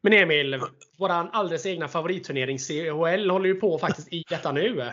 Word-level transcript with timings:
Men 0.00 0.12
Emil, 0.12 0.60
våran 0.96 1.28
alldeles 1.32 1.66
egna 1.66 1.88
favoritturnering 1.88 2.58
CHL 2.58 3.30
håller 3.30 3.46
ju 3.46 3.54
på 3.54 3.78
faktiskt 3.78 4.12
i 4.12 4.24
detta 4.28 4.52
nu. 4.52 4.92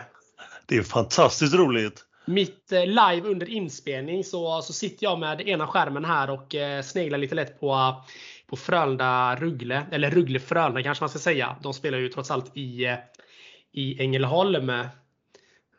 Det 0.66 0.76
är 0.76 0.82
fantastiskt 0.82 1.54
roligt. 1.54 2.04
Mitt 2.24 2.72
eh, 2.72 2.86
live 2.86 3.22
under 3.28 3.48
inspelning 3.48 4.24
så, 4.24 4.62
så 4.62 4.72
sitter 4.72 5.04
jag 5.04 5.18
med 5.18 5.48
ena 5.48 5.66
skärmen 5.66 6.04
här 6.04 6.30
och 6.30 6.54
eh, 6.54 6.82
sneglar 6.82 7.18
lite 7.18 7.34
lätt 7.34 7.60
på, 7.60 7.94
på 8.46 8.56
Frölunda-Ruggle. 8.56 9.82
Eller 9.90 10.10
Ruggle-Frölunda 10.10 10.82
kanske 10.82 11.02
man 11.02 11.08
ska 11.08 11.18
säga. 11.18 11.56
De 11.62 11.74
spelar 11.74 11.98
ju 11.98 12.08
trots 12.08 12.30
allt 12.30 12.56
i, 12.56 12.84
eh, 12.84 12.96
i 13.72 14.02
Ängelholm. 14.02 14.70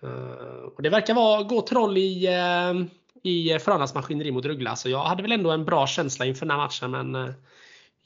Uh, 0.04 0.64
och 0.76 0.82
det 0.82 0.90
verkar 0.90 1.14
vara 1.14 1.44
gå 1.44 1.62
troll 1.62 1.98
i, 1.98 2.28
uh, 2.28 2.86
i 3.24 3.60
Frölundas 3.60 3.94
maskineri 3.94 4.32
mot 4.32 4.46
Rögle. 4.46 4.76
Så 4.76 4.90
jag 4.90 5.04
hade 5.04 5.22
väl 5.22 5.32
ändå 5.32 5.52
en 5.52 5.66
bra 5.66 5.88
känsla 5.88 6.26
inför 6.26 6.46
den 6.46 6.52
här 6.52 6.66
matchen. 6.66 6.92
Men 6.92 7.16
uh, 7.16 7.34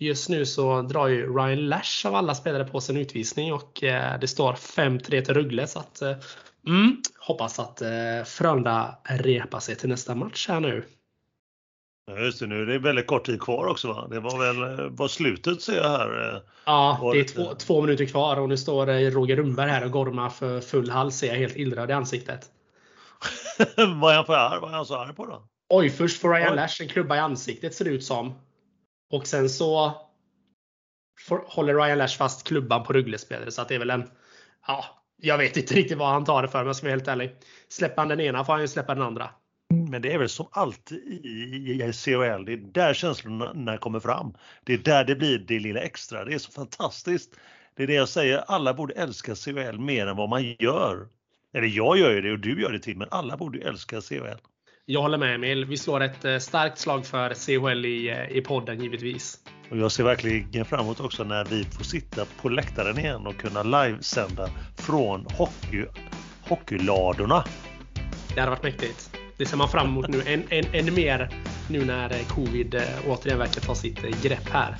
just 0.03 0.29
nu 0.29 0.45
så 0.45 0.81
drar 0.81 1.07
ju 1.07 1.37
Ryan 1.37 1.67
Lash 1.67 2.07
av 2.07 2.15
alla 2.15 2.35
spelare 2.35 2.65
på 2.65 2.81
sig 2.81 2.95
en 2.95 3.01
utvisning 3.01 3.53
och 3.53 3.77
det 4.21 4.29
står 4.29 4.53
5-3 4.53 4.99
till 5.21 5.33
Rögle. 5.33 5.67
Så 5.67 5.79
att, 5.79 6.01
mm, 6.67 7.01
hoppas 7.19 7.59
att 7.59 7.81
Frölunda 8.25 8.95
repar 9.03 9.59
sig 9.59 9.75
till 9.75 9.89
nästa 9.89 10.15
match 10.15 10.47
här 10.47 10.59
nu. 10.59 10.83
Ja, 12.05 12.19
just 12.19 12.39
det, 12.39 12.47
nu 12.47 12.61
är 12.61 12.65
det 12.65 12.79
väldigt 12.79 13.07
kort 13.07 13.25
tid 13.25 13.41
kvar 13.41 13.67
också 13.67 13.87
va? 13.87 14.07
Det 14.09 14.19
var 14.19 14.39
väl 14.39 14.89
var 14.89 15.07
slutet 15.07 15.61
ser 15.61 15.75
jag 15.75 15.89
här. 15.89 16.41
Ja, 16.65 17.11
det 17.13 17.19
är 17.19 17.23
två, 17.23 17.55
två, 17.55 17.81
minuter 17.81 18.05
kvar 18.05 18.39
och 18.39 18.49
nu 18.49 18.57
står 18.57 19.11
Roger 19.11 19.35
Rundberg 19.35 19.69
här 19.69 19.85
och 19.85 19.91
gormar 19.91 20.29
för 20.29 20.61
full 20.61 20.89
hals. 20.89 21.17
Ser 21.17 21.27
jag 21.27 21.35
helt 21.35 21.55
illröd 21.55 21.89
i 21.89 21.93
ansiktet. 21.93 22.49
Vad 24.01 24.11
är 24.11 24.15
han 24.15 24.25
för 24.25 24.33
arg? 24.33 24.59
Vad 24.61 24.71
är 24.71 24.75
han 24.75 24.85
så 24.85 24.95
arg 24.95 25.15
på 25.15 25.25
då? 25.25 25.47
Oj, 25.69 25.89
först 25.89 26.21
får 26.21 26.33
Ryan 26.33 26.55
Lash 26.55 26.81
en 26.81 26.87
klubba 26.87 27.15
i 27.15 27.19
ansiktet 27.19 27.75
ser 27.75 27.85
det 27.85 27.91
ut 27.91 28.03
som. 28.03 28.33
Och 29.13 29.27
sen 29.27 29.49
så 29.49 30.01
får, 31.27 31.43
håller 31.47 31.75
Ryan 31.75 31.97
Lash 31.97 32.17
fast 32.17 32.47
klubban 32.47 32.83
på 32.83 32.93
Rugglespelare 32.93 33.51
så 33.51 33.61
att 33.61 33.67
det 33.67 33.75
är 33.75 33.79
väl 33.79 33.89
en... 33.89 34.09
Ja, 34.67 34.85
jag 35.21 35.37
vet 35.37 35.57
inte 35.57 35.73
riktigt 35.73 35.97
vad 35.97 36.07
han 36.07 36.25
tar 36.25 36.41
det 36.41 36.47
för 36.47 36.61
om 36.61 36.67
jag 36.67 36.75
ska 36.75 36.85
vara 36.85 36.95
helt 36.95 37.07
ärlig. 37.07 37.35
Släpper 37.69 38.01
han 38.01 38.07
den 38.07 38.19
ena 38.19 38.45
får 38.45 38.53
han 38.53 38.61
ju 38.61 38.67
släppa 38.67 38.95
den 38.95 39.03
andra. 39.03 39.29
Men 39.89 40.01
det 40.01 40.13
är 40.13 40.17
väl 40.17 40.29
som 40.29 40.47
alltid 40.51 40.97
i, 40.97 41.83
i 41.83 41.93
CHL, 41.93 42.45
det 42.45 42.53
är 42.53 42.73
där 42.73 42.93
känslorna 42.93 43.77
kommer 43.77 43.99
fram. 43.99 44.33
Det 44.63 44.73
är 44.73 44.77
där 44.77 45.03
det 45.03 45.15
blir 45.15 45.39
det 45.39 45.59
lilla 45.59 45.79
extra. 45.79 46.25
Det 46.25 46.33
är 46.33 46.39
så 46.39 46.51
fantastiskt. 46.51 47.35
Det 47.75 47.83
är 47.83 47.87
det 47.87 47.93
jag 47.93 48.09
säger, 48.09 48.37
alla 48.37 48.73
borde 48.73 48.93
älska 48.93 49.35
CHL 49.35 49.79
mer 49.79 50.07
än 50.07 50.17
vad 50.17 50.29
man 50.29 50.43
gör. 50.43 51.07
Eller 51.53 51.67
jag 51.67 51.97
gör 51.97 52.11
ju 52.11 52.21
det 52.21 52.31
och 52.31 52.39
du 52.39 52.61
gör 52.61 52.71
det 52.71 52.79
till, 52.79 52.97
men 52.97 53.07
alla 53.11 53.37
borde 53.37 53.59
älska 53.59 54.01
CHL. 54.01 54.39
Jag 54.85 55.01
håller 55.01 55.17
med 55.17 55.35
Emil. 55.35 55.65
Vi 55.65 55.77
slår 55.77 56.03
ett 56.03 56.25
eh, 56.25 56.37
starkt 56.37 56.77
slag 56.77 57.05
för 57.05 57.33
CHL 57.33 57.85
i, 57.85 58.09
eh, 58.09 58.37
i 58.37 58.41
podden 58.41 58.79
givetvis. 58.79 59.39
Och 59.71 59.77
jag 59.77 59.91
ser 59.91 60.03
verkligen 60.03 60.65
fram 60.65 60.79
emot 60.79 60.99
också 60.99 61.23
när 61.23 61.45
vi 61.45 61.63
får 61.63 61.83
sitta 61.83 62.25
på 62.41 62.49
läktaren 62.49 62.99
igen 62.99 63.27
och 63.27 63.37
kunna 63.37 63.63
livesända 63.63 64.49
från 64.77 65.25
hockey, 65.37 65.85
hockeyladorna. 66.41 67.43
Det 68.35 68.39
hade 68.39 68.49
varit 68.49 68.63
mäktigt. 68.63 69.17
Det 69.37 69.45
ser 69.45 69.57
man 69.57 69.69
fram 69.69 69.87
emot 69.87 70.07
nu 70.07 70.21
än, 70.25 70.43
än, 70.49 70.65
än 70.73 70.93
mer 70.93 71.29
nu 71.69 71.85
när 71.85 72.11
eh, 72.11 72.27
covid 72.27 72.81
återigen 73.07 73.39
verkar 73.39 73.61
ta 73.61 73.75
sitt 73.75 74.21
grepp 74.23 74.49
här. 74.49 74.75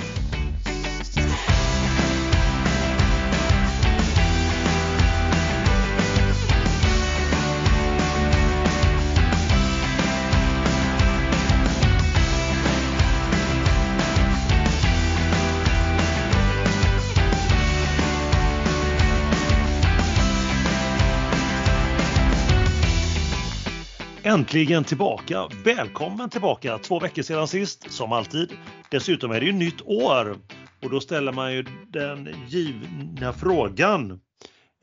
Äntligen 24.33 24.83
tillbaka! 24.83 25.47
Välkommen 25.65 26.29
tillbaka! 26.29 26.77
Två 26.77 26.99
veckor 26.99 27.21
sedan 27.21 27.47
sist, 27.47 27.91
som 27.91 28.11
alltid. 28.11 28.51
Dessutom 28.91 29.31
är 29.31 29.39
det 29.39 29.45
ju 29.45 29.51
nytt 29.51 29.81
år 29.81 30.37
och 30.83 30.89
då 30.89 30.99
ställer 30.99 31.31
man 31.31 31.53
ju 31.53 31.65
den 31.87 32.35
givna 32.47 33.33
frågan. 33.33 34.11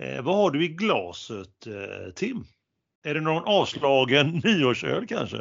Eh, 0.02 0.22
vad 0.22 0.36
har 0.36 0.50
du 0.50 0.64
i 0.64 0.68
glaset 0.68 1.66
eh, 1.66 2.12
Tim? 2.14 2.44
Är 3.04 3.14
det 3.14 3.20
någon 3.20 3.44
avslagen 3.46 4.28
nyårsöl 4.44 5.06
kanske? 5.06 5.38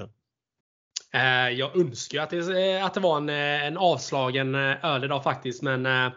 Eh, 1.13 1.49
jag 1.49 1.77
önskar 1.77 2.21
att 2.21 2.29
det, 2.29 2.77
eh, 2.77 2.85
att 2.85 2.93
det 2.93 2.99
var 2.99 3.17
en, 3.17 3.29
eh, 3.29 3.65
en 3.65 3.77
avslagen 3.77 4.55
eh, 4.55 4.85
öl 4.85 5.03
idag 5.03 5.23
faktiskt 5.23 5.61
men 5.61 6.11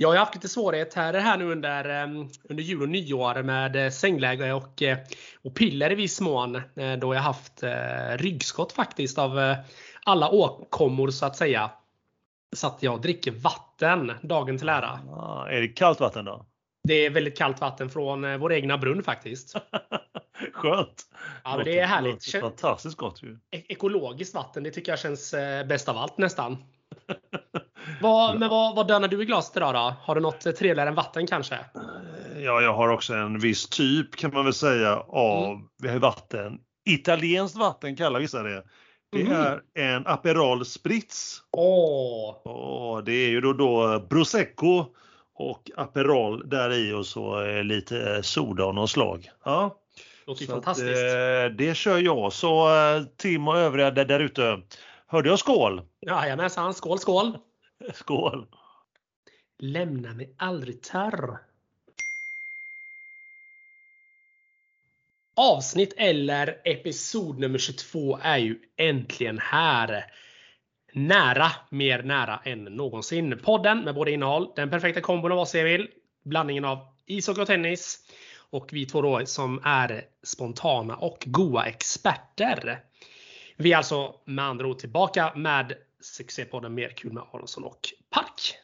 jag 0.00 0.08
har 0.08 0.16
haft 0.16 0.34
lite 0.34 0.48
svårighet 0.48 0.94
här, 0.94 1.14
här 1.14 1.36
nu 1.36 1.52
under, 1.52 1.84
ehm, 1.84 2.28
under 2.48 2.64
jul 2.64 2.82
och 2.82 2.88
nyår 2.88 3.42
med 3.42 3.76
eh, 3.76 3.90
sängläge 3.90 4.52
och, 4.52 4.82
eh, 4.82 4.98
och 5.42 5.54
piller 5.54 5.92
i 5.92 5.94
viss 5.94 6.20
mån. 6.20 6.56
Eh, 6.56 6.92
då 6.98 7.14
jag 7.14 7.20
haft 7.20 7.62
ryggskott 8.16 8.72
faktiskt 8.72 9.18
av 9.18 9.54
alla 10.04 10.30
åkommor 10.30 11.10
så 11.10 11.26
att 11.26 11.36
säga. 11.36 11.70
Så 12.56 12.66
att 12.66 12.82
jag 12.82 13.02
dricker 13.02 13.30
vatten 13.30 14.12
dagen 14.22 14.58
till 14.58 14.68
ära. 14.68 15.00
Ah, 15.16 15.46
är 15.46 15.60
det 15.60 15.68
kallt 15.68 16.00
vatten 16.00 16.24
då? 16.24 16.46
Det 16.88 17.06
är 17.06 17.10
väldigt 17.10 17.38
kallt 17.38 17.60
vatten 17.60 17.90
från 17.90 18.40
vår 18.40 18.52
egna 18.52 18.78
brunn 18.78 19.02
faktiskt. 19.02 19.56
Skönt! 20.52 21.02
Ja, 21.44 21.56
men 21.56 21.64
det 21.64 21.78
är 21.78 21.86
härligt. 21.86 22.32
Fantastiskt 22.40 22.96
gott 22.96 23.22
ju. 23.22 23.38
E-, 23.50 23.64
ekologiskt 23.68 24.34
vatten, 24.34 24.62
det 24.62 24.70
tycker 24.70 24.92
jag 24.92 24.98
känns 24.98 25.34
bäst 25.68 25.88
av 25.88 25.98
allt 25.98 26.18
nästan. 26.18 26.56
vad, 28.00 28.38
men 28.38 28.48
vad, 28.48 28.76
vad 28.76 28.88
dönar 28.88 29.08
du 29.08 29.22
i 29.22 29.24
glaset 29.24 29.56
idag 29.56 29.74
då? 29.74 29.94
Har 30.02 30.14
du 30.14 30.20
något 30.20 30.40
trevligare 30.40 30.88
än 30.88 30.94
vatten 30.94 31.26
kanske? 31.26 31.58
Ja, 32.36 32.60
jag 32.60 32.74
har 32.74 32.88
också 32.88 33.14
en 33.14 33.38
viss 33.38 33.68
typ 33.68 34.16
kan 34.16 34.34
man 34.34 34.44
väl 34.44 34.54
säga 34.54 34.96
av 35.08 35.60
mm. 35.84 36.00
vatten. 36.00 36.58
Italienskt 36.90 37.56
vatten 37.56 37.96
kallar 37.96 38.20
vissa 38.20 38.42
det. 38.42 38.62
Det 39.12 39.20
mm. 39.20 39.32
är 39.32 39.60
en 39.74 40.06
Aperol 40.06 40.64
Spritz. 40.64 41.42
Åh! 41.50 42.36
Oh. 42.44 43.04
det 43.04 43.12
är 43.12 43.28
ju 43.28 43.40
då, 43.40 43.52
då 43.52 44.00
Prosecco 44.10 44.84
och 45.34 45.70
Aperol 45.76 46.48
där 46.48 46.72
i 46.72 46.92
och 46.92 47.06
så 47.06 47.42
lite 47.62 48.22
soda 48.22 48.64
av 48.64 48.74
något 48.74 48.90
slag. 48.90 49.30
Ja. 49.44 49.76
Låter 50.26 50.42
ju 50.42 50.48
fantastiskt. 50.48 50.88
Att, 50.88 51.50
eh, 51.50 51.56
det 51.56 51.76
kör 51.76 51.98
jag. 51.98 52.32
Så 52.32 52.68
eh, 52.68 53.02
Tim 53.16 53.48
och 53.48 53.56
övriga 53.56 53.90
där, 53.90 54.04
där 54.04 54.20
ute. 54.20 54.62
Hörde 55.06 55.28
jag 55.28 55.38
skål? 55.38 55.82
Jajamensan, 56.06 56.74
skål 56.74 56.98
skål! 56.98 57.38
Skål! 57.94 58.46
Lämna 59.58 60.14
mig 60.14 60.34
aldrig 60.36 60.82
törr. 60.82 61.38
Avsnitt 65.36 65.94
eller 65.96 66.60
episod 66.64 67.38
nummer 67.38 67.58
22 67.58 68.18
är 68.22 68.38
ju 68.38 68.58
äntligen 68.76 69.38
här. 69.38 70.04
Nära, 70.92 71.50
mer 71.70 72.02
nära 72.02 72.40
än 72.44 72.64
någonsin. 72.64 73.38
Podden 73.44 73.78
med 73.80 73.94
både 73.94 74.10
innehåll, 74.10 74.52
den 74.56 74.70
perfekta 74.70 75.00
kombon 75.00 75.32
av 75.32 75.38
oss 75.38 75.54
jag 75.54 75.64
vill, 75.64 75.88
blandningen 76.24 76.64
av 76.64 76.78
ishockey 77.06 77.40
och 77.40 77.46
tennis 77.46 77.98
och 78.50 78.68
vi 78.72 78.86
två 78.86 79.02
då 79.02 79.26
som 79.26 79.60
är 79.64 80.04
spontana 80.22 80.96
och 80.96 81.24
goa 81.26 81.66
experter. 81.66 82.80
Vi 83.56 83.72
är 83.72 83.76
alltså 83.76 84.14
med 84.24 84.44
andra 84.44 84.66
ord 84.66 84.78
tillbaka 84.78 85.32
med 85.36 85.74
succépodden 86.00 86.74
Mer 86.74 86.88
kul 86.88 87.12
med 87.12 87.22
Aronsson 87.32 87.64
och 87.64 87.80
Park. 88.10 88.54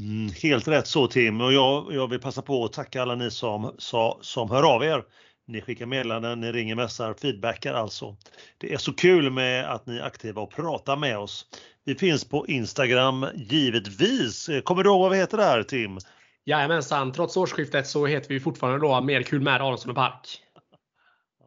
Mm, 0.00 0.32
helt 0.42 0.68
rätt 0.68 0.86
så 0.86 1.06
Tim 1.06 1.40
och 1.40 1.52
jag, 1.52 1.94
jag 1.94 2.10
vill 2.10 2.20
passa 2.20 2.42
på 2.42 2.64
att 2.64 2.72
tacka 2.72 3.02
alla 3.02 3.14
ni 3.14 3.30
som, 3.30 3.74
som, 3.78 4.18
som 4.20 4.50
hör 4.50 4.74
av 4.74 4.84
er. 4.84 5.04
Ni 5.48 5.60
skickar 5.60 5.86
meddelanden, 5.86 6.40
ni 6.40 6.52
ringer, 6.52 6.74
mässar, 6.74 7.14
feedbackar 7.14 7.74
alltså. 7.74 8.16
Det 8.58 8.72
är 8.72 8.78
så 8.78 8.92
kul 8.92 9.30
med 9.30 9.72
att 9.72 9.86
ni 9.86 9.96
är 9.96 10.02
aktiva 10.02 10.42
och 10.42 10.50
pratar 10.50 10.96
med 10.96 11.18
oss. 11.18 11.46
Vi 11.84 11.94
finns 11.94 12.24
på 12.24 12.46
Instagram 12.46 13.26
givetvis. 13.34 14.50
Kommer 14.64 14.82
du 14.82 14.90
ihåg 14.90 15.00
vad 15.00 15.10
vi 15.10 15.18
heter 15.18 15.36
där 15.36 15.62
Tim? 15.62 15.98
Jajamensan, 16.44 17.12
trots 17.12 17.36
årsskiftet 17.36 17.86
så 17.86 18.06
heter 18.06 18.28
vi 18.28 18.40
fortfarande 18.40 18.78
då 18.78 19.00
Mer 19.00 19.22
kul 19.22 19.40
med 19.40 19.54
Aronsson 19.54 19.90
och 19.90 19.96
Park. 19.96 20.42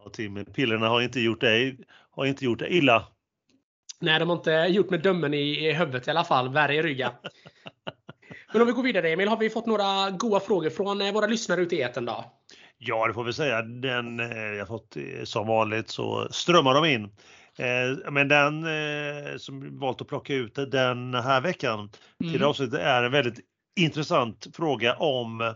Ja, 0.03 0.09
Tim, 0.09 0.45
pillerna 0.45 0.89
har 0.89 1.01
inte 1.01 1.19
gjort 1.19 1.41
dig, 1.41 1.79
har 2.11 2.25
inte 2.25 2.45
gjort 2.45 2.59
dig 2.59 2.77
illa. 2.77 3.07
Nej, 4.01 4.19
de 4.19 4.29
har 4.29 4.35
inte 4.35 4.51
gjort 4.51 4.89
med 4.89 5.01
dömen 5.01 5.33
i, 5.33 5.67
i 5.67 5.73
huvudet 5.73 6.07
i 6.07 6.11
alla 6.11 6.23
fall. 6.23 6.49
Värre 6.49 6.75
i 6.75 6.81
ryggen. 6.81 7.11
Men 8.53 8.61
om 8.61 8.67
vi 8.67 8.73
går 8.73 8.83
vidare 8.83 9.09
Emil, 9.09 9.27
har 9.27 9.37
vi 9.37 9.49
fått 9.49 9.65
några 9.65 10.09
goda 10.09 10.39
frågor 10.39 10.69
från 10.69 11.01
eh, 11.01 11.13
våra 11.13 11.27
lyssnare 11.27 11.61
ute 11.61 11.75
i 11.75 11.81
etern 11.81 12.05
då? 12.05 12.25
Ja, 12.77 13.07
det 13.07 13.13
får 13.13 13.23
vi 13.23 13.33
säga. 13.33 13.61
Den 13.61 14.19
eh, 14.19 14.37
jag 14.37 14.67
fått 14.67 14.97
eh, 14.97 15.23
som 15.23 15.47
vanligt 15.47 15.89
så 15.89 16.27
strömmar 16.31 16.73
de 16.73 16.85
in. 16.85 17.09
Men 18.11 18.27
den 18.27 18.65
som 19.39 19.79
valt 19.79 20.01
att 20.01 20.07
plocka 20.07 20.33
ut 20.33 20.55
den 20.55 21.13
här 21.13 21.41
veckan 21.41 21.79
mm. 21.79 22.33
till 22.33 22.43
avsnittet 22.43 22.79
är 22.79 23.03
en 23.03 23.11
väldigt 23.11 23.39
intressant 23.79 24.47
fråga 24.53 24.93
om 24.95 25.53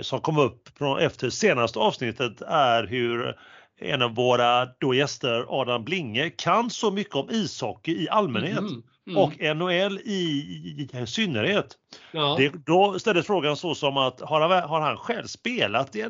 som 0.00 0.20
kom 0.20 0.38
upp 0.38 0.68
efter 1.00 1.30
senaste 1.30 1.78
avsnittet 1.78 2.42
är 2.42 2.86
hur 2.86 3.36
en 3.80 4.02
av 4.02 4.14
våra 4.14 4.68
då 4.78 4.94
gäster, 4.94 5.46
Adam 5.48 5.84
Blinge, 5.84 6.30
kan 6.30 6.70
så 6.70 6.90
mycket 6.90 7.14
om 7.14 7.30
ishockey 7.30 8.02
i 8.02 8.08
allmänhet. 8.08 8.58
Mm. 8.58 8.82
mm. 9.06 9.18
och 9.18 9.56
NHL 9.56 9.98
i, 9.98 10.12
i, 10.12 10.88
i 11.02 11.06
synnerhet. 11.06 11.78
Ja. 12.12 12.34
Det, 12.38 12.52
då 12.66 12.98
ställdes 12.98 13.26
frågan 13.26 13.56
så 13.56 13.74
som 13.74 13.96
att 13.96 14.20
har 14.20 14.40
han, 14.40 14.68
har 14.68 14.80
han 14.80 14.96
själv 14.96 15.26
spelat 15.26 15.96
i 15.96 16.02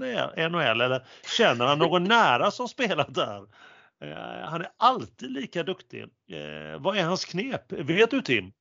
NHL 0.50 0.80
eller 0.80 1.06
känner 1.38 1.66
han 1.66 1.78
någon 1.78 2.04
nära 2.04 2.50
som 2.50 2.68
spelat 2.68 3.14
där? 3.14 3.42
Eh, 4.04 4.48
han 4.48 4.60
är 4.60 4.68
alltid 4.76 5.30
lika 5.30 5.62
duktig. 5.62 6.02
Eh, 6.02 6.80
vad 6.80 6.96
är 6.96 7.04
hans 7.04 7.24
knep? 7.24 7.72
Vet 7.72 8.10
du 8.10 8.22
Tim? 8.22 8.52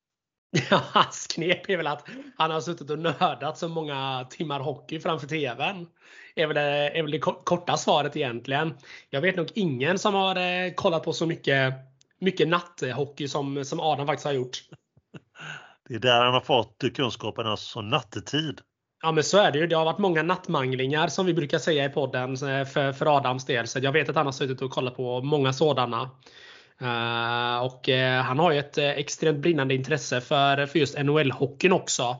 Ja, 0.70 0.82
hans 0.94 1.28
knep 1.28 1.70
är 1.70 1.78
väl 1.78 1.88
att 1.88 2.08
han 2.38 2.52
har 2.52 2.62
suttit 2.62 2.90
och 2.90 3.00
nördat 3.00 3.58
så 3.58 3.68
många 3.68 4.28
timmar 4.30 4.60
hockey 4.60 5.00
framför 5.00 5.28
TVn. 5.28 5.88
Är 6.36 6.48
väl, 6.48 6.56
det, 6.56 6.98
är 6.98 7.02
väl 7.02 7.12
det 7.12 7.20
korta 7.20 7.78
svaret 7.78 8.18
egentligen. 8.18 8.74
Jag 9.10 9.22
vet 9.22 9.36
nog 9.36 9.48
ingen 9.56 10.00
som 10.00 10.14
har 10.14 10.36
eh, 10.36 10.74
kollat 10.74 11.04
på 11.04 11.14
så 11.14 11.26
mycket, 11.26 11.74
mycket 12.20 12.48
natthockey 12.48 13.28
som, 13.28 13.66
som 13.66 13.80
Adam 13.80 14.08
faktiskt 14.08 14.26
har 14.26 14.34
gjort. 14.34 14.58
Det 15.90 15.96
är 15.96 16.00
där 16.00 16.24
han 16.24 16.34
har 16.34 16.42
fått 16.42 16.84
kunskapen, 16.96 17.48
alltså 17.48 17.82
nattetid. 17.82 18.62
Ja 19.02 19.12
men 19.12 19.24
så 19.24 19.38
är 19.38 19.52
det 19.52 19.60
ju. 19.60 19.68
Det 19.68 19.76
har 19.76 19.86
varit 19.86 19.98
många 19.98 20.24
nattmanglingar 20.24 21.08
som 21.08 21.26
vi 21.26 21.34
brukar 21.34 21.60
säga 21.60 21.86
i 21.86 21.90
podden 21.90 22.32
eh, 22.34 22.66
för, 22.66 22.92
för 22.92 23.18
Adams 23.18 23.46
del. 23.46 23.68
Så 23.68 23.80
jag 23.80 23.92
vet 23.92 24.10
att 24.10 24.16
han 24.16 24.26
har 24.26 24.34
suttit 24.34 24.62
och 24.62 24.72
kollat 24.72 24.96
på 24.96 25.22
många 25.22 25.54
sådana. 25.54 26.10
Uh, 26.84 27.58
och 27.66 27.90
uh, 27.90 28.22
han 28.22 28.40
har 28.40 28.52
ju 28.52 28.60
ett 28.60 28.78
uh, 28.78 28.90
extremt 28.90 29.40
brinnande 29.40 29.74
intresse 29.74 30.22
för, 30.22 30.66
för 30.66 30.80
just 30.80 30.98
NHL-hockeyn 30.98 31.72
också. 31.72 32.18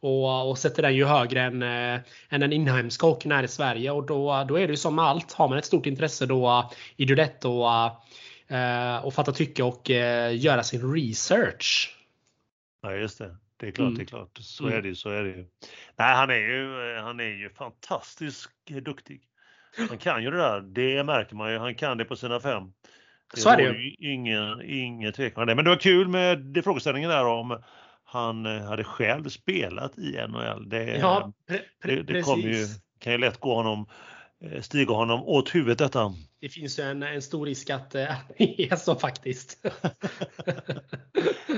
Och, 0.00 0.50
och 0.50 0.58
sätter 0.58 0.82
den 0.82 0.94
ju 0.94 1.04
högre 1.04 1.42
än, 1.42 1.62
än 1.62 2.40
den 2.40 2.52
inhemska 2.52 3.06
hockeyn 3.06 3.32
här 3.32 3.42
i 3.42 3.48
Sverige. 3.48 3.90
Och 3.90 4.06
då, 4.06 4.44
då 4.48 4.58
är 4.58 4.66
det 4.66 4.72
ju 4.72 4.76
som 4.76 4.94
med 4.94 5.04
allt. 5.04 5.32
Har 5.32 5.48
man 5.48 5.58
ett 5.58 5.64
stort 5.64 5.86
intresse 5.86 6.26
då 6.26 6.70
är 6.96 7.06
det 7.06 7.14
lätt 7.14 7.44
att 7.44 8.04
och 9.02 9.14
fatta 9.14 9.32
tycke 9.32 9.62
och 9.62 9.90
göra 10.32 10.62
sin 10.62 10.94
research. 10.94 11.96
Ja 12.82 12.92
just 12.92 13.18
det. 13.18 13.36
Det 13.56 13.66
är 13.66 13.70
klart, 13.70 13.86
mm. 13.86 13.98
det 13.98 14.02
är 14.02 14.06
klart. 14.06 14.38
Så 14.40 14.64
mm. 14.64 14.78
är 14.78 14.82
det 14.82 14.88
ju, 14.88 14.94
så 14.94 15.10
är 15.10 15.22
det 15.22 15.28
ju. 15.28 15.46
Nej, 15.96 16.14
han 16.14 16.30
är 16.30 16.34
ju, 16.34 16.96
han 17.00 17.20
är 17.20 17.38
ju 17.38 17.50
fantastiskt 17.50 18.50
duktig. 18.82 19.20
Han 19.88 19.98
kan 19.98 20.22
ju 20.22 20.30
det 20.30 20.36
där, 20.36 20.60
det 20.60 21.04
märker 21.04 21.36
man 21.36 21.52
ju. 21.52 21.58
Han 21.58 21.74
kan 21.74 21.98
det 21.98 22.04
på 22.04 22.16
sina 22.16 22.40
fem. 22.40 22.72
Det 23.34 23.40
så 23.40 23.48
är 23.48 23.56
det 23.56 23.62
ju. 23.62 23.94
Ingen, 23.98 24.62
ingen 24.64 25.12
tvekan 25.12 25.46
det. 25.46 25.54
Men 25.54 25.64
det 25.64 25.70
var 25.70 25.78
kul 25.78 26.08
med 26.08 26.38
det 26.38 26.62
frågeställningen 26.62 27.10
där 27.10 27.24
om 27.24 27.62
han 28.04 28.46
eh, 28.46 28.62
hade 28.62 28.84
själv 28.84 29.28
spelat 29.28 29.98
i 29.98 30.18
NHL. 30.28 30.68
Det, 30.68 30.84
ja, 30.84 31.32
pre 31.48 31.60
pre 31.82 31.96
det, 31.96 32.02
det 32.02 32.40
ju, 32.40 32.66
kan 32.98 33.12
ju 33.12 33.18
lätt 33.18 33.40
gå 33.40 33.54
honom 33.54 33.86
Eh, 34.44 34.60
stiga 34.60 34.94
honom 34.94 35.22
åt 35.22 35.54
huvudet 35.54 35.78
detta. 35.78 36.14
Det 36.40 36.48
finns 36.48 36.78
ju 36.78 36.82
en, 36.82 37.02
en 37.02 37.22
stor 37.22 37.46
risk 37.46 37.70
att 37.70 37.90
det 37.90 38.16
är 38.38 38.76
så 38.76 38.94
faktiskt. 38.94 39.58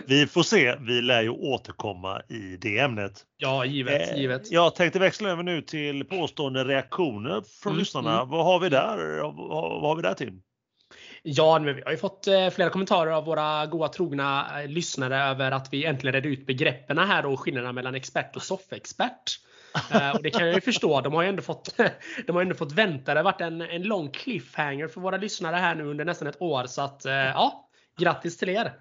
vi 0.06 0.26
får 0.26 0.42
se. 0.42 0.76
Vi 0.80 1.02
lär 1.02 1.22
ju 1.22 1.28
återkomma 1.28 2.22
i 2.28 2.56
det 2.56 2.78
ämnet. 2.78 3.24
Ja, 3.36 3.64
givet. 3.64 4.10
Eh, 4.10 4.20
givet. 4.20 4.52
Jag 4.52 4.74
tänkte 4.74 4.98
växla 4.98 5.30
över 5.30 5.42
nu 5.42 5.62
till 5.62 6.04
påstående 6.04 6.64
reaktioner 6.64 7.42
från 7.62 7.72
mm, 7.72 7.78
lyssnarna. 7.78 8.16
Mm. 8.16 8.28
Vad 8.28 8.44
har 8.44 8.60
vi 8.60 8.68
där? 8.68 9.22
Vad, 9.22 9.80
vad 9.80 9.82
har 9.82 9.96
vi 9.96 10.02
där 10.02 10.14
till? 10.14 10.40
Ja, 11.26 11.58
men 11.58 11.76
vi 11.76 11.82
har 11.82 11.90
ju 11.90 11.96
fått 11.96 12.26
eh, 12.26 12.50
flera 12.50 12.70
kommentarer 12.70 13.10
av 13.10 13.24
våra 13.24 13.66
goa 13.66 13.88
trogna 13.88 14.46
lyssnare 14.66 15.22
över 15.22 15.50
att 15.50 15.72
vi 15.72 15.84
äntligen 15.84 16.12
redde 16.12 16.28
ut 16.28 16.46
begreppen 16.46 16.98
här 16.98 17.26
och 17.26 17.40
skillnaderna 17.40 17.72
mellan 17.72 17.94
expert 17.94 18.36
och 18.36 18.42
soffexpert. 18.42 19.38
Uh, 19.94 20.10
och 20.10 20.22
det 20.22 20.30
kan 20.30 20.46
jag 20.46 20.54
ju 20.54 20.60
förstå. 20.60 21.00
De 21.00 21.12
har 21.12 21.22
ju 21.22 21.28
ändå 21.28 21.42
fått, 21.42 21.76
de 22.26 22.36
har 22.36 22.42
ändå 22.42 22.54
fått 22.54 22.72
vänta. 22.72 23.14
Det 23.14 23.20
har 23.20 23.24
varit 23.24 23.40
en, 23.40 23.60
en 23.60 23.82
lång 23.82 24.10
cliffhanger 24.10 24.88
för 24.88 25.00
våra 25.00 25.16
lyssnare 25.16 25.56
här 25.56 25.74
nu 25.74 25.84
under 25.84 26.04
nästan 26.04 26.28
ett 26.28 26.42
år. 26.42 26.66
Så 26.66 26.82
att 26.82 27.02
ja, 27.04 27.68
grattis 27.98 28.38
till 28.38 28.48
er! 28.48 28.72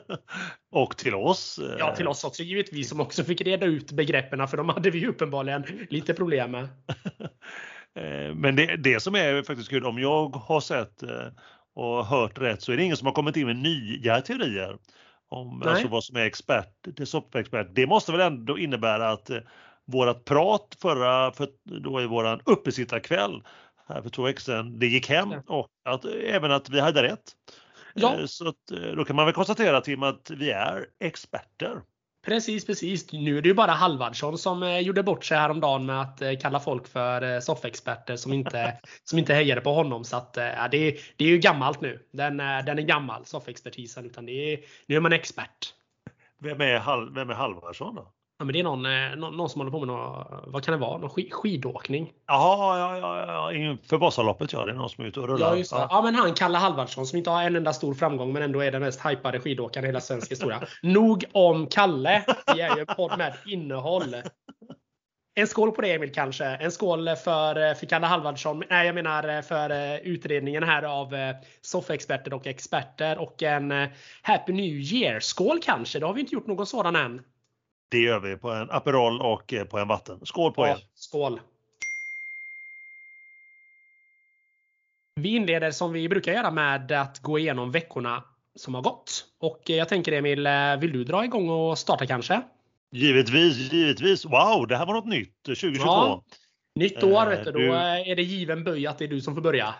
och 0.72 0.96
till 0.96 1.14
oss. 1.14 1.60
Ja, 1.78 1.96
till 1.96 2.08
oss 2.08 2.24
också 2.24 2.42
givetvis 2.42 2.88
som 2.88 3.00
också 3.00 3.24
fick 3.24 3.40
reda 3.40 3.66
ut 3.66 3.92
begreppen 3.92 4.48
för 4.48 4.56
de 4.56 4.68
hade 4.68 4.90
vi 4.90 5.06
uppenbarligen 5.06 5.64
lite 5.90 6.14
problem 6.14 6.50
med. 6.50 6.68
Men 8.34 8.56
det, 8.56 8.76
det 8.76 9.00
som 9.00 9.14
är 9.14 9.42
faktiskt 9.42 9.70
kul, 9.70 9.84
om 9.84 9.98
jag 9.98 10.28
har 10.28 10.60
sett 10.60 11.02
och 11.74 12.06
hört 12.06 12.38
rätt 12.38 12.62
så 12.62 12.72
är 12.72 12.76
det 12.76 12.82
ingen 12.82 12.96
som 12.96 13.06
har 13.06 13.12
kommit 13.12 13.36
in 13.36 13.46
med 13.46 13.56
nya 13.56 14.20
teorier 14.20 14.78
om 15.28 15.62
alltså 15.62 15.88
vad 15.88 16.04
som 16.04 16.16
är 16.16 16.24
expert, 16.24 16.72
det 16.82 17.06
soppexpert. 17.06 17.68
Det 17.72 17.86
måste 17.86 18.12
väl 18.12 18.20
ändå 18.20 18.58
innebära 18.58 19.10
att 19.10 19.30
vårat 19.84 20.24
prat 20.24 20.76
förra, 20.82 21.32
för, 21.32 21.48
då 21.64 22.02
i 22.02 22.06
våran 22.06 22.40
uppesittarkväll 22.44 23.42
här 23.88 24.02
för 24.02 24.10
två 24.10 24.22
veckor 24.22 24.40
sedan, 24.40 24.78
det 24.78 24.86
gick 24.86 25.08
hem 25.08 25.32
och 25.46 25.68
att, 25.84 26.04
även 26.04 26.52
att 26.52 26.70
vi 26.70 26.80
hade 26.80 27.02
rätt. 27.02 27.32
Ja. 27.94 28.14
Eh, 28.14 28.26
så 28.26 28.48
att, 28.48 28.70
eh, 28.70 28.92
då 28.96 29.04
kan 29.04 29.16
man 29.16 29.24
väl 29.24 29.34
konstatera 29.34 29.80
Tim 29.80 30.02
att 30.02 30.30
vi 30.30 30.50
är 30.50 30.86
experter. 31.00 31.80
Precis, 32.24 32.66
precis. 32.66 33.12
Nu 33.12 33.38
är 33.38 33.42
det 33.42 33.48
ju 33.48 33.54
bara 33.54 33.72
Halvardsson 33.72 34.38
som 34.38 34.62
eh, 34.62 34.78
gjorde 34.78 35.02
bort 35.02 35.24
sig 35.24 35.38
häromdagen 35.38 35.86
med 35.86 36.00
att 36.00 36.40
kalla 36.40 36.60
folk 36.60 36.86
för 36.88 37.40
soffexperter 37.40 38.16
som 38.16 38.32
inte, 38.32 38.80
som 39.04 39.18
inte 39.18 39.34
hejade 39.34 39.60
på 39.60 39.72
honom. 39.72 40.04
Så 40.04 40.16
att, 40.16 40.36
ja, 40.36 40.68
det, 40.70 40.76
är, 40.76 41.00
det 41.16 41.24
är 41.24 41.28
ju 41.28 41.38
gammalt 41.38 41.80
nu. 41.80 42.06
Den, 42.12 42.36
den 42.36 42.78
är 42.78 42.82
gammal, 42.82 43.24
soffexpertisen. 43.24 44.06
Utan 44.06 44.26
det 44.26 44.52
är, 44.52 44.60
nu 44.86 44.96
är 44.96 45.00
man 45.00 45.12
expert. 45.12 45.74
Vem 46.40 46.60
är, 46.60 47.14
vem 47.14 47.30
är 47.30 47.34
Halvarsson 47.34 47.94
då? 47.94 48.12
Ja, 48.38 48.44
men 48.44 48.52
det 48.52 48.60
är 48.60 48.64
någon, 48.64 48.86
eh, 48.86 49.16
någon, 49.16 49.36
någon 49.36 49.50
som 49.50 49.60
håller 49.60 49.70
på 49.70 49.78
med 49.78 49.88
någon, 49.88 50.24
vad 50.46 50.64
kan 50.64 50.72
det 50.72 50.78
vara? 50.78 50.98
Någon 50.98 51.10
skid, 51.10 51.32
skidåkning? 51.32 52.12
Jaha, 52.26 52.78
ja, 52.78 52.98
ja, 52.98 53.26
ja, 53.26 53.52
inför 53.52 53.98
Vasaloppet 53.98 54.52
ja. 54.52 54.64
Det 54.64 54.72
är 54.72 54.76
någon 54.76 54.90
som 54.90 55.04
är 55.04 55.08
ute 55.08 55.20
och 55.20 55.28
rullar. 55.28 55.50
Ja, 55.50 55.56
just 55.56 55.70
det. 55.70 55.76
Ja. 55.76 55.88
ja, 55.90 56.02
men 56.02 56.14
han 56.14 56.34
Kalle 56.34 56.58
Halvardsson 56.58 57.06
som 57.06 57.18
inte 57.18 57.30
har 57.30 57.42
en 57.42 57.56
enda 57.56 57.72
stor 57.72 57.94
framgång 57.94 58.32
men 58.32 58.42
ändå 58.42 58.60
är 58.60 58.72
den 58.72 58.82
mest 58.82 59.06
hypade 59.06 59.40
skidåkaren 59.40 59.84
i 59.84 59.88
hela 59.88 60.00
svensk 60.00 60.30
historia. 60.30 60.62
Nog 60.82 61.24
om 61.32 61.66
Kalle. 61.66 62.24
Vi 62.54 62.60
är 62.60 62.76
ju 62.76 62.80
en 62.80 62.96
podd 62.96 63.18
med 63.18 63.34
innehåll. 63.46 64.16
En 65.34 65.46
skål 65.46 65.72
på 65.72 65.80
det 65.82 65.92
Emil 65.92 66.12
kanske. 66.12 66.44
En 66.44 66.70
skål 66.70 67.16
för, 67.16 67.68
eh, 67.68 67.74
för 67.74 67.86
Kalle 67.86 68.06
Halvardsson. 68.06 68.62
Nej, 68.70 68.86
jag 68.86 68.94
menar 68.94 69.28
eh, 69.28 69.42
för 69.42 70.00
utredningen 70.02 70.62
här 70.62 70.82
av 70.82 71.14
soffexperter 71.60 72.34
och 72.34 72.46
experter. 72.46 73.18
Och 73.18 73.42
en 73.42 73.88
Happy 74.22 74.52
New 74.52 74.74
Year-skål 74.74 75.60
kanske. 75.62 75.98
Det 75.98 76.06
har 76.06 76.14
vi 76.14 76.20
inte 76.20 76.34
gjort 76.34 76.46
någon 76.46 76.66
sådan 76.66 76.96
än. 76.96 77.22
Det 77.94 78.00
gör 78.00 78.20
vi 78.20 78.36
på 78.36 78.50
en 78.50 78.70
Aperol 78.70 79.20
och 79.20 79.52
eh, 79.52 79.64
på 79.64 79.78
en 79.78 79.88
vatten. 79.88 80.20
Skål 80.22 80.52
på 80.52 80.66
ja, 80.66 80.72
er! 80.72 80.78
Skål! 80.94 81.40
Vi 85.14 85.28
inleder 85.28 85.70
som 85.70 85.92
vi 85.92 86.08
brukar 86.08 86.32
göra 86.32 86.50
med 86.50 86.92
att 86.92 87.18
gå 87.22 87.38
igenom 87.38 87.70
veckorna 87.70 88.22
som 88.54 88.74
har 88.74 88.82
gått. 88.82 89.24
Och 89.40 89.70
eh, 89.70 89.76
jag 89.76 89.88
tänker 89.88 90.12
Emil, 90.12 90.46
eh, 90.46 90.76
vill 90.80 90.92
du 90.92 91.04
dra 91.04 91.24
igång 91.24 91.48
och 91.48 91.78
starta 91.78 92.06
kanske? 92.06 92.42
Givetvis, 92.92 93.72
givetvis. 93.72 94.24
Wow, 94.24 94.66
det 94.68 94.76
här 94.76 94.86
var 94.86 94.94
något 94.94 95.06
nytt 95.06 95.42
2022. 95.42 95.84
Ja, 95.86 96.24
nytt 96.74 97.02
år, 97.02 97.26
vet 97.26 97.44
du. 97.44 97.52
Då 97.52 97.74
är 97.74 98.16
det 98.16 98.22
given 98.22 98.64
böj 98.64 98.86
att 98.86 98.98
det 98.98 99.04
är 99.04 99.08
du 99.08 99.20
som 99.20 99.34
får 99.34 99.42
börja. 99.42 99.74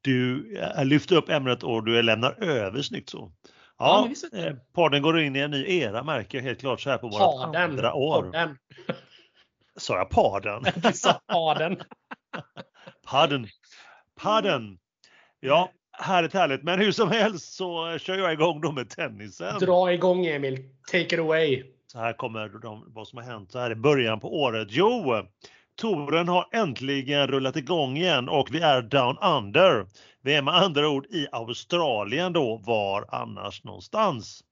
Du 0.00 0.46
lyfter 0.84 1.16
upp 1.16 1.28
ämnet 1.28 1.62
och 1.62 1.84
du 1.84 2.02
lämnar 2.02 2.44
över 2.44 2.82
snyggt 2.82 3.08
så. 3.08 3.32
Ja, 3.80 4.08
ja 4.32 4.38
eh, 4.38 4.54
podden 4.72 5.02
går 5.02 5.20
in 5.20 5.36
i 5.36 5.38
en 5.38 5.50
ny 5.50 5.78
era 5.78 6.02
märker 6.02 6.38
jag 6.38 6.42
helt 6.42 6.60
klart 6.60 6.80
så 6.80 6.90
här 6.90 6.98
på 6.98 7.08
vårt 7.08 7.56
andra 7.56 7.94
år. 7.94 8.22
Podden. 8.22 8.58
Sa 9.76 9.96
jag 9.96 10.10
paden? 10.10 10.64
Du 10.82 10.92
sa 10.92 11.20
paden. 11.26 11.82
padden. 13.10 13.46
Padden. 14.20 14.78
Ja, 15.40 15.70
härligt 15.92 16.34
härligt. 16.34 16.62
Men 16.62 16.78
hur 16.78 16.92
som 16.92 17.10
helst 17.10 17.52
så 17.52 17.98
kör 17.98 18.18
jag 18.18 18.32
igång 18.32 18.60
då 18.60 18.72
med 18.72 18.90
tennisen. 18.90 19.58
Dra 19.58 19.92
igång 19.92 20.26
Emil. 20.26 20.58
Take 20.90 21.14
it 21.14 21.18
away. 21.18 21.64
Så 21.86 21.98
här 21.98 22.12
kommer 22.12 22.48
de, 22.48 22.84
vad 22.86 23.08
som 23.08 23.16
har 23.16 23.24
hänt 23.24 23.52
så 23.52 23.58
här 23.58 23.70
i 23.70 23.74
början 23.74 24.20
på 24.20 24.40
året. 24.40 24.68
Jo, 24.70 25.22
Toren 25.80 26.28
har 26.28 26.48
äntligen 26.52 27.26
rullat 27.26 27.56
igång 27.56 27.96
igen 27.96 28.28
och 28.28 28.54
vi 28.54 28.60
är 28.60 28.82
down 28.82 29.18
under. 29.18 29.86
Vi 30.22 30.34
är 30.34 30.42
med 30.42 30.54
andra 30.54 30.88
ord 30.88 31.06
i 31.06 31.26
Australien 31.32 32.32
då, 32.32 32.56
var 32.56 33.08
annars 33.08 33.64
någonstans. 33.64 34.44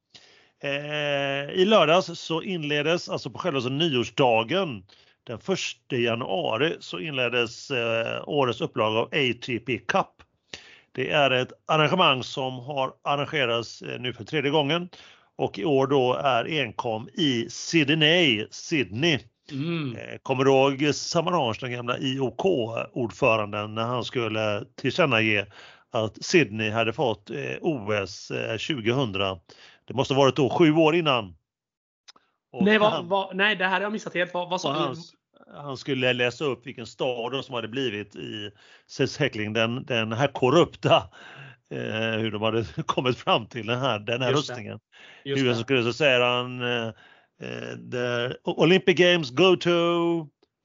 Eh, 0.62 1.50
I 1.50 1.64
lördags 1.64 2.06
så 2.06 2.42
inleddes, 2.42 3.08
alltså 3.08 3.30
på 3.30 3.38
själva 3.38 3.60
nyårsdagen, 3.60 4.84
den 5.26 5.38
1 5.38 5.98
januari 5.98 6.76
så 6.80 6.98
inleddes 6.98 7.70
eh, 7.70 8.28
årets 8.28 8.60
upplaga 8.60 8.98
av 8.98 9.06
ATP 9.06 9.78
Cup. 9.78 10.22
Det 10.92 11.10
är 11.10 11.30
ett 11.30 11.52
arrangemang 11.66 12.22
som 12.22 12.58
har 12.58 12.92
arrangerats 13.04 13.82
eh, 13.82 14.00
nu 14.00 14.12
för 14.12 14.24
tredje 14.24 14.50
gången 14.50 14.88
och 15.36 15.58
i 15.58 15.64
år 15.64 15.86
då 15.86 16.14
är 16.14 16.60
enkom 16.60 17.08
i 17.08 17.46
Sydney, 17.50 18.46
Sydney. 18.50 19.18
Mm. 19.52 19.96
Eh, 19.96 20.18
kommer 20.22 20.44
du 20.44 20.50
ihåg 20.50 20.94
Samarange, 20.94 21.58
den 21.60 21.72
gamla 21.72 21.98
IOK-ordföranden, 21.98 23.74
när 23.74 23.84
han 23.84 24.04
skulle 24.04 24.64
tillkännage 24.76 25.46
att 25.90 26.24
Sydney 26.24 26.70
hade 26.70 26.92
fått 26.92 27.30
eh, 27.30 27.56
OS 27.60 28.28
2000. 28.28 29.20
Eh, 29.20 29.36
det 29.84 29.94
måste 29.94 30.14
varit 30.14 30.36
då 30.36 30.50
sju 30.50 30.72
år 30.72 30.94
innan. 30.94 31.34
nej, 32.60 32.78
han, 32.78 33.08
vad, 33.08 33.36
nej, 33.36 33.56
det 33.56 33.64
här 33.64 33.74
har 33.74 33.80
jag 33.80 33.92
missat 33.92 34.14
helt. 34.14 34.34
Vad, 34.34 34.50
vad 34.50 34.60
sa 34.60 34.72
han, 34.72 34.96
han 35.56 35.76
skulle 35.76 36.12
läsa 36.12 36.44
upp 36.44 36.66
vilken 36.66 36.86
stad 36.86 37.44
som 37.44 37.54
hade 37.54 37.68
blivit 37.68 38.16
i 38.16 38.50
Sex 38.90 39.18
Heckling, 39.18 39.52
den, 39.52 39.84
den 39.84 40.12
här 40.12 40.28
korrupta 40.28 40.96
eh, 41.70 42.18
hur 42.18 42.30
de 42.30 42.42
hade 42.42 42.64
kommit 42.86 43.18
fram 43.18 43.46
till 43.46 43.66
den 43.66 43.80
här, 43.80 43.98
den 43.98 44.22
här 44.22 44.30
Just 45.24 45.70
Hur 45.70 45.82
så 45.82 45.92
säger 45.92 46.20
han 46.20 46.62
eh, 46.62 46.92
eh, 47.42 47.76
the 47.92 48.36
Olympic 48.44 48.96
Games 48.96 49.30
go 49.30 49.56
to 49.56 49.70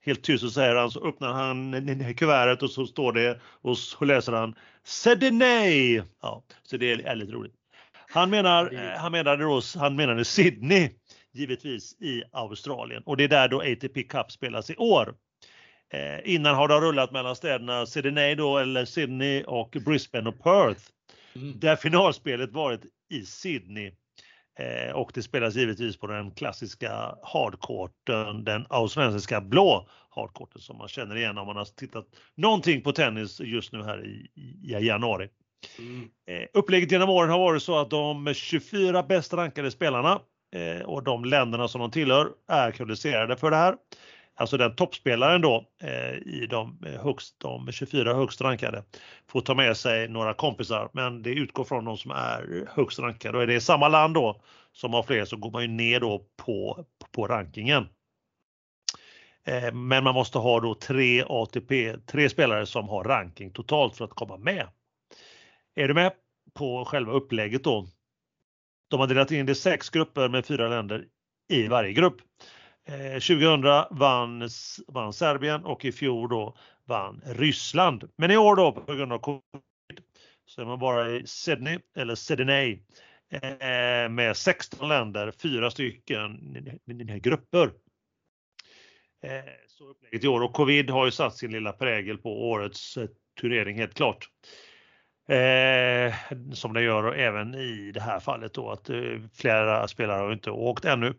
Helt 0.06 0.24
tyst 0.24 0.44
så 0.44 0.50
säger 0.50 0.76
han, 0.76 0.92
så 0.92 1.08
öppnar 1.08 1.34
han 1.34 2.14
kuvertet 2.14 2.64
och 2.64 2.72
så 2.72 2.86
står 2.86 3.14
det 3.14 3.40
och 3.44 3.78
så 3.78 4.06
läser 4.06 4.32
han 4.32 4.56
Sydney. 4.84 6.02
Ja, 6.22 6.44
så 6.64 6.78
det 6.78 6.92
är, 6.92 7.00
är 7.00 7.16
lite 7.16 7.32
roligt. 7.32 7.54
Han 8.08 8.30
menar, 8.30 8.74
eh, 8.74 9.00
han 9.00 9.12
menade 9.12 9.44
då, 9.44 9.62
han 9.76 9.96
menade 9.96 10.26
Sydney, 10.26 10.90
givetvis 11.34 12.02
i 12.02 12.24
Australien 12.32 13.04
och 13.06 13.18
det 13.18 13.24
är 13.24 13.28
där 13.28 13.48
då 13.48 13.62
ATP 13.62 14.04
Cup 14.04 14.32
spelas 14.32 14.70
i 14.70 14.76
år. 14.76 15.16
Eh, 15.94 16.34
innan 16.34 16.56
har 16.56 16.68
det 16.68 16.76
rullat 16.76 17.12
mellan 17.12 17.36
städerna 17.36 17.86
Sydney 17.86 18.36
då 18.36 18.58
eller 18.58 18.86
Sydney 18.86 19.44
och 19.44 19.78
Brisbane 19.86 20.30
och 20.30 20.44
Perth. 20.44 20.82
Mm. 21.36 21.60
Där 21.60 21.76
finalspelet 21.76 22.52
varit 22.52 22.82
i 23.10 23.26
Sydney. 23.26 23.92
Eh, 24.60 24.96
och 24.96 25.12
det 25.14 25.24
spelas 25.24 25.56
givetvis 25.56 25.98
på 25.98 26.08
den 26.08 26.32
klassiska 26.32 27.16
hardcourten, 27.24 28.44
den 28.44 28.66
australiensiska 28.70 29.42
blå 29.42 29.88
hardcourten 30.10 30.62
som 30.62 30.78
man 30.78 30.88
känner 30.88 31.16
igen 31.16 31.38
om 31.38 31.48
man 31.48 31.56
har 31.56 31.66
tittat 31.66 32.06
någonting 32.36 32.82
på 32.82 32.92
tennis 32.92 33.40
just 33.40 33.74
nu 33.74 33.84
här 33.84 34.06
i, 34.06 34.30
i, 34.36 34.74
i 34.74 34.86
januari. 34.88 35.30
Mm. 35.80 36.10
Eh, 36.28 36.48
upplägget 36.54 36.92
genom 36.92 37.10
åren 37.10 37.30
har 37.30 37.40
varit 37.40 37.64
så 37.64 37.80
att 37.80 37.90
de 37.90 38.34
24 38.34 39.04
bäst 39.04 39.34
rankade 39.34 39.72
spelarna 39.72 40.20
eh, 40.56 40.86
och 40.86 41.04
de 41.04 41.26
länderna 41.26 41.68
som 41.68 41.82
de 41.82 41.92
tillhör 41.92 42.32
är 42.48 42.72
kvalificerade 42.72 43.38
för 43.38 43.52
det 43.52 43.58
här. 43.58 43.76
Alltså 44.36 44.58
den 44.58 44.76
toppspelaren 44.76 45.42
då 45.42 45.66
eh, 45.82 46.14
i 46.14 46.48
de, 46.50 46.84
eh, 46.86 47.04
högst, 47.04 47.40
de 47.40 47.72
24 47.72 48.14
högst 48.14 48.42
rankade 48.42 48.84
får 49.28 49.42
ta 49.42 49.56
med 49.56 49.78
sig 49.78 50.08
några 50.08 50.34
kompisar 50.34 50.90
men 50.94 51.24
det 51.24 51.30
utgår 51.30 51.64
från 51.64 51.86
de 51.86 51.98
som 51.98 52.12
är 52.12 52.68
högst 52.76 53.00
rankade 53.00 53.38
och 53.38 53.44
är 53.44 53.48
det 53.48 53.62
samma 53.62 53.88
land 53.88 54.14
då 54.14 54.42
som 54.72 54.94
har 54.94 55.04
fler 55.04 55.26
så 55.26 55.38
går 55.38 55.52
man 55.52 55.62
ju 55.62 55.68
ner 55.68 56.00
då 56.00 56.26
på, 56.46 56.86
på 57.12 57.28
rankingen. 57.28 57.88
Eh, 59.46 59.74
Men 59.74 60.04
man 60.04 60.14
måste 60.14 60.38
ha 60.38 60.60
då 60.60 60.76
tre 60.76 61.24
ATP, 61.28 61.98
tre 61.98 62.30
spelare 62.30 62.66
som 62.66 62.90
har 62.90 63.04
ranking 63.04 63.52
totalt 63.52 63.98
för 63.98 64.06
att 64.06 64.14
komma 64.14 64.38
med. 64.38 64.68
Är 65.76 65.88
du 65.88 65.94
med 65.94 66.14
på 66.54 66.86
själva 66.86 67.12
upplägget 67.12 67.64
då? 67.64 67.88
De 68.90 69.00
har 69.00 69.08
delat 69.08 69.32
in 69.32 69.46
det 69.46 69.52
i 69.52 69.56
sex 69.56 69.90
grupper 69.90 70.30
med 70.30 70.46
fyra 70.46 70.70
länder 70.70 71.06
i 71.50 71.68
varje 71.68 71.94
grupp. 71.94 72.22
Eh, 72.86 73.20
2000 73.20 73.62
vann, 73.92 74.50
vann 74.88 75.14
Serbien 75.14 75.66
och 75.66 75.86
i 75.86 75.92
fjol 75.92 76.30
då 76.30 76.58
vann 76.86 77.22
Ryssland. 77.26 78.10
Men 78.18 78.32
i 78.32 78.38
år 78.38 78.56
då 78.56 78.72
på 78.72 78.94
grund 78.94 79.14
av 79.14 79.18
covid 79.20 79.44
så 80.46 80.62
är 80.62 80.66
man 80.66 80.80
bara 80.80 81.10
i 81.10 81.28
Sydney 81.28 81.80
eller 81.96 82.16
Sydney 82.16 82.80
eh, 83.32 84.10
med 84.10 84.38
16 84.38 84.90
länder, 84.90 85.32
fyra 85.42 85.72
stycken 85.72 86.40
grupper. 87.22 87.72
Eh, 89.24 89.44
Så 89.68 89.90
upplägget 89.90 90.24
i 90.24 90.28
år 90.28 90.42
och 90.42 90.54
covid 90.54 90.90
har 90.90 91.06
ju 91.06 91.12
satt 91.12 91.38
sin 91.38 91.52
lilla 91.52 91.74
prägel 91.74 92.18
på 92.18 92.50
årets 92.50 92.98
eh, 92.98 93.08
turnering 93.42 93.78
helt 93.78 93.94
klart. 93.94 94.30
Eh, 95.30 96.14
som 96.54 96.74
det 96.74 96.82
gör 96.82 97.14
även 97.14 97.56
i 97.56 97.92
det 97.94 98.02
här 98.02 98.20
fallet 98.20 98.54
då 98.54 98.72
att 98.72 98.90
eh, 98.90 99.20
flera 99.34 99.88
spelare 99.88 100.22
har 100.22 100.34
inte 100.34 100.52
åkt 100.52 100.86
ännu. 100.86 101.14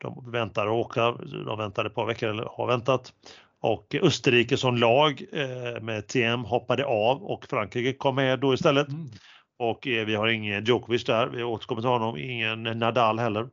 De 0.00 0.30
väntar 0.30 0.66
att 0.66 0.72
åka, 0.72 1.12
de 1.46 1.58
väntade 1.58 1.88
ett 1.88 1.94
par 1.94 2.06
veckor 2.06 2.28
eller 2.28 2.44
har 2.44 2.66
väntat. 2.66 3.12
Och 3.60 3.94
Österrike 4.02 4.56
som 4.56 4.76
lag 4.76 5.22
eh, 5.32 5.82
med 5.82 6.06
TM 6.06 6.44
hoppade 6.44 6.84
av 6.84 7.22
och 7.22 7.46
Frankrike 7.46 7.92
kom 7.92 8.14
med 8.14 8.40
då 8.40 8.54
istället. 8.54 8.88
Mm. 8.88 9.06
Och 9.58 9.86
eh, 9.86 10.06
vi 10.06 10.14
har 10.14 10.28
ingen 10.28 10.64
Djokovic 10.64 11.04
där, 11.04 11.26
vi 11.26 11.42
återkommer 11.42 11.82
till 11.82 11.90
honom, 11.90 12.16
ingen 12.16 12.62
Nadal 12.62 13.18
heller. 13.18 13.48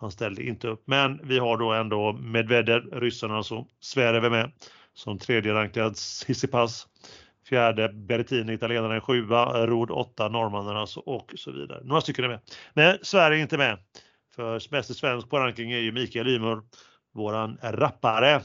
Han 0.00 0.10
ställde 0.10 0.42
inte 0.42 0.68
upp, 0.68 0.82
men 0.86 1.20
vi 1.22 1.38
har 1.38 1.56
då 1.56 1.72
ändå 1.72 2.12
Medvedev, 2.12 2.82
ryssarna 2.92 3.36
alltså, 3.36 3.66
Zverev 3.80 4.24
är 4.24 4.30
med 4.30 4.52
som 4.94 5.18
tredje 5.18 5.54
rankad 5.54 5.94
Tsitsipas. 5.94 6.86
Fjärde 7.48 7.88
Berrettini, 7.88 8.52
italienarna 8.52 8.94
är 8.94 9.00
sjua, 9.00 9.66
Rod 9.66 9.90
åtta, 9.90 10.28
norrmannen 10.28 10.76
alltså 10.76 11.00
och 11.00 11.32
så 11.36 11.52
vidare. 11.52 11.80
Några 11.84 12.00
stycken 12.00 12.24
är 12.24 12.28
med. 12.28 12.40
Men 12.74 12.98
Sverige 13.02 13.38
är 13.38 13.42
inte 13.42 13.58
med. 13.58 13.78
För 14.36 14.70
bäste 14.70 14.94
svensk 14.94 15.30
på 15.30 15.38
ranking 15.38 15.72
är 15.72 15.78
ju 15.78 15.92
Mikael 15.92 16.28
Ymer, 16.28 16.62
våran 17.14 17.58
rappare. 17.62 18.42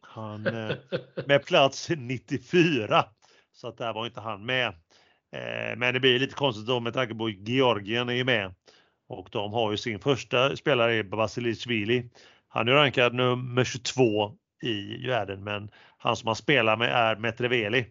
Han 0.00 0.46
eh, 0.46 0.76
med 1.26 1.46
plats 1.46 1.90
94. 1.96 3.04
Så 3.52 3.68
att 3.68 3.76
där 3.76 3.92
var 3.92 4.06
inte 4.06 4.20
han 4.20 4.46
med. 4.46 4.66
Eh, 5.32 5.76
Men 5.76 5.94
det 5.94 6.00
blir 6.00 6.18
lite 6.18 6.34
konstigt 6.34 6.66
då 6.66 6.80
med 6.80 6.94
tanke 6.94 7.14
på 7.14 7.26
att 7.26 7.48
Georgien 7.48 8.08
är 8.08 8.24
med. 8.24 8.54
Och 9.08 9.28
de 9.32 9.52
har 9.52 9.70
ju 9.70 9.76
sin 9.76 10.00
första 10.00 10.56
spelare, 10.56 11.02
Vasilishvili. 11.02 12.10
Han 12.48 12.68
är 12.68 12.72
rankad 12.72 13.14
nummer 13.14 13.64
22 13.64 14.36
i 14.62 15.06
världen, 15.06 15.44
men 15.44 15.70
han 15.98 16.16
som 16.16 16.26
han 16.26 16.36
spelar 16.36 16.76
med 16.76 16.90
är 16.90 17.16
Metreveli. 17.16 17.86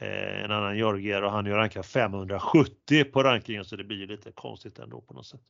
Eh, 0.00 0.44
en 0.44 0.50
annan 0.50 0.76
georgier 0.76 1.22
och 1.22 1.32
han 1.32 1.46
är 1.46 1.50
rankad 1.50 1.86
570 1.86 3.04
på 3.04 3.22
rankingen 3.22 3.64
så 3.64 3.76
det 3.76 3.84
blir 3.84 4.06
lite 4.06 4.32
konstigt 4.32 4.78
ändå 4.78 5.00
på 5.00 5.14
något 5.14 5.26
sätt. 5.26 5.40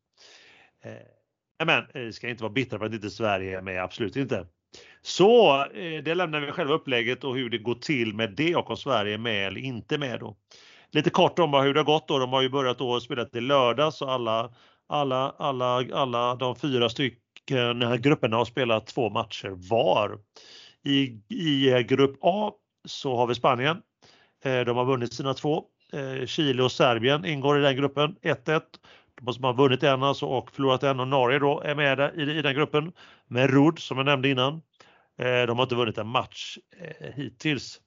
Eh, 0.85 1.65
men 1.67 1.85
vi 1.95 2.13
ska 2.13 2.29
inte 2.29 2.43
vara 2.43 2.53
bittra 2.53 2.79
för 2.79 2.87
att 2.87 2.93
inte 2.93 3.11
Sverige 3.11 3.59
är 3.59 3.63
med, 3.63 3.83
absolut 3.83 4.17
inte. 4.17 4.47
Så 5.03 5.65
eh, 5.65 6.03
det 6.03 6.15
lämnar 6.15 6.41
vi 6.41 6.53
själva 6.53 6.75
upplägget 6.75 7.25
och 7.25 7.37
hur 7.37 7.51
det 7.51 7.59
går 7.59 7.75
till 7.75 8.15
med 8.15 8.35
det 8.37 8.57
och 8.57 8.71
om 8.71 8.77
Sverige 8.77 9.15
är 9.15 9.19
med 9.19 9.47
eller 9.47 9.61
inte 9.61 9.99
med 9.99 10.21
då. 10.21 10.37
Lite 10.93 11.11
kort 11.11 11.39
om 11.39 11.55
hur 11.55 11.75
det 11.75 11.81
har 11.81 11.85
gått 11.85 12.09
då. 12.09 12.19
De 12.19 12.33
har 12.33 12.43
ju 12.43 12.49
börjat 12.49 12.79
då 12.79 13.01
spela 13.01 13.25
till 13.25 13.47
lördag 13.47 13.95
så 13.95 14.09
alla, 14.09 14.53
alla, 14.87 15.35
alla, 15.39 15.87
alla 15.95 16.35
de 16.35 16.57
fyra 16.57 16.89
stycken 16.89 18.01
grupperna 18.01 18.37
har 18.37 18.45
spelat 18.45 18.87
två 18.87 19.11
matcher 19.11 19.69
var. 19.71 20.19
I, 20.85 21.21
I 21.29 21.83
grupp 21.83 22.19
A 22.21 22.53
så 22.85 23.17
har 23.17 23.27
vi 23.27 23.35
Spanien. 23.35 23.83
Eh, 24.45 24.61
De 24.61 24.77
har 24.77 24.85
vunnit 24.85 25.13
sina 25.13 25.35
två. 25.35 25.65
Eh, 25.93 26.27
Chile 26.27 26.63
och 26.63 26.73
Serbien 26.73 27.25
ingår 27.25 27.59
i 27.59 27.63
den 27.63 27.77
gruppen 27.77 28.17
1-1. 28.23 28.61
De 29.21 29.35
som 29.35 29.45
har 29.45 29.55
vunnit 29.55 29.83
en 29.83 30.03
alltså 30.03 30.27
och 30.27 30.51
förlorat 30.51 30.83
en 30.83 31.01
och 31.01 31.09
Norge 31.09 31.39
då 31.39 31.61
är 31.61 31.75
med 31.75 31.99
där 31.99 32.21
i, 32.21 32.39
i 32.39 32.43
den 32.43 32.55
gruppen. 32.55 32.93
Med 33.27 33.51
Rud 33.51 33.79
som 33.79 33.97
jag 33.97 34.05
nämnde 34.05 34.29
innan. 34.29 34.55
Eh, 35.19 35.47
De 35.47 35.59
har 35.59 35.63
inte 35.63 35.75
vunnit 35.75 35.99
en 35.99 36.07
match 36.07 36.59
eh, 36.81 37.13
hittills. 37.15 37.81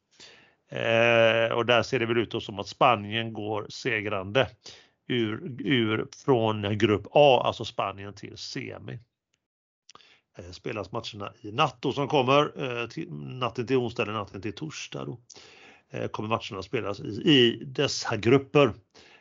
Eh, 0.71 1.51
och 1.55 1.65
där 1.65 1.83
ser 1.83 1.99
det 1.99 2.05
väl 2.05 2.17
ut 2.17 2.31
då 2.31 2.39
som 2.39 2.59
att 2.59 2.67
Spanien 2.67 3.33
går 3.33 3.65
segrande 3.69 4.47
ur, 5.07 5.61
ur 5.61 6.07
från 6.25 6.77
grupp 6.77 7.07
A, 7.11 7.41
alltså 7.45 7.65
Spanien 7.65 8.13
till 8.13 8.37
semi. 8.37 8.99
Eh, 10.37 10.51
spelas 10.51 10.91
matcherna 10.91 11.33
i 11.41 11.51
natt 11.51 11.77
då 11.79 11.91
som 11.91 12.07
kommer, 12.07 12.63
eh, 12.63 12.87
till, 12.87 13.13
natten 13.13 13.67
till 13.67 13.77
onsdag 13.77 14.03
eller 14.03 14.13
natten 14.13 14.41
till 14.41 14.55
torsdag 14.55 15.05
då. 15.05 15.19
Eh, 15.89 16.07
kommer 16.07 16.29
matcherna 16.29 16.63
spelas 16.63 16.99
i, 16.99 17.05
i 17.05 17.63
dessa 17.65 18.17
grupper. 18.17 18.73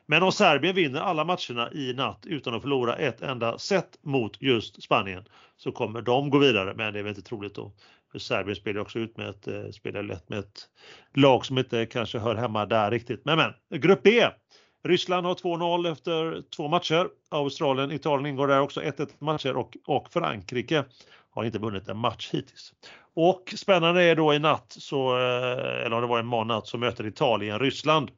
Men 0.06 0.22
om 0.22 0.32
Serbien 0.32 0.74
vinner 0.74 1.00
alla 1.00 1.24
matcherna 1.24 1.72
i 1.72 1.92
natt 1.94 2.26
utan 2.26 2.54
att 2.54 2.62
förlora 2.62 2.96
ett 2.96 3.22
enda 3.22 3.58
set 3.58 3.98
mot 4.02 4.42
just 4.42 4.82
Spanien 4.82 5.24
så 5.56 5.72
kommer 5.72 6.02
de 6.02 6.30
gå 6.30 6.38
vidare, 6.38 6.74
men 6.76 6.92
det 6.92 6.98
är 6.98 7.02
väl 7.02 7.10
inte 7.10 7.22
troligt 7.22 7.54
då. 7.54 7.72
För 8.12 8.18
Serbien 8.18 8.56
spelar 8.56 8.80
också 8.80 8.98
ut 8.98 9.16
med 9.16 9.28
ett, 9.28 9.48
eh, 9.48 9.70
spelar 9.72 10.02
lätt 10.02 10.28
med 10.28 10.38
ett 10.38 10.68
lag 11.14 11.46
som 11.46 11.58
inte 11.58 11.86
kanske 11.86 12.18
hör 12.18 12.34
hemma 12.34 12.66
där 12.66 12.90
riktigt. 12.90 13.24
Men 13.24 13.38
men, 13.38 13.80
grupp 13.80 14.02
B. 14.02 14.28
Ryssland 14.84 15.26
har 15.26 15.34
2-0 15.34 15.92
efter 15.92 16.42
två 16.56 16.68
matcher. 16.68 17.08
Australien, 17.30 17.92
Italien 17.92 18.26
ingår 18.26 18.48
där 18.48 18.60
också 18.60 18.80
1-1 18.80 19.08
matcher 19.18 19.56
och, 19.56 19.76
och 19.86 20.12
Frankrike 20.12 20.84
har 21.30 21.44
inte 21.44 21.58
vunnit 21.58 21.88
en 21.88 21.96
match 21.96 22.30
hittills. 22.32 22.72
Och 23.14 23.54
spännande 23.56 24.02
är 24.02 24.16
då 24.16 24.34
i 24.34 24.38
natt, 24.38 24.76
så, 24.78 25.18
eh, 25.18 25.86
eller 25.86 25.92
om 25.92 26.00
det 26.00 26.06
var 26.06 26.20
i 26.20 26.22
månad, 26.22 26.66
så 26.66 26.78
möter 26.78 27.06
Italien 27.06 27.58
Ryssland. 27.58 28.10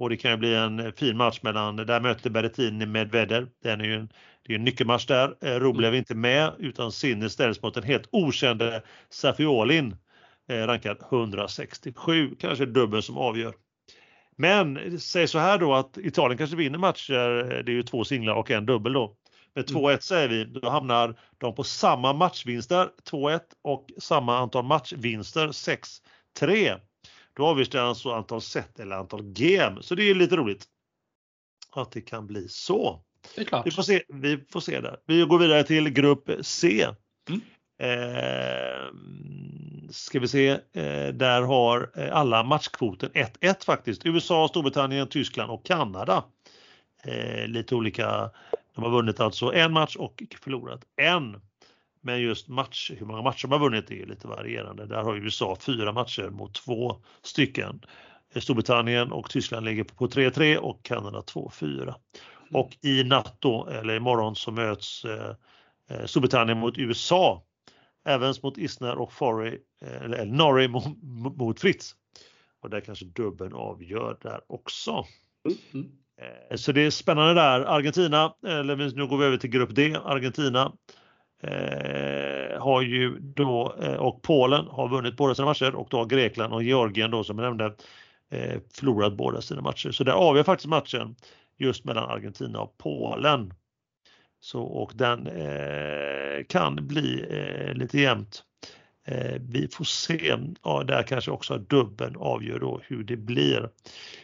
Och 0.00 0.10
det 0.10 0.16
kan 0.16 0.30
ju 0.30 0.36
bli 0.36 0.54
en 0.54 0.92
fin 0.92 1.16
match 1.16 1.38
mellan, 1.42 1.76
där 1.76 2.00
möter 2.00 2.30
Berrettini 2.30 2.86
Medvedev. 2.86 3.48
Den 3.62 3.80
är 3.80 3.84
ju 3.84 3.94
en, 3.94 4.12
det 4.46 4.52
är 4.52 4.58
en 4.58 4.64
nyckelmatch 4.64 5.06
där. 5.06 5.34
Eh, 5.40 5.60
Rublev 5.60 5.94
är 5.94 5.98
inte 5.98 6.14
med 6.14 6.52
utan 6.58 6.92
Sinner 6.92 7.28
ställs 7.28 7.62
mot 7.62 7.74
den 7.74 7.82
helt 7.82 8.08
okände 8.12 8.82
Safiolin. 9.10 9.96
Eh, 10.48 10.66
rankad 10.66 10.96
167, 11.10 12.36
kanske 12.40 12.66
dubbel 12.66 13.02
som 13.02 13.16
avgör. 13.18 13.54
Men 14.36 15.00
säg 15.00 15.28
så 15.28 15.38
här 15.38 15.58
då 15.58 15.74
att 15.74 15.98
Italien 15.98 16.38
kanske 16.38 16.56
vinner 16.56 16.78
matcher, 16.78 17.62
det 17.62 17.72
är 17.72 17.76
ju 17.76 17.82
två 17.82 18.04
singlar 18.04 18.34
och 18.34 18.50
en 18.50 18.66
dubbel 18.66 18.92
då. 18.92 19.16
Med 19.54 19.64
2-1 19.64 19.98
säger 20.00 20.28
vi, 20.28 20.44
då 20.44 20.70
hamnar 20.70 21.20
de 21.38 21.54
på 21.54 21.64
samma 21.64 22.12
matchvinster, 22.12 22.88
2-1 23.10 23.40
och 23.62 23.86
samma 23.98 24.38
antal 24.38 24.64
matchvinster, 24.64 25.48
6-3. 25.48 26.80
Då 27.40 27.46
avgörs 27.46 27.68
det 27.68 27.82
alltså 27.82 28.12
antal 28.12 28.40
set 28.40 28.80
eller 28.80 28.96
antal 28.96 29.22
game, 29.22 29.82
så 29.82 29.94
det 29.94 30.10
är 30.10 30.14
lite 30.14 30.36
roligt. 30.36 30.64
Att 31.72 31.92
det 31.92 32.00
kan 32.00 32.26
bli 32.26 32.48
så. 32.48 33.00
Det 33.34 33.40
är 33.40 33.44
klart. 33.44 33.66
Vi 33.66 33.70
får 33.70 33.82
se, 33.82 34.02
vi 34.08 34.44
får 34.48 34.60
se 34.60 34.80
där. 34.80 34.96
Vi 35.06 35.22
går 35.22 35.38
vidare 35.38 35.64
till 35.64 35.90
grupp 35.90 36.30
C. 36.40 36.86
Mm. 37.28 37.40
Eh, 37.78 38.86
ska 39.90 40.20
vi 40.20 40.28
se, 40.28 40.58
där 41.12 41.42
har 41.42 41.90
alla 42.12 42.42
matchkvoten 42.42 43.10
1-1 43.10 43.64
faktiskt. 43.64 44.06
USA, 44.06 44.48
Storbritannien, 44.48 45.08
Tyskland 45.08 45.50
och 45.50 45.66
Kanada. 45.66 46.24
Lite 47.46 47.74
olika, 47.74 48.30
de 48.74 48.84
har 48.84 48.90
vunnit 48.90 49.20
alltså 49.20 49.52
en 49.52 49.72
match 49.72 49.96
och 49.96 50.22
förlorat 50.40 50.84
en. 50.96 51.40
Men 52.02 52.20
just 52.20 52.48
match, 52.48 52.90
hur 52.98 53.06
många 53.06 53.22
matcher 53.22 53.48
har 53.48 53.58
vunnit 53.58 53.90
är 53.90 54.06
lite 54.06 54.28
varierande. 54.28 54.86
Där 54.86 55.02
har 55.02 55.16
USA 55.16 55.56
fyra 55.60 55.92
matcher 55.92 56.30
mot 56.30 56.54
två 56.54 57.02
stycken. 57.22 57.80
Storbritannien 58.36 59.12
och 59.12 59.30
Tyskland 59.30 59.66
ligger 59.66 59.84
på 59.84 60.08
3-3 60.08 60.56
och 60.56 60.82
Kanada 60.82 61.20
2-4. 61.20 61.82
Mm. 61.82 61.94
Och 62.52 62.76
i 62.82 63.04
natt 63.04 63.36
då, 63.38 63.66
eller 63.66 63.96
imorgon, 63.96 64.36
så 64.36 64.50
möts 64.50 65.04
eh, 65.04 65.34
eh 65.90 66.06
Storbritannien 66.06 66.58
mot 66.58 66.78
USA. 66.78 67.42
Evans 68.04 68.42
mot 68.42 68.58
Isner 68.58 68.98
och 68.98 69.12
Forey, 69.12 69.58
eh, 69.82 70.02
eller 70.02 70.24
Norrie 70.24 70.68
mot, 70.68 71.02
mot 71.36 71.60
Fritz. 71.60 71.94
Och 72.60 72.70
där 72.70 72.80
kanske 72.80 73.04
dubben 73.04 73.52
avgör 73.52 74.18
där 74.22 74.40
också. 74.46 75.06
Mm. 75.74 75.90
Eh, 76.20 76.56
så 76.56 76.72
det 76.72 76.80
är 76.80 76.90
spännande 76.90 77.34
där. 77.34 77.60
Argentina, 77.60 78.34
eller 78.46 78.76
nu 78.76 79.06
går 79.06 79.18
vi 79.18 79.24
över 79.24 79.36
till 79.36 79.50
grupp 79.50 79.74
D. 79.74 79.96
Argentina 80.04 80.72
eh, 81.40 82.62
har 82.62 82.82
ju 82.82 83.18
då, 83.20 83.74
eh, 83.82 83.94
och 83.94 84.22
Polen 84.22 84.66
har 84.66 84.88
vunnit 84.88 85.16
båda 85.16 85.34
sina 85.34 85.46
matcher 85.46 85.74
och 85.74 85.88
då 85.90 85.96
har 85.96 86.06
Grekland 86.06 86.52
och 86.52 86.62
Georgien 86.62 87.10
då 87.10 87.24
som 87.24 87.38
jag 87.38 87.44
nämnde 87.44 87.74
eh, 88.30 88.60
förlorat 88.74 89.12
båda 89.12 89.40
sina 89.40 89.60
matcher. 89.60 89.90
Så 89.90 90.04
där 90.04 90.12
avgör 90.12 90.42
faktiskt 90.42 90.68
matchen 90.68 91.16
just 91.58 91.84
mellan 91.84 92.10
Argentina 92.10 92.60
och 92.60 92.78
Polen. 92.78 93.54
Så, 94.40 94.62
och 94.62 94.92
den 94.94 95.26
eh, 95.26 96.44
kan 96.48 96.86
bli 96.86 97.26
eh, 97.30 97.74
lite 97.74 98.00
jämnt. 98.00 98.44
Eh, 99.06 99.40
vi 99.40 99.68
får 99.68 99.84
se. 99.84 100.36
Ja, 100.62 100.84
där 100.84 101.02
kanske 101.02 101.30
också 101.30 101.58
dubben 101.58 102.16
avgör 102.16 102.58
då 102.58 102.80
hur 102.82 103.04
det 103.04 103.16
blir. 103.16 103.70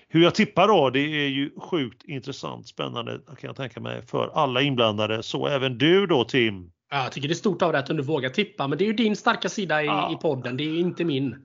Hur 0.08 0.22
jag 0.22 0.34
tippar 0.34 0.68
då, 0.68 0.90
det 0.90 1.00
är 1.00 1.28
ju 1.28 1.50
sjukt 1.60 2.04
intressant, 2.04 2.68
spännande 2.68 3.20
kan 3.26 3.48
jag 3.48 3.56
tänka 3.56 3.80
mig 3.80 4.02
för 4.02 4.30
alla 4.34 4.62
inblandade. 4.62 5.22
Så 5.22 5.46
även 5.46 5.78
du 5.78 6.06
då 6.06 6.24
Tim. 6.24 6.70
Ja, 6.90 7.02
jag 7.02 7.12
tycker 7.12 7.28
det 7.28 7.32
är 7.32 7.36
stort 7.36 7.62
av 7.62 7.72
dig 7.72 7.78
att 7.78 7.86
du 7.86 8.02
vågar 8.02 8.30
tippa, 8.30 8.68
men 8.68 8.78
det 8.78 8.84
är 8.84 8.86
ju 8.86 8.92
din 8.92 9.16
starka 9.16 9.48
sida 9.48 9.82
i, 9.82 9.86
ja. 9.86 10.12
i 10.12 10.16
podden. 10.16 10.56
Det 10.56 10.64
är 10.64 10.70
ju 10.70 10.78
inte 10.78 11.04
min. 11.04 11.36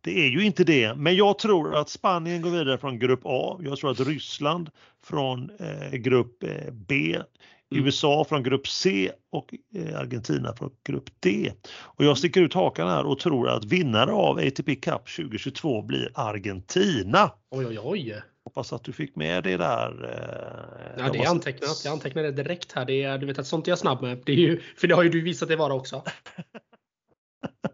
Det 0.00 0.26
är 0.26 0.28
ju 0.28 0.44
inte 0.44 0.64
det, 0.64 0.94
men 0.94 1.16
jag 1.16 1.38
tror 1.38 1.74
att 1.76 1.88
Spanien 1.88 2.42
går 2.42 2.50
vidare 2.50 2.78
från 2.78 2.98
grupp 2.98 3.20
A. 3.24 3.60
Jag 3.62 3.78
tror 3.78 3.90
att 3.90 4.00
Ryssland 4.00 4.70
från 5.04 5.50
eh, 5.58 5.90
grupp 5.90 6.42
eh, 6.42 6.72
B, 6.72 7.14
mm. 7.14 7.84
USA 7.84 8.24
från 8.28 8.42
grupp 8.42 8.68
C 8.68 9.10
och 9.30 9.54
eh, 9.74 9.98
Argentina 9.98 10.52
från 10.56 10.70
grupp 10.86 11.10
D. 11.20 11.52
Och 11.78 12.04
jag 12.04 12.18
sticker 12.18 12.40
ut 12.40 12.54
hakan 12.54 12.88
här 12.88 13.06
och 13.06 13.18
tror 13.18 13.48
att 13.48 13.64
vinnare 13.64 14.12
av 14.12 14.38
ATP 14.38 14.76
Cup 14.76 15.16
2022 15.16 15.82
blir 15.82 16.10
Argentina. 16.14 17.30
Oj, 17.50 17.66
oj, 17.66 17.78
oj. 17.82 18.22
Hoppas 18.44 18.72
att 18.72 18.84
du 18.84 18.92
fick 18.92 19.16
med 19.16 19.44
det 19.44 19.56
där. 19.56 20.04
Eh, 20.04 21.04
ja, 21.04 21.12
det 21.12 21.18
är 21.18 21.30
antecknat. 21.30 21.82
Jag 21.84 21.92
antecknade 21.92 22.30
det 22.30 22.42
direkt 22.42 22.72
här. 22.72 22.84
Det 22.84 23.02
är, 23.02 23.18
du 23.18 23.26
vet 23.26 23.38
att 23.38 23.46
sånt 23.46 23.66
är 23.68 23.72
jag 23.72 23.78
snabb 23.78 24.02
med. 24.02 24.22
Det 24.26 24.32
är 24.32 24.36
ju, 24.36 24.60
för 24.76 24.88
det 24.88 24.94
har 24.94 25.02
ju 25.02 25.08
du 25.08 25.20
visat 25.20 25.48
det 25.48 25.56
vara 25.56 25.74
också. 25.74 26.02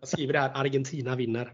Jag 0.01 0.09
skriver 0.09 0.33
det 0.33 0.39
här, 0.39 0.51
Argentina 0.55 1.17
vinner. 1.17 1.53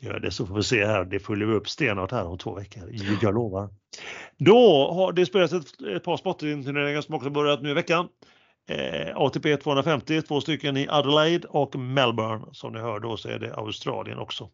Gör 0.00 0.20
det 0.20 0.30
så 0.30 0.46
får 0.46 0.54
vi 0.54 0.62
se 0.62 0.84
här. 0.84 1.04
Det 1.04 1.18
följer 1.18 1.46
vi 1.46 1.54
upp 1.54 1.68
stenhårt 1.68 2.10
här 2.10 2.26
om 2.26 2.38
två 2.38 2.54
veckor. 2.54 2.90
Jag 3.22 3.34
lovar. 3.34 3.68
Då 4.38 4.90
har 4.92 5.12
det 5.12 5.26
spelats 5.26 5.52
ett, 5.52 5.82
ett 5.96 6.04
par 6.04 6.16
sportturneringar 6.16 7.00
som 7.00 7.14
också 7.14 7.30
börjat 7.30 7.62
nu 7.62 7.70
i 7.70 7.74
veckan. 7.74 8.08
Eh, 8.70 9.16
ATP 9.16 9.56
250, 9.56 10.22
två 10.22 10.40
stycken 10.40 10.76
i 10.76 10.88
Adelaide 10.88 11.44
och 11.44 11.78
Melbourne. 11.78 12.44
Som 12.52 12.72
ni 12.72 12.78
hör 12.78 13.00
då 13.00 13.16
så 13.16 13.28
är 13.28 13.38
det 13.38 13.54
Australien 13.54 14.18
också. 14.18 14.50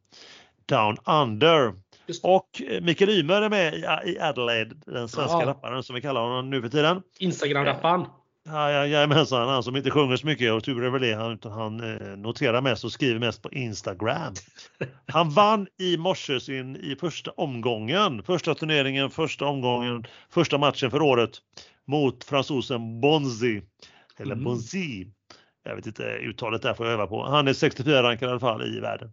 Down 0.67 0.97
Under. 1.05 1.75
Och 2.23 2.63
eh, 2.63 2.81
Mikael 2.81 3.11
Ymer 3.11 3.43
är 3.43 3.51
med 3.51 3.75
i 4.07 4.19
Adelaide, 4.19 4.75
den 4.87 5.09
svenska 5.09 5.41
ja. 5.41 5.47
rapparen 5.47 5.83
som 5.83 5.95
vi 5.95 6.01
kallar 6.01 6.21
honom 6.21 6.51
nu 6.51 6.63
för 6.63 6.69
tiden. 6.69 7.03
Instagram-rapparen. 7.19 8.07
Ja, 8.47 8.71
ja, 8.71 8.87
jajamensan, 8.87 9.49
han 9.49 9.63
som 9.63 9.77
inte 9.77 9.91
sjunger 9.91 10.17
så 10.17 10.27
mycket 10.27 10.53
och 10.53 10.65
tur 10.65 10.85
är 10.85 10.91
väl 10.91 11.01
det, 11.01 11.15
han, 11.15 11.39
han 11.43 11.81
eh, 11.81 12.17
noterar 12.17 12.61
mest 12.61 12.85
och 12.85 12.93
skriver 12.93 13.21
mest 13.21 13.43
på 13.43 13.53
Instagram. 13.53 14.35
Han 15.07 15.31
vann 15.31 15.67
i 15.81 15.97
morse 15.97 16.41
sin 16.41 16.77
i 16.77 16.97
första 17.01 17.31
omgången, 17.31 18.23
första 18.23 18.55
turneringen, 18.55 19.11
första 19.11 19.47
omgången, 19.47 20.05
första 20.31 20.59
matchen 20.59 20.91
för 20.91 21.03
året 21.03 21.31
mot 21.87 22.25
fransosen 22.25 23.01
Bonzi. 23.01 23.63
Eller 24.19 24.33
mm. 24.33 24.45
Bonzi. 24.45 25.07
Jag 25.65 25.77
vet 25.77 25.87
inte 25.87 26.03
uttalet 26.03 26.63
där 26.63 26.75
får 26.75 26.87
jag 26.87 26.93
öva 26.93 27.07
på. 27.07 27.25
Han 27.25 27.49
är 27.49 27.53
64 27.53 28.03
rankad 28.03 28.29
i 28.29 28.31
alla 28.31 28.41
fall 28.41 28.77
i 28.77 28.81
världen. 28.81 29.13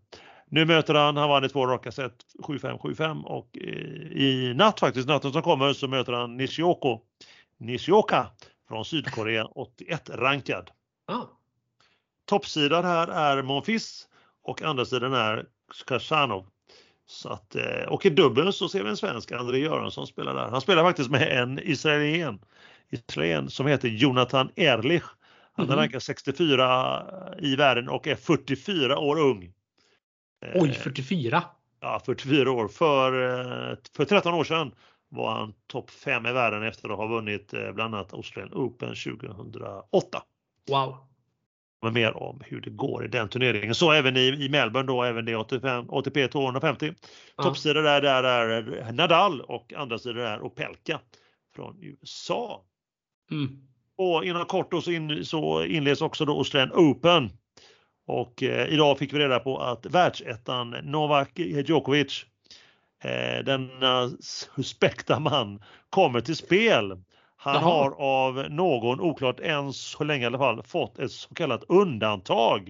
Nu 0.54 0.66
möter 0.66 0.94
han, 0.94 1.18
han 1.18 1.30
vann 1.30 1.44
i 1.44 1.50
två 1.50 1.68
raka 1.68 1.92
set, 1.92 2.14
7-5, 2.40 2.80
7-5 2.80 3.24
och 3.24 3.58
eh, 3.62 3.68
i 4.12 4.54
natt 4.56 4.80
faktiskt, 4.80 5.08
natten 5.08 5.34
som 5.34 5.42
kommer 5.42 5.74
så 5.74 5.88
möter 5.88 6.14
han 6.14 6.38
Nishioko, 6.38 7.00
Nishioka 7.58 8.28
från 8.68 8.86
Sydkorea, 8.86 9.46
81 9.46 10.10
rankad. 10.10 10.72
Ah. 11.08 11.22
Toppsidan 12.26 12.86
här 12.86 13.08
är 13.08 13.42
Monfils 13.42 14.08
och 14.44 14.62
andra 14.62 14.86
sidan 14.86 15.14
är 15.14 15.46
Kashanov. 15.88 16.46
Så 17.06 17.30
att, 17.30 17.56
eh, 17.56 17.86
och 17.88 18.06
i 18.06 18.10
dubbeln 18.10 18.54
så 18.54 18.70
ser 18.70 18.84
vi 18.84 18.90
en 18.90 18.98
svensk, 18.98 19.32
André 19.32 19.60
Göransson 19.60 20.08
spelar 20.08 20.36
där. 20.36 20.50
Han 20.50 20.62
spelar 20.62 20.84
faktiskt 20.84 21.10
med 21.10 21.42
en 21.42 21.60
israelien, 21.60 22.40
israelien 22.90 23.50
som 23.50 23.68
heter 23.68 23.88
Jonathan 23.88 24.52
Erlich. 24.56 25.04
Han 25.54 25.66
är 25.66 25.70
mm. 25.70 25.80
rankad 25.80 26.04
64 26.04 27.06
i 27.40 27.56
världen 27.56 27.90
och 27.90 28.08
är 28.08 28.16
44 28.16 29.00
år 29.00 29.20
ung. 29.20 29.54
Oj, 30.54 30.74
44? 30.74 31.38
Eh, 31.38 31.44
ja, 31.80 32.02
44 32.06 32.52
år. 32.52 32.68
För, 32.68 33.24
eh, 33.72 33.78
för 33.96 34.06
13 34.06 34.34
år 34.34 34.44
sedan 34.44 34.72
var 35.10 35.32
han 35.32 35.54
topp 35.68 35.90
5 35.90 36.26
i 36.26 36.32
världen 36.32 36.64
efter 36.64 36.90
att 36.90 36.98
ha 36.98 37.08
vunnit 37.08 37.54
eh, 37.54 37.72
bland 37.72 37.96
annat 37.96 38.14
Australian 38.14 38.54
Open 38.54 38.96
2008. 38.96 40.24
Wow! 40.70 40.98
Men 41.82 41.94
mer 41.94 42.18
om 42.18 42.42
hur 42.46 42.62
det 42.62 42.70
går 42.70 43.06
i 43.06 43.08
den 43.08 43.30
turneringen. 43.30 43.76
Så 43.76 43.92
även 43.92 44.18
i, 44.18 44.28
i 44.28 44.50
Melbourne 44.50 44.88
då, 44.88 45.04
även 45.04 45.26
det 45.26 45.36
85, 45.36 45.90
ATP 45.90 46.28
250. 46.28 46.94
Ja. 47.38 47.44
Toppsida 47.44 47.82
där, 47.82 48.02
där 48.02 48.24
är 48.24 48.92
Nadal 48.92 49.42
och 49.42 49.74
andra 49.74 50.00
sidor 50.00 50.20
är 50.20 50.42
Opelka 50.42 51.00
från 51.56 51.78
USA. 51.82 52.66
Mm. 53.32 53.68
Och 53.98 54.26
inom 54.26 54.46
kort 54.46 54.72
då 54.72 54.82
så, 54.82 54.92
in, 54.92 55.26
så 55.26 55.64
inleds 55.64 56.02
också 56.02 56.26
då 56.26 56.38
Australian 56.38 56.72
Open. 56.76 57.30
Och 58.12 58.44
eh, 58.44 58.74
idag 58.74 58.98
fick 58.98 59.14
vi 59.14 59.20
reda 59.20 59.40
på 59.40 59.58
att 59.58 59.86
världsettan 59.86 60.76
Novak 60.84 61.30
Djokovic 61.36 62.26
eh, 63.04 63.44
denna 63.46 64.12
suspekta 64.20 65.20
man 65.20 65.64
kommer 65.90 66.22
till 66.22 66.36
spel. 66.36 66.92
Han 67.38 67.54
Jaha. 67.56 67.64
har 67.64 67.92
av 68.00 68.46
någon, 68.50 69.02
oklart 69.02 69.40
än 69.40 69.74
så 69.74 70.04
länge 70.04 70.24
i 70.24 70.26
alla 70.26 70.38
fall, 70.38 70.64
fått 70.64 71.00
ett 71.00 71.12
så 71.12 71.34
kallat 71.34 71.64
undantag. 71.68 72.70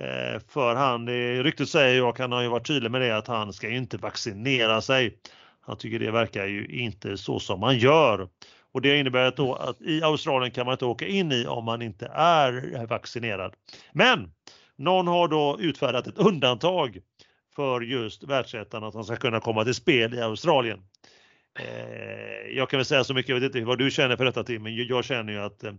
Eh, 0.00 0.40
för 0.48 0.74
han, 0.74 1.08
ryktet 1.42 1.68
säger 1.68 1.94
ju, 1.94 2.02
och 2.02 2.18
han 2.18 2.32
har 2.32 2.42
ju 2.42 2.48
varit 2.48 2.66
tydlig 2.66 2.90
med 2.90 3.00
det, 3.00 3.16
att 3.16 3.28
han 3.28 3.52
ska 3.52 3.68
inte 3.68 3.96
vaccinera 3.96 4.80
sig. 4.80 5.18
Han 5.60 5.76
tycker 5.76 5.98
det 5.98 6.10
verkar 6.10 6.46
ju 6.46 6.66
inte 6.66 7.16
så 7.16 7.38
som 7.40 7.60
man 7.60 7.78
gör. 7.78 8.28
Och 8.72 8.82
det 8.82 8.98
innebär 8.98 9.32
då 9.36 9.54
att 9.54 9.80
i 9.80 10.02
Australien 10.02 10.50
kan 10.50 10.66
man 10.66 10.72
inte 10.72 10.84
åka 10.84 11.06
in 11.06 11.32
i 11.32 11.46
om 11.46 11.64
man 11.64 11.82
inte 11.82 12.06
är 12.14 12.86
vaccinerad. 12.86 13.54
Men 13.92 14.32
någon 14.76 15.06
har 15.06 15.28
då 15.28 15.56
utfärdat 15.60 16.06
ett 16.06 16.18
undantag 16.18 16.98
för 17.56 17.80
just 17.80 18.24
världsettan 18.24 18.84
att 18.84 18.94
han 18.94 19.04
ska 19.04 19.16
kunna 19.16 19.40
komma 19.40 19.64
till 19.64 19.74
spel 19.74 20.14
i 20.14 20.20
Australien. 20.20 20.80
Eh, 21.58 22.56
jag 22.56 22.70
kan 22.70 22.78
väl 22.78 22.84
säga 22.84 23.04
så 23.04 23.14
mycket, 23.14 23.28
jag 23.28 23.40
vet 23.40 23.54
inte 23.54 23.66
vad 23.66 23.78
du 23.78 23.90
känner 23.90 24.16
för 24.16 24.24
detta 24.24 24.44
Tim, 24.44 24.62
men 24.62 24.76
jag 24.86 25.04
känner 25.04 25.32
ju 25.32 25.38
att 25.38 25.64
eh, 25.64 25.72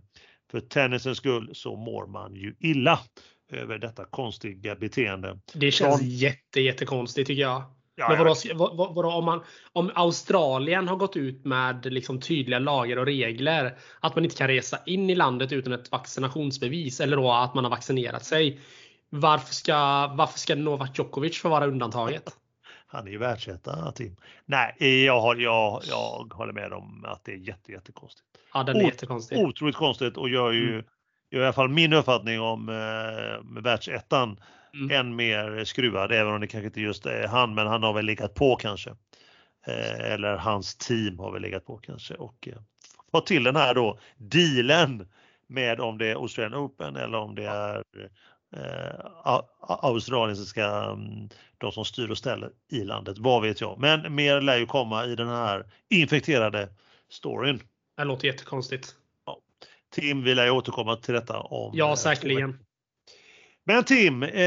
för 0.50 0.60
tennisens 0.60 1.18
skull 1.18 1.50
så 1.52 1.76
mår 1.76 2.06
man 2.06 2.34
ju 2.34 2.54
illa 2.60 3.00
över 3.52 3.78
detta 3.78 4.04
konstiga 4.04 4.74
beteende. 4.74 5.38
Det 5.54 5.70
känns 5.70 5.98
Från... 5.98 6.08
jätte, 6.08 6.60
jättekonstigt 6.60 7.26
tycker 7.26 7.42
jag. 7.42 7.62
Ja, 8.00 8.08
men 8.08 8.18
vadå, 8.18 8.34
vad, 8.54 8.94
vadå, 8.94 9.12
om, 9.12 9.24
man, 9.24 9.42
om 9.72 9.90
Australien 9.94 10.88
har 10.88 10.96
gått 10.96 11.16
ut 11.16 11.44
med 11.44 11.92
liksom 11.92 12.20
tydliga 12.20 12.58
lagar 12.58 12.96
och 12.96 13.06
regler 13.06 13.78
att 14.00 14.14
man 14.14 14.24
inte 14.24 14.36
kan 14.36 14.48
resa 14.48 14.78
in 14.86 15.10
i 15.10 15.14
landet 15.14 15.52
utan 15.52 15.72
ett 15.72 15.92
vaccinationsbevis 15.92 17.00
eller 17.00 17.16
då 17.16 17.32
att 17.32 17.54
man 17.54 17.64
har 17.64 17.70
vaccinerat 17.70 18.24
sig. 18.24 18.60
Varför 19.10 19.54
ska, 19.54 19.74
varför 20.14 20.38
ska 20.38 20.54
Novak 20.54 20.98
Djokovic 20.98 21.38
få 21.38 21.48
vara 21.48 21.66
undantaget? 21.66 22.36
Han 22.86 23.06
är 23.06 23.10
ju 23.10 23.18
världsetta 23.18 23.92
Tim. 23.92 24.16
Nej, 24.44 25.04
jag, 25.04 25.20
har, 25.20 25.36
jag, 25.36 25.82
jag 25.88 26.32
håller 26.34 26.52
med 26.52 26.72
om 26.72 27.04
att 27.04 27.24
det 27.24 27.32
är 27.32 27.36
jätte, 27.36 27.72
jättekonstigt. 27.72 28.26
Ja, 28.54 28.62
den 28.62 28.76
är 28.76 28.80
Ot 28.80 28.86
jättekonstig. 28.86 29.38
Otroligt 29.38 29.76
konstigt 29.76 30.16
och 30.16 30.28
gör 30.28 30.52
ju 30.52 30.72
mm. 30.72 30.84
gör 31.30 31.40
i 31.40 31.44
alla 31.44 31.52
fall 31.52 31.68
min 31.68 31.92
uppfattning 31.92 32.40
om 32.40 32.68
eh, 32.68 33.62
världsettan 33.62 34.36
mm. 34.74 34.90
än 34.90 35.16
mer 35.16 35.64
skruvad, 35.64 36.12
även 36.12 36.34
om 36.34 36.40
det 36.40 36.46
kanske 36.46 36.66
inte 36.66 36.80
just 36.80 37.06
är 37.06 37.28
han, 37.28 37.54
men 37.54 37.66
han 37.66 37.82
har 37.82 37.92
väl 37.92 38.06
legat 38.06 38.34
på 38.34 38.56
kanske. 38.56 38.90
Eh, 39.66 40.12
eller 40.12 40.36
hans 40.36 40.76
team 40.76 41.18
har 41.18 41.32
väl 41.32 41.42
legat 41.42 41.64
på 41.64 41.76
kanske 41.76 42.14
och 42.14 42.48
eh, 42.48 42.58
fått 43.10 43.26
till 43.26 43.44
den 43.44 43.56
här 43.56 43.74
då 43.74 43.98
dealen 44.16 45.08
med 45.46 45.80
om 45.80 45.98
det 45.98 46.06
är 46.06 46.14
Australian 46.14 46.54
Open 46.54 46.96
eller 46.96 47.18
om 47.18 47.34
det 47.34 47.46
är 47.46 47.82
eh, 48.56 49.44
australiensiska, 49.68 50.66
mm, 50.66 51.28
de 51.58 51.72
som 51.72 51.84
styr 51.84 52.10
och 52.10 52.18
ställer 52.18 52.50
i 52.68 52.84
landet, 52.84 53.18
vad 53.18 53.42
vet 53.42 53.60
jag. 53.60 53.78
Men 53.80 54.14
mer 54.14 54.40
lär 54.40 54.56
ju 54.56 54.66
komma 54.66 55.06
i 55.06 55.14
den 55.14 55.28
här 55.28 55.66
infekterade 55.88 56.68
storyn. 57.10 57.60
Det 57.96 58.04
låter 58.04 58.26
jättekonstigt. 58.26 58.94
Ja. 59.26 59.40
Tim 59.90 60.22
vill 60.22 60.38
jag 60.38 60.56
återkomma 60.56 60.96
till 60.96 61.14
detta 61.14 61.40
om. 61.40 61.70
Ja, 61.74 61.96
säkerligen. 61.96 62.58
Men 63.66 63.84
Tim, 63.84 64.22
eh, 64.22 64.42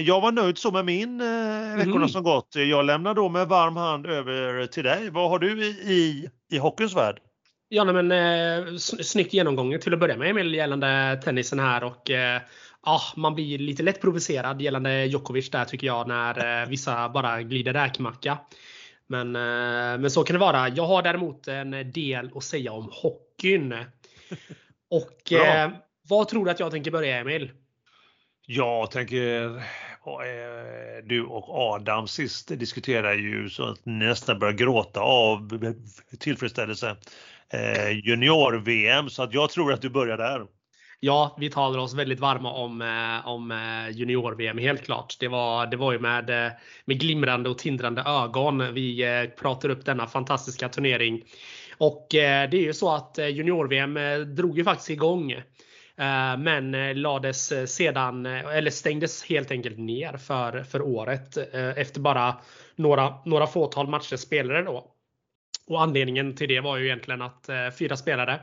jag 0.00 0.20
var 0.20 0.32
nöjd 0.32 0.58
så 0.58 0.70
med 0.70 0.84
min 0.84 1.20
eh, 1.20 1.76
veckorna 1.76 1.96
mm. 1.96 2.08
som 2.08 2.22
gått. 2.22 2.54
Jag 2.54 2.84
lämnar 2.84 3.14
då 3.14 3.28
med 3.28 3.48
varm 3.48 3.76
hand 3.76 4.06
över 4.06 4.66
till 4.66 4.84
dig. 4.84 5.10
Vad 5.10 5.30
har 5.30 5.38
du 5.38 5.64
i, 5.64 5.68
i, 5.68 6.30
i 6.52 6.58
hockeyns 6.58 6.96
värld? 6.96 7.20
Ja, 7.68 7.84
nej, 7.84 8.02
men 8.02 8.12
eh, 8.12 8.76
snyggt 8.78 9.32
genomgång 9.32 9.78
till 9.78 9.92
att 9.92 10.00
börja 10.00 10.16
med 10.16 10.30
Emil 10.30 10.54
gällande 10.54 11.20
tennisen 11.24 11.58
här 11.58 11.84
och 11.84 12.10
eh, 12.10 12.40
ja, 12.86 13.00
man 13.16 13.34
blir 13.34 13.58
lite 13.58 13.82
lätt 13.82 14.00
provocerad 14.00 14.62
gällande 14.62 15.04
Djokovic 15.04 15.50
där 15.50 15.64
tycker 15.64 15.86
jag 15.86 16.08
när 16.08 16.62
eh, 16.62 16.68
vissa 16.68 17.08
bara 17.08 17.42
glider 17.42 17.72
räkmacka. 17.72 18.38
Men, 19.06 19.36
eh, 19.36 20.00
men 20.00 20.10
så 20.10 20.24
kan 20.24 20.34
det 20.34 20.40
vara. 20.40 20.68
Jag 20.68 20.86
har 20.86 21.02
däremot 21.02 21.48
en 21.48 21.92
del 21.92 22.30
att 22.34 22.44
säga 22.44 22.72
om 22.72 22.90
hockeyn. 22.92 23.74
Och 24.90 25.32
eh, 25.32 25.70
vad 26.08 26.28
tror 26.28 26.44
du 26.44 26.50
att 26.50 26.60
jag 26.60 26.70
tänker 26.70 26.90
börja 26.90 27.18
Emil? 27.18 27.50
Jag 28.46 28.90
tänker, 28.90 29.56
eh, 29.56 31.04
du 31.04 31.24
och 31.24 31.48
Adam 31.48 32.08
sist 32.08 32.48
diskuterade 32.58 33.14
ju 33.14 33.48
så 33.48 33.64
att 33.64 33.86
ni 33.86 33.92
nästan 34.06 34.38
börjar 34.38 34.54
gråta 34.54 35.00
av 35.00 35.60
tillfredsställelse. 36.18 36.96
Eh, 37.52 37.90
junior-VM, 37.90 39.10
så 39.10 39.22
att 39.22 39.34
jag 39.34 39.50
tror 39.50 39.72
att 39.72 39.82
du 39.82 39.90
börjar 39.90 40.16
där. 40.16 40.46
Ja, 41.00 41.36
vi 41.38 41.50
talar 41.50 41.78
oss 41.78 41.94
väldigt 41.94 42.20
varma 42.20 42.52
om, 42.52 42.82
eh, 42.82 43.28
om 43.28 43.50
eh, 43.50 43.96
junior-VM 43.96 44.58
helt 44.58 44.84
klart. 44.84 45.16
Det 45.20 45.28
var, 45.28 45.66
det 45.66 45.76
var 45.76 45.92
ju 45.92 45.98
med, 45.98 46.52
med 46.84 47.00
glimrande 47.00 47.50
och 47.50 47.58
tindrande 47.58 48.02
ögon 48.06 48.74
vi 48.74 49.30
pratar 49.38 49.68
upp 49.68 49.84
denna 49.84 50.06
fantastiska 50.06 50.68
turnering. 50.68 51.22
Och 51.78 52.06
det 52.10 52.52
är 52.52 52.54
ju 52.54 52.72
så 52.72 52.94
att 52.94 53.18
junior-VM 53.18 53.98
drog 54.34 54.58
ju 54.58 54.64
faktiskt 54.64 54.90
igång 54.90 55.42
Eh, 56.02 56.36
men 56.38 56.74
eh, 56.74 56.94
lades 56.94 57.52
eh, 57.52 57.66
sedan, 57.66 58.26
eller 58.26 58.70
stängdes 58.70 59.24
helt 59.24 59.50
enkelt 59.50 59.78
ner 59.78 60.16
för, 60.16 60.62
för 60.62 60.82
året 60.82 61.36
efter 61.76 62.00
bara 62.00 62.36
några, 62.76 63.14
några 63.24 63.46
fåtal 63.46 63.88
matcher 63.88 64.16
spelare. 64.16 64.62
då. 64.62 64.94
Och 65.66 65.82
anledningen 65.82 66.36
till 66.36 66.48
det 66.48 66.60
var 66.60 66.76
ju 66.76 66.84
egentligen 66.84 67.22
att 67.22 67.48
fyra 67.78 67.96
spelare 67.96 68.40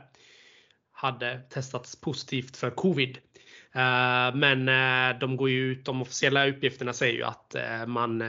hade 0.92 1.38
testats 1.38 2.00
positivt 2.00 2.56
för 2.56 2.70
covid. 2.70 3.18
Men 4.34 4.66
de 5.18 5.36
går 5.36 5.50
ju 5.50 5.72
ut, 5.72 5.84
de 5.84 6.02
officiella 6.02 6.48
uppgifterna 6.48 6.92
säger 6.92 7.14
ju 7.14 7.24
att 7.24 7.56
man 7.86 8.22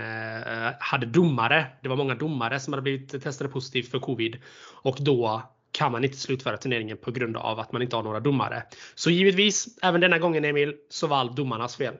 hade 0.80 1.06
domare. 1.06 1.65
Det 1.82 1.89
var 1.89 1.96
många 1.96 2.15
domare 2.15 2.60
som 2.60 2.74
hade 2.74 2.82
blivit 2.82 3.24
testade 3.24 3.50
positivt 3.50 3.91
för 3.91 4.00
covid 4.00 4.38
och 4.84 4.98
då 5.00 5.41
kan 5.71 5.91
man 5.91 6.03
inte 6.03 6.17
slutföra 6.17 6.57
turneringen 6.57 6.97
på 6.97 7.12
grund 7.12 7.38
av 7.38 7.60
att 7.60 7.71
man 7.71 7.81
inte 7.81 7.95
har 7.95 8.03
några 8.03 8.19
domare. 8.19 8.63
Så 8.95 9.10
givetvis, 9.12 9.77
även 9.81 10.01
denna 10.01 10.19
gången 10.19 10.45
Emil, 10.45 10.75
så 10.89 11.07
var 11.07 11.17
allt 11.17 11.36
domarnas 11.36 11.75
fel. 11.75 11.95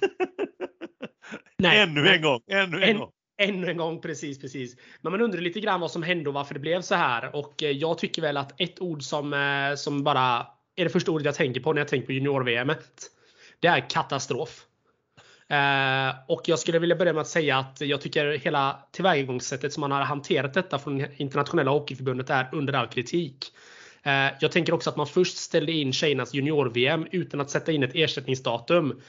Nej, 1.58 1.80
ännu 1.80 2.08
en 2.08 2.22
gång, 2.22 2.40
ännu 2.50 2.76
en, 2.76 2.82
en 2.82 2.98
gång. 2.98 3.10
Ännu 3.38 3.70
en 3.70 3.76
gång, 3.76 4.00
precis, 4.00 4.40
precis. 4.40 4.76
Men 5.00 5.12
man 5.12 5.20
undrar 5.20 5.40
lite 5.40 5.60
grann 5.60 5.80
vad 5.80 5.90
som 5.90 6.02
hände 6.02 6.28
och 6.28 6.34
varför 6.34 6.54
det 6.54 6.60
blev 6.60 6.82
så 6.82 6.94
här. 6.94 7.36
Och 7.36 7.62
eh, 7.62 7.70
jag 7.70 7.98
tycker 7.98 8.22
väl 8.22 8.36
att 8.36 8.60
ett 8.60 8.80
ord 8.80 9.02
som, 9.02 9.32
eh, 9.32 9.74
som 9.76 10.04
bara 10.04 10.46
är 10.76 10.84
det 10.84 10.90
första 10.90 11.10
ordet 11.10 11.24
jag 11.24 11.34
tänker 11.34 11.60
på 11.60 11.72
när 11.72 11.80
jag 11.80 11.88
tänker 11.88 12.06
på 12.06 12.12
junior-VM. 12.12 12.72
Det 13.60 13.68
är 13.68 13.90
katastrof. 13.90 14.66
Eh, 15.52 16.14
och 16.26 16.42
jag 16.44 16.58
skulle 16.58 16.78
vilja 16.78 16.96
börja 16.96 17.12
med 17.12 17.20
att 17.20 17.28
säga 17.28 17.58
att 17.58 17.80
jag 17.80 18.00
tycker 18.00 18.38
hela 18.38 18.78
tillvägagångssättet 18.92 19.72
som 19.72 19.80
man 19.80 19.90
har 19.90 20.00
hanterat 20.00 20.54
detta 20.54 20.78
från 20.78 21.06
internationella 21.16 21.70
hockeyförbundet 21.70 22.30
är 22.30 22.48
under 22.52 22.72
all 22.72 22.86
kritik. 22.86 23.46
Eh, 24.02 24.28
jag 24.40 24.52
tänker 24.52 24.74
också 24.74 24.90
att 24.90 24.96
man 24.96 25.06
först 25.06 25.36
ställde 25.36 25.72
in 25.72 25.92
tjejernas 25.92 26.34
junior-VM 26.34 27.06
utan 27.10 27.40
att 27.40 27.50
sätta 27.50 27.72
in 27.72 27.82
ett 27.82 27.94
ersättningsdatum. 27.94 29.00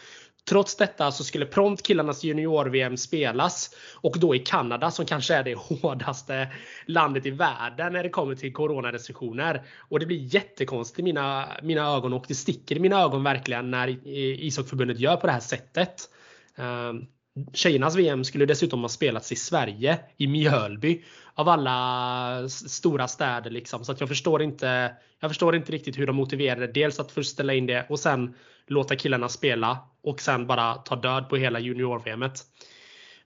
Trots 0.49 0.75
detta 0.75 1.11
så 1.11 1.23
skulle 1.23 1.45
prompt 1.45 1.83
killarnas 1.83 2.23
junior-VM 2.23 2.97
spelas 2.97 3.75
och 3.95 4.19
då 4.19 4.35
i 4.35 4.39
Kanada 4.39 4.91
som 4.91 5.05
kanske 5.05 5.35
är 5.35 5.43
det 5.43 5.57
hårdaste 5.81 6.47
landet 6.85 7.25
i 7.25 7.31
världen 7.31 7.93
när 7.93 8.03
det 8.03 8.09
kommer 8.09 8.35
till 8.35 8.53
coronarestriktioner. 8.53 9.63
Och 9.89 9.99
det 9.99 10.05
blir 10.05 10.35
jättekonstigt 10.35 10.99
i 10.99 11.03
mina, 11.03 11.47
mina 11.61 11.95
ögon 11.95 12.13
och 12.13 12.25
det 12.27 12.35
sticker 12.35 12.75
i 12.75 12.79
mina 12.79 13.01
ögon 13.01 13.23
verkligen 13.23 13.71
när 13.71 14.07
ishockeyförbundet 14.07 14.99
gör 14.99 15.15
på 15.15 15.27
det 15.27 15.33
här 15.33 15.39
sättet. 15.39 16.09
Ehm, 16.57 17.05
tjejernas 17.53 17.95
VM 17.95 18.23
skulle 18.23 18.45
dessutom 18.45 18.81
ha 18.81 18.89
spelats 18.89 19.31
i 19.31 19.35
Sverige, 19.35 19.99
i 20.17 20.27
Mjölby. 20.27 21.03
Av 21.33 21.49
alla 21.49 22.49
stora 22.49 23.07
städer 23.07 23.51
liksom. 23.51 23.85
Så 23.85 23.91
att 23.91 23.99
jag 23.99 24.09
förstår 24.09 24.41
inte. 24.41 24.95
Jag 25.19 25.31
förstår 25.31 25.55
inte 25.55 25.71
riktigt 25.71 25.99
hur 25.99 26.07
de 26.07 26.15
motiverade 26.15 26.67
dels 26.67 26.99
att 26.99 27.11
först 27.11 27.31
ställa 27.31 27.53
in 27.53 27.65
det 27.65 27.85
och 27.89 27.99
sen 27.99 28.35
låta 28.67 28.95
killarna 28.95 29.29
spela 29.29 29.79
och 30.03 30.21
sen 30.21 30.47
bara 30.47 30.73
ta 30.73 30.95
död 30.95 31.29
på 31.29 31.37
hela 31.37 31.59
junior-VMet. 31.59 32.43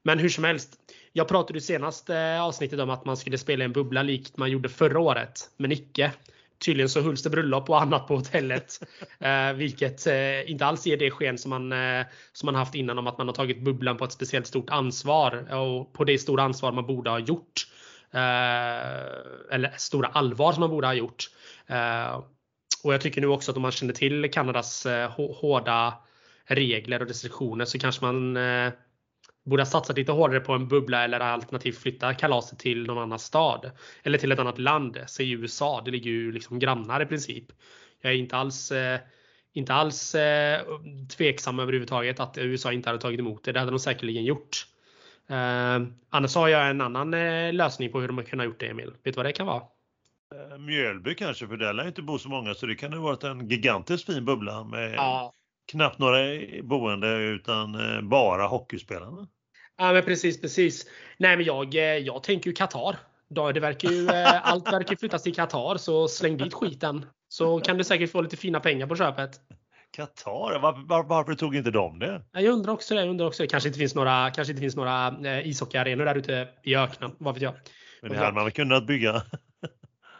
Men 0.03 0.19
hur 0.19 0.29
som 0.29 0.43
helst. 0.43 0.73
Jag 1.13 1.27
pratade 1.27 1.59
i 1.59 1.61
senaste 1.61 2.17
eh, 2.17 2.43
avsnittet 2.43 2.79
om 2.79 2.89
att 2.89 3.05
man 3.05 3.17
skulle 3.17 3.37
spela 3.37 3.63
i 3.63 3.65
en 3.65 3.71
bubbla 3.71 4.03
likt 4.03 4.37
man 4.37 4.51
gjorde 4.51 4.69
förra 4.69 4.99
året. 4.99 5.49
Men 5.57 5.71
icke. 5.71 6.11
Tydligen 6.65 6.89
så 6.89 7.01
hölls 7.01 7.23
det 7.23 7.29
bröllop 7.29 7.69
och 7.69 7.81
annat 7.81 8.07
på 8.07 8.15
hotellet. 8.15 8.83
Eh, 9.19 9.53
vilket 9.53 10.07
eh, 10.07 10.51
inte 10.51 10.65
alls 10.65 10.87
ger 10.87 10.97
det 10.97 11.11
sken 11.11 11.37
som 11.37 11.49
man, 11.49 11.71
eh, 11.71 12.05
som 12.33 12.45
man 12.45 12.55
haft 12.55 12.75
innan 12.75 12.97
om 12.97 13.07
att 13.07 13.17
man 13.17 13.27
har 13.27 13.35
tagit 13.35 13.63
bubblan 13.63 13.97
på 13.97 14.05
ett 14.05 14.11
speciellt 14.11 14.47
stort 14.47 14.69
ansvar. 14.69 15.55
Och 15.55 15.93
på 15.93 16.03
det 16.03 16.17
stora 16.17 16.43
ansvar 16.43 16.71
man 16.71 16.85
borde 16.85 17.09
ha 17.09 17.19
gjort. 17.19 17.67
Eh, 18.11 19.51
eller 19.51 19.73
stora 19.77 20.07
allvar 20.07 20.51
som 20.51 20.59
man 20.59 20.69
borde 20.69 20.87
ha 20.87 20.93
gjort. 20.93 21.29
Eh, 21.67 22.23
och 22.83 22.93
jag 22.93 23.01
tycker 23.01 23.21
nu 23.21 23.27
också 23.27 23.51
att 23.51 23.57
om 23.57 23.61
man 23.61 23.71
känner 23.71 23.93
till 23.93 24.31
Kanadas 24.31 24.85
eh, 24.85 25.11
hårda 25.11 25.93
regler 26.45 27.01
och 27.01 27.07
restriktioner 27.07 27.65
så 27.65 27.79
kanske 27.79 28.05
man 28.05 28.37
borde 29.49 29.62
ha 29.62 29.65
satsat 29.65 29.97
lite 29.97 30.12
hårdare 30.12 30.39
på 30.39 30.53
en 30.53 30.67
bubbla 30.67 31.03
eller 31.03 31.19
alternativt 31.19 31.77
flytta 31.77 32.13
kalaset 32.13 32.60
till 32.60 32.86
någon 32.86 33.03
annan 33.03 33.19
stad. 33.19 33.71
Eller 34.03 34.17
till 34.17 34.31
ett 34.31 34.39
annat 34.39 34.60
land, 34.60 34.97
säg 35.07 35.31
USA. 35.31 35.81
Det 35.86 35.91
ligger 35.91 36.12
ju 36.12 36.31
liksom 36.31 36.60
grannar 36.60 37.01
i 37.01 37.05
princip. 37.05 37.45
Jag 38.01 38.12
är 38.12 38.17
inte 38.17 38.38
alls, 38.38 38.71
eh, 38.71 38.99
inte 39.53 39.73
alls 39.73 40.15
eh, 40.15 40.62
tveksam 41.17 41.60
överhuvudtaget 41.60 42.19
att 42.19 42.38
USA 42.38 42.71
inte 42.73 42.89
hade 42.89 43.01
tagit 43.01 43.19
emot 43.19 43.43
det. 43.43 43.51
Det 43.51 43.60
hade 43.60 43.71
de 43.71 43.79
säkerligen 43.79 44.25
gjort. 44.25 44.67
Eh, 45.29 45.88
annars 46.10 46.36
har 46.36 46.47
jag 46.47 46.69
en 46.69 46.81
annan 46.81 47.13
eh, 47.13 47.53
lösning 47.53 47.91
på 47.91 47.99
hur 47.99 48.07
de 48.07 48.17
har 48.17 48.25
kunnat 48.25 48.45
gjort 48.45 48.60
det 48.60 48.67
Emil. 48.67 48.91
Vet 49.03 49.03
du 49.03 49.12
vad 49.12 49.25
det 49.25 49.31
kan 49.31 49.47
vara? 49.47 49.63
Eh, 50.36 50.57
Mjölby 50.57 51.15
kanske, 51.15 51.47
för 51.47 51.57
där 51.57 51.73
lär 51.73 51.88
inte 51.88 52.01
bo 52.01 52.17
så 52.17 52.29
många 52.29 52.53
så 52.53 52.65
det 52.65 52.75
kan 52.75 52.93
ha 52.93 52.99
varit 52.99 53.23
en 53.23 53.49
gigantiskt 53.49 54.05
fin 54.05 54.25
bubbla 54.25 54.63
med 54.63 54.93
ja. 54.93 55.33
knappt 55.71 55.99
några 55.99 56.17
boende 56.63 57.17
utan 57.17 57.75
eh, 57.75 58.01
bara 58.01 58.47
hockeyspelarna. 58.47 59.27
Ja 59.77 59.93
men 59.93 60.03
precis, 60.03 60.41
precis. 60.41 60.85
Nej 61.17 61.37
men 61.37 61.45
jag, 61.45 61.75
eh, 61.75 61.81
jag 61.81 62.23
tänker 62.23 62.49
ju 62.49 62.53
Qatar. 62.53 62.95
Det 63.53 63.59
verkar 63.59 63.89
ju, 63.89 64.07
eh, 64.07 64.47
allt 64.51 64.73
verkar 64.73 64.95
flyttas 64.95 65.23
till 65.23 65.35
Qatar 65.35 65.77
så 65.77 66.07
släng 66.07 66.37
dit 66.37 66.53
skiten. 66.53 67.05
Så 67.29 67.59
kan 67.59 67.77
du 67.77 67.83
säkert 67.83 68.11
få 68.11 68.21
lite 68.21 68.37
fina 68.37 68.59
pengar 68.59 68.87
på 68.87 68.95
köpet. 68.95 69.31
Qatar? 69.95 70.59
Var, 70.59 70.87
var, 70.87 71.03
varför 71.03 71.33
tog 71.33 71.55
inte 71.55 71.71
de 71.71 71.99
det? 71.99 72.21
Jag 72.31 72.45
undrar 72.45 72.73
också 72.73 72.95
det. 72.95 73.01
Jag 73.01 73.09
undrar 73.09 73.27
också 73.27 73.43
det. 73.43 73.47
Kanske 73.47 73.69
inte 73.69 73.79
finns 73.79 73.95
några, 73.95 74.31
kanske 74.31 74.51
inte 74.51 74.61
finns 74.61 74.75
några 74.75 75.07
eh, 75.07 75.47
ishockeyarenor 75.47 76.05
där 76.05 76.15
ute 76.15 76.47
i 76.63 76.75
öknen. 76.75 77.11
Vad 77.17 77.33
vet 77.33 77.43
jag. 77.43 77.53
Men 78.01 78.11
det 78.11 78.17
hade 78.17 78.31
man 78.31 78.43
väl 78.43 78.53
kunnat 78.53 78.87
bygga? 78.87 79.21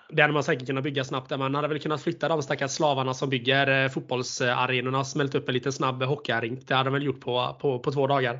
Det 0.10 0.22
hade 0.22 0.34
man 0.34 0.43
säkert 0.43 0.67
kunnat 0.67 0.84
bygga 0.84 1.04
snabbt. 1.04 1.30
Man 1.30 1.56
hade 1.56 1.67
väl 1.67 1.80
kunnat 1.80 2.02
flytta 2.02 2.28
de 2.28 2.43
stackars 2.43 2.72
slavarna 2.72 3.13
som 3.13 3.30
bygger 3.30 3.89
fotbollsarenorna 3.89 5.00
och 5.00 5.08
smält 5.08 5.36
upp 5.36 5.48
en 5.48 5.54
liten 5.54 5.74
snabb 5.74 6.04
hockeyarink. 6.04 6.67
Det 6.67 6.76
hade 6.76 6.88
de 6.88 6.93
väl 6.93 7.04
gjort 7.04 7.22
på, 7.22 7.58
på, 7.60 7.80
på 7.80 7.91
två 7.91 8.08
dagar 8.08 8.39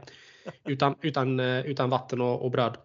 utan, 0.66 0.96
utan, 1.02 1.40
eh, 1.40 1.66
utan 1.66 1.90
vatten 1.90 2.22
och, 2.22 2.46
och 2.46 2.52
bröd. 2.52 2.78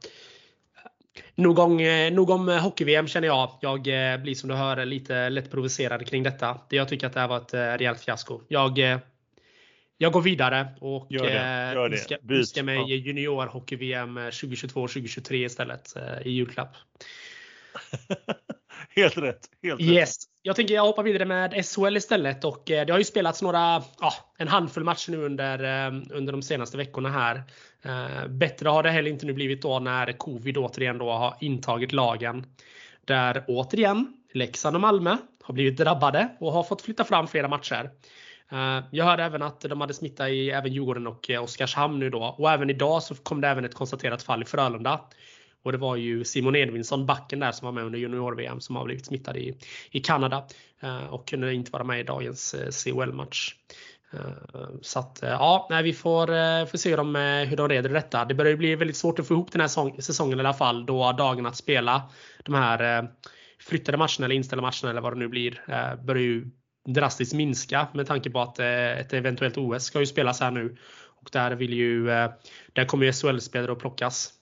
Nog 1.35 1.59
om, 1.59 1.81
eh, 1.81 2.13
nog 2.13 2.31
om 2.31 2.49
eh, 2.49 2.59
hockey-VM 2.59 3.07
känner 3.07 3.29
jag. 3.29 3.51
Jag 3.61 3.83
blir 4.23 4.35
som 4.35 4.49
du 4.49 4.55
hör 4.55 4.85
lite 4.85 5.31
lätt 5.31 5.51
provocerad 5.51 6.07
kring 6.07 6.23
detta. 6.23 6.61
Jag 6.69 6.89
tycker 6.89 7.07
att 7.07 7.13
det 7.13 7.21
här 7.21 7.29
var 7.29 7.37
ett 7.37 7.55
rejält 7.55 8.01
fiasko. 8.01 8.41
Jag, 8.49 8.79
jag 9.99 10.13
går 10.13 10.23
vidare 10.23 10.69
och 10.81 11.07
Gör 11.11 11.25
det. 11.25 11.73
Gör 11.75 11.89
det. 11.89 11.97
Ska, 11.97 12.17
ska 12.45 12.63
mig 12.63 12.77
ja. 12.77 12.87
junior 12.87 13.47
hockey-VM 13.47 14.19
2022-2023 14.19 15.35
istället 15.35 15.95
i 16.25 16.31
julklapp. 16.31 16.77
helt 18.97 19.19
rätt. 19.19 19.41
Helt 19.63 19.81
yes. 19.81 20.15
Jag 20.43 20.57
tänker 20.57 20.75
jag 20.75 20.83
hoppar 20.83 21.03
vidare 21.03 21.25
med 21.25 21.65
SHL 21.67 21.97
istället 21.97 22.45
och 22.45 22.71
eh, 22.71 22.87
det 22.87 22.93
har 22.93 22.99
ju 22.99 23.05
spelats 23.05 23.43
några, 23.43 23.83
ja, 24.01 24.13
en 24.39 24.49
handfull 24.49 24.85
matcher 24.85 25.11
nu 25.11 25.25
under, 25.25 25.87
eh, 25.87 26.03
under 26.11 26.33
de 26.33 26.43
senaste 26.43 26.77
veckorna 26.77 27.09
här. 27.09 27.43
Eh, 27.83 28.29
bättre 28.29 28.69
har 28.69 28.83
det 28.83 28.91
heller 28.91 29.11
inte 29.11 29.27
nu 29.27 29.33
blivit 29.33 29.63
då 29.63 29.79
när 29.79 30.13
covid 30.13 30.57
återigen 30.57 30.99
då 30.99 31.11
har 31.13 31.37
intagit 31.41 31.93
lagen. 31.93 32.47
Där 33.05 33.45
återigen 33.49 34.13
Leksand 34.33 34.77
och 34.77 34.81
Malmö 34.81 35.17
har 35.43 35.55
blivit 35.55 35.77
drabbade 35.77 36.29
och 36.41 36.53
har 36.53 36.63
fått 36.63 36.83
flytta 36.83 37.05
fram 37.05 37.27
flera 37.27 37.49
matcher. 37.49 37.91
Jag 38.91 39.05
hörde 39.05 39.23
även 39.23 39.43
att 39.43 39.61
de 39.61 39.81
hade 39.81 39.95
smitta 39.95 40.29
i 40.29 40.51
även 40.51 40.73
Djurgården 40.73 41.07
och 41.07 41.31
Oskarshamn 41.31 41.99
nu 41.99 42.11
då. 42.11 42.35
Och 42.39 42.51
även 42.51 42.71
idag 42.71 43.03
så 43.03 43.15
kom 43.15 43.41
det 43.41 43.49
även 43.49 43.65
ett 43.65 43.75
konstaterat 43.75 44.23
fall 44.23 44.43
i 44.43 44.45
Frölunda. 44.45 45.01
Och 45.63 45.73
det 45.73 45.79
var 45.79 45.97
ju 45.97 46.25
Simon 46.25 46.57
Edvinsson, 46.57 47.07
backen 47.07 47.41
där 47.41 47.53
som 47.53 47.67
var 47.67 47.73
med 47.73 47.85
under 47.85 47.99
junior-VM 47.99 48.61
som 48.61 48.77
har 48.77 48.85
blivit 48.85 49.07
smittad 49.07 49.37
i, 49.37 49.55
i 49.91 50.01
Kanada 50.01 50.45
eh, 50.81 51.07
och 51.07 51.29
kunde 51.29 51.55
inte 51.55 51.71
vara 51.71 51.85
med 51.85 52.01
i 52.01 52.03
dagens 52.03 52.55
eh, 52.55 52.71
CHL-match. 52.71 53.55
Eh, 54.13 54.69
så 54.83 54.99
att 54.99 55.19
ja, 55.23 55.81
vi 55.85 55.93
får, 55.93 56.27
får 56.67 56.79
se 56.79 56.91
hur 56.91 56.97
de, 56.97 57.15
hur 57.49 57.57
de 57.57 57.69
reder 57.69 57.91
detta. 57.91 58.25
Det 58.25 58.35
börjar 58.35 58.57
bli 58.57 58.75
väldigt 58.75 58.97
svårt 58.97 59.19
att 59.19 59.27
få 59.27 59.35
ihop 59.35 59.53
den 59.53 59.61
här 59.61 60.01
säsongen 60.01 60.39
i 60.39 60.41
alla 60.41 60.55
fall 60.55 60.87
då 60.87 61.13
dagen 61.13 61.47
att 61.47 61.57
spela 61.57 62.03
de 62.43 62.55
här 62.55 63.09
flyttade 63.61 63.99
matcherna 63.99 64.25
eller 64.25 64.35
inställda 64.35 64.63
matcherna 64.63 64.91
eller 64.91 65.01
vad 65.01 65.13
det 65.13 65.19
nu 65.19 65.29
blir 65.29 65.63
börjar 66.05 66.23
ju 66.23 66.47
drastiskt 66.89 67.35
minska 67.35 67.89
med 67.95 68.07
tanke 68.07 68.31
på 68.31 68.41
att 68.41 68.59
ett 68.59 69.13
eventuellt 69.13 69.57
OS 69.57 69.85
ska 69.85 70.01
ju 70.01 70.07
spelas 70.07 70.41
här 70.41 70.51
nu. 70.51 70.77
Och 71.21 71.29
där 71.33 71.51
vill 71.51 71.73
ju, 71.73 72.05
där 72.73 72.85
kommer 72.87 73.07
ju 73.07 73.13
SHL-spelare 73.13 73.73
att 73.73 73.79
plockas 73.79 74.33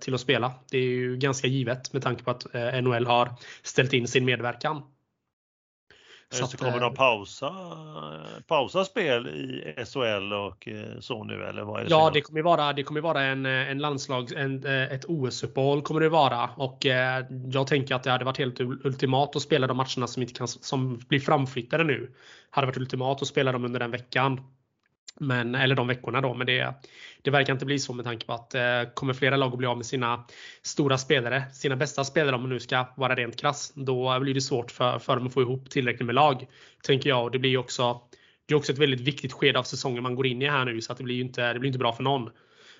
till 0.00 0.14
att 0.14 0.20
spela. 0.20 0.52
Det 0.70 0.78
är 0.78 0.82
ju 0.82 1.16
ganska 1.16 1.46
givet 1.46 1.92
med 1.92 2.02
tanke 2.02 2.24
på 2.24 2.30
att 2.30 2.46
NHL 2.82 3.06
har 3.06 3.34
ställt 3.62 3.92
in 3.92 4.08
sin 4.08 4.24
medverkan. 4.24 4.82
Så 6.30 6.44
att, 6.44 6.56
kommer 6.56 6.80
de 6.80 6.94
pausa, 6.94 7.52
pausa 8.46 8.84
spel 8.84 9.26
i 9.26 9.84
SHL 9.84 10.32
och 10.32 10.68
så 11.00 11.24
nu 11.24 11.44
eller 11.44 11.62
vad 11.62 11.80
är 11.80 11.84
det? 11.84 11.90
Ja, 11.90 12.10
det 12.14 12.20
kommer 12.20 12.42
vara, 12.42 12.72
det 12.72 12.82
kommer 12.82 13.00
vara 13.00 13.22
en, 13.22 13.46
en 13.46 13.78
landslag, 13.78 14.32
en, 14.32 14.66
ett 14.66 15.04
OS-uppehåll 15.04 15.82
kommer 15.82 16.00
det 16.00 16.08
vara 16.08 16.50
och 16.56 16.84
jag 17.52 17.66
tänker 17.66 17.94
att 17.94 18.02
det 18.02 18.10
hade 18.10 18.24
varit 18.24 18.38
helt 18.38 18.60
ultimat 18.60 19.36
att 19.36 19.42
spela 19.42 19.66
de 19.66 19.76
matcherna 19.76 20.06
som 20.06 20.22
inte 20.22 20.34
kan, 20.34 20.48
som 20.48 20.98
blir 21.08 21.20
framflyttade 21.20 21.84
nu. 21.84 22.14
Hade 22.50 22.66
varit 22.66 22.76
ultimat 22.76 23.22
att 23.22 23.28
spela 23.28 23.52
dem 23.52 23.64
under 23.64 23.80
den 23.80 23.90
veckan. 23.90 24.40
Men, 25.20 25.54
eller 25.54 25.74
de 25.74 25.86
veckorna 25.86 26.20
då, 26.20 26.34
men 26.34 26.46
det, 26.46 26.74
det 27.22 27.30
verkar 27.30 27.52
inte 27.52 27.66
bli 27.66 27.78
så 27.78 27.92
med 27.92 28.04
tanke 28.04 28.26
på 28.26 28.32
att 28.32 28.54
eh, 28.54 28.82
kommer 28.94 29.12
flera 29.12 29.36
lag 29.36 29.52
att 29.52 29.58
bli 29.58 29.66
av 29.66 29.76
med 29.76 29.86
sina 29.86 30.24
stora 30.62 30.98
spelare, 30.98 31.44
sina 31.52 31.76
bästa 31.76 32.04
spelare 32.04 32.34
om 32.34 32.40
man 32.40 32.50
nu 32.50 32.60
ska 32.60 32.86
vara 32.96 33.14
rent 33.14 33.36
krass. 33.36 33.72
Då 33.74 34.20
blir 34.20 34.34
det 34.34 34.40
svårt 34.40 34.70
för, 34.70 34.98
för 34.98 35.16
dem 35.16 35.26
att 35.26 35.34
få 35.34 35.42
ihop 35.42 35.70
tillräckligt 35.70 36.06
med 36.06 36.14
lag. 36.14 36.46
Tänker 36.82 37.10
jag. 37.10 37.24
Och 37.24 37.30
det 37.30 37.38
blir 37.38 37.56
också, 37.56 38.00
det 38.46 38.54
är 38.54 38.58
också 38.58 38.72
ett 38.72 38.78
väldigt 38.78 39.00
viktigt 39.00 39.32
skede 39.32 39.58
av 39.58 39.62
säsongen 39.62 40.02
man 40.02 40.14
går 40.14 40.26
in 40.26 40.42
i 40.42 40.48
här 40.48 40.64
nu 40.64 40.80
så 40.80 40.92
att 40.92 40.98
det 40.98 41.04
blir 41.04 41.20
inte, 41.20 41.52
det 41.52 41.58
blir 41.58 41.68
inte 41.68 41.78
bra 41.78 41.92
för 41.92 42.02
någon. 42.02 42.30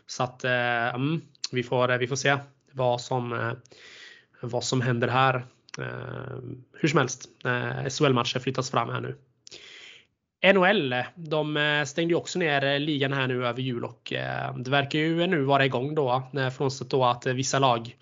Så 0.06 0.22
att 0.22 0.44
eh, 0.44 0.94
mm, 0.94 1.20
vi, 1.52 1.62
får, 1.62 1.92
eh, 1.92 1.98
vi 1.98 2.06
får 2.06 2.16
se 2.16 2.36
vad 2.72 3.00
som, 3.00 3.32
eh, 3.32 3.52
vad 4.40 4.64
som 4.64 4.80
händer 4.80 5.08
här. 5.08 5.46
Eh, 5.78 6.38
hur 6.72 6.88
som 6.88 6.98
helst, 6.98 7.28
eh, 7.44 7.88
SHL-matcher 7.88 8.38
flyttas 8.38 8.70
fram 8.70 8.88
här 8.88 9.00
nu. 9.00 9.16
NHL, 10.52 10.94
de 11.14 11.56
eh, 11.56 11.84
stängde 11.84 12.12
ju 12.12 12.16
också 12.16 12.38
ner 12.38 12.64
eh, 12.64 12.80
ligan 12.80 13.12
här 13.12 13.26
nu 13.26 13.46
över 13.46 13.62
jul 13.62 13.84
och 13.84 14.12
eh, 14.12 14.56
det 14.56 14.70
verkar 14.70 14.98
ju 14.98 15.26
nu 15.26 15.42
vara 15.42 15.64
igång 15.64 15.94
då. 15.94 16.22
Frånsett 16.56 16.90
då 16.90 17.04
att 17.04 17.26
vissa 17.26 17.58
lag 17.58 17.96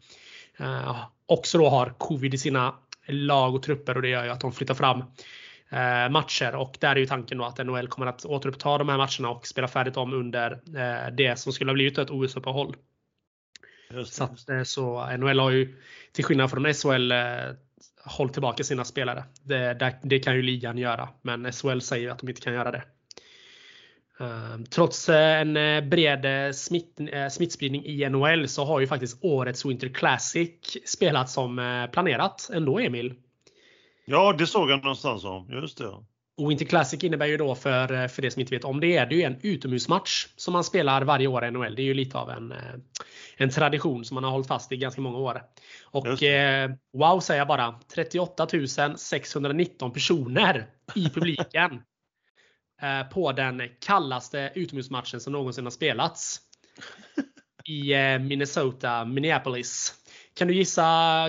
också 1.27 1.59
då 1.59 1.69
har 1.69 1.95
covid 1.99 2.35
i 2.35 2.39
sina 2.39 2.75
lag 3.07 3.55
och 3.55 3.63
trupper 3.63 3.97
och 3.97 4.03
det 4.03 4.09
gör 4.09 4.25
ju 4.25 4.31
att 4.31 4.41
de 4.41 4.53
flyttar 4.53 4.75
fram 4.75 5.05
matcher 6.11 6.55
och 6.55 6.77
där 6.81 6.91
är 6.91 6.97
ju 6.97 7.07
tanken 7.07 7.39
då 7.39 7.45
att 7.45 7.67
NHL 7.67 7.89
kommer 7.89 8.07
att 8.07 8.25
återuppta 8.25 8.79
de 8.79 8.89
här 8.89 8.97
matcherna 8.97 9.31
och 9.31 9.47
spela 9.47 9.69
färdigt 9.69 9.97
om 9.97 10.13
under 10.13 10.61
det 11.11 11.39
som 11.39 11.53
skulle 11.53 11.71
ha 11.71 11.75
blivit 11.75 11.99
ett 11.99 12.11
OS-uppehåll. 12.11 12.77
Så, 14.05 14.29
så 14.65 15.17
NHL 15.17 15.39
har 15.39 15.51
ju 15.51 15.77
till 16.13 16.25
skillnad 16.25 16.51
från 16.51 16.75
SHL 16.75 17.13
håll 18.05 18.29
tillbaka 18.29 18.65
sina 18.65 18.85
spelare. 18.85 19.25
Det, 19.43 19.75
det, 19.75 19.99
det, 20.03 20.19
kan 20.19 20.37
ju 20.37 20.43
ligan 20.43 20.79
göra, 20.79 21.09
men 21.23 21.53
SHL 21.53 21.81
säger 21.81 22.11
att 22.11 22.19
de 22.19 22.29
inte 22.29 22.41
kan 22.41 22.55
göra 22.55 22.71
det. 22.71 22.83
Ehm, 24.21 24.65
trots 24.65 25.09
eh, 25.09 25.41
en 25.41 25.57
eh, 25.57 25.81
bred 25.81 26.25
eh, 26.25 26.53
smitt, 26.53 27.01
smittspridning 27.31 27.85
i 27.85 28.09
NHL 28.09 28.49
så 28.49 28.65
har 28.65 28.81
ju 28.81 28.87
faktiskt 28.87 29.25
årets 29.25 29.65
Winter 29.65 29.89
Classic 29.89 30.77
spelats 30.85 31.33
som 31.33 31.89
planerat 31.93 32.51
ändå 32.53 32.79
Emil. 32.79 33.15
Ja, 34.05 34.35
det 34.39 34.47
såg 34.47 34.71
jag 34.71 34.83
någonstans 34.83 35.25
om. 35.25 35.49
Just 35.51 35.79
det. 35.79 35.95
Och 36.37 36.51
Winter 36.51 36.65
Classic 36.65 37.05
innebär 37.05 37.27
ju 37.27 37.37
då 37.37 37.55
för, 37.55 38.09
för 38.09 38.23
det 38.23 38.31
som 38.31 38.41
inte 38.41 38.55
vet 38.55 38.65
om 38.65 38.81
det 38.81 38.97
är 38.97 39.07
det 39.07 39.15
ju 39.15 39.23
en 39.23 39.37
utomhusmatch 39.43 40.27
som 40.37 40.53
man 40.53 40.65
spelar 40.65 41.03
varje 41.03 41.27
år 41.27 41.45
i 41.45 41.51
NHL. 41.51 41.75
Det 41.75 41.83
är 41.83 41.85
ju 41.85 41.95
lite 41.95 42.19
av 42.19 42.31
en, 42.31 42.55
en 43.37 43.51
tradition 43.51 44.05
som 44.05 44.15
man 44.15 44.25
har 44.25 44.31
hållit 44.31 44.47
fast 44.47 44.73
i 44.73 44.77
ganska 44.77 45.01
många 45.01 45.19
år. 45.19 45.43
Och 45.85 46.23
eh, 46.23 46.71
wow 46.93 47.21
säger 47.21 47.41
jag 47.41 47.49
bara. 47.49 47.81
38 47.95 48.47
619 48.97 49.93
personer 49.93 50.67
i 50.95 51.09
publiken. 51.15 51.83
eh, 52.83 53.09
på 53.09 53.33
den 53.33 53.63
kallaste 53.81 54.53
utomhusmatchen 54.55 55.21
som 55.21 55.33
någonsin 55.33 55.65
har 55.65 55.71
spelats. 55.71 56.41
I 57.65 57.93
eh, 57.93 58.19
Minnesota, 58.19 59.05
Minneapolis. 59.05 59.95
Kan 60.35 60.49
du 60.49 60.55
gissa, 60.55 60.83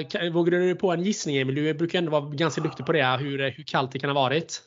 kan, 0.09 0.33
vågar 0.33 0.51
du 0.51 0.65
dig 0.65 0.75
på 0.75 0.91
en 0.91 1.03
gissning 1.03 1.37
Emil? 1.37 1.55
Du 1.55 1.73
brukar 1.73 1.99
ändå 1.99 2.11
vara 2.11 2.29
ganska 2.29 2.61
duktig 2.61 2.85
på 2.85 2.91
det, 2.91 3.17
hur, 3.19 3.51
hur 3.51 3.63
kallt 3.63 3.91
det 3.91 3.99
kan 3.99 4.09
ha 4.09 4.15
varit. 4.15 4.61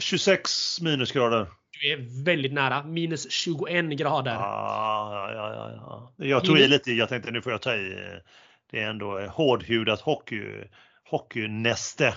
26 0.00 0.80
minusgrader. 0.80 1.46
Du 1.80 1.92
är 1.92 2.24
väldigt 2.24 2.52
nära. 2.52 2.82
Minus 2.82 3.30
21 3.30 3.84
grader. 3.84 4.36
Ah, 4.40 5.32
ja, 5.32 5.54
ja, 5.54 6.12
ja. 6.16 6.26
Jag 6.26 6.44
tog 6.44 6.58
i 6.58 6.68
lite. 6.68 6.92
Jag 6.92 7.08
tänkte 7.08 7.30
nu 7.30 7.42
får 7.42 7.52
jag 7.52 7.62
ta 7.62 7.74
i. 7.74 7.94
Det 8.70 8.80
är 8.80 8.90
ändå 8.90 9.20
hårdhudat 9.20 10.00
hockey, 10.00 10.42
hockeynäste. 11.10 12.14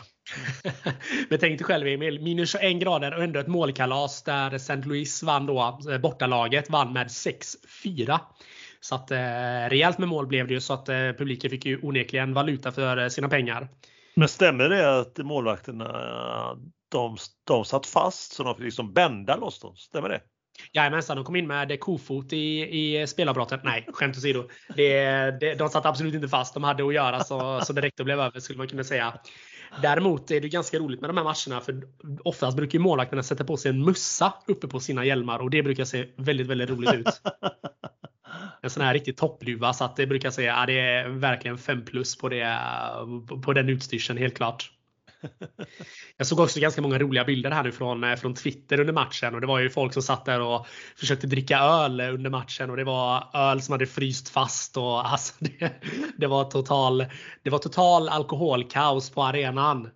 Men 1.30 1.40
tänk 1.40 1.60
dig 1.60 1.66
själv 1.66 1.88
Emil, 1.88 2.22
minus 2.22 2.52
21 2.52 2.82
grader 2.82 3.14
och 3.14 3.24
ändå 3.24 3.40
ett 3.40 3.48
målkalas 3.48 4.24
där 4.24 4.54
St. 4.54 4.76
Louis 4.76 5.24
vann 5.24 5.46
då, 5.46 5.80
eh, 5.92 5.98
bortalaget 5.98 6.70
vann 6.70 6.94
med 6.94 7.08
6-4. 7.08 8.20
Så 8.84 8.96
att 8.96 9.12
eh, 9.12 9.18
rejält 9.70 9.98
med 9.98 10.08
mål 10.08 10.28
blev 10.28 10.48
det 10.48 10.54
ju 10.54 10.62
så 10.62 10.74
att 10.74 10.90
eh, 10.90 10.96
publiken 10.96 11.50
fick 11.50 11.66
ju 11.66 11.80
onekligen 11.82 12.34
valuta 12.34 12.72
för 12.72 12.98
eh, 12.98 13.08
sina 13.08 13.30
pengar. 13.30 13.68
Men 14.16 14.28
stämmer 14.28 14.70
det 14.70 15.00
att 15.00 15.18
målvakterna 15.18 15.88
de, 16.92 17.18
de 17.48 17.66
satt 17.66 17.86
fast 17.86 18.34
så 18.34 18.44
de 18.44 18.56
fick 18.56 18.64
liksom 18.64 18.94
bända 18.94 19.36
loss 19.36 19.60
dem? 19.60 19.76
Stämmer 19.76 20.10
det? 20.10 20.22
Jajamensan, 20.74 21.16
de 21.16 21.26
kom 21.26 21.36
in 21.36 21.48
med 21.48 21.80
kofot 21.80 22.34
i, 22.34 22.62
i 22.62 23.08
spelavbrottet. 23.08 23.64
Nej, 23.64 23.88
skämt 23.94 24.18
åsido. 24.18 24.50
Det, 24.76 25.02
det, 25.40 25.56
de 25.56 25.70
satt 25.70 25.86
absolut 25.86 26.14
inte 26.14 26.28
fast. 26.28 26.54
De 26.54 26.64
hade 26.64 26.88
att 26.88 26.94
göra 26.94 27.24
så, 27.24 27.62
så 27.62 27.74
direkt 27.74 27.98
det 27.98 28.04
blev 28.04 28.20
över 28.20 28.40
skulle 28.40 28.58
man 28.58 28.68
kunna 28.68 28.84
säga. 28.84 29.14
Däremot 29.82 30.32
är 30.32 30.42
det 30.42 30.50
ganska 30.50 30.80
roligt 30.80 31.02
med 31.02 31.10
de 31.10 31.18
här 31.18 31.24
matcherna 31.24 31.62
för 31.62 31.84
oftast 32.24 32.58
brukar 32.58 32.80
målvakterna 32.80 33.24
sätta 33.24 33.44
på 33.44 33.58
sig 33.58 33.70
en 33.70 33.86
mussa 33.86 34.34
uppe 34.48 34.68
på 34.68 34.80
sina 34.80 35.06
hjälmar 35.06 35.40
och 35.40 35.50
det 35.50 35.64
brukar 35.64 35.86
se 35.86 36.08
väldigt, 36.16 36.48
väldigt 36.48 36.70
roligt 36.70 36.94
ut. 36.94 37.22
En 38.62 38.70
sån 38.70 38.84
här 38.84 38.94
riktig 38.94 39.18
toppluva 39.18 39.74
så 39.74 39.84
att 39.84 39.96
det 39.96 40.08
brukar 40.08 40.32
säga 40.32 40.56
att 40.56 40.68
det 40.68 40.80
är 40.80 41.10
verkligen 41.10 41.58
5 41.58 41.86
plus 41.86 42.18
på, 42.18 42.30
det, 42.30 42.60
på 43.44 43.54
den 43.54 43.70
utstyrseln 43.70 44.20
helt 44.20 44.36
klart. 44.36 44.72
Jag 46.18 46.28
såg 46.28 46.40
också 46.40 46.60
ganska 46.60 46.82
många 46.82 47.00
roliga 47.00 47.24
bilder 47.24 47.52
här 47.52 47.64
nu 47.64 47.72
från, 47.72 48.04
eh, 48.04 48.16
från 48.16 48.34
Twitter 48.34 48.80
under 48.80 48.94
matchen 48.94 49.36
och 49.36 49.42
det 49.42 49.48
var 49.48 49.60
ju 49.60 49.70
folk 49.70 49.94
som 49.94 50.02
satt 50.02 50.26
där 50.26 50.42
och 50.42 50.68
försökte 50.96 51.28
dricka 51.28 51.60
öl 51.60 52.02
under 52.02 52.30
matchen 52.30 52.70
och 52.70 52.78
det 52.78 52.84
var 52.84 53.30
öl 53.34 53.62
som 53.62 53.72
hade 53.72 53.86
fryst 53.86 54.30
fast 54.30 54.78
och 54.78 55.08
alltså 55.12 55.34
det, 55.40 55.74
det 56.18 56.28
var 56.28 56.44
total, 56.44 57.06
det 57.44 57.50
var 57.50 57.60
total 57.60 58.10
alkoholkaos 58.10 59.10
på 59.10 59.24
arenan. 59.24 59.90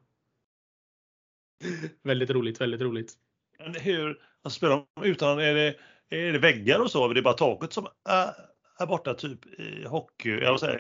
Väldigt 2.04 2.30
roligt, 2.30 2.62
väldigt 2.62 2.82
roligt. 2.82 3.14
Men 3.60 3.76
hur, 3.76 4.20
alltså 4.44 4.58
spelar 4.58 4.86
de 4.96 5.06
utan, 5.06 5.40
är 5.40 5.54
det, 5.54 5.76
är 6.10 6.34
det 6.34 6.40
väggar 6.40 6.80
och 6.80 6.92
så? 6.92 7.10
Är 7.10 7.14
det 7.14 7.22
bara 7.22 7.34
taket 7.34 7.74
som 7.74 7.88
är, 8.10 8.34
är 8.80 8.86
borta 8.86 9.14
typ 9.14 9.46
i 9.46 9.86
hockey, 9.88 10.30
jag 10.30 10.52
vill 10.52 10.60
säga, 10.60 10.80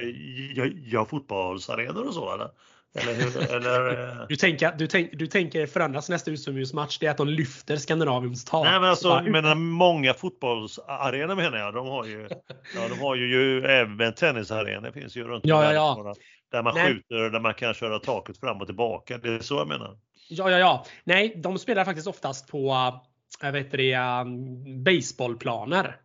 ja, 0.55 0.65
ja, 0.65 1.05
fotbollsarenor 1.05 2.07
och 2.07 2.13
så 2.13 2.33
eller? 2.33 2.49
Eller, 2.97 3.55
eller, 3.55 4.09
eh, 4.09 4.25
du, 4.29 4.35
tänker, 4.35 4.71
du, 4.77 4.87
tänk, 4.87 5.09
du 5.13 5.27
tänker 5.27 5.67
förändras 5.67 6.09
nästa 6.09 6.31
utomhusmatch, 6.31 6.99
det 6.99 7.05
är 7.05 7.11
att 7.11 7.17
de 7.17 7.27
lyfter 7.27 7.77
Skandinaviums 7.77 8.45
tak. 8.45 8.65
Nej 8.65 8.79
men 8.79 8.89
alltså, 8.89 9.21
men 9.21 9.63
många 9.63 10.13
fotbollsarenor 10.13 11.35
menar 11.35 11.57
jag. 11.57 11.73
De 11.73 11.87
har 11.87 12.05
ju, 12.05 12.29
ja, 12.75 12.81
de 12.89 12.99
har 12.99 13.15
ju, 13.15 13.29
ju 13.29 13.65
även 13.65 14.13
tennisarenor 14.13 14.91
finns 14.91 15.15
ju 15.15 15.23
runt 15.23 15.45
ja, 15.45 15.63
ja, 15.63 15.73
ja. 15.73 16.15
Där 16.51 16.63
man 16.63 16.75
Nej. 16.75 16.87
skjuter, 16.87 17.29
där 17.29 17.39
man 17.39 17.53
kan 17.53 17.73
köra 17.73 17.99
taket 17.99 18.39
fram 18.39 18.61
och 18.61 18.67
tillbaka. 18.67 19.17
Det 19.17 19.29
är 19.29 19.39
så 19.39 19.55
jag 19.55 19.67
menar. 19.67 19.97
Ja, 20.29 20.51
ja, 20.51 20.57
ja. 20.57 20.85
Nej, 21.03 21.33
de 21.43 21.59
spelar 21.59 21.85
faktiskt 21.85 22.07
oftast 22.07 22.47
på 22.47 22.93
jag 23.41 23.51
vet 23.51 23.71
det, 23.71 23.97
um, 23.97 24.83
baseballplaner. 24.83 25.95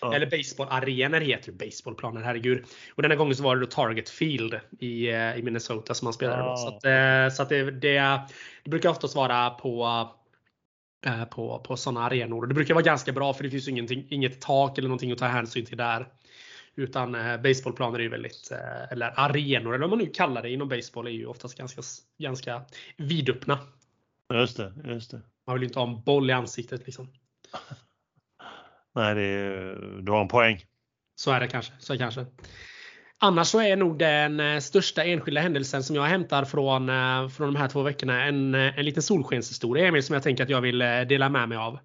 Ja. 0.00 0.14
Eller 0.14 0.26
baseballarenor 0.26 1.20
heter 1.20 1.52
det. 1.52 1.66
Baseballplaner, 1.66 2.20
herregud. 2.20 2.64
Och 2.94 3.02
denna 3.02 3.14
gången 3.14 3.36
så 3.36 3.42
var 3.42 3.56
det 3.56 3.60
då 3.60 3.66
Target 3.66 4.08
Field 4.08 4.60
i, 4.78 5.08
eh, 5.10 5.36
i 5.36 5.42
Minnesota 5.42 5.94
som 5.94 6.06
man 6.06 6.12
spelade. 6.12 6.42
Ja. 6.42 6.56
Så, 6.56 6.68
att, 6.68 6.84
eh, 6.84 7.34
så 7.36 7.42
att 7.42 7.48
det, 7.48 7.70
det, 7.70 8.20
det, 8.64 8.70
brukar 8.70 8.88
oftast 8.88 9.16
vara 9.16 9.50
på 9.50 10.08
eh, 11.06 11.24
på, 11.24 11.58
på 11.58 11.76
sådana 11.76 12.00
arenor. 12.00 12.46
Det 12.46 12.54
brukar 12.54 12.74
vara 12.74 12.84
ganska 12.84 13.12
bra 13.12 13.34
för 13.34 13.44
det 13.44 13.50
finns 13.50 13.68
inget 13.88 14.40
tak 14.40 14.78
eller 14.78 14.88
någonting 14.88 15.12
att 15.12 15.18
ta 15.18 15.26
hänsyn 15.26 15.66
till 15.66 15.76
där. 15.76 16.08
Utan 16.74 17.16
baseballplaner 17.42 17.98
är 17.98 18.02
ju 18.02 18.08
väldigt, 18.08 18.50
eller 18.90 19.20
arenor 19.20 19.74
eller 19.74 19.86
vad 19.86 19.90
man 19.90 19.98
nu 19.98 20.06
kallar 20.06 20.42
det 20.42 20.50
inom 20.50 20.68
baseball 20.68 21.06
är 21.06 21.10
ju 21.10 21.26
oftast 21.26 21.58
ganska, 21.58 21.82
ganska 22.18 22.62
vidöppna. 22.96 23.58
Just 24.34 24.56
det, 24.56 24.72
just 24.84 25.10
det. 25.10 25.20
Man 25.46 25.54
vill 25.54 25.62
ju 25.62 25.66
inte 25.66 25.78
ha 25.78 25.88
en 25.88 26.02
boll 26.02 26.30
i 26.30 26.32
ansiktet 26.32 26.86
liksom. 26.86 27.08
Nej, 28.94 29.14
det 29.14 29.22
är, 29.22 30.02
du 30.02 30.12
har 30.12 30.20
en 30.20 30.28
poäng. 30.28 30.60
Så 31.14 31.30
är 31.30 31.40
det 31.40 31.48
kanske. 31.48 31.72
Så 31.78 31.92
är 31.92 31.98
det 31.98 32.02
kanske. 32.02 32.26
Annars 33.22 33.46
så 33.46 33.60
är 33.60 33.76
nog 33.76 33.98
den 33.98 34.40
eh, 34.40 34.58
största 34.58 35.04
enskilda 35.04 35.40
händelsen 35.40 35.82
som 35.82 35.96
jag 35.96 36.02
hämtar 36.02 36.44
från, 36.44 36.88
eh, 36.88 37.28
från 37.28 37.46
de 37.46 37.56
här 37.56 37.68
två 37.68 37.82
veckorna 37.82 38.24
en, 38.24 38.54
eh, 38.54 38.78
en 38.78 38.84
liten 38.84 39.02
solskenshistoria 39.02 39.86
Emil 39.86 40.02
som 40.02 40.14
jag 40.14 40.22
tänker 40.22 40.44
att 40.44 40.50
jag 40.50 40.60
vill 40.60 40.78
dela 40.78 41.28
med 41.28 41.48
mig 41.48 41.58
av. 41.58 41.78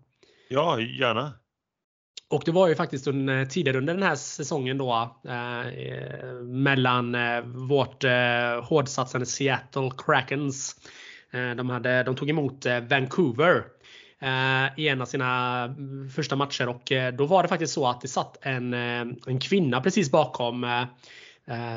Ja, 0.49 0.79
gärna. 0.79 1.33
Och 2.29 2.41
det 2.45 2.51
var 2.51 2.67
ju 2.67 2.75
faktiskt 2.75 3.07
under, 3.07 3.45
tidigare 3.45 3.77
under 3.77 3.93
den 3.93 4.03
här 4.03 4.15
säsongen 4.15 4.77
då 4.77 5.19
eh, 5.27 6.33
mellan 6.43 7.15
vårt 7.67 8.03
eh, 8.03 8.63
hårdsatsande 8.63 9.25
Seattle 9.25 9.91
Krakens. 9.97 10.75
Eh, 11.31 11.51
de, 11.51 11.69
hade, 11.69 12.03
de 12.03 12.15
tog 12.15 12.29
emot 12.29 12.65
Vancouver 12.89 13.63
Eh, 14.21 14.79
i 14.79 14.87
en 14.87 15.01
av 15.01 15.05
sina 15.05 15.63
mm, 15.63 16.09
första 16.09 16.35
matcher 16.35 16.67
och 16.67 16.91
eh, 16.91 17.13
då 17.13 17.25
var 17.25 17.43
det 17.43 17.49
faktiskt 17.49 17.73
så 17.73 17.87
att 17.87 18.01
det 18.01 18.07
satt 18.07 18.37
en, 18.41 18.73
eh, 18.73 19.01
en 19.27 19.39
kvinna 19.39 19.81
precis 19.81 20.11
bakom 20.11 20.85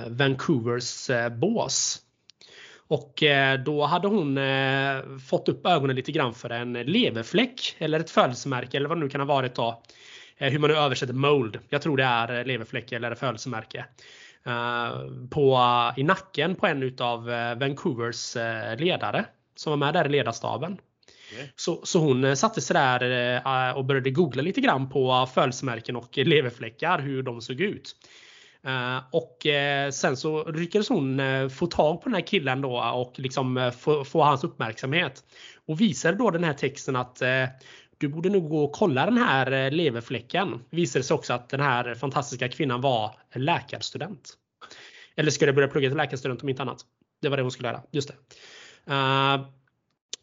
Vancouvers 0.09 1.11
bås. 1.41 1.99
Och 2.89 3.23
då 3.65 3.85
hade 3.85 4.09
hon 4.09 4.39
fått 5.29 5.49
upp 5.49 5.67
ögonen 5.67 5.97
lite 5.97 6.13
grann 6.13 6.35
för 6.35 6.51
en 6.51 6.73
leverfläck 6.73 7.77
eller 7.79 8.01
ett 8.01 8.11
födelsemärke 8.11 8.77
eller 8.77 8.89
vad 8.89 8.99
det 8.99 9.01
nu 9.01 9.09
kan 9.09 9.21
ha 9.21 9.27
varit 9.27 9.55
då. 9.55 9.83
Hur 10.37 10.59
man 10.59 10.71
nu 10.71 10.77
översätter 10.77 11.15
mold. 11.15 11.59
Jag 11.69 11.83
tror 11.83 11.97
det 11.97 12.05
är 12.05 12.45
leverfläck 12.45 12.93
eller 12.93 13.15
födelsemärke. 13.15 13.85
På, 15.31 15.59
I 15.97 16.03
nacken 16.03 16.55
på 16.55 16.67
en 16.67 16.83
utav 16.83 17.25
Vancouvers 17.61 18.37
ledare 18.79 19.25
som 19.55 19.71
var 19.71 19.77
med 19.77 19.95
där 19.95 20.05
i 20.07 20.09
ledarstaben. 20.09 20.79
Mm. 21.35 21.47
Så, 21.57 21.81
så 21.85 21.99
hon 21.99 22.25
eh, 22.25 22.35
satte 22.35 22.61
sig 22.61 22.75
där 22.75 23.37
eh, 23.71 23.77
och 23.77 23.85
började 23.85 24.11
googla 24.11 24.43
lite 24.43 24.61
grann 24.61 24.89
på 24.89 25.11
eh, 25.11 25.27
födelsemärken 25.27 25.97
och 25.97 26.19
leverfläckar, 26.19 26.99
hur 26.99 27.23
de 27.23 27.41
såg 27.41 27.61
ut. 27.61 27.97
Och 29.11 29.47
sen 29.93 30.17
så 30.17 30.51
lyckades 30.51 30.89
hon 30.89 31.21
få 31.51 31.67
tag 31.67 32.03
på 32.03 32.09
den 32.09 32.15
här 32.15 32.27
killen 32.27 32.61
då 32.61 32.81
och 32.95 33.19
liksom 33.19 33.73
få, 33.79 34.05
få, 34.05 34.23
hans 34.23 34.45
uppmärksamhet. 34.45 35.25
Och 35.67 35.81
visade 35.81 36.17
då 36.17 36.31
den 36.31 36.45
här 36.45 36.53
texten 36.53 36.97
att 36.97 37.23
du 37.99 38.09
borde 38.09 38.29
nog 38.29 38.49
gå 38.49 38.65
och 38.65 38.73
kolla 38.73 39.05
den 39.05 39.19
här 39.19 39.71
leverfläcken. 39.71 40.65
Visade 40.71 41.05
sig 41.05 41.15
också 41.15 41.33
att 41.33 41.49
den 41.49 41.61
här 41.61 41.95
fantastiska 41.95 42.49
kvinnan 42.49 42.81
var 42.81 43.15
läkarstudent. 43.35 44.33
Eller 45.17 45.31
skulle 45.31 45.53
börja 45.53 45.69
plugga 45.69 45.89
till 45.89 45.97
läkarstudent 45.97 46.43
om 46.43 46.49
inte 46.49 46.63
annat. 46.63 46.81
Det 47.23 47.29
var 47.29 47.37
det 47.37 47.43
hon 47.43 47.51
skulle 47.51 47.69
göra. 47.69 47.83
Just 47.93 48.09
det. 48.09 48.15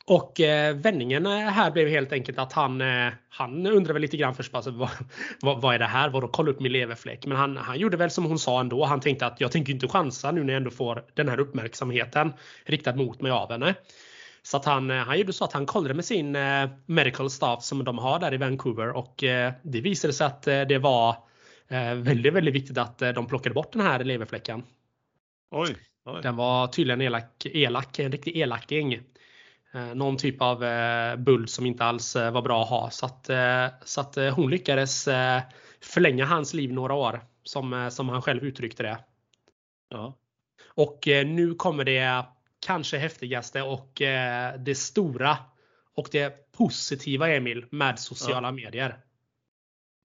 Och 0.08 0.40
eh, 0.40 0.76
vändningen 0.76 1.26
här 1.26 1.72
blev 1.72 1.88
helt 1.88 2.12
enkelt 2.12 2.40
att 2.40 2.54
han, 2.54 2.82
eh, 2.82 3.14
han 3.30 3.68
undrar 3.68 3.94
väl 3.94 4.02
lite 4.02 4.18
grann 4.18 4.36
först 4.36 4.56
alltså, 4.56 4.72
vad, 4.72 4.90
vad, 5.42 5.62
vad, 5.62 5.76
är 5.76 5.80
det 5.80 5.86
här? 5.86 6.10
Vadå 6.10 6.28
kolla 6.28 6.52
upp 6.52 6.60
min 6.60 6.72
leverfläck? 6.72 7.26
Men 7.26 7.38
han, 7.38 7.58
han 7.58 7.80
gjorde 7.80 7.98
väl 7.98 8.10
som 8.10 8.26
hon 8.26 8.40
sa 8.40 8.60
ändå. 8.60 8.86
Han 8.86 9.00
tänkte 9.00 9.26
att 9.26 9.42
jag 9.42 9.52
tänker 9.52 9.74
inte 9.74 9.88
chansa 9.88 10.32
nu 10.32 10.44
när 10.44 10.54
jag 10.54 10.58
ändå 10.58 10.72
får 10.72 11.06
den 11.14 11.30
här 11.30 11.40
uppmärksamheten 11.40 12.34
riktad 12.66 12.96
mot 12.96 13.22
mig 13.22 13.32
av 13.32 13.52
henne. 13.52 13.76
Så 14.44 14.58
att 14.58 14.66
han, 14.66 14.92
eh, 14.92 14.98
han 14.98 15.20
gjorde 15.20 15.34
så 15.34 15.46
att 15.46 15.54
han 15.54 15.66
kollade 15.66 15.94
med 15.94 16.06
sin 16.06 16.36
eh, 16.36 16.70
medical 16.86 17.30
staff 17.30 17.64
som 17.64 17.84
de 17.84 17.98
har 17.98 18.20
där 18.20 18.34
i 18.34 18.38
Vancouver 18.38 18.90
och 18.90 19.24
eh, 19.24 19.54
det 19.64 19.82
visade 19.82 20.14
sig 20.14 20.28
att 20.28 20.48
eh, 20.48 20.62
det 20.62 20.78
var 20.78 21.16
väldigt, 21.96 22.34
väldigt 22.34 22.54
viktigt 22.54 22.78
att 22.78 23.00
de 23.00 23.28
plockade 23.28 23.56
bort 23.56 23.72
den 23.72 23.82
här 23.82 24.04
leverfläcken. 24.04 24.64
Oj, 25.52 25.76
oj. 26.06 26.20
Den 26.24 26.36
var 26.36 26.68
tydligen 26.68 27.02
elak, 27.02 27.46
elak 27.46 28.00
en 28.00 28.12
riktig 28.12 28.38
elaking. 28.38 29.02
Eh, 29.76 29.96
någon 29.96 30.18
typ 30.18 30.42
av 30.42 30.64
eh, 30.64 31.16
buld 31.16 31.50
som 31.50 31.66
inte 31.66 31.84
alls 31.84 32.16
eh, 32.16 32.32
var 32.32 32.42
bra 32.42 32.64
att 32.64 32.70
ha. 32.70 32.90
Så 32.90 33.06
att, 33.06 33.30
så 33.84 34.02
att 34.02 34.16
hon 34.16 34.50
lyckades 34.52 35.04
förlänga 35.82 36.26
hans 36.26 36.54
liv 36.54 36.74
några 36.74 36.94
år 36.94 37.22
som, 37.44 37.90
som 37.92 38.10
han 38.10 38.22
själv 38.22 38.44
uttryckte 38.44 38.84
det. 38.84 38.98
Ja. 39.90 40.18
Och 40.68 41.00
nu 41.08 41.56
kommer 41.56 41.84
det 41.84 42.26
kanske 42.66 42.98
häftigaste 42.98 43.62
och 43.62 43.92
det 44.58 44.78
stora 44.78 45.38
och 45.96 46.08
det 46.12 46.52
positiva 46.52 47.30
Emil 47.30 47.66
med 47.70 48.00
sociala 48.00 48.48
ja. 48.48 48.52
medier. 48.52 48.98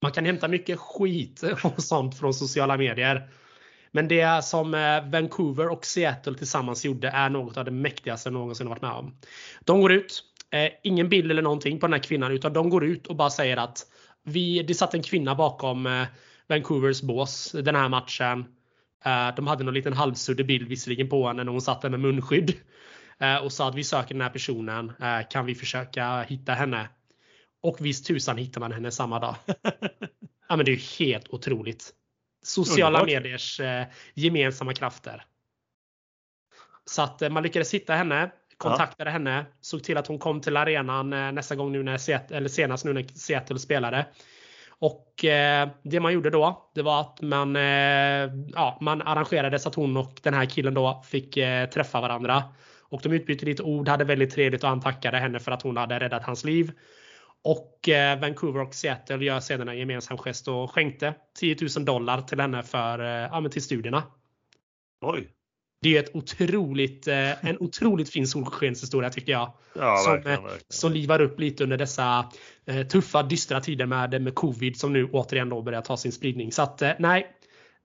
Man 0.01 0.11
kan 0.11 0.25
hämta 0.25 0.47
mycket 0.47 0.79
skit 0.79 1.43
och 1.63 1.83
sånt 1.83 2.19
från 2.19 2.33
sociala 2.33 2.77
medier. 2.77 3.29
Men 3.91 4.07
det 4.07 4.43
som 4.43 4.73
eh, 4.73 5.09
Vancouver 5.09 5.69
och 5.69 5.85
Seattle 5.85 6.37
tillsammans 6.37 6.85
gjorde 6.85 7.07
är 7.07 7.29
något 7.29 7.57
av 7.57 7.65
det 7.65 7.71
mäktigaste 7.71 8.29
jag 8.29 8.33
någonsin 8.33 8.69
varit 8.69 8.81
med 8.81 8.91
om. 8.91 9.15
De 9.65 9.81
går 9.81 9.91
ut, 9.91 10.23
eh, 10.51 10.71
ingen 10.83 11.09
bild 11.09 11.31
eller 11.31 11.41
någonting 11.41 11.79
på 11.79 11.87
den 11.87 11.93
här 11.93 12.03
kvinnan 12.03 12.31
utan 12.31 12.53
de 12.53 12.69
går 12.69 12.85
ut 12.85 13.07
och 13.07 13.15
bara 13.15 13.29
säger 13.29 13.57
att 13.57 13.85
vi, 14.23 14.63
det 14.63 14.73
satt 14.73 14.93
en 14.93 15.03
kvinna 15.03 15.35
bakom 15.35 15.85
eh, 15.87 16.05
Vancouvers 16.47 17.01
bås 17.01 17.51
den 17.51 17.75
här 17.75 17.89
matchen. 17.89 18.45
De 19.35 19.47
hade 19.47 19.63
någon 19.63 19.73
liten 19.73 19.93
halvsuddig 19.93 20.47
bild 20.47 20.67
visserligen 20.67 21.09
på 21.09 21.27
henne 21.27 21.43
när 21.43 21.51
hon 21.51 21.61
satt 21.61 21.81
där 21.81 21.89
med 21.89 21.99
munskydd. 21.99 22.53
Och 23.43 23.51
sa 23.51 23.69
att 23.69 23.75
vi 23.75 23.83
söker 23.83 24.13
den 24.13 24.21
här 24.21 24.29
personen. 24.29 24.91
Kan 25.29 25.45
vi 25.45 25.55
försöka 25.55 26.21
hitta 26.21 26.53
henne? 26.53 26.89
Och 27.61 27.77
visst 27.79 28.05
tusan 28.05 28.37
hittar 28.37 28.61
man 28.61 28.71
henne 28.71 28.91
samma 28.91 29.19
dag. 29.19 29.35
ja 30.49 30.55
men 30.55 30.65
det 30.65 30.71
är 30.71 30.99
helt 30.99 31.27
otroligt 31.29 31.93
sociala 32.41 33.01
Underbart. 33.01 33.23
mediers 33.23 33.59
eh, 33.59 33.85
gemensamma 34.13 34.73
krafter. 34.73 35.25
Så 36.85 37.01
att 37.01 37.21
eh, 37.21 37.29
man 37.29 37.43
lyckades 37.43 37.73
hitta 37.73 37.93
henne, 37.93 38.31
kontaktade 38.57 39.09
ja. 39.09 39.13
henne, 39.13 39.45
såg 39.61 39.83
till 39.83 39.97
att 39.97 40.07
hon 40.07 40.19
kom 40.19 40.41
till 40.41 40.57
arenan 40.57 41.13
eh, 41.13 41.31
nästa 41.31 41.55
gång 41.55 41.71
nu 41.71 41.83
när 41.83 41.97
Seattle, 41.97 42.37
eller 42.37 42.49
senast 42.49 42.85
nu 42.85 42.93
när 42.93 43.03
Seattle 43.03 43.59
spelade. 43.59 44.05
Och 44.69 45.13
det 45.83 45.99
man 45.99 46.13
gjorde 46.13 46.29
då, 46.29 46.71
det 46.75 46.81
var 46.81 47.01
att 47.01 47.21
man, 47.21 47.55
ja, 48.53 48.77
man 48.81 49.01
arrangerade 49.01 49.59
så 49.59 49.69
att 49.69 49.75
hon 49.75 49.97
och 49.97 50.19
den 50.23 50.33
här 50.33 50.45
killen 50.45 50.73
då 50.73 51.03
fick 51.05 51.33
träffa 51.73 52.01
varandra. 52.01 52.43
Och 52.81 53.01
de 53.03 53.11
utbytte 53.13 53.45
lite 53.45 53.63
ord, 53.63 53.87
hade 53.87 54.03
väldigt 54.03 54.31
trevligt 54.31 54.63
och 54.63 54.69
han 54.69 54.81
tackade 54.81 55.17
henne 55.17 55.39
för 55.39 55.51
att 55.51 55.61
hon 55.61 55.77
hade 55.77 55.99
räddat 55.99 56.23
hans 56.23 56.43
liv. 56.43 56.71
Och 57.43 57.89
eh, 57.89 58.19
Vancouver 58.19 58.61
och 58.61 58.73
Seattle 58.73 59.25
gör 59.25 59.39
sedan 59.39 59.69
en 59.69 59.77
gemensam 59.77 60.17
gest 60.17 60.47
och 60.47 60.71
skänkte 60.71 61.13
10 61.39 61.55
000 61.75 61.85
dollar 61.85 62.21
till 62.21 62.39
henne 62.39 62.63
för, 62.63 62.99
eh, 62.99 63.29
ja, 63.31 63.49
till 63.49 63.63
studierna. 63.63 64.03
Oj! 65.01 65.29
Det 65.81 65.97
är 65.97 66.03
ett 66.03 66.15
otroligt, 66.15 67.07
eh, 67.07 67.45
en 67.45 67.57
otroligt 67.59 68.09
fin 68.09 68.27
solskenshistoria 68.27 69.09
tycker 69.09 69.31
jag. 69.31 69.53
Ja, 69.75 69.97
som, 69.97 70.13
verkligen, 70.13 70.43
verkligen. 70.43 70.65
som 70.69 70.91
livar 70.91 71.21
upp 71.21 71.39
lite 71.39 71.63
under 71.63 71.77
dessa 71.77 72.31
tuffa, 72.89 73.23
dystra 73.23 73.61
tider 73.61 73.85
med, 73.85 74.21
med 74.21 74.35
covid 74.35 74.77
som 74.77 74.93
nu 74.93 75.09
återigen 75.11 75.49
då 75.49 75.61
börjar 75.61 75.81
ta 75.81 75.97
sin 75.97 76.11
spridning. 76.11 76.51
Så 76.51 76.61
att 76.61 76.83
nej, 76.99 77.27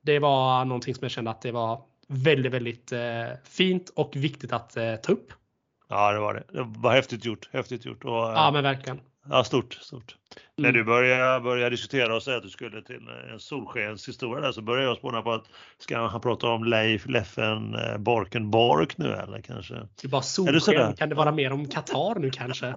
det 0.03 0.19
var 0.19 0.65
någonting 0.65 0.95
som 0.95 1.05
jag 1.05 1.11
kände 1.11 1.31
att 1.31 1.43
det 1.43 1.53
var 1.53 1.83
väldigt, 2.09 2.53
väldigt 2.53 2.93
fint 3.45 3.91
och 3.95 4.17
viktigt 4.17 4.53
att 4.53 4.77
ta 5.03 5.13
upp. 5.13 5.33
Ja, 5.89 6.13
det 6.13 6.19
var 6.19 6.35
det. 6.35 6.45
Det 6.53 6.65
var 6.79 6.93
häftigt 6.93 7.25
gjort. 7.25 7.49
Häftigt 7.53 7.85
gjort. 7.85 8.05
Och, 8.05 8.11
ja, 8.11 8.51
men 8.53 8.63
verkligen. 8.63 9.01
Ja, 9.31 9.45
stort, 9.45 9.75
stort. 9.75 10.17
Mm. 10.59 10.69
När 10.69 10.73
du 10.79 10.85
började, 10.85 11.41
började 11.41 11.71
diskutera 11.71 12.17
och 12.17 12.23
säga 12.23 12.37
att 12.37 12.43
du 12.43 12.49
skulle 12.49 12.83
till 12.83 13.09
en 13.33 13.41
solskenshistoria 13.41 14.41
där 14.41 14.53
så 14.53 14.63
började 14.63 14.87
jag 14.87 14.97
spåna 14.97 15.23
på 15.23 15.33
att 15.33 15.45
ska 15.79 16.07
han 16.07 16.21
prata 16.21 16.47
om 16.47 16.65
Leif 16.65 17.07
Leffen 17.07 17.75
eh, 17.75 17.99
Borken 17.99 18.51
Bork 18.51 18.99
nu 18.99 19.13
eller 19.13 19.41
kanske? 19.41 19.75
Det 19.75 20.05
är 20.05 20.09
bara 20.09 20.23
solsken. 20.23 20.97
Kan 20.97 21.09
det 21.09 21.15
vara 21.15 21.33
mer 21.33 21.53
om 21.53 21.69
Qatar 21.69 22.19
nu 22.19 22.31
kanske? 22.31 22.75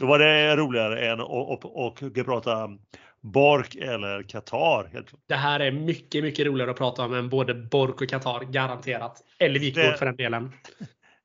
Då 0.00 0.06
var 0.06 0.18
det 0.18 0.56
roligare 0.56 1.08
än 1.08 1.20
att 1.20 2.24
prata 2.26 2.68
Bork 3.20 3.74
eller 3.74 4.22
Qatar. 4.22 5.04
Det 5.26 5.34
här 5.34 5.60
är 5.60 5.72
mycket, 5.72 6.24
mycket 6.24 6.46
roligare 6.46 6.70
att 6.70 6.76
prata 6.76 7.04
om 7.04 7.14
än 7.14 7.28
både 7.28 7.54
Bork 7.54 8.00
och 8.00 8.08
Qatar, 8.08 8.44
garanterat. 8.44 9.24
Eller 9.38 9.60
Wikborg 9.60 9.96
för 9.96 10.06
den 10.06 10.16
delen 10.16 10.52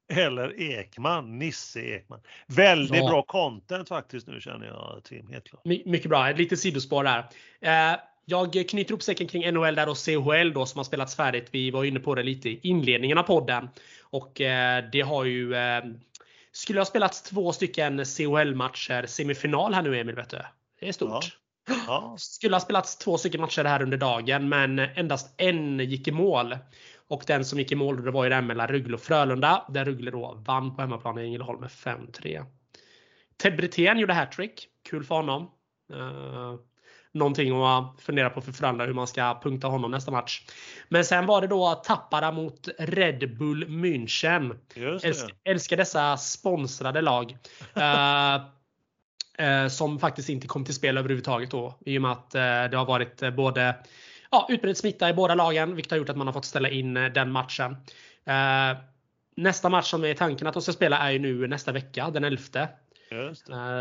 eller 0.09 0.61
Ekman, 0.61 1.39
Nisse 1.39 1.81
Ekman. 1.81 2.19
Väldigt 2.47 3.03
ja. 3.03 3.09
bra 3.09 3.21
content 3.21 3.87
faktiskt 3.87 4.27
nu 4.27 4.41
känner 4.41 4.65
jag 4.65 5.01
Tim. 5.03 5.27
Helt 5.27 5.49
klart. 5.49 5.65
My 5.65 5.83
mycket 5.85 6.09
bra, 6.09 6.29
ett 6.29 6.37
litet 6.37 6.59
sidospår 6.59 7.03
där. 7.03 7.29
Eh, 7.61 7.99
jag 8.25 8.69
knyter 8.69 8.91
ihop 8.91 9.03
säcken 9.03 9.27
kring 9.27 9.53
NHL 9.53 9.75
där 9.75 9.89
och 9.89 9.97
CHL 9.97 10.53
då 10.53 10.65
som 10.65 10.79
har 10.79 10.83
spelats 10.83 11.15
färdigt. 11.15 11.47
Vi 11.51 11.71
var 11.71 11.83
inne 11.83 11.99
på 11.99 12.15
det 12.15 12.23
lite 12.23 12.49
i 12.49 12.59
inledningen 12.63 13.17
av 13.17 13.23
podden. 13.23 13.69
Och 14.01 14.41
eh, 14.41 14.83
det 14.91 15.01
har 15.01 15.25
ju 15.25 15.55
eh, 15.55 15.83
skulle 16.51 16.79
ha 16.79 16.85
spelats 16.85 17.21
två 17.21 17.53
stycken 17.53 18.05
CHL-matcher 18.05 19.05
semifinal 19.05 19.73
här 19.73 19.81
nu 19.81 19.99
Emil. 19.99 20.15
Vet 20.15 20.29
du. 20.29 20.37
Det 20.79 20.87
är 20.87 20.91
stort. 20.91 21.11
Ja. 21.11 21.75
Ja. 21.87 22.15
Skulle 22.17 22.55
ha 22.55 22.59
spelats 22.59 22.97
två 22.97 23.17
stycken 23.17 23.41
matcher 23.41 23.63
här 23.63 23.81
under 23.81 23.97
dagen 23.97 24.49
men 24.49 24.79
endast 24.79 25.33
en 25.37 25.79
gick 25.79 26.07
i 26.07 26.11
mål. 26.11 26.57
Och 27.07 27.23
den 27.27 27.45
som 27.45 27.59
gick 27.59 27.71
i 27.71 27.75
mål 27.75 28.03
det 28.03 28.11
var 28.11 28.23
ju 28.23 28.29
den 28.29 28.47
mellan 28.47 28.67
Rögle 28.67 28.93
och 28.93 29.01
Frölunda. 29.01 29.65
Där 29.69 29.85
Rögle 29.85 30.11
då 30.11 30.43
vann 30.45 30.75
på 30.75 30.81
hemmaplan 30.81 31.19
i 31.19 31.23
Ängelholm 31.23 31.59
med 31.59 31.69
5-3. 31.69 32.45
Ted 33.37 33.57
Brithén 33.57 33.99
gjorde 33.99 34.13
hattrick. 34.13 34.67
Kul 34.89 35.03
för 35.03 35.15
honom. 35.15 35.51
Uh, 35.93 36.55
någonting 37.11 37.63
att 37.63 38.01
fundera 38.01 38.29
på 38.29 38.41
för 38.41 38.51
Frölunda 38.51 38.85
hur 38.85 38.93
man 38.93 39.07
ska 39.07 39.39
punkta 39.43 39.67
honom 39.67 39.91
nästa 39.91 40.11
match. 40.11 40.41
Men 40.89 41.05
sen 41.05 41.25
var 41.25 41.41
det 41.41 41.47
då 41.47 41.73
Tappara 41.73 42.31
mot 42.31 42.69
Red 42.77 43.37
Bull 43.37 43.65
München. 43.65 44.55
Älsk, 45.03 45.25
älskar 45.43 45.77
dessa 45.77 46.17
sponsrade 46.17 47.01
lag. 47.01 47.37
uh, 47.77 48.45
uh, 49.47 49.67
som 49.67 49.99
faktiskt 49.99 50.29
inte 50.29 50.47
kom 50.47 50.65
till 50.65 50.75
spel 50.75 50.97
överhuvudtaget 50.97 51.51
då. 51.51 51.79
I 51.85 51.97
och 51.97 52.01
med 52.01 52.11
att 52.11 52.31
det 52.31 52.77
har 52.77 52.85
varit 52.85 53.35
både 53.35 53.75
ja, 54.35 54.47
utbredd 54.49 54.77
smitta 54.77 55.09
i 55.09 55.13
båda 55.13 55.35
lagen, 55.35 55.75
vilket 55.75 55.91
har 55.91 55.97
gjort 55.97 56.09
att 56.09 56.17
man 56.17 56.27
har 56.27 56.33
fått 56.33 56.45
ställa 56.45 56.69
in 56.69 56.93
den 56.93 57.31
matchen. 57.31 57.77
Nästa 59.35 59.69
match 59.69 59.89
som 59.89 60.05
är 60.05 60.13
tanken 60.13 60.47
att 60.47 60.53
de 60.53 60.61
ska 60.61 60.71
spela 60.71 60.97
är 60.97 61.11
ju 61.11 61.19
nu 61.19 61.47
nästa 61.47 61.71
vecka, 61.71 62.09
den 62.09 62.23
11. 62.23 62.67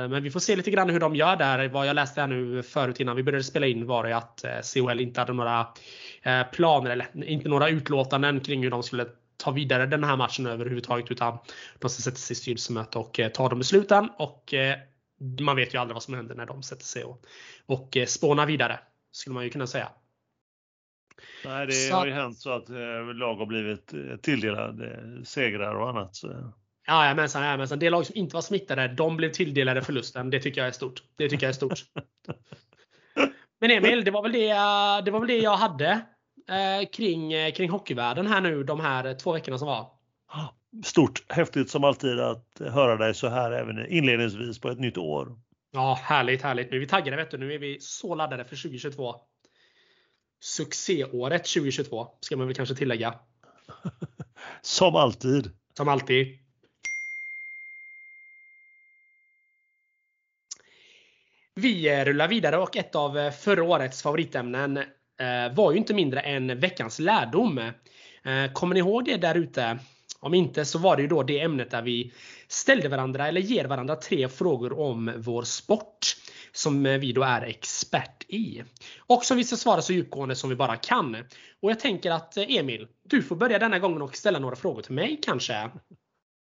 Men 0.09 0.22
vi 0.22 0.30
får 0.30 0.40
se 0.40 0.57
lite 0.57 0.70
grann 0.70 0.90
hur 0.90 1.00
de 1.00 1.16
gör 1.16 1.36
där. 1.36 1.68
Vad 1.68 1.86
jag 1.86 1.94
läste 1.94 2.20
här 2.20 2.28
nu 2.28 2.62
förut 2.62 3.00
innan 3.00 3.16
vi 3.16 3.22
började 3.22 3.44
spela 3.44 3.66
in 3.66 3.86
var 3.86 4.05
det 4.05 4.16
att 4.16 4.44
CHL 4.72 5.00
inte 5.00 5.20
hade 5.20 5.32
några 5.32 5.66
planer 6.52 6.90
eller 6.90 7.24
inte 7.24 7.48
några 7.48 7.68
utlåtanden 7.68 8.40
kring 8.40 8.62
hur 8.62 8.70
de 8.70 8.82
skulle 8.82 9.07
ta 9.36 9.50
vidare 9.50 9.86
den 9.86 10.05
här 10.05 10.16
matchen 10.16 10.46
överhuvudtaget 10.46 11.11
utan 11.11 11.38
de 11.78 11.90
ska 11.90 12.02
sätta 12.02 12.16
sig 12.16 12.34
i 12.34 12.36
styrelsemöte 12.36 12.98
och 12.98 13.20
ta 13.34 13.48
de 13.48 13.59
besluten. 13.59 14.09
Och 14.16 14.55
man 15.40 15.57
vet 15.57 15.74
ju 15.74 15.78
aldrig 15.78 15.94
vad 15.94 16.02
som 16.02 16.14
händer 16.14 16.34
när 16.34 16.46
de 16.46 16.62
sätter 16.62 16.84
sig 16.84 17.05
och, 17.05 17.24
och 17.66 17.96
spånar 18.07 18.46
vidare. 18.46 18.80
Skulle 19.12 19.34
man 19.34 19.44
ju 19.44 19.50
kunna 19.50 19.66
säga. 19.66 19.88
Nej, 21.45 21.66
det 21.66 21.72
så 21.72 21.95
har 21.95 22.07
ju 22.07 22.12
hänt 22.12 22.39
så 22.39 22.51
att 22.51 22.68
lag 23.14 23.35
har 23.35 23.47
blivit 23.47 23.95
tilldelade 24.22 25.01
segrar 25.25 25.75
och 25.75 25.89
annat. 25.89 26.16
Så. 26.16 26.53
Ja, 26.87 27.05
jajamensan, 27.05 27.43
jajamensan. 27.43 27.79
Det 27.79 27.91
lag 27.91 28.07
som 28.07 28.16
inte 28.16 28.35
var 28.35 28.43
smittade, 28.43 28.89
de 28.89 29.16
blev 29.16 29.31
tilldelade 29.31 29.83
förlusten. 29.83 30.31
Det 30.31 30.41
tycker 30.41 30.61
jag 30.61 30.68
är 30.68 30.72
stort. 30.72 31.03
Det 31.16 31.29
tycker 31.29 31.47
jag 31.47 31.49
är 31.49 31.55
stort. 31.55 31.79
Men 33.61 33.70
Emil, 33.70 34.05
det 34.05 34.11
var 34.11 34.22
väl 34.22 34.33
det, 34.33 34.49
det, 35.05 35.11
var 35.11 35.18
väl 35.18 35.29
det 35.29 35.39
jag 35.39 35.57
hade 35.57 35.91
eh, 36.49 36.89
kring, 36.93 37.33
eh, 37.33 37.53
kring 37.53 37.70
hockeyvärlden 37.70 38.27
här 38.27 38.41
nu 38.41 38.64
de 38.64 38.81
här 38.81 39.14
två 39.14 39.33
veckorna 39.33 39.59
som 39.59 39.68
var. 39.68 39.91
Stort, 40.85 41.33
häftigt 41.33 41.70
som 41.70 41.85
alltid 41.85 42.20
att 42.20 42.47
höra 42.61 42.97
dig 42.97 43.14
så 43.14 43.29
här 43.29 43.53
även 43.53 43.87
inledningsvis 43.87 44.61
på 44.61 44.68
ett 44.68 44.81
nytt 44.81 44.99
år. 44.99 45.29
Ja, 45.72 45.99
härligt, 46.03 46.43
härligt. 46.43 46.70
Nu 46.70 46.77
är 46.77 46.81
vi 46.81 46.87
taggade 46.87 47.16
vet 47.16 47.31
du. 47.31 47.39
Nu 47.39 47.53
är 47.53 47.59
vi 47.59 47.81
så 47.81 48.14
laddade 48.14 48.45
för 48.45 48.57
2022. 48.57 49.14
Succéåret 50.45 51.45
2022 51.45 52.07
ska 52.20 52.36
man 52.36 52.47
väl 52.47 52.57
kanske 52.57 52.74
tillägga. 52.74 53.14
som 54.62 54.97
alltid. 54.97 55.51
Som 55.76 55.88
alltid. 55.88 56.38
Vi 61.55 62.05
rullar 62.05 62.28
vidare 62.28 62.57
och 62.57 62.76
ett 62.76 62.95
av 62.95 63.30
förra 63.30 63.62
årets 63.62 64.03
favoritämnen 64.03 64.76
eh, 64.76 65.55
var 65.55 65.72
ju 65.72 65.78
inte 65.78 65.95
mindre 65.95 66.20
än 66.20 66.61
veckans 66.61 66.99
lärdom. 66.99 67.59
Eh, 67.59 68.53
kommer 68.53 68.74
ni 68.74 68.80
ihåg 68.80 69.05
det 69.05 69.16
där 69.16 69.34
ute? 69.34 69.78
Om 70.20 70.34
inte 70.34 70.64
så 70.64 70.78
var 70.78 70.97
det 70.97 71.03
ju 71.03 71.09
då 71.09 71.22
det 71.22 71.40
ämnet 71.40 71.70
där 71.70 71.82
vi 71.82 72.12
ställde 72.49 72.88
varandra 72.88 73.28
eller 73.28 73.40
ger 73.40 73.64
varandra 73.64 73.97
tre 73.97 74.28
frågor 74.28 74.78
om 74.78 75.12
vår 75.16 75.42
sport 75.42 76.14
som 76.55 76.82
vi 76.82 77.12
då 77.12 77.22
är 77.22 77.42
expert 77.42 78.24
i. 78.28 78.62
Och 78.98 79.24
som 79.24 79.36
vi 79.36 79.44
ska 79.44 79.57
svara 79.57 79.82
så 79.82 79.92
djupgående 79.92 80.36
som 80.36 80.50
vi 80.50 80.57
bara 80.57 80.76
kan. 80.76 81.14
Och 81.62 81.70
jag 81.70 81.80
tänker 81.80 82.11
att 82.11 82.36
Emil, 82.36 82.88
du 83.09 83.22
får 83.22 83.36
börja 83.36 83.59
denna 83.59 83.78
gången 83.78 84.02
och 84.02 84.16
ställa 84.16 84.38
några 84.38 84.57
frågor 84.57 84.82
till 84.82 84.94
mig 84.94 85.20
kanske. 85.22 85.70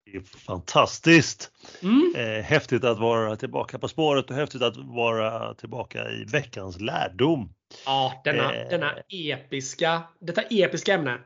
Det 0.05 0.17
är 0.17 0.21
fantastiskt! 0.21 1.51
Mm. 1.83 2.15
Eh, 2.17 2.45
häftigt 2.45 2.85
att 2.85 2.99
vara 2.99 3.37
tillbaka 3.37 3.79
på 3.79 3.89
spåret 3.89 4.31
och 4.31 4.37
häftigt 4.37 4.63
att 4.63 4.77
vara 4.77 5.55
tillbaka 5.55 6.11
i 6.11 6.25
veckans 6.25 6.81
lärdom. 6.81 7.55
Ja, 7.87 8.21
denna, 8.25 8.55
eh, 8.55 8.69
denna 8.69 8.93
episka, 9.09 10.03
detta 10.21 10.43
episka 10.43 10.95
ämne. 10.95 11.19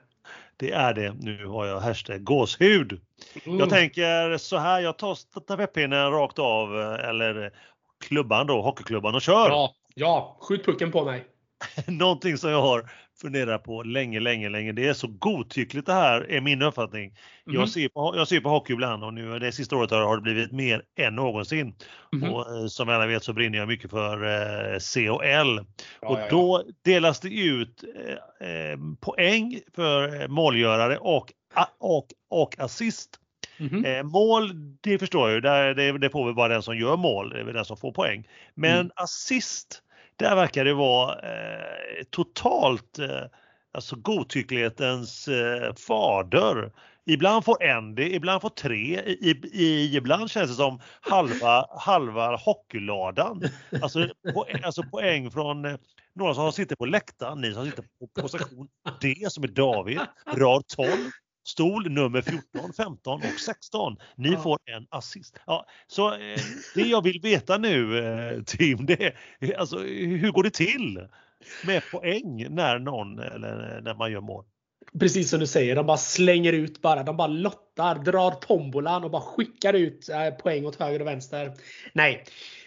Det 0.56 0.72
är 0.72 0.94
det. 0.94 1.14
Nu 1.20 1.46
har 1.46 1.66
jag 1.66 1.80
hashtag 1.80 2.24
gåshud. 2.24 3.00
Mm. 3.44 3.58
Jag 3.58 3.70
tänker 3.70 4.38
så 4.38 4.56
här, 4.56 4.80
jag 4.80 4.98
tar 4.98 5.14
stafettpinnen 5.14 6.10
rakt 6.10 6.38
av 6.38 6.80
eller 6.80 7.52
klubban 8.01 8.46
då, 8.46 8.62
hockeyklubban 8.62 9.14
och 9.14 9.22
kör. 9.22 9.48
Ja, 9.48 9.74
ja 9.94 10.36
skjut 10.40 10.64
pucken 10.64 10.92
på 10.92 11.05
mig. 11.05 11.24
Någonting 11.86 12.38
som 12.38 12.51
jag 12.51 12.62
har 12.62 12.90
funderat 13.20 13.64
på 13.64 13.82
länge, 13.82 14.20
länge, 14.20 14.48
länge. 14.48 14.72
Det 14.72 14.88
är 14.88 14.94
så 14.94 15.07
godtyckligt 15.07 15.86
det 15.86 15.92
här 15.92 16.30
är 16.30 16.40
min 16.40 16.62
uppfattning. 16.62 17.05
Mm. 17.46 17.61
Jag, 17.61 17.68
ser 17.68 17.88
på, 17.88 18.12
jag 18.16 18.28
ser 18.28 18.40
på 18.40 18.48
hockey 18.48 18.72
ibland 18.72 19.05
och 19.05 19.14
nu 19.14 19.38
det 19.38 19.53
sista 19.53 19.76
året 19.76 19.90
har 19.90 20.16
det 20.16 20.22
blivit 20.22 20.53
mer 20.53 20.82
än 20.98 21.14
någonsin. 21.14 21.74
Mm. 22.12 22.32
Och 22.32 22.57
eh, 22.57 22.66
som 22.66 22.88
alla 22.88 23.07
vet 23.07 23.24
så 23.24 23.32
brinner 23.32 23.59
jag 23.59 23.68
mycket 23.68 23.90
för 23.90 24.24
eh, 24.24 24.78
CHL. 24.78 25.64
Ja, 26.01 26.09
och 26.09 26.18
då 26.30 26.64
delas 26.84 27.20
det 27.20 27.28
ut 27.28 27.84
eh, 28.40 28.48
eh, 28.48 28.78
poäng 29.01 29.61
för 29.74 30.28
målgörare 30.28 30.98
och, 30.98 31.32
och, 31.78 32.07
och 32.30 32.59
assist. 32.59 33.16
Mm 33.61 33.84
-hmm. 33.84 34.02
mål, 34.02 34.52
det 34.80 34.98
förstår 34.98 35.30
jag 35.30 35.34
ju, 35.34 35.74
det, 35.74 35.98
det 35.98 36.11
får 36.11 36.24
väl 36.24 36.34
bara 36.34 36.48
den 36.48 36.62
som 36.62 36.78
gör 36.78 36.96
mål, 36.96 37.30
det 37.30 37.40
är 37.40 37.44
väl 37.44 37.54
den 37.54 37.64
som 37.64 37.76
får 37.76 37.92
poäng. 37.92 38.28
Men 38.54 38.80
mm. 38.80 38.90
assist, 38.94 39.82
där 40.16 40.36
verkar 40.36 40.64
det 40.64 40.74
vara 40.74 41.14
eh, 41.14 42.04
totalt 42.11 42.98
eh, 42.98 43.24
alltså 43.72 43.96
godtycklighetens 43.96 45.28
eh, 45.28 45.74
fader. 45.74 46.72
Ibland 47.06 47.44
får 47.44 47.62
en 47.62 47.94
det, 47.94 48.14
ibland 48.14 48.42
får 48.42 48.48
tre, 48.48 49.00
i, 49.00 49.40
i, 49.52 49.96
ibland 49.96 50.30
känns 50.30 50.50
det 50.50 50.56
som 50.56 50.80
halva, 51.00 51.66
halva 51.78 52.36
hockeyladan. 52.36 53.42
Alltså, 53.82 54.08
po, 54.34 54.44
alltså 54.62 54.82
poäng 54.82 55.30
från 55.30 55.64
eh, 55.64 55.76
några 56.14 56.34
som 56.34 56.52
sitter 56.52 56.76
på 56.76 56.86
läktaren, 56.86 57.40
ni 57.40 57.54
som 57.54 57.64
sitter 57.66 57.84
på, 58.22 58.28
sektion 58.28 58.68
D 59.00 59.14
som 59.28 59.44
är 59.44 59.48
David, 59.48 60.00
rad 60.26 60.66
12, 60.66 60.88
stol 61.45 61.91
nummer 61.91 62.22
14, 62.22 62.72
15 62.76 63.20
och 63.20 63.41
16. 63.41 63.97
Ni 64.16 64.32
ja. 64.32 64.43
får 64.43 64.59
en 64.64 64.86
assist. 64.91 65.36
Ja, 65.47 65.66
så 65.86 66.12
eh, 66.12 66.38
det 66.74 66.82
jag 66.82 67.05
vill 67.05 67.20
veta 67.20 67.59
nu 67.59 67.99
eh, 67.99 68.43
Tim, 68.43 68.86
det 68.86 69.14
är 69.41 69.59
alltså, 69.59 69.78
hur 69.78 70.30
går 70.30 70.43
det 70.43 70.55
till 70.55 71.09
med 71.66 71.82
poäng 71.93 72.47
när 72.51 72.78
någon 72.78 73.18
eller 73.18 73.80
när 73.80 73.95
man 73.95 74.12
gör 74.12 74.20
mål? 74.20 74.45
Precis 75.01 75.30
som 75.30 75.41
du 75.41 75.47
säger, 75.47 75.76
de 75.76 75.86
bara 75.86 75.97
slänger 75.97 76.53
ut 76.53 76.82
bara. 76.82 77.03
De 77.03 77.16
bara 77.16 77.28
lottar, 77.28 77.95
drar 77.95 78.30
tombolan 78.30 79.05
och 79.05 79.11
bara 79.11 79.22
skickar 79.22 79.74
ut 79.74 80.09
eh, 80.09 80.30
poäng 80.30 80.66
åt 80.66 80.80
höger 80.80 81.01
och 81.01 81.07
vänster. 81.07 81.53
Nej, 81.93 82.24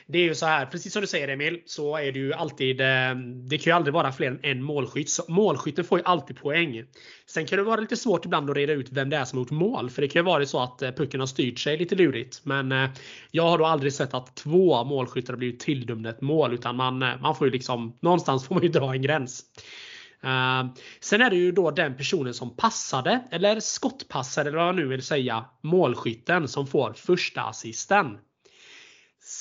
det 0.08 0.18
är 0.18 0.24
ju 0.24 0.36
så 0.36 0.46
här, 0.46 0.66
precis 0.66 0.94
som 0.94 1.02
du 1.02 1.08
säger 1.08 1.28
Emil, 1.28 1.62
så 1.66 1.98
är 1.98 2.12
det 2.12 2.20
ju 2.20 2.34
alltid, 2.34 2.82
eh, 2.82 3.16
det 3.50 3.58
kan 3.58 3.72
ju 3.72 3.76
aldrig 3.76 3.94
vara 3.94 4.12
fler 4.12 4.28
än 4.28 4.40
en 4.44 4.64
målskytt. 4.64 5.10
Så 5.10 5.24
målskytten 5.28 5.86
får 5.86 6.00
ju 6.00 6.06
alltid 6.06 6.38
poäng. 6.38 6.84
Sen 7.26 7.46
kan 7.46 7.58
det 7.58 7.64
vara 7.64 7.82
lite 7.82 7.98
svårt 7.98 8.26
ibland 8.26 8.50
att 8.50 8.56
reda 8.56 8.74
ut 8.74 8.92
vem 8.92 9.10
det 9.10 9.18
är 9.18 9.26
som 9.26 9.38
har 9.38 9.44
gjort 9.44 9.52
mål. 9.52 9.90
För 9.90 10.02
det 10.02 10.08
kan 10.08 10.20
ju 10.20 10.24
vara 10.24 10.46
så 10.46 10.60
att 10.60 10.82
eh, 10.82 10.92
pucken 10.92 11.20
har 11.20 11.28
styrt 11.28 11.60
sig 11.60 11.78
lite 11.78 11.96
lurigt. 11.96 12.42
Men 12.44 12.72
eh, 12.72 12.90
jag 13.32 13.44
har 13.44 13.58
då 13.58 13.66
aldrig 13.66 13.94
sett 13.94 14.14
att 14.14 14.36
två 14.36 14.84
målskyttar 14.84 15.34
har 15.34 15.38
blivit 15.38 15.60
tilldömda 15.60 16.10
ett 16.10 16.22
mål. 16.22 16.54
Utan 16.54 16.76
man, 16.76 17.00
man 17.00 17.36
får 17.36 17.48
ju 17.48 17.52
liksom, 17.52 17.98
någonstans 18.02 18.48
får 18.48 18.56
man 18.56 18.64
ju 18.64 18.70
dra 18.70 18.94
en 18.94 19.02
gräns. 19.02 19.44
Uh, 20.26 20.74
sen 21.00 21.22
är 21.22 21.30
det 21.30 21.36
ju 21.36 21.52
då 21.52 21.72
den 21.72 21.98
personen 21.98 22.34
som 22.34 22.56
passade, 22.56 23.24
eller 23.32 23.60
skottpassade 23.60 24.50
eller 24.50 24.58
vad 24.58 24.68
man 24.68 24.76
nu 24.76 24.88
vill 24.88 25.02
säga, 25.02 25.46
målskytten 25.62 26.48
som 26.48 26.68
får 26.68 26.94
första 26.94 27.42
assisten. 27.42 28.18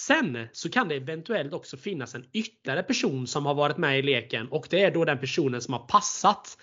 Sen 0.06 0.48
så 0.52 0.70
kan 0.70 0.88
det 0.88 0.94
eventuellt 0.94 1.52
också 1.52 1.76
finnas 1.76 2.14
en 2.14 2.24
ytterligare 2.32 2.82
person 2.82 3.26
som 3.26 3.46
har 3.46 3.54
varit 3.54 3.76
med 3.76 3.98
i 3.98 4.02
leken 4.02 4.48
och 4.48 4.66
det 4.70 4.82
är 4.82 4.90
då 4.90 5.04
den 5.04 5.18
personen 5.18 5.60
som 5.60 5.74
har 5.74 5.80
passat 5.80 6.58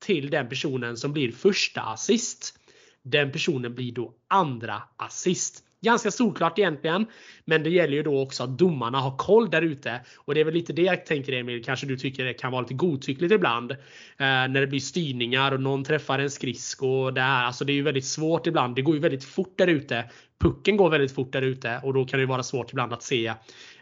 till 0.00 0.30
den 0.30 0.48
personen 0.48 0.96
som 0.96 1.12
blir 1.12 1.32
första 1.32 1.80
assist. 1.80 2.58
Den 3.02 3.32
personen 3.32 3.74
blir 3.74 3.92
då 3.92 4.14
andra 4.28 4.82
assist. 4.96 5.64
Ganska 5.80 6.10
solklart 6.10 6.58
egentligen. 6.58 7.06
Men 7.44 7.62
det 7.62 7.70
gäller 7.70 7.92
ju 7.92 8.02
då 8.02 8.22
också 8.22 8.42
att 8.42 8.58
domarna 8.58 9.00
har 9.00 9.16
koll 9.16 9.50
där 9.50 9.62
ute. 9.62 10.00
Och 10.16 10.34
det 10.34 10.40
är 10.40 10.44
väl 10.44 10.54
lite 10.54 10.72
det 10.72 10.82
jag 10.82 11.06
tänker 11.06 11.32
Emil, 11.32 11.64
kanske 11.64 11.86
du 11.86 11.96
tycker 11.96 12.24
det 12.24 12.34
kan 12.34 12.52
vara 12.52 12.62
lite 12.62 12.74
godtyckligt 12.74 13.32
ibland. 13.32 13.70
Eh, 13.72 13.76
när 14.16 14.60
det 14.60 14.66
blir 14.66 14.80
styrningar 14.80 15.52
och 15.52 15.60
någon 15.60 15.84
träffar 15.84 16.18
en 16.18 16.30
skridsko. 16.30 16.88
och 16.88 17.14
Det, 17.14 17.24
alltså 17.24 17.64
det 17.64 17.72
är 17.72 17.74
ju 17.74 17.82
väldigt 17.82 18.06
svårt 18.06 18.46
ibland. 18.46 18.76
Det 18.76 18.82
går 18.82 18.94
ju 18.94 19.00
väldigt 19.00 19.24
fort 19.24 19.58
där 19.58 19.66
ute. 19.66 20.04
Pucken 20.44 20.76
går 20.76 20.90
väldigt 20.90 21.14
fort 21.14 21.32
där 21.32 21.42
ute 21.42 21.80
och 21.82 21.94
då 21.94 22.04
kan 22.04 22.20
det 22.20 22.26
vara 22.26 22.42
svårt 22.42 22.72
ibland 22.72 22.92
att 22.92 23.02
se 23.02 23.26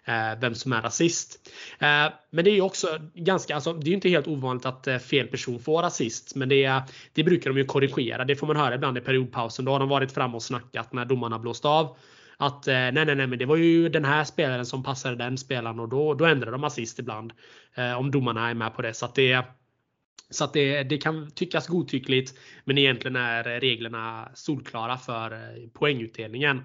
eh, 0.05 0.41
vem 0.41 0.55
som 0.55 0.73
är 0.73 0.83
rasist. 0.83 1.51
Eh, 1.79 2.13
men 2.31 2.45
det 2.45 2.51
är 2.51 2.55
ju 2.55 2.61
också 2.61 2.87
ganska, 3.15 3.55
alltså, 3.55 3.73
det 3.73 3.91
är 3.91 3.95
inte 3.95 4.09
helt 4.09 4.29
ovanligt 4.29 4.67
att 4.67 4.87
eh, 4.87 4.99
fel 4.99 5.27
person 5.27 5.59
får 5.59 5.83
assist. 5.83 6.35
Men 6.35 6.49
det, 6.49 6.83
det 7.13 7.25
brukar 7.25 7.51
de 7.51 7.59
ju 7.59 7.65
korrigera. 7.65 8.25
Det 8.25 8.37
får 8.37 8.47
man 8.47 8.57
höra 8.57 8.75
ibland 8.75 8.99
i 8.99 9.01
periodpausen. 9.01 9.65
Då 9.65 9.73
har 9.73 9.79
de 9.79 9.89
varit 9.89 10.13
framme 10.13 10.35
och 10.35 10.43
snackat 10.43 10.93
när 10.93 11.05
domarna 11.05 11.39
blåst 11.39 11.65
av. 11.65 11.97
Att 12.37 12.67
nej, 12.67 12.93
nej, 12.93 13.05
nej, 13.05 13.27
men 13.27 13.39
det 13.39 13.47
var 13.47 13.57
ju 13.57 13.89
den 13.89 14.05
här 14.05 14.25
spelaren 14.25 14.67
som 14.67 14.83
passade 14.83 15.17
den 15.17 15.39
spelaren 15.39 15.81
och 15.81 15.89
då, 15.89 16.15
då 16.15 16.25
ändrar 16.25 16.53
de 16.53 16.65
assist 16.65 16.99
ibland. 16.99 17.33
om 17.99 18.11
domarna 18.11 18.51
är 18.51 18.55
med 18.55 18.75
på 18.75 18.83
det. 18.83 18.95
Så 18.95 19.05
att 19.05 19.15
det 19.15 19.45
så 20.33 20.45
att 20.45 20.53
det, 20.53 20.83
det, 20.83 20.99
kan 20.99 21.30
tyckas 21.30 21.66
godtyckligt 21.66 22.39
men 22.64 22.78
egentligen 22.78 23.16
är 23.16 23.61
reglerna 23.61 24.30
solklara 24.35 24.99
för 24.99 25.57
poängutdelningen. 25.72 26.62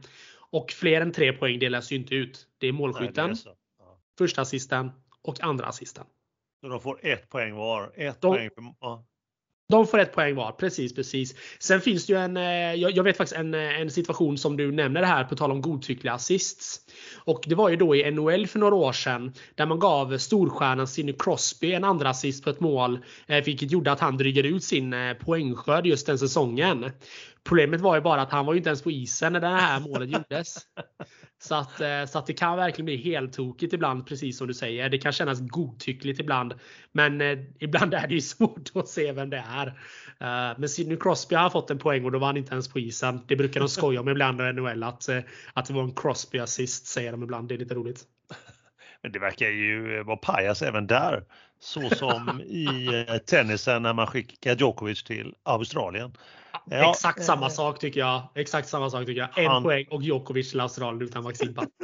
Och 0.50 0.72
fler 0.72 1.02
än 1.02 1.12
tre 1.12 1.34
poäng 1.34 1.60
delas 1.60 1.92
ju 1.92 1.96
inte 1.96 2.16
ut. 2.16 2.48
Det 2.58 2.68
är 2.68 2.72
målskytten, 2.72 3.30
Nej, 3.30 3.38
det 3.44 3.50
är 3.50 3.56
ja. 3.80 4.00
första 4.18 4.42
assisten 4.42 4.92
och 5.22 5.44
andra 5.44 5.66
assisten. 5.66 6.06
Så 6.62 6.68
de 6.68 6.82
får 6.82 7.00
ett 7.06 7.30
poäng 7.30 7.56
var. 7.56 7.92
Ett 7.96 8.22
De- 8.22 8.36
poäng 8.36 8.50
för, 8.56 8.64
ja. 8.80 9.07
De 9.70 9.88
får 9.88 10.00
ett 10.00 10.14
poäng 10.14 10.36
var, 10.36 10.52
precis 10.52 10.96
precis. 10.96 11.36
Sen 11.60 11.82
finns 11.82 12.06
det 12.06 12.14
ju 12.14 12.20
en, 12.20 12.38
eh, 12.38 12.74
jag, 12.74 13.04
vet 13.04 13.18
faktiskt 13.18 13.40
en, 13.40 13.54
eh, 13.54 13.82
en 13.82 13.92
situation 13.92 14.38
som 14.38 14.58
du 14.58 14.72
nämner 14.72 15.04
här 15.04 15.24
på 15.24 15.36
tal 15.36 15.52
om 15.52 15.62
godtyckliga 15.62 16.14
assists. 16.14 16.80
Och 17.16 17.44
det 17.48 17.56
var 17.56 17.70
ju 17.70 17.76
då 17.76 17.96
i 17.96 18.12
NHL 18.12 18.48
för 18.48 18.60
några 18.60 18.76
år 18.76 18.92
sedan 18.92 19.34
där 19.56 19.66
man 19.66 19.80
gav 19.80 20.18
storstjärnan 20.18 20.88
Sidney 20.88 21.16
Crosby 21.20 21.74
en 21.74 21.84
andra 21.84 22.10
assist 22.10 22.44
på 22.44 22.50
ett 22.50 22.60
mål. 22.60 23.00
Eh, 23.28 23.44
vilket 23.44 23.72
gjorde 23.72 23.92
att 23.92 24.00
han 24.00 24.18
drygade 24.18 24.48
ut 24.48 24.64
sin 24.64 24.96
poängskörd 25.20 25.86
just 25.86 26.08
den 26.08 26.20
säsongen. 26.20 26.92
Problemet 27.44 27.82
var 27.82 27.96
ju 27.96 28.02
bara 28.02 28.22
att 28.22 28.32
han 28.32 28.46
var 28.46 28.54
ju 28.54 28.58
inte 28.58 28.70
ens 28.70 28.82
på 28.82 28.92
isen 28.92 29.34
när 29.34 29.40
det 29.40 29.48
här 29.48 29.80
målet 29.80 30.10
gjordes. 30.10 30.58
Så 31.40 31.56
att, 31.56 31.82
eh, 31.82 32.06
så 32.06 32.20
att 32.20 32.26
det 32.26 32.34
kan 32.34 32.58
verkligen 32.58 32.86
bli 32.86 32.98
helt 32.98 33.34
tokigt 33.34 33.74
ibland, 33.74 34.08
precis 34.08 34.38
som 34.38 34.48
du 34.48 34.54
säger. 34.54 34.90
Det 34.90 34.98
kan 34.98 35.12
kännas 35.12 35.40
godtyckligt 35.40 36.20
ibland. 36.20 36.54
Men 36.92 37.22
eh, 37.22 37.38
ibland 37.60 37.94
är 37.94 38.08
det 38.08 38.14
ju 38.14 38.22
svårt 38.38 38.72
att 38.76 38.88
se 38.88 39.12
vem 39.12 39.30
det 39.30 39.44
är. 39.50 39.68
Eh, 40.20 40.58
men 40.58 40.70
Sidney 40.70 40.98
Crosby 40.98 41.36
har 41.36 41.50
fått 41.50 41.72
en 41.72 41.80
poäng 41.80 42.06
och 42.06 42.12
då 42.12 42.20
var 42.20 42.28
han 42.28 42.38
inte 42.38 42.54
ens 42.54 42.68
på 42.68 42.80
isen. 42.80 43.22
Det 43.28 43.36
brukar 43.36 43.60
de 43.60 43.70
skoja 43.70 44.02
om 44.02 44.10
ibland 44.10 44.42
i 44.42 44.54
NHL 44.54 44.84
att, 44.84 45.10
eh, 45.10 45.20
att 45.54 45.66
det 45.66 45.74
var 45.74 45.84
en 45.84 45.96
Crosby 45.96 46.40
assist 46.40 46.88
säger 46.88 47.12
de 47.12 47.24
ibland. 47.24 47.48
Det 47.48 47.54
är 47.54 47.60
lite 47.60 47.76
roligt. 47.76 48.04
Men 49.02 49.12
det 49.12 49.20
verkar 49.20 49.50
ju 49.50 50.04
vara 50.04 50.18
pajas 50.18 50.62
även 50.62 50.88
där. 50.88 51.24
Så 51.60 51.90
som 51.90 52.42
i 52.42 53.06
eh, 53.08 53.18
tennisen 53.18 53.82
när 53.82 53.94
man 53.94 54.08
skickar 54.08 54.56
Djokovic 54.56 55.04
till 55.04 55.34
Australien. 55.44 56.14
Ja, 56.70 56.92
Exakt 56.92 57.24
samma 57.24 57.46
eh, 57.46 57.52
sak 57.52 57.80
tycker 57.80 58.00
jag. 58.00 58.22
Exakt 58.36 58.70
samma 58.70 58.90
sak 58.90 59.06
tycker 59.06 59.22
jag. 59.22 59.38
En 59.46 59.52
Han- 59.52 59.64
poäng 59.64 59.86
och 59.90 60.04
Djokovic 60.04 60.52
till 60.52 60.60
Australien 60.60 61.02
utan 61.02 61.24
vaccinpass. 61.24 61.68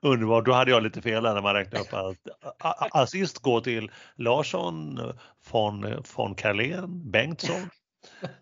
Underbart, 0.00 0.44
då 0.44 0.52
hade 0.52 0.70
jag 0.70 0.82
lite 0.82 1.02
fel 1.02 1.22
när 1.22 1.42
man 1.42 1.54
räknade 1.54 1.84
upp 1.84 1.92
att 1.92 2.94
assist 2.94 3.38
går 3.38 3.60
till 3.60 3.90
Larsson, 4.16 5.00
von, 5.50 6.02
von 6.16 6.34
Carlén, 6.34 7.10
Bengtsson, 7.10 7.70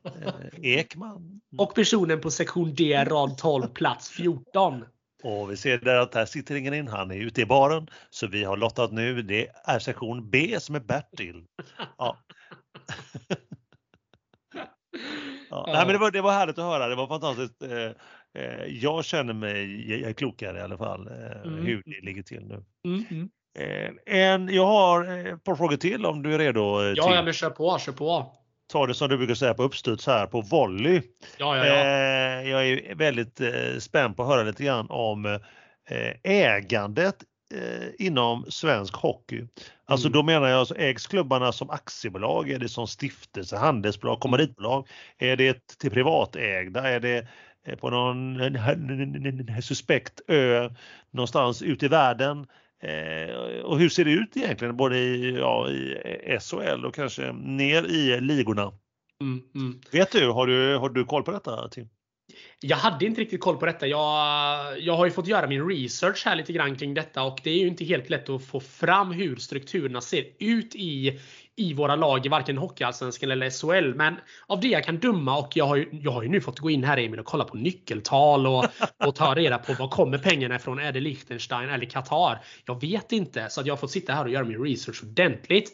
eh, 0.05 0.33
Ekman. 0.63 1.41
Och 1.59 1.75
personen 1.75 2.21
på 2.21 2.31
sektion 2.31 2.75
D, 2.75 3.05
rad 3.05 3.39
12, 3.39 3.69
plats 3.69 4.11
14. 4.11 4.85
Och 5.23 5.51
vi 5.51 5.57
ser 5.57 5.79
där 5.79 5.97
att 5.97 6.15
här 6.15 6.27
sitter 6.27 6.55
ingen 6.55 6.75
in, 6.75 6.89
han 6.89 7.11
är 7.11 7.17
ute 7.17 7.41
i 7.41 7.47
baren. 7.47 7.89
Så 8.11 8.27
vi 8.27 8.45
har 8.45 8.57
lottat 8.57 8.93
nu, 8.93 9.23
det 9.23 9.49
är 9.65 9.79
sektion 9.79 10.31
B 10.31 10.57
som 10.61 10.75
är 10.75 10.81
Bertil. 10.81 11.45
Ja. 11.99 12.19
Ja, 15.53 15.65
nej, 15.67 15.87
men 15.87 15.93
det, 15.93 15.99
var, 15.99 16.11
det 16.11 16.21
var 16.21 16.33
härligt 16.33 16.59
att 16.59 16.65
höra, 16.65 16.89
det 16.89 16.95
var 16.95 17.07
fantastiskt. 17.07 17.63
Eh, 17.63 18.43
eh, 18.43 18.65
jag 18.67 19.05
känner 19.05 19.33
mig 19.35 19.91
jag 20.01 20.11
är 20.11 20.15
klokare 20.15 20.59
i 20.59 20.61
alla 20.61 20.77
fall 20.77 21.09
eh, 21.09 21.43
Mm. 21.45 21.67
hur 21.67 21.83
det 21.85 22.07
ligger 22.07 22.23
till 22.23 22.45
nu. 22.45 22.65
Mm, 22.85 23.29
en, 24.07 24.49
jag 24.55 24.67
har 24.67 25.27
ett 25.27 25.45
par 25.45 25.55
frågor 25.57 25.77
till 25.77 26.07
om 26.07 26.23
du 26.23 26.35
är 26.35 26.39
redo. 26.39 26.83
Ja, 26.83 27.15
ja, 27.15 27.23
men 27.23 27.33
kör 27.33 27.51
på, 27.51 27.79
kör 27.79 27.93
på. 27.93 28.33
Ta 28.73 28.87
det 28.87 28.95
som 28.95 29.09
du 29.09 29.17
brukar 29.17 29.35
säga 29.35 29.55
på 29.55 29.63
uppstuds 29.63 30.07
här 30.07 30.27
på 30.27 30.41
volley. 30.41 31.03
Ja, 31.39 31.57
ja, 31.57 31.67
ja. 31.67 31.75
Eh, 31.75 32.51
jag 32.51 32.69
är 32.69 32.95
väldigt 32.95 33.41
eh, 33.41 33.79
spänd 33.79 34.17
på 34.17 34.23
att 34.23 34.29
höra 34.29 34.43
lite 34.43 34.65
grann 34.65 34.87
om 34.91 35.27
eh, 35.27 36.13
ägandet 36.25 37.17
inom 37.99 38.45
svensk 38.49 38.95
hockey. 38.97 39.47
Alltså 39.85 40.07
Mm. 40.09 40.13
då 40.13 40.23
menar 40.23 40.49
jag, 40.49 40.59
alltså, 40.59 40.75
ägs 40.77 41.07
klubbarna 41.07 41.53
som 41.53 41.71
aktiebolag? 41.71 42.51
Är 42.51 42.59
det 42.59 42.69
som 42.69 42.87
stiftelse, 42.87 43.57
handelsbolag, 43.57 44.21
kommanditbolag? 44.21 44.89
Är 45.19 45.37
det 45.37 45.79
till 45.79 45.91
privatägda? 45.91 46.89
Är 46.89 47.01
det 47.01 47.27
eh, 47.67 47.77
på 47.77 47.91
någon 47.91 48.41
en- 48.41 48.57
en- 48.57 49.49
en 49.49 49.63
suspekt 49.63 50.21
ö 50.29 50.71
någonstans 51.11 51.63
ute 51.63 51.87
i 51.87 51.89
världen? 51.89 52.47
Eh, 52.83 53.35
och 53.65 53.79
hur 53.79 53.89
ser 53.89 54.05
det 54.05 54.11
ut 54.11 54.37
egentligen 54.37 54.77
både 54.77 54.99
i, 54.99 55.37
ja, 55.39 55.71
i 55.71 56.39
SHL 56.41 56.85
och 56.85 56.95
kanske 56.95 57.33
ner 57.33 57.83
i 57.85 58.21
ligorna? 58.21 58.73
Mm, 59.21 59.43
mm. 59.55 59.81
Vet 59.93 60.13
du, 60.13 60.29
har 60.31 60.47
du, 60.47 60.77
har 60.77 60.89
du 60.89 61.05
koll 61.05 61.23
på 61.23 61.31
detta 61.31 61.69
Tim? 61.69 61.89
Jag 62.61 62.77
hade 62.77 63.07
inte 63.07 63.21
riktigt 63.21 63.41
koll 63.41 63.57
på 63.57 63.67
detta. 63.67 63.87
Jag, 63.87 64.81
jag 64.81 64.97
har 64.97 65.05
ju 65.05 65.11
fått 65.11 65.27
göra 65.27 65.47
min 65.47 65.69
research 65.69 66.23
här 66.27 66.37
lite 66.37 66.53
grann 66.53 66.77
kring 66.77 66.95
detta 66.95 67.23
och 67.23 67.41
det 67.45 67.51
är 67.51 67.59
ju 67.59 67.67
inte 67.67 67.85
helt 67.85 68.11
lätt 68.11 68.29
att 68.29 68.45
få 68.45 68.61
fram 68.61 69.13
hur 69.13 69.37
strukturerna 69.37 70.01
ser 70.01 70.25
ut 70.39 70.75
i, 70.75 71.21
i 71.57 71.75
våra 71.75 71.97
lag 71.97 72.27
i 72.27 72.29
varken 72.29 72.59
Hockeyallsvenskan 72.59 73.31
eller 73.31 73.51
SHL. 73.51 73.95
Men 73.95 74.15
av 74.47 74.61
det 74.61 74.69
jag 74.69 74.85
kan 74.85 74.99
döma 74.99 75.39
och 75.39 75.57
jag 75.57 75.67
har 75.67 75.77
ju, 75.77 75.89
jag 75.93 76.11
har 76.11 76.23
ju 76.23 76.29
nu 76.29 76.41
fått 76.41 76.59
gå 76.59 76.71
in 76.71 76.85
här 76.85 76.99
Emil 76.99 77.21
och 77.21 77.27
kolla 77.27 77.45
på 77.45 77.57
nyckeltal 77.57 78.47
och, 78.47 78.65
och 79.07 79.15
ta 79.15 79.35
reda 79.35 79.59
på 79.59 79.73
var 79.73 79.89
kommer 79.89 80.19
pengarna 80.19 80.57
ifrån. 80.57 80.79
Är 80.79 80.93
det 80.93 81.01
Liechtenstein 81.01 81.69
eller 81.69 81.87
Qatar? 81.87 82.45
Jag 82.67 82.81
vet 82.81 83.13
inte. 83.13 83.47
Så 83.51 83.61
att 83.61 83.67
jag 83.67 83.73
har 83.73 83.79
fått 83.79 83.91
sitta 83.91 84.13
här 84.13 84.25
och 84.25 84.31
göra 84.31 84.45
min 84.45 84.65
research 84.65 85.03
ordentligt. 85.03 85.71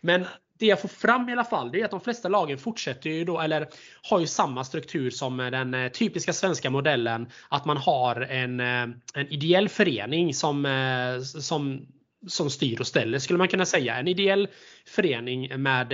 Men 0.00 0.26
det 0.58 0.66
jag 0.66 0.80
får 0.80 0.88
fram 0.88 1.28
i 1.28 1.32
alla 1.32 1.44
fall, 1.44 1.72
det 1.72 1.80
är 1.80 1.84
att 1.84 1.90
de 1.90 2.00
flesta 2.00 2.28
lagen 2.28 2.58
fortsätter 2.58 3.10
ju 3.10 3.24
då, 3.24 3.40
eller 3.40 3.68
har 4.10 4.20
ju 4.20 4.26
samma 4.26 4.64
struktur 4.64 5.10
som 5.10 5.36
den 5.36 5.74
eh, 5.74 5.88
typiska 5.88 6.32
svenska 6.32 6.70
modellen. 6.70 7.28
Att 7.48 7.64
man 7.64 7.76
har 7.76 8.20
en, 8.20 8.60
eh, 8.60 8.96
en 9.14 9.28
ideell 9.28 9.68
förening 9.68 10.34
som, 10.34 10.66
eh, 10.66 11.22
som 11.22 11.86
som 12.26 12.50
styr 12.50 12.80
och 12.80 12.86
ställer 12.86 13.18
skulle 13.18 13.38
man 13.38 13.48
kunna 13.48 13.64
säga. 13.64 13.96
En 13.96 14.08
ideell 14.08 14.48
förening 14.86 15.62
med, 15.62 15.92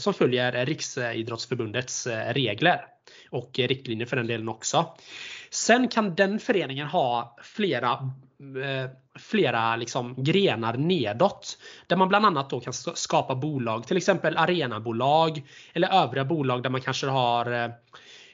som 0.00 0.14
följer 0.14 0.66
Riksidrottsförbundets 0.66 2.06
regler. 2.06 2.80
Och 3.30 3.50
riktlinjer 3.54 4.06
för 4.06 4.16
den 4.16 4.26
delen 4.26 4.48
också. 4.48 4.86
Sen 5.50 5.88
kan 5.88 6.14
den 6.14 6.38
föreningen 6.38 6.86
ha 6.86 7.36
flera, 7.42 7.90
eh, 8.64 8.90
flera 9.18 9.76
liksom 9.76 10.14
grenar 10.24 10.76
nedåt. 10.76 11.58
Där 11.86 11.96
man 11.96 12.08
bland 12.08 12.26
annat 12.26 12.50
då 12.50 12.60
kan 12.60 12.72
skapa 12.72 13.34
bolag. 13.34 13.86
Till 13.86 13.96
exempel 13.96 14.36
arenabolag. 14.36 15.42
Eller 15.72 16.02
övriga 16.02 16.24
bolag 16.24 16.62
där 16.62 16.70
man 16.70 16.80
kanske 16.80 17.06
har 17.06 17.52
eh, 17.52 17.70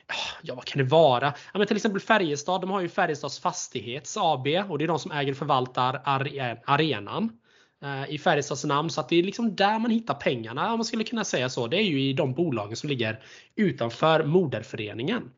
ah, 0.07 0.39
Ja 0.43 0.55
vad 0.55 0.65
kan 0.65 0.79
det 0.79 0.91
vara? 0.91 1.35
Ja, 1.53 1.59
men 1.59 1.67
till 1.67 1.77
exempel 1.77 2.01
Färjestad, 2.01 2.61
de 2.61 2.71
har 2.71 2.81
ju 2.81 2.89
Färjestads 2.89 3.41
Fastighets 3.41 4.17
AB 4.17 4.47
och 4.69 4.79
det 4.79 4.85
är 4.85 4.89
de 4.89 4.99
som 4.99 5.13
äger 5.13 5.33
och 5.33 5.39
förvaltar 5.39 6.03
are- 6.05 6.59
arenan 6.67 7.39
eh, 7.83 8.15
I 8.15 8.19
Färjestads 8.19 8.65
namn. 8.65 8.91
Så 8.91 9.01
att 9.01 9.09
det 9.09 9.17
är 9.17 9.23
liksom 9.23 9.57
där 9.57 9.79
man 9.79 9.91
hittar 9.91 10.15
pengarna 10.15 10.73
om 10.73 10.79
man 10.79 10.85
skulle 10.85 11.05
kunna 11.05 11.25
säga 11.25 11.49
så. 11.49 11.67
Det 11.67 11.77
är 11.77 11.83
ju 11.83 12.03
i 12.03 12.13
de 12.13 12.33
bolagen 12.35 12.77
som 12.77 12.89
ligger 12.89 13.21
utanför 13.57 14.25
moderföreningen. 14.25 15.31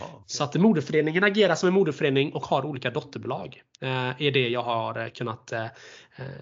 Okej. 0.00 0.14
Så 0.26 0.44
att 0.44 0.54
moderföreningen 0.54 1.24
agerar 1.24 1.54
som 1.54 1.66
en 1.68 1.74
moderförening 1.74 2.32
och 2.32 2.44
har 2.46 2.66
olika 2.66 2.90
dotterbolag. 2.90 3.62
Eh, 3.80 4.22
är 4.22 4.30
det 4.30 4.48
jag 4.48 4.62
har 4.62 5.02
eh, 5.04 5.08
kunnat 5.08 5.52
eh, 5.52 5.66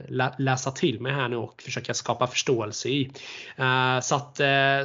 lä- 0.09 0.35
läsa 0.39 0.71
till 0.71 1.01
mig 1.01 1.13
här 1.13 1.29
nu 1.29 1.37
och 1.37 1.63
försöka 1.63 1.95
skapa 1.95 2.27
förståelse 2.27 2.89
i. 2.89 3.11
Eh, 3.57 4.01
så 4.01 4.15
att, 4.15 4.37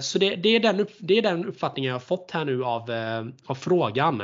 så 0.04 0.20
det, 0.20 0.36
det, 0.36 0.50
är 0.50 0.60
den 0.60 0.88
det 1.00 1.18
är 1.18 1.22
den 1.22 1.46
uppfattningen 1.46 1.88
jag 1.88 1.96
har 1.96 2.00
fått 2.00 2.32
här 2.32 2.46
nu 2.46 2.64
av, 2.64 2.92
av 3.46 3.56
frågan. 3.56 4.24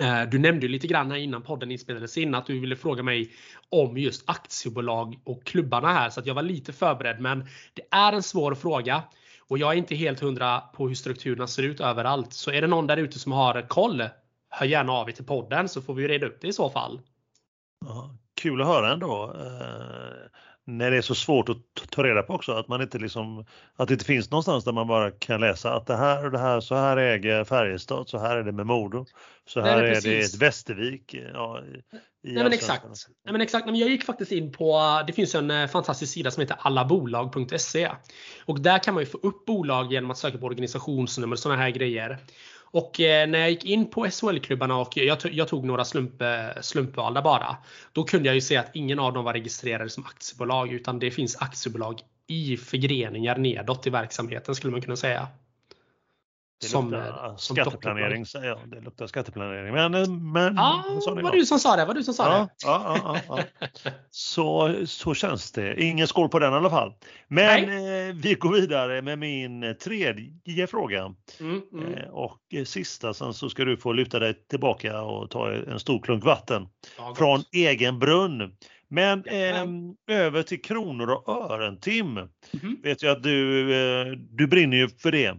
Eh, 0.00 0.22
du 0.22 0.38
nämnde 0.38 0.66
ju 0.66 0.72
lite 0.72 0.86
grann 0.86 1.10
här 1.10 1.18
innan 1.18 1.42
podden 1.42 1.70
inspelades 1.70 2.18
in 2.18 2.34
att 2.34 2.46
du 2.46 2.60
ville 2.60 2.76
fråga 2.76 3.02
mig 3.02 3.30
om 3.68 3.98
just 3.98 4.30
aktiebolag 4.30 5.20
och 5.24 5.44
klubbarna 5.44 5.88
här 5.92 6.10
så 6.10 6.20
att 6.20 6.26
jag 6.26 6.34
var 6.34 6.42
lite 6.42 6.72
förberedd 6.72 7.20
men 7.20 7.46
det 7.74 7.82
är 7.90 8.12
en 8.12 8.22
svår 8.22 8.54
fråga. 8.54 9.02
Och 9.48 9.58
jag 9.58 9.72
är 9.72 9.76
inte 9.76 9.94
helt 9.94 10.20
hundra 10.20 10.60
på 10.60 10.88
hur 10.88 10.94
strukturerna 10.94 11.46
ser 11.46 11.62
ut 11.62 11.80
överallt. 11.80 12.32
Så 12.32 12.50
är 12.50 12.60
det 12.60 12.66
någon 12.66 12.86
där 12.86 12.96
ute 12.96 13.18
som 13.18 13.32
har 13.32 13.68
koll, 13.68 14.04
hör 14.50 14.66
gärna 14.66 14.92
av 14.92 15.08
er 15.08 15.12
till 15.12 15.24
podden 15.24 15.68
så 15.68 15.82
får 15.82 15.94
vi 15.94 16.08
reda 16.08 16.26
upp 16.26 16.40
det 16.40 16.48
i 16.48 16.52
så 16.52 16.70
fall. 16.70 17.00
Ja, 17.86 18.10
kul 18.40 18.60
att 18.60 18.66
höra 18.66 18.92
ändå. 18.92 19.34
Eh, 19.34 20.40
när 20.68 20.90
det 20.90 20.96
är 20.96 21.02
så 21.02 21.14
svårt 21.14 21.48
att 21.48 21.90
ta 21.90 22.02
reda 22.02 22.22
på 22.22 22.34
också, 22.34 22.52
att 22.52 22.68
man 22.68 22.82
inte 22.82 22.98
liksom, 22.98 23.44
att 23.76 23.88
det 23.88 23.94
inte 23.94 24.04
finns 24.04 24.30
någonstans 24.30 24.64
där 24.64 24.72
man 24.72 24.86
bara 24.86 25.10
kan 25.10 25.40
läsa 25.40 25.74
att 25.74 25.86
det 25.86 25.96
här 25.96 26.24
och 26.24 26.30
det 26.30 26.38
här, 26.38 26.60
så 26.60 26.74
här 26.74 26.96
äger 26.96 27.44
Färjestad, 27.44 28.08
så 28.08 28.18
här 28.18 28.36
är 28.36 28.44
det 28.44 28.52
med 28.52 28.66
Modo, 28.66 29.06
så 29.46 29.60
Nej, 29.60 29.70
här 29.70 29.82
men 29.82 29.90
är 29.90 30.00
det 30.00 30.18
ett 30.18 30.34
Västervik. 30.34 31.14
Ja, 31.34 31.62
i, 32.26 32.32
Nej 32.34 32.42
men 32.42 32.52
exakt. 32.52 32.84
Nej, 33.24 33.32
men 33.32 33.40
exakt. 33.40 33.66
Nej, 33.66 33.80
jag 33.80 33.90
gick 33.90 34.04
faktiskt 34.04 34.32
in 34.32 34.52
på, 34.52 35.02
det 35.06 35.12
finns 35.12 35.34
en 35.34 35.50
eh, 35.50 35.66
fantastisk 35.66 36.12
sida 36.12 36.30
som 36.30 36.40
heter 36.40 36.56
allabolag.se. 36.60 37.90
Och 38.44 38.60
där 38.60 38.78
kan 38.78 38.94
man 38.94 39.02
ju 39.02 39.06
få 39.06 39.18
upp 39.18 39.44
bolag 39.44 39.92
genom 39.92 40.10
att 40.10 40.18
söka 40.18 40.38
på 40.38 40.46
organisationsnummer 40.46 41.34
och 41.34 41.38
sådana 41.38 41.62
här 41.62 41.70
grejer. 41.70 42.18
Och 42.76 43.00
eh, 43.00 43.28
när 43.28 43.38
jag 43.38 43.50
gick 43.50 43.64
in 43.64 43.90
på 43.90 44.06
SHL-klubbarna 44.10 44.76
och 44.76 44.96
jag, 44.96 45.20
tog- 45.20 45.32
jag 45.32 45.48
tog 45.48 45.64
några 45.64 45.84
slump, 45.84 46.22
eh, 46.22 46.28
slumpvalda 46.60 47.22
bara. 47.22 47.56
Då 47.92 48.04
kunde 48.04 48.28
jag 48.28 48.34
ju 48.34 48.40
se 48.40 48.56
att 48.56 48.70
ingen 48.74 48.98
av 48.98 49.12
dem 49.12 49.24
var 49.24 49.32
registrerade 49.32 49.90
som 49.90 50.04
aktiebolag 50.04 50.72
utan 50.72 50.98
det 50.98 51.10
finns 51.10 51.36
aktiebolag 51.36 52.00
i 52.26 52.56
förgreningar 52.56 53.36
nedåt 53.38 53.86
i 53.86 53.90
verksamheten 53.90 54.54
skulle 54.54 54.70
man 54.70 54.82
kunna 54.82 54.96
säga. 54.96 55.28
Det 56.60 56.66
Som, 56.66 56.90
luktar 56.90 57.34
som 57.36 57.56
skatteplanering. 57.56 58.24
Det 58.66 58.80
luktar 58.80 59.06
skatteplanering. 59.06 59.74
Men, 59.74 59.94
eh, 59.94 60.08
men 60.08 60.56
Ja, 60.56 60.84
så 61.00 61.14
var 61.14 61.32
du 61.32 61.46
som 61.46 61.58
sa 61.58 61.76
det. 61.76 61.84
Var 61.84 61.94
du 61.94 62.02
som 62.02 62.14
sa 62.14 62.32
Ja, 62.32 62.38
det. 62.38 62.48
ja, 62.62 63.20
ja. 63.28 63.42
Så, 64.10 64.74
så 64.86 65.14
känns 65.14 65.52
det. 65.52 65.82
Ingen 65.82 66.06
skål 66.08 66.28
på 66.28 66.38
den 66.38 66.52
i 66.52 66.56
alla 66.56 66.70
fall. 66.70 66.92
Men 67.28 67.64
eh, 67.64 68.14
vi 68.14 68.34
går 68.34 68.52
vidare 68.52 69.02
med 69.02 69.18
min 69.18 69.76
tredje 69.82 70.66
fråga. 70.66 71.14
Mm, 71.40 71.62
mm. 71.72 71.94
Eh, 71.94 72.08
och 72.08 72.40
sista, 72.66 73.14
sen 73.14 73.34
så 73.34 73.48
ska 73.48 73.64
du 73.64 73.76
få 73.76 73.92
luta 73.92 74.18
dig 74.18 74.34
tillbaka 74.50 75.02
och 75.02 75.30
ta 75.30 75.52
en 75.52 75.80
stor 75.80 76.02
klunk 76.02 76.24
vatten 76.24 76.68
från 77.16 77.42
egen 77.52 77.98
brunn. 77.98 78.56
Men 78.88 79.24
eh, 79.24 79.66
över 80.16 80.42
till 80.42 80.62
kronor 80.62 81.10
och 81.10 81.28
ören 81.28 81.80
Tim. 81.80 82.16
Mm. 82.16 82.28
Vet 82.82 83.02
jag 83.02 83.16
att 83.16 83.22
du, 83.22 83.72
eh, 83.74 84.06
du 84.16 84.46
brinner 84.46 84.76
ju 84.76 84.88
för 84.88 85.12
det. 85.12 85.36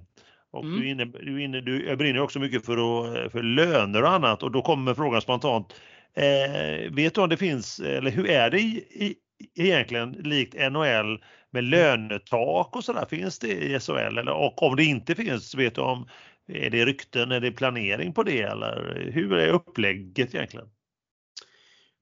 Och 0.58 0.64
mm. 0.64 0.80
du, 0.80 0.90
inne, 0.90 1.06
du, 1.06 1.44
inne, 1.44 1.62
du 1.62 1.96
brinner 1.96 2.22
också 2.22 2.40
mycket 2.40 2.66
för, 2.66 2.74
att, 2.74 3.32
för 3.32 3.44
löner 3.44 4.04
och 4.04 4.12
annat 4.12 4.44
och 4.44 4.52
då 4.52 4.62
kommer 4.62 4.94
frågan 4.94 5.22
spontant. 5.22 5.74
Eh, 6.14 6.92
vet 6.92 7.14
du 7.14 7.22
om 7.22 7.30
det 7.30 7.38
finns, 7.38 7.80
eller 7.80 8.12
hur 8.12 8.30
är 8.30 8.50
det 8.50 8.60
i, 8.60 8.78
i, 8.90 9.16
egentligen 9.56 10.12
likt 10.12 10.56
NHL 10.72 11.24
med 11.52 11.64
lönetak 11.64 12.76
och 12.76 12.84
sådär? 12.84 13.06
Finns 13.10 13.40
det 13.40 13.48
i 13.48 13.80
SHL? 13.80 14.18
Eller, 14.18 14.30
och 14.30 14.64
om 14.64 14.76
det 14.76 14.84
inte 14.84 15.16
finns, 15.16 15.56
vet 15.56 15.76
du 15.76 15.82
om 15.82 16.08
är 16.48 16.70
det 16.70 16.86
rykten, 16.86 17.32
är 17.32 17.40
det 17.40 17.52
planering 17.52 18.14
på 18.14 18.24
det 18.24 18.42
eller 18.42 19.10
hur 19.14 19.34
är 19.34 19.50
upplägget 19.50 20.36
egentligen? 20.36 20.70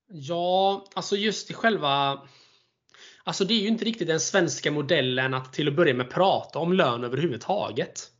Ja, 0.08 0.86
alltså 0.96 1.16
just 1.16 1.52
i 1.52 1.54
själva 1.54 2.22
Alltså 3.28 3.46
det 3.46 3.54
är 3.54 3.62
ju 3.62 3.68
inte 3.68 3.86
riktigt 3.86 4.08
den 4.08 4.20
svenska 4.20 4.72
modellen 4.72 5.34
att 5.34 5.54
till 5.54 5.68
att 5.68 5.76
börja 5.76 5.94
med 5.94 6.10
prata 6.10 6.60
om 6.60 6.74
lön 6.74 7.04
överhuvudtaget. 7.04 8.12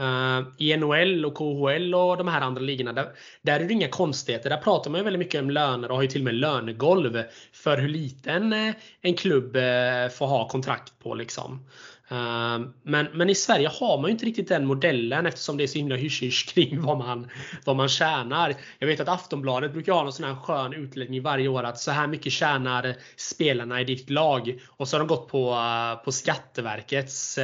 Eh, 0.00 0.38
uh, 0.38 0.46
I 0.58 0.76
NHL 0.76 1.24
och 1.24 1.34
KHL 1.34 1.94
och 1.94 2.16
de 2.16 2.28
här 2.28 2.40
andra 2.40 2.62
ligorna, 2.62 2.92
där, 2.92 3.08
där 3.42 3.60
är 3.60 3.64
det 3.64 3.72
inga 3.72 3.88
konstigheter. 3.88 4.50
Där 4.50 4.56
pratar 4.56 4.90
man 4.90 5.04
väldigt 5.04 5.18
mycket 5.18 5.42
om 5.42 5.50
löner 5.50 5.90
och 5.90 5.96
har 5.96 6.02
ju 6.02 6.08
till 6.08 6.20
och 6.20 6.24
med 6.24 6.34
lönegolv 6.34 7.22
för 7.52 7.78
hur 7.78 7.88
liten 7.88 8.52
eh, 8.52 8.74
en 9.00 9.14
klubb 9.14 9.56
uh, 9.56 10.08
får 10.18 10.26
ha 10.26 10.48
kontrakt 10.48 10.98
på. 10.98 11.14
Liksom. 11.14 11.66
Uh, 12.12 12.66
men, 12.82 13.06
men 13.14 13.30
i 13.30 13.34
Sverige 13.34 13.68
har 13.68 13.98
man 13.98 14.04
ju 14.04 14.12
inte 14.12 14.26
riktigt 14.26 14.48
den 14.48 14.66
modellen 14.66 15.26
eftersom 15.26 15.56
det 15.56 15.62
är 15.62 15.68
så 15.68 15.78
himla 15.78 15.96
hysch 15.96 16.54
kring 16.54 16.82
vad 16.82 16.98
man, 16.98 17.30
vad 17.64 17.76
man 17.76 17.88
tjänar. 17.88 18.54
Jag 18.78 18.86
vet 18.86 19.00
att 19.00 19.08
Aftonbladet 19.08 19.72
brukar 19.72 19.92
ha 19.92 20.06
en 20.06 20.12
sån 20.12 20.26
här 20.26 20.34
skön 20.34 20.72
utläggning 20.72 21.22
varje 21.22 21.48
år 21.48 21.62
att 21.62 21.78
så 21.78 21.90
här 21.90 22.06
mycket 22.06 22.32
tjänar 22.32 22.94
spelarna 23.16 23.80
i 23.80 23.84
ditt 23.84 24.10
lag. 24.10 24.60
Och 24.66 24.88
så 24.88 24.96
har 24.96 24.98
de 24.98 25.08
gått 25.08 25.28
på, 25.28 25.56
på 26.04 26.12
Skatteverkets 26.12 27.38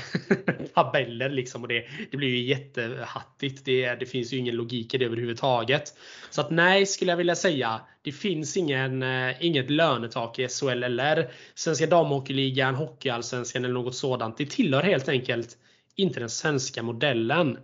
tabeller 0.74 1.28
liksom. 1.28 1.62
Och 1.62 1.68
det, 1.68 1.84
det 2.10 2.16
blir 2.16 2.28
ju 2.28 2.42
jättehattigt. 2.42 3.64
Det, 3.64 3.94
det 3.94 4.06
finns 4.06 4.32
ju 4.32 4.36
ingen 4.36 4.56
logik 4.56 4.94
i 4.94 4.98
det 4.98 5.04
överhuvudtaget. 5.04 5.94
Så 6.30 6.40
att 6.40 6.50
nej, 6.50 6.86
skulle 6.86 7.12
jag 7.12 7.16
vilja 7.16 7.34
säga. 7.34 7.80
Det 8.02 8.12
finns 8.12 8.56
ingen, 8.56 9.02
eh, 9.02 9.44
inget 9.44 9.70
lönetak 9.70 10.38
i 10.38 10.48
SHL 10.48 10.82
eller 10.82 11.30
Svenska 11.54 11.86
Damhockeyligan, 11.86 12.74
Hockeyallsvenskan 12.74 13.64
eller 13.64 13.74
något 13.74 13.94
sådant. 13.94 14.38
Det 14.38 14.50
tillhör 14.50 14.82
helt 14.82 15.08
enkelt 15.08 15.56
inte 15.96 16.20
den 16.20 16.30
svenska 16.30 16.82
modellen. 16.82 17.58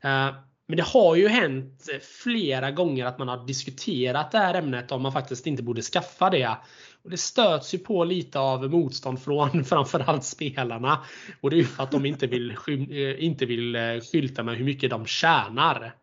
Eh, 0.00 0.30
men 0.66 0.76
det 0.76 0.82
har 0.82 1.16
ju 1.16 1.28
hänt 1.28 1.88
flera 2.22 2.70
gånger 2.70 3.06
att 3.06 3.18
man 3.18 3.28
har 3.28 3.46
diskuterat 3.46 4.30
det 4.30 4.38
här 4.38 4.54
ämnet 4.54 4.92
om 4.92 5.02
man 5.02 5.12
faktiskt 5.12 5.46
inte 5.46 5.62
borde 5.62 5.82
skaffa 5.82 6.30
det. 6.30 6.56
Och 7.04 7.10
Det 7.10 7.16
stöts 7.16 7.74
ju 7.74 7.78
på 7.78 8.04
lite 8.04 8.38
av 8.38 8.70
motstånd 8.70 9.22
från 9.22 9.64
framförallt 9.64 10.24
spelarna. 10.24 11.04
Och 11.40 11.50
det 11.50 11.56
är 11.56 11.58
ju 11.58 11.64
för 11.64 11.82
att 11.82 11.90
de 11.90 12.06
inte 12.06 12.26
vill, 12.26 12.50
eh, 12.50 13.24
inte 13.24 13.46
vill 13.46 13.76
eh, 13.76 14.00
skylta 14.12 14.42
med 14.42 14.56
hur 14.56 14.64
mycket 14.64 14.90
de 14.90 15.06
tjänar. 15.06 15.94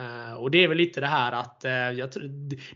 Eh, 0.00 0.34
och 0.34 0.50
det 0.50 0.64
är 0.64 0.68
väl 0.68 0.76
lite 0.76 1.00
det 1.00 1.06
här 1.06 1.32
att 1.32 1.64
eh, 1.64 2.20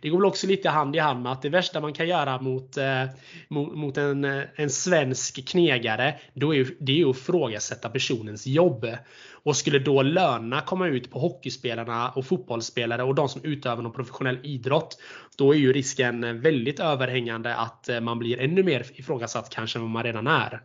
det 0.00 0.08
går 0.08 0.18
väl 0.18 0.26
också 0.26 0.46
lite 0.46 0.68
hand 0.68 0.96
i 0.96 0.98
hand 0.98 1.22
med 1.22 1.32
att 1.32 1.42
det 1.42 1.48
värsta 1.48 1.80
man 1.80 1.92
kan 1.92 2.08
göra 2.08 2.40
mot, 2.40 2.76
eh, 2.76 3.04
mot, 3.48 3.96
en, 3.96 4.24
en 4.54 4.70
svensk 4.70 5.48
knegare, 5.48 6.14
då 6.34 6.54
är 6.54 6.66
det 6.80 7.00
är 7.00 7.10
att 7.10 7.16
ifrågasätta 7.16 7.88
personens 7.88 8.46
jobb. 8.46 8.86
Och 9.32 9.56
skulle 9.56 9.78
då 9.78 10.02
lönerna 10.02 10.60
komma 10.60 10.86
ut 10.86 11.10
på 11.10 11.18
hockeyspelarna 11.18 12.10
och 12.10 12.26
fotbollsspelare 12.26 13.02
och 13.02 13.14
de 13.14 13.28
som 13.28 13.44
utövar 13.44 13.82
någon 13.82 13.92
professionell 13.92 14.38
idrott. 14.42 14.98
Då 15.38 15.54
är 15.54 15.58
ju 15.58 15.72
risken 15.72 16.40
väldigt 16.40 16.80
överhängande 16.80 17.56
att 17.56 17.88
man 18.02 18.18
blir 18.18 18.40
ännu 18.40 18.62
mer 18.62 18.86
ifrågasatt 18.94 19.50
kanske 19.50 19.78
än 19.78 19.82
vad 19.82 19.90
man 19.90 20.02
redan 20.02 20.26
är. 20.26 20.60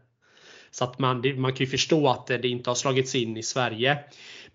Så 0.72 0.84
att 0.84 1.00
man, 1.00 1.24
man 1.36 1.54
kan 1.54 1.66
ju 1.66 1.68
förstå 1.68 2.10
att 2.10 2.28
det 2.28 2.48
inte 2.48 2.70
har 2.70 2.76
slagits 2.76 3.16
in 3.16 3.38
i 3.38 3.44
Sverige. 3.44 3.98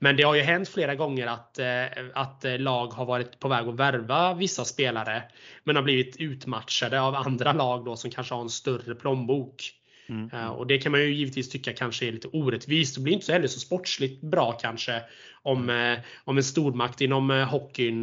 Men 0.04 0.16
det 0.16 0.22
har 0.22 0.34
ju 0.34 0.42
hänt 0.42 0.68
flera 0.68 0.94
gånger 0.94 1.26
att, 1.26 1.58
eh, 1.58 1.84
att 2.14 2.44
lag 2.58 2.86
har 2.86 3.04
varit 3.04 3.40
på 3.40 3.48
väg 3.48 3.68
att 3.68 3.74
värva 3.74 4.34
vissa 4.34 4.64
spelare. 4.64 5.22
Men 5.64 5.76
har 5.76 5.82
blivit 5.82 6.16
utmatchade 6.16 7.00
av 7.00 7.14
andra 7.14 7.52
lag 7.52 7.84
då 7.84 7.96
som 7.96 8.10
kanske 8.10 8.34
har 8.34 8.42
en 8.42 8.50
större 8.50 8.94
plånbok. 8.94 9.70
Mm. 10.08 10.30
Uh, 10.34 10.46
och 10.46 10.66
det 10.66 10.78
kan 10.78 10.92
man 10.92 11.00
ju 11.00 11.14
givetvis 11.14 11.50
tycka 11.50 11.72
kanske 11.72 12.06
är 12.06 12.12
lite 12.12 12.28
orättvist. 12.28 12.94
Det 12.94 13.00
blir 13.00 13.14
inte 13.14 13.26
så 13.26 13.32
heller 13.32 13.48
så 13.48 13.60
sportsligt 13.60 14.22
bra 14.22 14.52
kanske 14.52 15.02
om, 15.42 15.70
uh, 15.70 15.98
om 16.24 16.36
en 16.36 16.44
stormakt 16.44 17.00
inom 17.00 17.30
hockeyn 17.30 18.02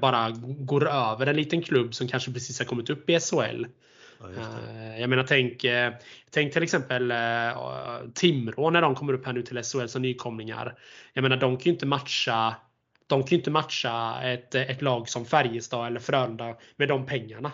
bara 0.00 0.30
går 0.58 0.88
över 0.88 1.26
en 1.26 1.36
liten 1.36 1.62
klubb 1.62 1.94
som 1.94 2.08
kanske 2.08 2.32
precis 2.32 2.58
har 2.58 2.66
kommit 2.66 2.90
upp 2.90 3.10
i 3.10 3.20
SHL. 3.20 3.64
Ja, 4.36 4.98
jag 4.98 5.10
menar 5.10 5.22
tänk, 5.22 5.64
tänk 6.30 6.52
till 6.52 6.62
exempel 6.62 7.12
Timrå 8.14 8.70
när 8.70 8.82
de 8.82 8.94
kommer 8.94 9.12
upp 9.12 9.26
här 9.26 9.32
nu 9.32 9.42
till 9.42 9.62
SHL 9.62 9.86
som 9.86 10.02
nykomlingar. 10.02 10.78
Jag 11.12 11.22
menar 11.22 11.36
de 11.36 11.56
kan 11.56 11.64
ju 11.64 11.70
inte 11.70 11.86
matcha 11.86 12.56
de 13.06 13.22
kan 13.22 13.38
inte 13.38 13.50
matcha 13.50 14.22
ett, 14.22 14.54
ett 14.54 14.82
lag 14.82 15.08
som 15.08 15.24
Färjestad 15.24 15.86
eller 15.86 16.00
Frölunda 16.00 16.56
med 16.76 16.88
de 16.88 17.06
pengarna. 17.06 17.52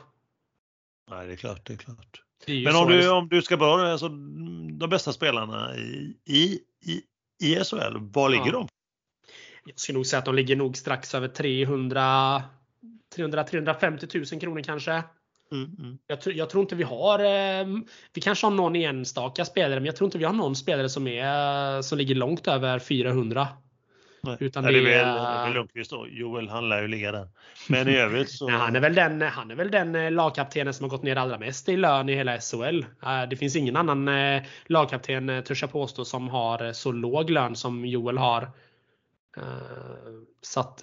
Nej, 1.10 1.26
det 1.26 1.32
är 1.32 1.36
klart. 1.36 1.66
Det 1.66 1.72
är 1.72 1.76
klart. 1.76 2.22
Men 2.46 2.76
om 2.76 2.88
du, 2.88 3.10
om 3.10 3.28
du 3.28 3.42
ska 3.42 3.56
börja, 3.56 3.92
alltså, 3.92 4.08
de 4.78 4.90
bästa 4.90 5.12
spelarna 5.12 5.76
i, 5.76 6.14
i, 6.24 6.60
i, 7.42 7.64
SHL, 7.64 7.96
var 7.98 8.28
ligger 8.28 8.46
ja. 8.46 8.52
de? 8.52 8.68
Jag 9.64 9.78
skulle 9.78 9.96
nog 9.96 10.06
säga 10.06 10.18
att 10.18 10.24
de 10.24 10.34
ligger 10.34 10.56
nog 10.56 10.76
strax 10.76 11.14
över 11.14 11.28
300 11.28 12.42
350 13.14 14.06
000 14.14 14.40
kronor 14.40 14.62
kanske. 14.62 15.02
Mm, 15.52 15.76
mm. 15.78 15.98
Jag, 16.06 16.18
jag, 16.24 16.50
tror 16.50 16.62
inte 16.62 16.76
vi 16.76 16.84
har, 16.84 17.18
eh, 17.18 17.66
vi 18.14 18.20
kanske 18.20 18.46
har 18.46 18.50
någon 18.50 18.76
enstaka 18.76 19.44
spelare, 19.44 19.80
men 19.80 19.86
jag 19.86 19.96
tror 19.96 20.06
inte 20.06 20.18
vi 20.18 20.24
har 20.24 20.32
någon 20.32 20.56
spelare 20.56 20.88
som, 20.88 21.06
är, 21.06 21.82
som 21.82 21.98
ligger 21.98 22.14
långt 22.14 22.48
över 22.48 22.78
400. 22.78 23.48
Utan 24.38 24.64
det, 24.64 24.72
det 24.72 24.94
är 24.94 25.44
väl 25.44 25.54
Lundqvist 25.54 25.90
då. 25.90 26.06
Joel 26.10 26.48
han 26.48 26.68
lär 26.68 26.82
ju 26.82 26.88
ligga 26.88 27.12
där. 27.12 27.28
Men 27.68 27.88
i 27.88 27.96
övrigt 27.96 28.30
så... 28.30 28.48
han, 28.50 28.76
är 28.76 28.80
väl 28.80 28.94
den, 28.94 29.22
han 29.22 29.50
är 29.50 29.54
väl 29.54 29.70
den 29.70 29.94
eh, 29.94 30.10
lagkaptenen 30.10 30.74
som 30.74 30.84
har 30.84 30.90
gått 30.90 31.02
ner 31.02 31.16
allra 31.16 31.38
mest 31.38 31.68
i 31.68 31.76
lön 31.76 32.08
i 32.08 32.14
hela 32.14 32.40
SHL. 32.40 32.84
Eh, 33.02 33.22
det 33.30 33.36
finns 33.36 33.56
ingen 33.56 33.76
annan 33.76 34.08
eh, 34.08 34.42
lagkapten, 34.66 35.42
törs 35.46 35.62
jag 35.62 35.72
påstå, 35.72 36.04
som 36.04 36.28
har 36.28 36.72
så 36.72 36.92
låg 36.92 37.30
lön 37.30 37.56
som 37.56 37.86
Joel 37.86 38.18
har. 38.18 38.50
Så 40.42 40.60
att 40.60 40.82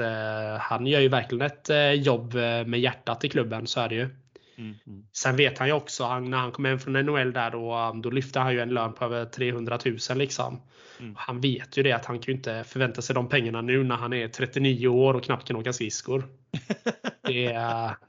han 0.59 0.87
gör 0.87 0.99
ju 0.99 1.07
verkligen 1.07 1.45
ett 1.45 1.69
jobb 2.05 2.33
med 2.65 2.79
hjärtat 2.79 3.23
i 3.23 3.29
klubben, 3.29 3.67
så 3.67 3.79
är 3.79 3.89
det 3.89 3.95
ju. 3.95 4.09
Mm, 4.57 4.75
mm. 4.87 5.05
Sen 5.11 5.35
vet 5.35 5.57
han 5.57 5.67
ju 5.67 5.73
också, 5.73 6.03
han, 6.03 6.29
när 6.29 6.37
han 6.37 6.51
kom 6.51 6.65
hem 6.65 6.79
från 6.79 6.93
NHL 6.93 7.33
där 7.33 7.51
då, 7.51 7.95
då 8.03 8.09
lyfte 8.09 8.39
han 8.39 8.53
ju 8.53 8.59
en 8.59 8.69
lön 8.69 8.93
på 8.93 9.05
över 9.05 9.25
300 9.25 9.79
000 9.85 9.97
liksom. 10.15 10.61
Mm. 10.99 11.15
Han 11.17 11.41
vet 11.41 11.77
ju 11.77 11.83
det 11.83 11.91
att 11.91 12.05
han 12.05 12.19
kan 12.19 12.31
ju 12.31 12.37
inte 12.37 12.63
förvänta 12.63 13.01
sig 13.01 13.15
de 13.15 13.29
pengarna 13.29 13.61
nu 13.61 13.83
när 13.83 13.95
han 13.95 14.13
är 14.13 14.27
39 14.27 14.87
år 14.87 15.13
och 15.13 15.23
knappt 15.23 15.47
kan 15.47 15.55
åka 15.55 15.73
skridskor. 15.73 16.23
det, 17.21 17.59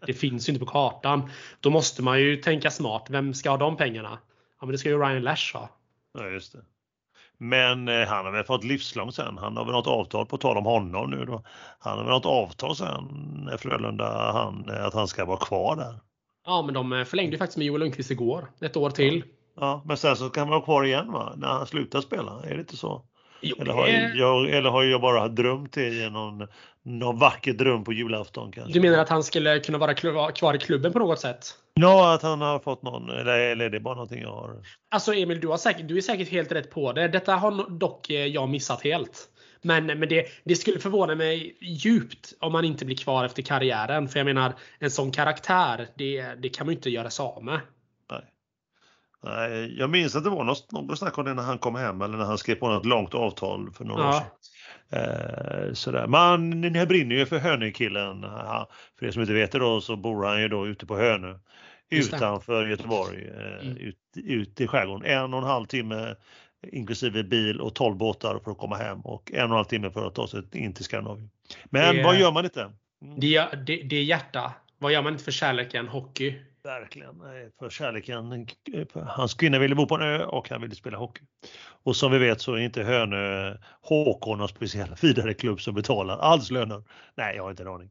det 0.06 0.14
finns 0.14 0.48
ju 0.48 0.52
inte 0.52 0.64
på 0.64 0.72
kartan. 0.72 1.30
Då 1.60 1.70
måste 1.70 2.02
man 2.02 2.20
ju 2.20 2.36
tänka 2.36 2.70
smart. 2.70 3.06
Vem 3.10 3.34
ska 3.34 3.50
ha 3.50 3.56
de 3.56 3.76
pengarna? 3.76 4.18
Ja 4.60 4.66
men 4.66 4.72
det 4.72 4.78
ska 4.78 4.88
ju 4.88 4.98
Ryan 4.98 5.22
Lash 5.22 5.54
ha. 5.54 5.70
Ja, 6.18 6.28
just 6.28 6.52
det. 6.52 6.58
Men 7.38 7.88
eh, 7.88 8.08
han 8.08 8.24
har 8.24 8.32
väl 8.32 8.44
fått 8.44 8.64
livslångt 8.64 9.14
sen. 9.14 9.38
Han 9.38 9.56
har 9.56 9.64
väl 9.64 9.72
något 9.72 9.86
avtal 9.86 10.26
på 10.26 10.38
tal 10.38 10.56
om 10.56 10.64
honom 10.64 11.10
nu 11.10 11.24
då. 11.24 11.42
Han 11.78 11.98
har 11.98 12.04
väl 12.04 12.12
något 12.12 12.26
avtal 12.26 12.76
sen 12.76 13.04
när 13.44 13.56
Frölunda 13.56 14.32
han, 14.32 14.70
att 14.70 14.94
han 14.94 15.08
ska 15.08 15.24
vara 15.24 15.38
kvar 15.38 15.76
där. 15.76 16.00
Ja, 16.46 16.62
men 16.62 16.74
de 16.74 17.04
förlängde 17.06 17.38
faktiskt 17.38 17.58
med 17.58 17.66
Joel 17.66 17.80
Lundqvist 17.80 18.10
igår. 18.10 18.50
Ett 18.60 18.76
år 18.76 18.90
till. 18.90 19.24
Ja, 19.60 19.82
men 19.86 19.96
sen 19.96 20.16
så 20.16 20.30
kan 20.30 20.42
man 20.42 20.50
vara 20.50 20.64
kvar 20.64 20.84
igen 20.84 21.12
va? 21.12 21.34
När 21.36 21.48
han 21.48 21.66
slutar 21.66 22.00
spela. 22.00 22.42
Är 22.44 22.54
det 22.54 22.60
inte 22.60 22.76
så? 22.76 23.02
Jo, 23.40 23.56
eller, 23.60 23.72
har 23.72 23.88
jag, 24.14 24.50
eller 24.50 24.70
har 24.70 24.82
jag 24.82 25.00
bara 25.00 25.28
drömt 25.28 25.72
det 25.72 26.10
någon, 26.10 26.48
någon 26.82 27.18
vacker 27.18 27.52
dröm 27.52 27.84
på 27.84 27.92
julafton? 27.92 28.52
Kanske? 28.52 28.72
Du 28.72 28.80
menar 28.80 28.98
att 28.98 29.08
han 29.08 29.22
skulle 29.22 29.60
kunna 29.60 29.78
vara 29.78 29.94
kvar 30.32 30.54
i 30.54 30.58
klubben 30.58 30.92
på 30.92 30.98
något 30.98 31.20
sätt? 31.20 31.54
Ja, 31.74 32.14
att 32.14 32.22
han 32.22 32.40
har 32.40 32.58
fått 32.58 32.82
någon, 32.82 33.10
eller, 33.10 33.38
eller 33.38 33.64
är 33.64 33.70
det 33.70 33.80
bara 33.80 33.94
någonting 33.94 34.22
jag 34.22 34.32
har? 34.32 34.62
Alltså 34.90 35.14
Emil, 35.14 35.40
du, 35.40 35.48
har 35.48 35.56
säkert, 35.56 35.88
du 35.88 35.96
är 35.96 36.00
säkert 36.00 36.28
helt 36.28 36.52
rätt 36.52 36.70
på 36.70 36.92
det. 36.92 37.08
Detta 37.08 37.34
har 37.34 37.78
dock 37.78 38.10
eh, 38.10 38.26
jag 38.26 38.48
missat 38.48 38.82
helt. 38.84 39.28
Men, 39.62 39.86
men 39.86 40.08
det, 40.08 40.26
det, 40.44 40.56
skulle 40.56 40.80
förvåna 40.80 41.14
mig 41.14 41.56
djupt 41.60 42.34
om 42.40 42.52
man 42.52 42.64
inte 42.64 42.84
blir 42.84 42.96
kvar 42.96 43.24
efter 43.24 43.42
karriären. 43.42 44.08
För 44.08 44.18
jag 44.18 44.24
menar, 44.24 44.52
en 44.78 44.90
sån 44.90 45.12
karaktär, 45.12 45.88
det, 45.98 46.34
det 46.34 46.48
kan 46.48 46.66
man 46.66 46.72
ju 46.72 46.76
inte 46.76 46.90
göra 46.90 47.10
sig 47.10 47.22
av 47.22 47.44
med. 47.44 47.60
Nej. 49.24 49.76
Jag 49.78 49.90
minns 49.90 50.16
att 50.16 50.24
det 50.24 50.30
var 50.30 50.44
något, 50.44 50.72
något 50.72 50.98
snack 50.98 51.18
om 51.18 51.24
det 51.24 51.34
när 51.34 51.42
han 51.42 51.58
kom 51.58 51.74
hem 51.74 52.02
eller 52.02 52.18
när 52.18 52.24
han 52.24 52.38
skrev 52.38 52.54
på 52.54 52.68
något 52.68 52.86
långt 52.86 53.14
avtal 53.14 53.70
för 53.72 53.84
några 53.84 54.02
ja. 54.02 54.08
år 54.08 54.12
sedan. 54.12 54.26
Eh, 54.90 55.72
sådär. 55.72 56.06
Men 56.06 56.72
det 56.72 56.86
brinner 56.86 57.16
ju 57.16 57.26
för 57.26 57.38
Hönökillen. 57.38 58.22
För 58.98 59.06
er 59.06 59.10
som 59.10 59.22
inte 59.22 59.34
vet 59.34 59.52
det 59.52 59.58
då 59.58 59.80
så 59.80 59.96
bor 59.96 60.24
han 60.24 60.42
ju 60.42 60.48
då 60.48 60.66
ute 60.66 60.86
på 60.86 60.96
Hönö. 60.96 61.38
Utanför 61.90 62.66
Göteborg, 62.66 63.28
eh, 63.28 63.66
mm. 63.66 63.76
ut, 63.76 63.98
ut 64.14 64.60
i 64.60 64.66
skärgården. 64.66 65.10
En 65.10 65.34
och 65.34 65.40
en 65.40 65.46
halv 65.46 65.66
timme 65.66 66.14
inklusive 66.72 67.22
bil 67.22 67.60
och 67.60 67.74
12 67.74 67.96
båtar 67.96 68.40
för 68.44 68.50
att 68.50 68.58
komma 68.58 68.76
hem 68.76 69.00
och 69.00 69.32
en 69.32 69.38
och 69.38 69.44
en 69.44 69.50
halv 69.50 69.64
timme 69.64 69.90
för 69.90 70.06
att 70.06 70.14
ta 70.14 70.28
sig 70.28 70.42
in 70.52 70.72
till 70.72 70.84
Skandinavien. 70.84 71.30
Men 71.64 71.96
det, 71.96 72.02
vad 72.02 72.18
gör 72.18 72.32
man 72.32 72.44
inte? 72.44 72.60
Mm. 73.02 73.20
Det, 73.20 73.48
det, 73.66 73.82
det 73.82 73.96
är 73.96 74.04
hjärta. 74.04 74.52
Vad 74.78 74.92
gör 74.92 75.02
man 75.02 75.12
inte 75.12 75.24
för 75.24 75.32
kärleken 75.32 75.88
hockey? 75.88 76.34
Verkligen. 76.64 77.20
För 77.58 77.70
kärleken. 77.70 78.46
Hans 79.06 79.34
kvinna 79.34 79.58
ville 79.58 79.74
bo 79.74 79.86
på 79.86 79.94
en 79.94 80.02
ö 80.02 80.24
och 80.24 80.50
han 80.50 80.60
ville 80.60 80.74
spela 80.74 80.98
hockey. 80.98 81.22
Och 81.82 81.96
som 81.96 82.12
vi 82.12 82.18
vet 82.18 82.40
så 82.40 82.54
är 82.54 82.58
inte 82.58 82.82
Hönö 82.82 83.56
HK 83.82 84.26
någon 84.26 84.48
speciell 84.48 84.94
vidare 85.02 85.34
klubb 85.34 85.60
som 85.60 85.74
betalar 85.74 86.18
alls 86.18 86.50
löner. 86.50 86.82
Nej, 87.14 87.36
jag 87.36 87.42
har 87.42 87.50
inte 87.50 87.62
en 87.62 87.68
aning. 87.68 87.90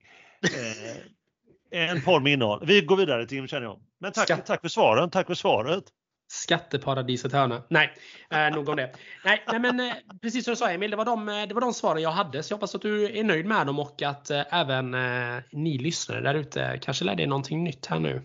Eh, 1.71 1.89
en 1.89 2.01
form 2.01 2.28
innehåll. 2.28 2.63
Vi 2.65 2.82
går 2.82 2.97
vidare 2.97 3.26
Tim 3.26 3.47
känner 3.47 3.65
jag. 3.65 3.80
Men 3.99 4.11
tack, 4.11 4.45
tack 4.45 4.61
för 4.61 4.69
svaren. 4.69 5.09
Tack 5.09 5.28
för 5.28 5.34
svaret. 5.34 5.84
Skatteparadiset 6.28 7.32
Hönö. 7.32 7.61
Nej, 7.69 7.93
eh, 8.30 8.55
nog 8.55 8.69
om 8.69 8.76
det. 8.76 8.95
Nej, 9.26 9.43
nej 9.47 9.59
men 9.59 9.80
eh, 9.80 9.93
precis 10.21 10.45
som 10.45 10.51
du 10.51 10.55
sa 10.55 10.69
Emil, 10.69 10.91
det 10.91 10.97
var, 10.97 11.05
de, 11.05 11.30
eh, 11.30 11.47
det 11.47 11.53
var 11.53 11.61
de 11.61 11.73
svaren 11.73 12.01
jag 12.01 12.11
hade. 12.11 12.43
Så 12.43 12.51
jag 12.51 12.57
hoppas 12.57 12.76
att 12.76 12.82
du 12.82 13.17
är 13.19 13.23
nöjd 13.23 13.45
med 13.45 13.67
dem 13.67 13.80
och 13.80 14.01
att 14.01 14.30
eh, 14.30 14.41
även 14.51 14.93
eh, 14.93 15.43
ni 15.51 15.78
lyssnare 15.78 16.21
där 16.21 16.34
ute 16.34 16.80
kanske 16.82 17.05
lärde 17.05 17.23
er 17.23 17.28
någonting 17.28 17.63
nytt 17.63 17.86
här 17.86 17.99
nu. 17.99 18.21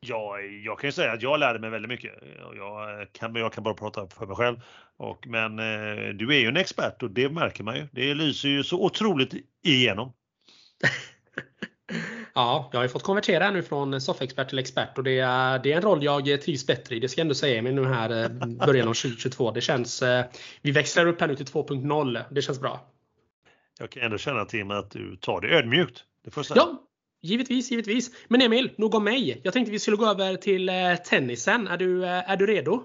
Ja, 0.00 0.38
jag 0.64 0.78
kan 0.78 0.88
ju 0.88 0.92
säga 0.92 1.12
att 1.12 1.22
jag 1.22 1.40
lärde 1.40 1.58
mig 1.58 1.70
väldigt 1.70 1.88
mycket. 1.88 2.12
Jag 2.56 3.06
kan, 3.12 3.34
jag 3.34 3.52
kan 3.52 3.64
bara 3.64 3.74
prata 3.74 4.06
för 4.06 4.26
mig 4.26 4.36
själv. 4.36 4.60
Och, 4.96 5.26
men 5.26 5.58
eh, 5.58 6.08
du 6.14 6.34
är 6.34 6.38
ju 6.38 6.48
en 6.48 6.56
expert 6.56 7.02
och 7.02 7.10
det 7.10 7.28
märker 7.28 7.64
man 7.64 7.76
ju. 7.76 7.88
Det 7.92 8.14
lyser 8.14 8.48
ju 8.48 8.64
så 8.64 8.84
otroligt 8.84 9.34
igenom. 9.62 10.12
Ja, 12.36 12.68
jag 12.72 12.78
har 12.78 12.84
ju 12.84 12.88
fått 12.88 13.02
konvertera 13.02 13.50
nu 13.50 13.62
från 13.62 14.00
soffexpert 14.00 14.48
till 14.48 14.58
expert 14.58 14.98
och 14.98 15.04
det 15.04 15.18
är, 15.18 15.58
det 15.58 15.72
är 15.72 15.76
en 15.76 15.82
roll 15.82 16.04
jag 16.04 16.42
trivs 16.42 16.66
bättre 16.66 16.96
i. 16.96 17.00
Det 17.00 17.08
ska 17.08 17.20
jag 17.20 17.24
ändå 17.24 17.34
säga 17.34 17.58
Emil 17.58 17.74
nu 17.74 17.84
här 17.84 18.22
eh, 18.22 18.28
början 18.66 18.88
av 18.88 18.94
2022. 19.02 19.50
Det 19.50 19.60
känns, 19.60 20.02
eh, 20.02 20.24
vi 20.62 20.70
växlar 20.70 21.06
upp 21.06 21.20
här 21.20 21.28
nu 21.28 21.36
till 21.36 21.46
2.0. 21.46 22.22
Det 22.30 22.42
känns 22.42 22.60
bra. 22.60 22.80
Jag 23.78 23.90
kan 23.90 24.02
ändå 24.02 24.18
känna 24.18 24.44
Tim 24.44 24.70
att 24.70 24.90
du 24.90 25.16
tar 25.16 25.40
det 25.40 25.48
ödmjukt. 25.48 26.04
Det 26.24 26.30
första. 26.30 26.54
Ja, 26.56 26.82
givetvis, 27.22 27.70
givetvis. 27.70 28.10
Men 28.28 28.42
Emil, 28.42 28.70
nog 28.76 28.94
om 28.94 29.04
mig. 29.04 29.40
Jag 29.44 29.52
tänkte 29.52 29.72
vi 29.72 29.78
skulle 29.78 29.96
gå 29.96 30.06
över 30.06 30.36
till 30.36 30.68
eh, 30.68 30.74
tennisen. 31.04 31.68
Är 31.68 31.76
du, 31.76 32.04
är 32.06 32.36
du 32.36 32.46
redo? 32.46 32.82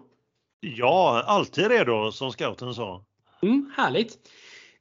Ja, 0.60 1.24
alltid 1.28 1.68
redo 1.68 2.12
som 2.12 2.32
scouten 2.32 2.74
sa. 2.74 3.06
Mm, 3.42 3.72
härligt. 3.78 4.18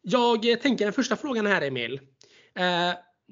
Jag 0.02 0.60
tänker 0.62 0.84
den 0.84 0.92
första 0.92 1.16
frågan 1.16 1.46
här 1.46 1.62
Emil 1.62 2.00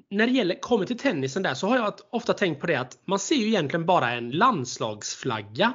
när 0.09 0.27
det 0.27 0.33
gäller, 0.33 0.55
kommer 0.55 0.85
till 0.85 0.97
tennisen 0.97 1.43
där 1.43 1.53
så 1.53 1.67
har 1.67 1.75
jag 1.75 1.93
ofta 2.09 2.33
tänkt 2.33 2.61
på 2.61 2.67
det 2.67 2.75
att 2.75 2.97
man 3.05 3.19
ser 3.19 3.35
ju 3.35 3.47
egentligen 3.47 3.85
bara 3.85 4.11
en 4.11 4.31
landslagsflagga 4.31 5.73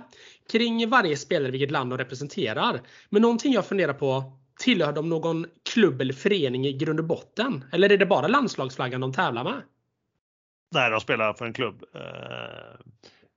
kring 0.53 0.89
varje 0.89 1.17
spelare 1.17 1.51
vilket 1.51 1.71
land 1.71 1.91
de 1.91 1.99
representerar. 1.99 2.81
Men 3.11 3.23
någonting 3.23 3.53
jag 3.53 3.67
funderar 3.67 3.93
på, 3.93 4.33
tillhör 4.59 4.93
de 4.93 5.09
någon 5.09 5.47
klubb 5.73 6.01
eller 6.01 6.15
förening 6.15 6.67
i 6.67 6.73
grund 6.73 7.01
och 7.01 7.07
botten? 7.07 7.65
Eller 7.73 7.93
är 7.93 7.99
det 7.99 8.07
bara 8.07 8.29
landslagsflaggan 8.29 9.01
de 9.01 9.13
tävlar 9.13 9.45
med? 9.45 9.63
Nej, 10.75 10.91
de 10.91 11.01
spelar 11.01 11.33
för 11.33 11.47
en 11.47 11.53
klubb. 11.53 11.83
Eh, 11.95 12.81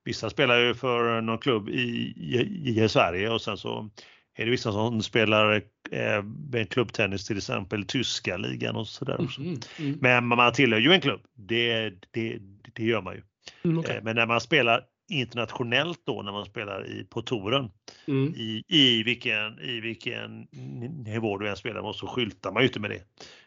vissa 0.04 0.30
spelar 0.30 0.60
ju 0.60 0.74
för 0.74 1.22
någon 1.22 1.38
klubb 1.38 1.70
i, 1.70 2.14
i, 2.18 2.84
i 2.84 2.90
Sverige 2.90 3.30
och 3.30 3.42
sen 3.42 3.58
så 3.58 3.90
är 4.38 4.46
det 4.46 4.52
vissa 4.52 4.72
som 4.72 5.04
spelar 5.04 5.62
eh, 5.92 6.66
klubbtennis 6.70 7.26
till 7.26 7.38
exempel 7.38 7.86
tyska 7.86 8.38
ligan 8.38 8.76
och 8.76 8.88
sådär 8.88 9.22
också. 9.22 9.42
Mm, 9.42 9.60
mm. 9.80 9.98
Men 10.02 10.26
man 10.26 10.54
tillhör 10.54 10.80
ju 10.80 10.94
en 10.94 11.02
klubb. 11.02 11.22
Det, 11.36 11.94
det, 12.12 12.40
det 12.74 12.84
gör 12.84 13.02
man 13.02 13.16
ju. 13.16 13.22
Mm, 13.64 13.80
okay. 13.80 13.96
eh, 13.96 14.04
men 14.04 14.16
när 14.16 14.26
man 14.26 14.42
spelar 14.42 14.84
internationellt 15.10 16.02
då 16.06 16.22
när 16.22 16.32
man 16.32 16.46
spelar 16.46 16.88
i, 16.88 17.04
på 17.04 17.22
touren 17.22 17.72
mm. 18.08 18.34
i, 18.36 18.64
i, 18.68 19.04
vilken, 19.04 19.60
i 19.60 19.80
vilken 19.80 20.48
nivå 21.06 21.38
du 21.38 21.50
än 21.50 21.58
spelar 21.58 21.94
så 21.94 22.08
skyltar 22.08 22.52
man 22.52 22.62
ju 22.62 22.68
inte 22.68 22.80
med 22.80 22.90
det. 22.90 23.04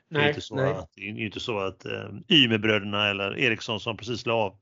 Nej, 0.08 0.22
det 0.22 0.26
är 0.26 0.28
inte 0.28 0.40
så 0.40 0.54
nej. 0.54 0.72
att, 0.72 0.90
det 0.94 1.02
är 1.02 1.18
inte 1.18 1.40
så 1.40 1.58
att 1.58 1.86
eh, 1.86 2.08
Ymerbröderna 2.28 3.08
eller 3.08 3.38
Eriksson 3.38 3.80
som 3.80 3.96
precis 3.96 4.26
la 4.26 4.34
av 4.34 4.56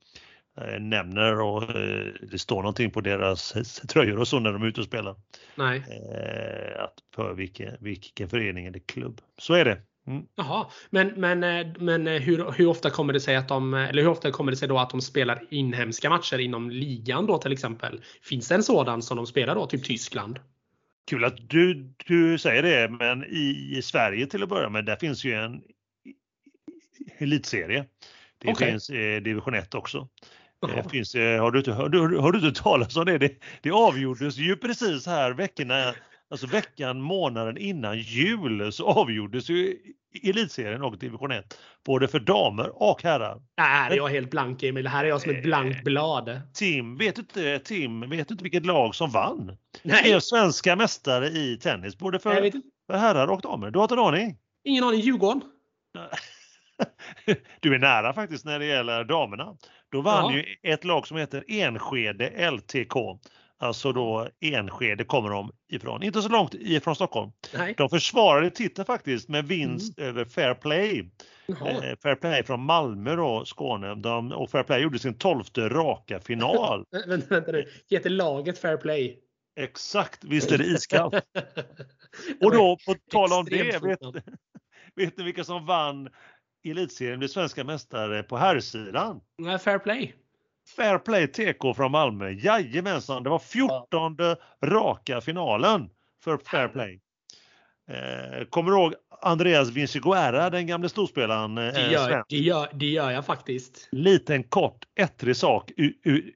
nämner 0.81 1.41
och 1.41 1.63
eh, 1.63 2.07
det 2.31 2.39
står 2.39 2.57
någonting 2.57 2.91
på 2.91 3.01
deras 3.01 3.53
tröjor 3.89 4.19
och 4.19 4.29
så 4.29 4.39
när 4.39 4.53
de 4.53 4.63
är 4.63 4.67
ute 4.67 4.81
och 4.81 4.87
spelar. 4.87 5.17
Nej. 5.55 5.79
Eh, 5.79 6.85
att 6.85 6.95
för 7.15 7.35
vilken, 7.35 7.77
vilken 7.81 8.29
förening 8.29 8.67
eller 8.67 8.79
klubb. 8.79 9.21
Så 9.39 9.55
är 9.55 9.65
det. 9.65 9.83
Mm. 10.07 10.23
Jaha, 10.35 10.67
men, 10.91 11.09
men, 11.09 11.41
men 11.79 12.07
hur, 12.07 12.53
hur 12.53 12.67
ofta 12.67 12.91
kommer 12.91 13.13
det 13.13 13.21
sig 13.21 13.37
att 13.37 13.49
de, 13.49 13.75
eller 13.75 14.03
hur 14.03 14.09
ofta 14.09 14.31
kommer 14.31 14.53
det 14.53 14.57
sig 14.57 14.69
då 14.69 14.79
att 14.79 14.91
de 14.91 15.01
spelar 15.01 15.47
inhemska 15.51 16.11
matcher 16.11 16.39
inom 16.39 16.71
ligan 16.71 17.27
då 17.27 17.39
till 17.39 17.53
exempel? 17.53 18.03
Finns 18.23 18.49
det 18.49 18.55
en 18.55 18.63
sådan 18.63 19.03
som 19.03 19.17
de 19.17 19.27
spelar 19.27 19.55
då, 19.55 19.67
typ 19.67 19.85
Tyskland? 19.85 20.39
Kul 21.11 21.25
att 21.25 21.49
du, 21.49 21.95
du 22.07 22.39
säger 22.39 22.63
det, 22.63 22.89
men 22.91 23.25
i, 23.25 23.75
i 23.77 23.83
Sverige 23.83 24.27
till 24.27 24.43
att 24.43 24.49
börja 24.49 24.69
med, 24.69 24.85
där 24.85 24.97
finns 24.97 25.25
ju 25.25 25.33
en 25.33 25.63
elitserie. 27.19 27.85
Det 28.39 28.51
okay. 28.51 28.71
finns 28.71 28.91
eh, 28.91 29.21
division 29.23 29.55
1 29.55 29.75
också. 29.75 30.09
Det 30.61 30.91
finns, 30.91 31.15
har, 31.15 31.51
du 31.51 31.59
inte, 31.59 31.73
har, 31.73 31.89
du, 31.89 32.19
har 32.19 32.33
du 32.33 32.49
inte 32.49 32.63
talat 32.63 32.97
om 32.97 33.05
det? 33.05 33.19
det? 33.19 33.33
Det 33.63 33.71
avgjordes 33.71 34.37
ju 34.37 34.57
precis 34.57 35.07
här 35.07 35.31
veckorna, 35.31 35.95
alltså 36.31 36.47
veckan, 36.47 37.01
månaden 37.01 37.57
innan 37.57 37.99
jul 37.99 38.73
så 38.73 38.87
avgjordes 38.87 39.51
ju 39.51 39.77
elitserien 40.23 40.83
och 40.83 40.99
division 40.99 41.31
1. 41.31 41.59
Både 41.87 42.09
för 42.09 42.21
damer 42.21 42.83
och 42.83 43.03
herrar. 43.03 43.43
Nej, 43.57 43.97
jag 43.97 44.11
är 44.11 44.15
helt 44.15 44.31
blank 44.31 44.63
Emil. 44.63 44.85
Det 44.85 44.91
här 44.91 45.05
är 45.05 45.09
jag 45.09 45.21
som 45.21 45.31
ett 45.31 45.43
blankt 45.43 45.85
blad. 45.85 46.41
Tim, 46.55 46.97
vet 46.97 47.19
inte, 47.19 47.59
Tim, 47.59 48.11
vet 48.11 48.31
inte 48.31 48.43
vilket 48.43 48.67
lag 48.67 48.95
som 48.95 49.11
vann? 49.11 49.57
Nej. 49.83 50.13
Är 50.13 50.21
svenska 50.21 50.77
mästare 50.77 51.27
i 51.29 51.59
tennis, 51.63 51.99
både 51.99 52.19
för, 52.19 52.51
för 52.87 52.99
herrar 52.99 53.29
och 53.29 53.41
damer. 53.41 53.71
Du 53.71 53.79
har 53.79 53.85
inte 53.85 53.95
en 53.95 53.99
aning? 53.99 54.37
Ingen 54.65 54.85
aning. 54.85 55.01
Djurgården? 55.01 55.43
Du 57.61 57.75
är 57.75 57.79
nära 57.79 58.13
faktiskt 58.13 58.45
när 58.45 58.59
det 58.59 58.67
gäller 58.67 59.05
damerna. 59.05 59.57
Då 59.93 60.01
vann 60.01 60.35
ja. 60.35 60.39
ju 60.39 60.73
ett 60.73 60.85
lag 60.85 61.07
som 61.07 61.17
heter 61.17 61.45
Enskede 61.49 62.51
LTK. 62.51 62.95
Alltså 63.61 63.93
då 63.93 64.29
Enskede 64.41 65.05
kommer 65.05 65.31
de 65.31 65.51
ifrån, 65.73 66.03
inte 66.03 66.23
så 66.23 66.29
långt 66.29 66.55
ifrån 66.55 66.95
Stockholm. 66.95 67.33
Nej. 67.55 67.75
De 67.77 67.91
försvarade 67.91 68.51
titeln 68.51 68.87
faktiskt 68.87 69.29
med 69.29 69.45
vinst 69.45 69.99
mm. 69.99 70.11
över 70.11 70.25
Fair 70.25 70.55
Play. 70.55 71.11
Eh, 71.49 71.97
Fair 72.03 72.15
Play 72.15 72.43
från 72.43 72.61
Malmö 72.61 73.17
då, 73.17 73.45
Skåne. 73.45 73.95
De, 73.95 74.33
och 74.33 74.51
Fair 74.51 74.63
Play 74.63 74.83
gjorde 74.83 74.99
sin 74.99 75.15
tolfte 75.15 75.69
raka 75.69 76.21
final. 76.21 76.85
vänta, 77.07 77.35
vänta 77.35 77.53
nu, 77.53 77.65
heter 77.91 78.11
laget 78.11 78.59
Fair 78.59 78.77
Play? 78.77 79.19
Exakt, 79.61 80.25
visst 80.25 80.53
är 80.53 80.59
det 80.59 80.65
iskallt. 80.65 81.15
och 82.41 82.53
då 82.53 82.79
på 82.87 82.95
tal 83.11 83.33
om 83.33 83.45
det, 83.45 83.63
vet, 83.63 84.03
vet 84.95 85.19
ni 85.19 85.25
vilka 85.25 85.45
som 85.45 85.67
vann 85.67 86.09
elitserien 86.65 87.19
blev 87.19 87.29
svenska 87.29 87.65
mästare 87.65 88.23
på 88.23 88.37
herrsidan. 88.37 89.21
Nej, 89.39 89.59
fair 89.59 89.79
play. 89.79 90.15
Fair 90.77 90.99
play 90.99 91.27
TK 91.27 91.77
från 91.77 91.91
Malmö. 91.91 92.31
Jajamensan, 92.31 93.23
det 93.23 93.31
var 93.31 93.39
14 93.39 94.17
ja. 94.19 94.37
raka 94.65 95.21
finalen 95.21 95.91
för 96.25 96.39
fair 96.39 96.69
play. 96.69 97.01
Eh, 97.89 98.45
kommer 98.45 98.71
du 98.71 98.77
ihåg 98.79 98.95
Andreas 99.23 99.71
Vinciguerra, 99.71 100.51
den 100.51 100.67
gamle 100.67 100.89
storspelaren? 100.89 101.59
Eh, 101.59 101.75
det, 101.75 101.93
gör, 101.93 102.25
det, 102.29 102.37
gör, 102.37 102.69
det 102.73 102.87
gör 102.87 103.11
jag 103.11 103.27
faktiskt. 103.27 103.89
Liten 103.93 104.43
kort 104.43 104.85
ettrig 104.95 105.37
sak, 105.37 105.71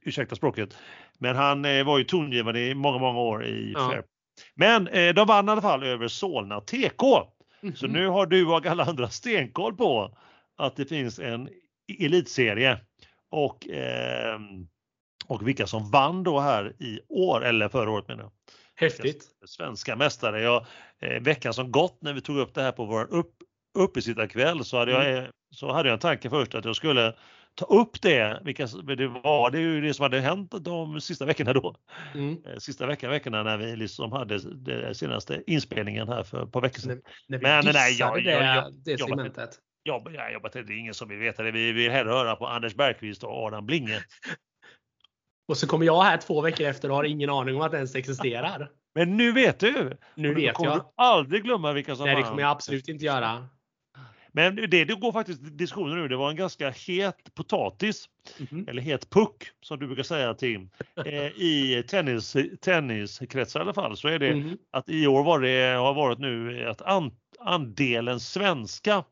ursäkta 0.03 0.37
språket. 0.37 0.77
Men 1.19 1.37
han 1.37 1.65
eh, 1.65 1.85
var 1.85 1.99
ju 1.99 2.05
tongivande 2.05 2.61
i 2.61 2.75
många, 2.75 2.99
många 2.99 3.21
år 3.21 3.47
i 3.47 3.73
ja. 3.75 3.91
Fair. 3.91 4.03
Men 4.55 4.89
eh, 4.89 5.15
de 5.15 5.27
vann 5.27 5.49
i 5.49 5.51
alla 5.51 5.63
fall 5.63 5.83
över 5.83 6.09
Solna 6.09 6.61
TK. 6.61 7.03
Mm. 7.63 7.77
Så 7.77 7.87
nu 7.87 8.07
har 8.07 8.27
du 8.27 8.47
och 8.47 8.67
alla 8.67 8.85
andra 8.85 9.09
stenkoll 9.09 9.77
på 9.77 10.19
att 10.57 10.77
det 10.77 10.85
finns 10.85 11.19
en 11.19 11.49
elitserie 11.99 12.81
och, 13.31 13.69
eh, 13.69 14.39
och 15.27 15.49
vilka 15.49 15.67
som 15.67 15.91
vann 15.91 16.23
då 16.23 16.41
här 16.41 16.83
i 16.83 17.01
år, 17.09 17.45
eller 17.45 17.69
förra 17.69 17.91
året 17.91 18.09
menar 18.09 18.23
jag. 18.23 18.33
Häftigt. 18.75 19.25
Svenska 19.47 19.97
mästare. 19.97 20.43
Jag, 20.43 20.67
eh, 20.99 21.23
veckan 21.23 21.55
som 21.55 21.73
gått 21.73 22.03
när 22.03 22.13
vi 22.13 22.21
tog 22.21 22.37
upp 22.37 22.55
det 22.55 22.63
här 22.63 22.73
på 22.73 22.85
vår 22.85 23.15
upp, 23.15 23.35
uppesittarkväll 23.79 24.65
så 24.65 24.79
hade, 24.79 24.93
jag, 24.93 25.19
mm. 25.19 25.31
så 25.51 25.73
hade 25.73 25.89
jag 25.89 25.95
en 25.95 26.01
tanke 26.01 26.31
först 26.31 26.55
att 26.55 26.65
jag 26.65 26.77
skulle 26.77 27.15
ta 27.55 27.65
upp 27.65 28.03
det, 28.03 28.41
vilka 28.45 28.67
det 28.67 29.09
var. 29.09 29.51
Det 29.51 29.59
är 29.59 29.63
ju 29.63 29.81
det 29.81 29.95
som 29.95 30.03
hade 30.03 30.21
hänt 30.21 30.55
de 30.61 31.01
sista 31.01 31.25
veckorna 31.25 31.53
då. 31.53 31.77
Mm. 32.15 32.45
Eh, 32.47 32.57
sista 32.59 32.87
veckan, 32.87 33.11
veckorna 33.11 33.43
när 33.43 33.57
vi 33.57 33.77
liksom 33.77 34.13
hade 34.13 34.39
den 34.55 34.95
senaste 34.95 35.43
inspelningen 35.47 36.09
här 36.09 36.23
för 36.23 36.43
ett 36.43 36.53
par 36.53 36.61
veckor 36.61 36.81
sedan. 36.81 37.03
När, 37.29 37.39
när 37.39 37.63
Men 37.63 37.73
nej, 37.73 37.93
jag, 37.99 38.25
det, 38.25 38.31
jag, 38.31 38.57
jag, 38.57 38.75
det 38.85 38.99
segmentet. 38.99 39.51
Jag, 39.83 40.13
jag 40.15 40.33
jobbat 40.33 40.53
det 40.53 40.59
är 40.59 40.79
ingen 40.79 40.95
som 40.95 41.09
vill 41.09 41.19
veta 41.19 41.43
det. 41.43 41.51
Vi 41.51 41.73
vill 41.73 41.91
hellre 41.91 42.13
höra 42.13 42.37
på 42.37 42.47
Anders 42.47 42.75
Bergqvist 42.75 43.25
och 43.25 43.47
Adam 43.47 43.67
Blinge. 43.67 43.99
och 45.49 45.57
så 45.57 45.67
kommer 45.67 45.87
jag 45.87 46.03
här 46.03 46.17
två 46.17 46.41
veckor 46.41 46.67
efter 46.67 46.91
och 46.91 46.97
har 46.97 47.05
ingen 47.05 47.31
aning 47.31 47.57
om 47.57 47.63
att 47.63 47.71
det 47.71 47.77
ens 47.77 47.95
existerar. 47.95 48.71
Men 48.95 49.17
nu 49.17 49.33
vet 49.33 49.61
du! 49.61 49.99
Nu 50.15 50.35
vet 50.35 50.55
kommer 50.55 50.71
jag. 50.71 50.79
Du 50.79 50.85
aldrig 50.97 51.43
glömma 51.43 51.73
vilka 51.73 51.97
som 51.97 52.07
Nej, 52.07 52.17
det 52.17 52.23
kommer 52.23 52.43
jag 52.43 52.51
absolut 52.51 52.89
inte 52.89 53.05
göra. 53.05 53.49
Men 54.33 54.57
det, 54.57 54.85
det 54.85 55.01
går 55.01 55.13
faktiskt 55.13 55.41
diskussioner 55.43 55.97
nu. 55.97 56.09
Det 56.09 56.17
var 56.17 56.31
en 56.31 56.37
ganska 56.37 56.71
het 56.71 57.35
potatis, 57.35 58.09
mm 58.51 58.69
eller 58.69 58.83
het 58.83 59.11
puck 59.11 59.51
som 59.61 59.79
du 59.79 59.87
brukar 59.87 60.03
säga 60.03 60.35
Tim, 60.35 60.71
eh, 61.07 61.27
i 61.27 61.85
tennis, 61.89 62.37
tenniskretsar 62.61 63.61
i 63.61 63.63
alla 63.63 63.75
fall. 63.75 63.97
Så 63.97 64.09
är 64.09 64.19
det 64.19 64.33
mm 64.33 64.59
att 64.71 64.89
i 64.89 65.07
år 65.07 65.25
var 65.25 65.41
det, 65.41 65.77
har 65.77 65.95
varit 65.95 66.19
nu 66.19 66.67
att 66.69 66.83
an, 66.83 67.11
andelen 67.41 68.21
svenska 68.21 69.05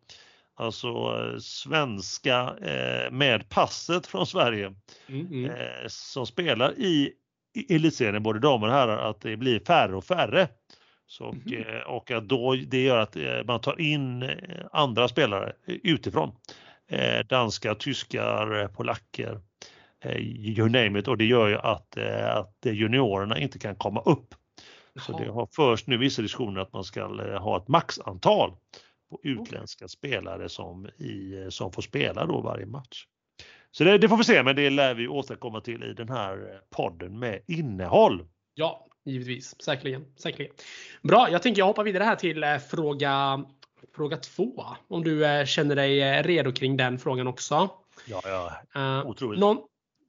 alltså 0.54 0.88
eh, 0.88 1.38
svenska 1.38 2.54
eh, 2.62 3.10
med 3.10 3.48
passet 3.48 4.06
från 4.06 4.26
Sverige 4.26 4.74
mm. 5.08 5.44
eh, 5.44 5.86
som 5.88 6.26
spelar 6.26 6.78
i 6.78 7.12
i 7.54 7.74
elitserien, 7.74 8.22
både 8.22 8.38
damer 8.38 8.66
och 8.66 8.72
herrar, 8.72 9.10
att 9.10 9.20
det 9.20 9.36
blir 9.36 9.60
färre 9.60 9.96
och 9.96 10.04
färre. 10.04 10.48
Så, 11.10 11.32
Mhm. 11.32 11.54
eh, 11.54 11.80
och 11.80 12.10
då, 12.22 12.54
det 12.66 12.82
gör 12.82 12.98
att 12.98 13.16
eh, 13.16 13.44
man 13.46 13.60
tar 13.60 13.80
in 13.80 14.22
eh, 14.22 14.28
andra 14.72 15.08
spelare 15.08 15.52
utifrån. 15.66 16.32
Danskar, 17.28 17.74
tyskar, 17.74 18.68
polacker, 18.68 19.40
you 20.20 20.68
name 20.68 20.98
it. 20.98 21.08
Och 21.08 21.18
det 21.18 21.24
gör 21.24 21.48
ju 21.48 21.58
att, 21.58 21.98
att 22.24 22.56
juniorerna 22.66 23.38
inte 23.38 23.58
kan 23.58 23.76
komma 23.76 24.00
upp. 24.00 24.34
Så 25.00 25.18
det 25.18 25.24
Jaha. 25.24 25.34
har 25.34 25.48
först 25.52 25.86
nu 25.86 25.96
vissa 25.96 26.22
diskussioner 26.22 26.60
att 26.60 26.72
man 26.72 26.84
ska 26.84 27.06
ha 27.38 27.56
ett 27.56 27.68
maxantal 27.68 28.50
på 29.10 29.20
utländska 29.22 29.88
spelare 29.88 30.48
som, 30.48 30.86
i, 30.86 31.46
som 31.50 31.72
får 31.72 31.82
spela 31.82 32.26
då 32.26 32.40
varje 32.40 32.66
match. 32.66 33.06
Så 33.70 33.84
det, 33.84 33.98
det 33.98 34.08
får 34.08 34.16
vi 34.16 34.24
se, 34.24 34.42
men 34.42 34.56
det 34.56 34.70
lär 34.70 34.94
vi 34.94 35.08
återkomma 35.08 35.60
till 35.60 35.82
i 35.84 35.92
den 35.94 36.08
här 36.08 36.60
podden 36.76 37.18
med 37.18 37.40
innehåll. 37.46 38.28
Ja, 38.54 38.86
givetvis. 39.04 39.62
Säkerligen. 39.62 40.04
Säkerligen. 40.16 40.54
Bra, 41.02 41.28
jag 41.30 41.42
tänker 41.42 41.60
jag 41.60 41.66
hoppar 41.66 41.84
vidare 41.84 42.04
här 42.04 42.16
till 42.16 42.42
eh, 42.42 42.58
fråga, 42.58 43.44
fråga 43.96 44.16
två. 44.16 44.64
Om 44.88 45.04
du 45.04 45.26
eh, 45.26 45.44
känner 45.44 45.76
dig 45.76 46.02
eh, 46.02 46.22
redo 46.22 46.52
kring 46.52 46.76
den 46.76 46.98
frågan 46.98 47.26
också. 47.26 47.70
Ja, 48.06 48.20
ja, 48.74 49.04
otroligt. 49.04 49.40
någon, 49.40 49.58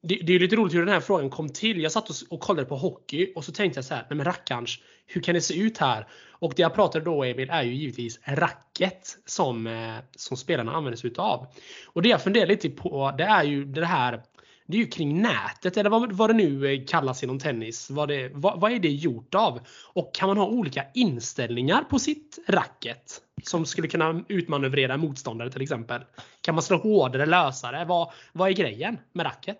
det, 0.04 0.16
det 0.16 0.34
är 0.34 0.40
lite 0.40 0.56
roligt 0.56 0.74
hur 0.74 0.80
den 0.80 0.94
här 0.94 1.00
frågan 1.00 1.30
kom 1.30 1.50
till. 1.50 1.82
Jag 1.82 1.92
satt 1.92 2.10
och, 2.10 2.16
och 2.30 2.40
kollade 2.40 2.68
på 2.68 2.76
hockey 2.76 3.34
och 3.36 3.46
så 3.46 3.52
tänkte 3.52 3.78
jag 3.78 3.86
så 3.86 3.94
här, 3.94 4.06
nej 4.10 4.18
men 4.18 4.26
rackarns, 4.26 4.80
hur 5.06 5.22
kan 5.22 5.36
det 5.36 5.42
se 5.42 5.60
ut 5.60 5.78
här? 5.78 6.08
Och 6.30 6.54
det 6.56 6.62
jag 6.62 6.74
pratade 6.74 7.06
då 7.06 7.24
Emil 7.24 7.50
är 7.50 7.64
ju 7.64 7.74
givetvis 7.74 8.20
racket 8.24 9.18
som, 9.26 9.70
som 10.16 10.38
spelarna 10.38 10.72
använder 10.72 10.98
sig 10.98 11.10
utav. 11.10 11.48
Och 11.86 12.02
det 12.02 12.10
jag 12.10 12.24
funderar 12.24 12.48
lite 12.48 12.70
på 12.70 13.14
det 13.18 13.24
är 13.24 13.44
ju 13.44 13.66
det 13.66 13.86
här 13.86 14.24
det 14.72 14.78
är 14.78 14.80
ju 14.80 14.88
kring 14.88 15.22
nätet 15.22 15.78
eller 15.78 15.90
vad, 15.90 16.12
vad 16.12 16.30
det 16.30 16.34
nu 16.34 16.74
eh, 16.74 16.86
kallas 16.88 17.24
inom 17.24 17.40
tennis. 17.40 17.90
Vad, 17.90 18.08
det, 18.08 18.32
vad, 18.34 18.60
vad 18.60 18.72
är 18.72 18.80
det 18.80 18.90
gjort 18.90 19.36
av? 19.36 19.60
Och 19.94 20.16
kan 20.16 20.28
man 20.28 20.38
ha 20.38 20.46
olika 20.46 20.86
inställningar 20.94 21.84
på 21.84 22.00
sitt 22.00 22.40
racket? 22.48 23.22
Som 23.44 23.66
skulle 23.66 23.88
kunna 23.88 24.24
utmanövrera 24.28 24.98
motståndare 24.98 25.52
till 25.52 25.62
exempel. 25.62 26.02
Kan 26.42 26.56
man 26.56 26.62
slå 26.62 26.78
hårdare, 26.78 27.26
lösare? 27.26 27.86
Vad, 27.86 28.12
vad 28.34 28.50
är 28.50 28.54
grejen 28.54 28.98
med 29.14 29.26
racket? 29.26 29.60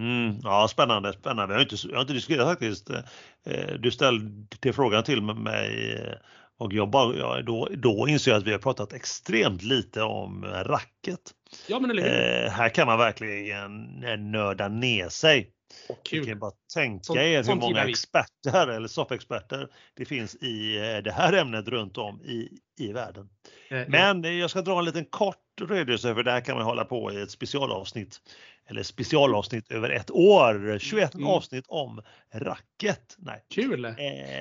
Mm, 0.00 0.38
ja, 0.42 0.68
spännande, 0.70 1.12
spännande. 1.12 1.54
Jag 1.54 1.58
har 1.58 1.62
inte, 1.62 1.76
jag 1.88 1.94
har 1.94 2.00
inte 2.00 2.12
diskuterat 2.12 2.48
faktiskt. 2.48 2.90
Eh, 2.90 3.00
eh, 3.44 3.74
du 3.78 3.90
ställde 3.90 4.72
frågan 4.72 5.04
till 5.04 5.22
mig 5.22 5.98
och 6.58 6.72
jag 6.72 6.90
bara, 6.90 7.14
ja, 7.16 7.42
då, 7.42 7.68
då 7.76 8.08
inser 8.08 8.30
jag 8.30 8.38
att 8.38 8.46
vi 8.46 8.52
har 8.52 8.58
pratat 8.58 8.92
extremt 8.92 9.62
lite 9.62 10.02
om 10.02 10.44
racket. 10.44 11.20
Ja 11.66 11.80
men? 11.80 11.98
Eh, 11.98 12.50
här 12.50 12.68
kan 12.68 12.86
man 12.86 12.98
verkligen 12.98 14.04
eh, 14.04 14.16
nörda 14.18 14.68
ner 14.68 15.08
sig. 15.08 15.50
Åh, 15.88 15.96
Ni 16.12 16.18
kan 16.18 16.26
kul. 16.26 16.36
bara 16.38 16.52
tänka 16.74 17.04
Sånt- 17.04 17.18
er 17.18 17.42
hur 17.44 17.54
många 17.54 17.84
experter 17.84 18.68
eller 18.68 18.88
soffexperter 18.88 19.68
det 19.96 20.04
finns 20.04 20.34
i 20.34 20.76
eh, 20.76 21.02
det 21.02 21.12
här 21.12 21.32
ämnet 21.32 21.68
runt 21.68 21.98
om 21.98 22.22
i, 22.22 22.48
i 22.80 22.92
världen. 22.92 23.28
Eh, 23.70 23.82
Men 23.88 24.24
eh, 24.24 24.30
jag 24.32 24.50
ska 24.50 24.62
dra 24.62 24.78
en 24.78 24.84
liten 24.84 25.04
kort 25.04 25.36
redogörelse 25.66 26.14
för 26.14 26.22
det 26.22 26.30
här 26.30 26.40
kan 26.40 26.56
man 26.56 26.64
hålla 26.64 26.84
på 26.84 27.12
i 27.12 27.20
ett 27.22 27.30
specialavsnitt. 27.30 28.20
Eller 28.70 28.82
specialavsnitt 28.82 29.70
över 29.72 29.90
ett 29.90 30.10
år. 30.10 30.78
21 30.78 31.14
Mm. 31.14 31.26
avsnitt 31.26 31.64
om 31.68 32.02
racket. 32.34 33.16
Nej. 33.18 33.44
Kul! 33.54 33.84
Eh, 33.84 33.92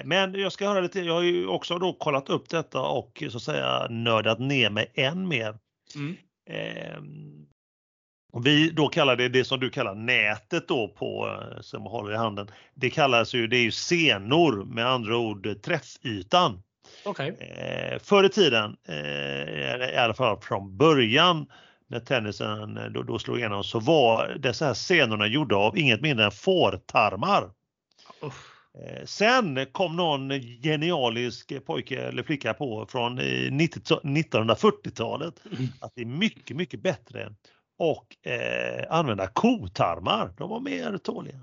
Men 0.05 0.34
jag 0.34 0.51
ska 0.51 0.68
höra 0.70 0.82
lite, 0.82 0.99
jag 1.01 1.13
har 1.13 1.22
ju 1.22 1.47
också 1.47 1.78
då 1.80 1.93
kollat 1.93 2.30
upp 2.30 2.49
detta 2.49 2.82
och 2.82 3.24
så 3.30 3.38
att 3.38 3.43
säga 3.43 3.88
nördat 3.89 4.39
ner 4.39 4.70
mig 4.70 4.91
än 4.95 5.28
mer. 5.28 5.57
Mm. 5.95 6.15
Och 8.34 8.45
vi 8.45 8.70
då 8.70 8.88
kallar 8.88 9.15
det 9.15 9.30
det 9.30 9.43
som 9.43 9.59
du 9.59 9.70
kallar 9.70 9.95
nätet 9.95 10.68
då 10.68 10.88
på 10.88 11.28
eh, 11.28 11.61
som 11.61 11.84
håller 11.84 12.13
i 12.13 12.18
handen. 12.18 12.47
Det 12.74 12.89
kallas 12.89 13.34
ju, 13.34 13.47
det 13.47 13.57
är 13.57 13.61
ju 13.63 13.72
senor 13.72 14.65
med 14.65 14.88
andra 14.88 15.18
ord 15.18 15.61
träffytan. 15.61 16.63
Okej. 17.06 17.28
Eh, 17.40 18.00
förr 18.00 18.24
i 18.24 18.30
tiden, 18.30 18.78
eh, 18.88 19.94
i 19.94 19.98
alla 19.98 20.14
fall 20.14 20.42
från 20.42 20.78
början 20.78 21.46
när 21.90 22.00
tennisen 22.00 22.78
eh, 22.78 22.86
då, 22.86 23.04
då 23.04 23.20
slog 23.20 23.38
igenom 23.38 23.64
så 23.64 23.80
var 23.80 24.36
dessa 24.40 24.66
här 24.66 24.74
scenerna 24.74 25.28
gjorda 25.28 25.56
av 25.56 25.78
inget 25.78 26.02
mindre 26.02 26.26
än 26.26 26.32
fårtarmar. 26.32 27.50
Eh, 28.84 29.06
Sen 29.06 29.66
kom 29.72 29.96
någon 29.96 30.30
genialisk 30.64 31.66
pojke 31.66 32.02
eller 32.02 32.24
flicka 32.24 32.54
på 32.54 32.86
från 32.90 33.20
eh, 33.20 33.52
90 33.52 33.82
1940-talet 34.04 35.34
Mm. 35.52 35.68
att 35.82 35.92
det 35.96 36.02
är 36.02 36.06
mycket, 36.06 36.58
mycket 36.58 36.82
bättre 36.82 37.34
och 37.80 38.28
eh, 38.32 38.86
använda 38.90 39.28
kotarmar. 39.28 40.34
De 40.38 40.50
var 40.50 40.60
mer 40.60 40.98
tåliga. 40.98 41.40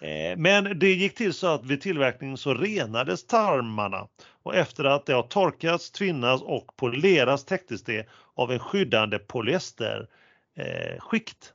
Eh, 0.00 0.36
men 0.36 0.78
det 0.78 0.92
gick 0.92 1.14
till 1.14 1.34
så 1.34 1.46
att 1.46 1.64
vid 1.64 1.80
tillverkningen 1.80 2.36
så 2.36 2.54
renades 2.54 3.26
tarmarna 3.26 4.08
och 4.42 4.54
efter 4.54 4.84
att 4.84 5.06
det 5.06 5.12
har 5.12 5.22
torkats, 5.22 5.90
tvinnats 5.90 6.42
och 6.42 6.76
polerats 6.76 7.44
täcktes 7.44 7.82
det 7.82 8.08
av 8.34 8.52
en 8.52 8.58
skyddande 8.58 9.18
polyesterskikt. 9.18 10.10
Eh, 10.56 11.00
skikt. 11.00 11.52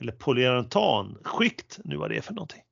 eller 0.00 0.12
polyuretanskikt, 0.12 1.78
nu 1.84 1.96
vad 1.96 2.10
det 2.10 2.16
är 2.16 2.20
för 2.20 2.34
någonting. 2.34 2.62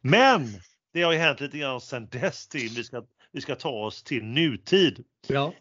Men 0.00 0.48
det 0.92 1.02
har 1.02 1.12
ju 1.12 1.18
hänt 1.18 1.40
lite 1.40 1.58
grann 1.58 1.80
sedan 1.80 2.08
dess 2.12 2.48
till 2.48 2.70
vi 2.76 2.84
ska, 2.84 3.02
vi 3.32 3.40
ska 3.40 3.54
ta 3.54 3.70
oss 3.70 4.02
till 4.02 4.24
nutid. 4.24 5.04
Ja. 5.28 5.52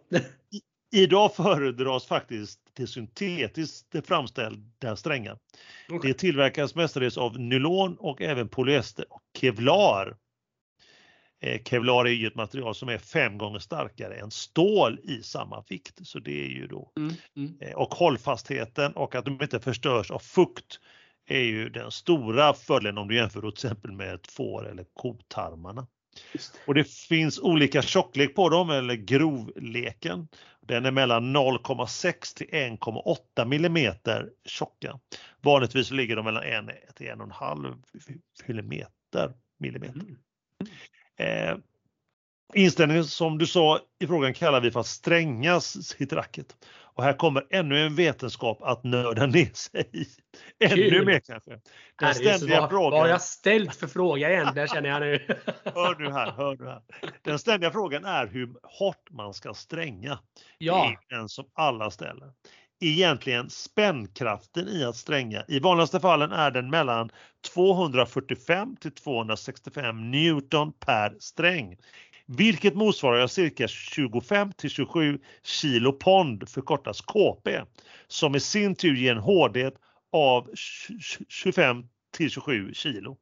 Idag 0.92 1.36
föredras 1.36 2.06
faktiskt 2.06 2.60
det 2.74 2.88
syntetiskt 2.88 4.08
framställda 4.08 4.96
strängar. 4.96 5.38
Det 6.02 6.14
tillverkas 6.14 6.76
mestadels 6.76 7.18
av 7.18 7.40
nylon 7.40 7.98
och 8.00 8.22
även 8.22 8.50
polyester 8.50 9.06
och 9.10 9.22
kevlar. 9.38 10.18
Eh, 11.44 11.62
Kevlar 11.64 12.06
är 12.06 12.10
ju 12.10 12.28
ett 12.28 12.36
material 12.36 12.76
som 12.76 12.90
är 12.90 12.98
fem 12.98 13.38
gånger 13.38 13.60
starkare 13.60 14.16
än 14.16 14.32
stål 14.32 15.00
i 15.04 15.24
samma 15.24 15.64
vikt. 15.70 16.08
Så 16.08 16.20
det 16.20 16.44
är 16.46 16.50
ju 16.50 16.68
då 16.68 16.92
Mm. 16.98 17.14
Mm. 17.36 17.58
eh, 17.62 17.74
och 17.74 17.94
hållfastheten 17.94 18.94
och 18.94 19.16
att 19.16 19.26
de 19.26 19.42
inte 19.42 19.60
förstörs 19.60 20.12
av 20.12 20.20
fukt 20.20 20.80
är 21.28 21.40
ju 21.44 21.70
den 21.70 21.92
stora 21.92 22.54
fördelen 22.54 22.98
om 22.98 23.08
du 23.08 23.16
jämför 23.16 23.42
till 23.42 23.50
exempel 23.50 23.92
med 23.92 24.14
ett 24.14 24.28
får 24.28 24.70
eller 24.70 24.86
kotarmarna. 24.94 25.88
Och 26.66 26.74
det 26.74 26.90
finns 26.90 27.40
olika 27.40 27.82
tjocklek 27.82 28.36
på 28.36 28.50
dem 28.50 28.70
eller 28.70 28.96
grovleken. 28.96 30.28
Den 30.62 30.86
är 30.86 30.92
mellan 30.92 31.36
0,6 31.36 32.38
till 32.38 32.48
1,8 32.48 33.46
millimeter 33.46 34.30
tjocka. 34.46 35.00
Vanligtvis 35.42 35.92
ligger 35.92 36.16
de 36.16 36.26
mellan 36.26 36.44
1 36.44 36.96
till 36.96 37.08
1,5 37.08 37.76
millimeter. 38.48 39.34
millimeter. 39.58 40.00
Mm. 40.00 40.18
Eh, 41.18 41.58
inställningen 42.54 43.06
som 43.06 43.38
du 43.38 43.48
sa 43.48 43.80
i 44.00 44.08
frågan 44.08 44.34
kallar 44.34 44.62
vi 44.62 44.72
för 44.72 44.80
att 44.80 44.88
strängas 44.88 45.88
sitt 45.88 46.14
racket. 46.14 46.56
Och 46.94 47.04
här 47.04 47.14
kommer 47.14 47.48
ännu 47.50 47.86
en 47.86 47.96
vetenskap 47.96 48.62
att 48.62 48.84
nörda 48.84 49.26
ner 49.26 49.54
sig 49.54 49.90
i. 49.94 50.06
Ännu 50.66 50.90
Kul. 50.90 51.06
mer 51.06 51.20
kanske. 51.20 51.52
Den 51.52 51.60
Herregud, 52.02 52.36
ständiga 52.36 52.68
frågan. 52.70 52.92
vad 52.92 53.02
har 53.02 53.08
jag 53.08 53.22
ställt 53.22 53.76
för 53.76 53.88
fråga 53.88 54.32
egentligen 54.32 54.68
känner 54.68 54.90
jag 54.90 55.02
nu. 55.02 55.26
Hör 55.76 56.00
nu 56.00 56.12
här, 56.12 56.32
hör 56.32 56.56
nu 56.56 56.66
här. 56.66 56.82
Den 57.22 57.40
ständiga 57.40 57.72
frågan 57.72 58.06
är 58.06 58.28
hur 58.28 58.50
hårt 58.64 59.10
man 59.12 59.34
ska 59.34 59.54
stränga. 59.54 60.20
Ja. 60.58 60.96
Det 61.10 61.16
är 61.16 61.20
den 61.20 61.30
som 61.30 61.46
alla 61.54 61.92
ställer. 61.92 62.32
Egentligen 62.84 63.50
spännkraften 63.50 64.68
i 64.68 64.84
att 64.84 64.96
stränga. 64.96 65.44
I 65.48 65.60
vanligaste 65.60 66.00
fallen 66.00 66.32
är 66.32 66.52
den 66.52 66.70
mellan 66.70 67.10
245 67.54 68.76
till 68.76 68.92
265 68.92 70.12
Newton 70.12 70.74
per 70.74 71.16
sträng. 71.20 71.78
Vilket 72.38 72.76
motsvarar 72.76 73.28
cirka 73.28 73.68
25 73.68 74.52
till 74.52 74.70
27 74.70 75.20
kilo 75.44 75.92
pond 75.92 76.50
förkortas 76.50 77.02
KP. 77.02 77.62
Som 78.08 78.36
i 78.36 78.40
sin 78.40 78.76
tur 78.76 78.96
ger 78.96 79.12
en 79.12 79.18
hårdhet 79.18 79.74
av 80.12 80.50
25 81.30 81.84
till 82.18 82.30
27 82.30 82.74
kilo. 82.74 83.18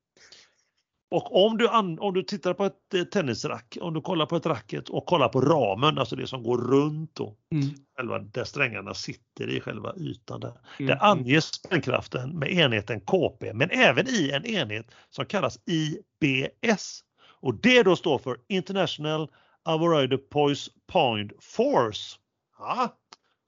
Och 1.12 1.45
om 1.45 1.57
du, 1.57 1.68
om 1.99 2.14
du 2.14 2.24
tittar 2.24 2.53
på 2.53 2.66
ett 2.66 2.93
eh, 2.93 3.03
tennisrack, 3.03 3.78
om 3.82 3.93
du 3.93 4.01
kollar 4.01 4.26
på 4.26 4.36
ett 4.36 4.45
racket 4.45 4.89
och 4.89 5.05
kollar 5.05 5.30
på 5.30 5.41
ramen, 5.41 5.97
alltså 5.97 6.16
det 6.16 6.28
som 6.28 6.43
går 6.43 6.57
runt 6.57 7.16
då, 7.16 7.36
Mm. 7.51 7.68
själva 7.97 8.20
där 8.20 8.43
strängarna 8.43 8.93
sitter 8.93 9.49
i 9.49 9.62
själva 9.62 9.93
ytan 9.97 10.39
där. 10.39 10.53
Mm. 10.80 10.88
Där 10.88 11.03
anges 11.05 11.45
spännkraften 11.45 12.39
med 12.39 12.51
enheten 12.51 13.01
KP, 13.01 13.53
men 13.53 13.70
även 13.72 14.07
i 14.07 14.32
en 14.34 14.45
enhet 14.45 14.91
som 15.10 15.26
kallas 15.26 15.60
IBS. 15.66 17.03
Och 17.41 17.55
det 17.55 17.83
då 17.83 17.95
står 17.95 18.17
för 18.19 18.37
International 18.47 19.31
Avoided 19.63 20.29
Poise 20.29 20.71
Point 20.87 21.31
Force. 21.41 22.17
Ja, 22.59 22.95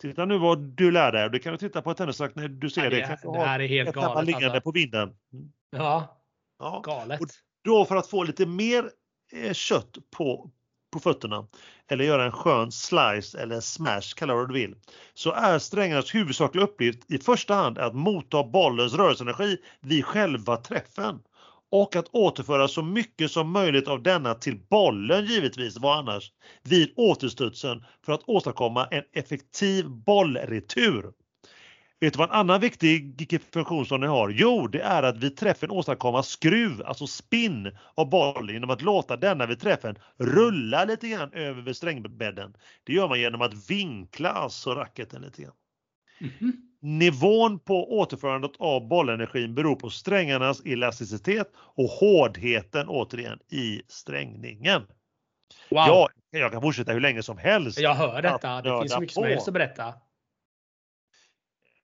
titta 0.01 0.25
nu 0.25 0.37
vad 0.37 0.59
du 0.59 0.91
lär 0.91 1.11
dig. 1.11 1.29
Du 1.29 1.39
kan 1.39 1.57
titta 1.57 1.81
på 1.81 1.91
ett 1.91 1.97
tennisrack 1.97 2.35
när 2.35 2.47
du 2.47 2.69
ser 2.69 2.83
Ja, 2.83 2.89
det. 2.89 3.19
det, 3.33 3.39
här 3.39 3.59
är 3.59 3.67
helt 3.67 3.95
galet. 3.95 4.25
liggande 4.25 4.47
Alltså. 4.47 4.61
på 4.61 4.71
vinden. 4.71 5.03
Mm. 5.33 5.51
Ja, 5.71 6.17
Ja. 6.59 6.81
galet. 6.85 7.21
Och- 7.21 7.27
Då 7.63 7.85
för 7.85 7.95
att 7.95 8.07
få 8.07 8.23
lite 8.23 8.45
mer 8.45 8.89
eh, 9.33 9.53
kött 9.53 9.97
på, 10.17 10.49
på 10.93 10.99
fötterna 10.99 11.47
eller 11.87 12.05
göra 12.05 12.25
en 12.25 12.31
skön 12.31 12.71
slice 12.71 13.39
eller 13.39 13.59
smash, 13.59 14.01
kalla 14.15 14.35
vad 14.35 14.49
du 14.49 14.53
vill, 14.53 14.75
så 15.13 15.31
är 15.31 15.59
strängarnas 15.59 16.15
huvudsakliga 16.15 16.63
uppgift 16.65 17.11
i 17.11 17.17
första 17.17 17.53
hand 17.53 17.77
att 17.77 17.95
motta 17.95 18.43
bollens 18.43 18.93
rörelseenergi 18.93 19.57
vid 19.79 20.05
själva 20.05 20.57
träffen 20.57 21.19
och 21.71 21.95
att 21.95 22.07
återföra 22.11 22.67
så 22.67 22.83
mycket 22.83 23.31
som 23.31 23.51
möjligt 23.51 23.87
av 23.87 24.03
denna 24.03 24.33
till 24.33 24.59
bollen 24.69 25.25
givetvis, 25.25 25.77
var 25.77 25.95
annars, 25.95 26.31
vid 26.63 26.93
återstudsen 26.95 27.85
för 28.05 28.13
att 28.13 28.23
åstadkomma 28.25 28.85
en 28.85 29.03
effektiv 29.13 29.89
bollretur. 29.89 31.11
Vet 31.99 32.13
du 32.13 32.17
vad 32.17 32.29
en 32.29 32.35
annan 32.35 32.61
viktig 32.61 33.41
funktion 33.53 33.85
som 33.85 34.01
ni 34.01 34.07
har? 34.07 34.29
Jo, 34.29 34.67
det 34.67 34.81
är 34.81 35.03
att 35.03 35.17
vid 35.17 35.37
träffen 35.37 35.71
åstadkomma 35.71 36.23
skruv, 36.23 36.81
alltså 36.85 37.07
spinn 37.07 37.77
av 37.95 38.09
bollen 38.09 38.53
genom 38.53 38.69
att 38.69 38.81
låta 38.81 39.17
denna 39.17 39.45
vid 39.45 39.59
träffen 39.59 39.95
rulla 40.17 40.85
lite 40.85 41.07
grann 41.07 41.33
över 41.33 41.73
strängbädden. 41.73 42.53
Det 42.83 42.93
gör 42.93 43.07
man 43.07 43.19
genom 43.19 43.41
att 43.41 43.69
vinkla 43.69 44.29
alltså 44.29 44.75
racketen 44.75 45.21
lite 45.21 45.41
grann. 45.41 45.53
Mm 46.19 46.33
-hmm. 46.39 46.70
Nivån 46.81 47.59
på 47.59 47.99
återförandet 47.99 48.51
av 48.59 48.87
bollenergin 48.87 49.55
beror 49.55 49.75
på 49.75 49.89
strängarnas 49.89 50.61
elasticitet 50.65 51.47
och 51.55 51.85
hårdheten 51.85 52.87
återigen 52.87 53.39
i 53.51 53.81
strängningen. 53.87 54.81
Wow. 54.81 54.87
Ja, 55.69 56.09
jag 56.31 56.51
kan 56.51 56.61
fortsätta 56.61 56.91
hur 56.91 56.99
länge 56.99 57.23
som 57.23 57.37
helst. 57.37 57.79
Jag 57.79 57.93
hör 57.93 58.21
detta. 58.21 58.61
Det 58.61 58.81
finns 58.81 58.99
mycket 58.99 59.13
som 59.13 59.23
helst 59.23 59.47
att 59.47 59.53
berätta. 59.53 59.93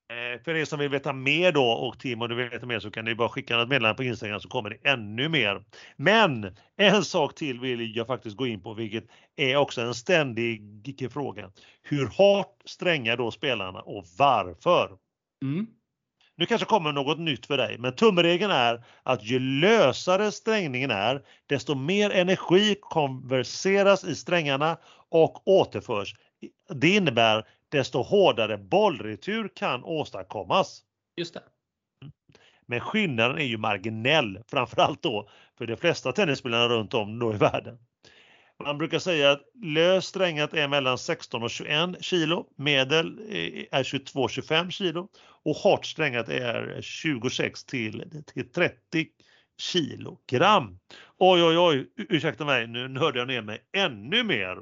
Eh, 0.10 0.42
för 0.44 0.56
er 0.56 0.66
som 0.66 0.80
vill 0.80 0.90
veta 0.90 1.14
mer 1.14 1.52
då 1.52 1.66
och 1.66 2.00
Tim 2.00 2.22
om 2.22 2.30
du 2.30 2.36
vill 2.36 2.50
veta 2.50 2.66
mer 2.66 2.80
så 2.80 2.92
kan 2.92 3.06
ni 3.06 3.16
bara 3.16 3.30
skicka 3.30 3.62
ett 3.62 3.70
meddelande 3.70 3.98
på 3.98 4.04
Instagram 4.04 4.40
så 4.40 4.50
kommer 4.50 4.70
det 4.70 4.90
ännu 4.90 5.30
mer. 5.30 5.64
Men 5.96 6.56
en 6.78 7.04
sak 7.04 7.36
till 7.36 7.60
vill 7.60 7.96
jag 7.96 8.08
faktiskt 8.08 8.38
gå 8.38 8.48
in 8.48 8.62
på 8.62 8.74
vilket 8.74 9.08
är 9.36 9.56
också 9.56 9.82
en 9.82 9.94
ständig 9.94 11.12
fråga. 11.12 11.52
Hur 11.84 12.08
hårt 12.08 12.62
strängar 12.66 13.18
då 13.18 13.32
spelarna 13.32 13.80
och 13.80 14.06
varför? 14.18 14.98
Mm. 15.42 15.68
Nu 16.36 16.46
kanske 16.46 16.66
kommer 16.66 16.92
något 16.92 17.20
nytt 17.20 17.46
för 17.46 17.58
dig, 17.58 17.78
men 17.78 17.96
tumregeln 17.96 18.52
är 18.52 18.84
att 19.04 19.24
ju 19.24 19.40
lösare 19.40 20.32
strängningen 20.32 20.92
är, 20.92 21.22
desto 21.46 21.76
mer 21.76 22.10
energi 22.10 22.76
konverseras 22.82 24.04
i 24.04 24.16
strängarna 24.16 24.78
och 25.10 25.48
återförs. 25.48 26.16
Det 26.76 26.90
innebär 26.90 27.46
desto 27.70 28.02
hårdare 28.02 28.58
bollretur 28.58 29.50
kan 29.56 29.84
åstadkommas. 29.84 30.82
Just 31.18 31.34
det. 31.34 31.44
Men 32.66 32.80
skillnaden 32.80 33.38
är 33.38 33.46
ju 33.46 33.58
marginell, 33.58 34.40
framförallt 34.48 35.04
då 35.04 35.30
för 35.58 35.66
de 35.68 35.78
flesta 35.78 36.12
tennisspelarna 36.12 36.68
runt 36.70 36.94
om 36.94 37.20
då 37.20 37.34
i 37.34 37.38
världen. 37.38 37.78
Man 38.64 38.78
brukar 38.78 39.00
säga 39.00 39.32
att 39.32 39.42
lös 39.64 40.06
strängat 40.06 40.54
är 40.54 40.68
mellan 40.68 40.98
16 40.98 41.44
och 41.44 41.50
21 41.50 42.04
kilo, 42.04 42.46
medel 42.56 43.20
är 43.72 43.84
22-25 43.84 44.70
kilo 44.70 45.08
och 45.44 45.56
hårt 45.56 45.86
strängat 45.86 46.30
är 46.30 46.82
26 46.82 47.64
till, 47.64 48.24
till 48.34 48.52
30 48.52 49.08
kilogram. 49.62 50.80
Oj, 51.18 51.44
oj, 51.44 51.58
oj, 51.58 51.88
ursäkta 51.96 52.46
mig, 52.46 52.68
nu 52.68 52.88
nördade 52.88 53.20
jag 53.20 53.28
ner 53.28 53.42
mig 53.42 53.60
ännu 53.78 54.24
mer. 54.24 54.58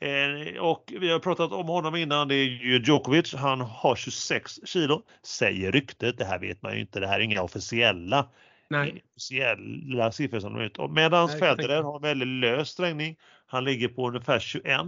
Eh, 0.00 0.58
och 0.60 0.92
vi 1.00 1.10
har 1.10 1.18
pratat 1.18 1.52
om 1.52 1.66
honom 1.66 1.96
innan, 1.96 2.28
det 2.28 2.34
är 2.34 2.44
ju 2.44 2.82
Djokovic, 2.84 3.34
han 3.34 3.60
har 3.60 3.96
26 3.96 4.60
kilo, 4.64 5.02
säger 5.22 5.72
ryktet, 5.72 6.18
det 6.18 6.24
här 6.24 6.38
vet 6.38 6.62
man 6.62 6.74
ju 6.74 6.80
inte, 6.80 7.00
det 7.00 7.06
här 7.06 7.20
är 7.20 7.24
inga 7.24 7.42
officiella 7.42 8.28
Nej. 8.70 9.04
officiella 9.16 10.12
siffror 10.12 10.40
som 10.40 10.54
de 10.54 10.62
ut. 10.62 10.78
Medan 10.90 11.28
Federer 11.28 11.82
har 11.82 11.96
en 11.96 12.02
väldigt 12.02 12.28
lös 12.28 12.68
strängning, 12.68 13.16
han 13.46 13.64
ligger 13.64 13.88
på 13.88 14.08
ungefär 14.08 14.38
21 14.38 14.80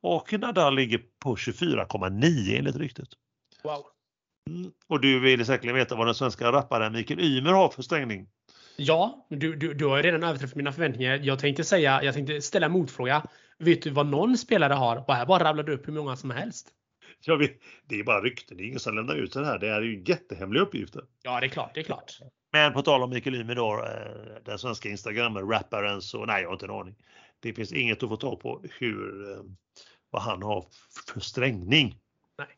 och 0.00 0.32
Nadal 0.32 0.74
ligger 0.74 1.00
på 1.18 1.34
24,9 1.34 2.58
enligt 2.58 2.76
ryktet. 2.76 3.08
Wow. 3.64 3.84
Mm. 4.50 4.70
Och 4.86 5.00
du 5.00 5.20
vill 5.20 5.46
säkert 5.46 5.74
veta 5.74 5.94
vad 5.94 6.06
den 6.06 6.14
svenska 6.14 6.52
rapparen 6.52 6.92
Mikael 6.92 7.20
Ymer 7.20 7.52
har 7.52 7.68
för 7.68 7.82
strängning? 7.82 8.28
Ja, 8.76 9.26
du, 9.28 9.56
du, 9.56 9.74
du 9.74 9.86
har 9.86 10.02
redan 10.02 10.22
överträffat 10.22 10.56
mina 10.56 10.72
förväntningar. 10.72 11.20
Jag 11.22 11.38
tänkte 11.38 11.64
säga, 11.64 12.02
jag 12.02 12.14
tänkte 12.14 12.42
ställa 12.42 12.66
en 12.66 12.72
motfråga. 12.72 13.22
Vet 13.62 13.82
du 13.82 13.90
vad 13.90 14.06
någon 14.06 14.38
spelare 14.38 14.74
har? 14.74 15.04
Och 15.08 15.14
här 15.14 15.26
bara 15.26 15.44
rabblar 15.44 15.64
du 15.64 15.72
upp 15.72 15.88
hur 15.88 15.92
många 15.92 16.16
som 16.16 16.30
helst. 16.30 16.68
Jag 17.24 17.38
vet, 17.38 17.52
det 17.84 18.00
är 18.00 18.04
bara 18.04 18.20
rykten, 18.20 18.56
det 18.56 18.62
är 18.62 18.66
ingen 18.66 18.80
som 18.80 18.94
lämnar 18.94 19.14
ut 19.14 19.32
det 19.32 19.46
här. 19.46 19.58
Det 19.58 19.68
är 19.68 19.80
ju 19.80 20.02
jättehemliga 20.06 20.62
uppgifter. 20.62 21.02
Ja, 21.22 21.40
det 21.40 21.46
är 21.46 21.48
klart, 21.48 21.74
det 21.74 21.80
är 21.80 21.84
klart. 21.84 22.18
Men 22.52 22.72
på 22.72 22.82
tal 22.82 23.02
om 23.02 23.10
Mikael 23.10 23.34
Ymer 23.36 23.54
då, 23.54 23.84
eh, 23.84 24.42
den 24.44 24.58
svenska 24.58 24.88
Instagram-rapparen, 24.88 26.02
så 26.02 26.26
nej, 26.26 26.42
jag 26.42 26.48
har 26.48 26.52
inte 26.52 26.66
en 26.66 26.70
aning. 26.70 26.94
Det 27.40 27.52
finns 27.52 27.72
inget 27.72 28.02
att 28.02 28.08
få 28.08 28.16
tag 28.16 28.40
på 28.40 28.64
hur, 28.78 29.30
eh, 29.30 29.42
vad 30.10 30.22
han 30.22 30.42
har 30.42 30.66
för 31.12 31.20
strängning. 31.20 31.96
Nej. 32.38 32.48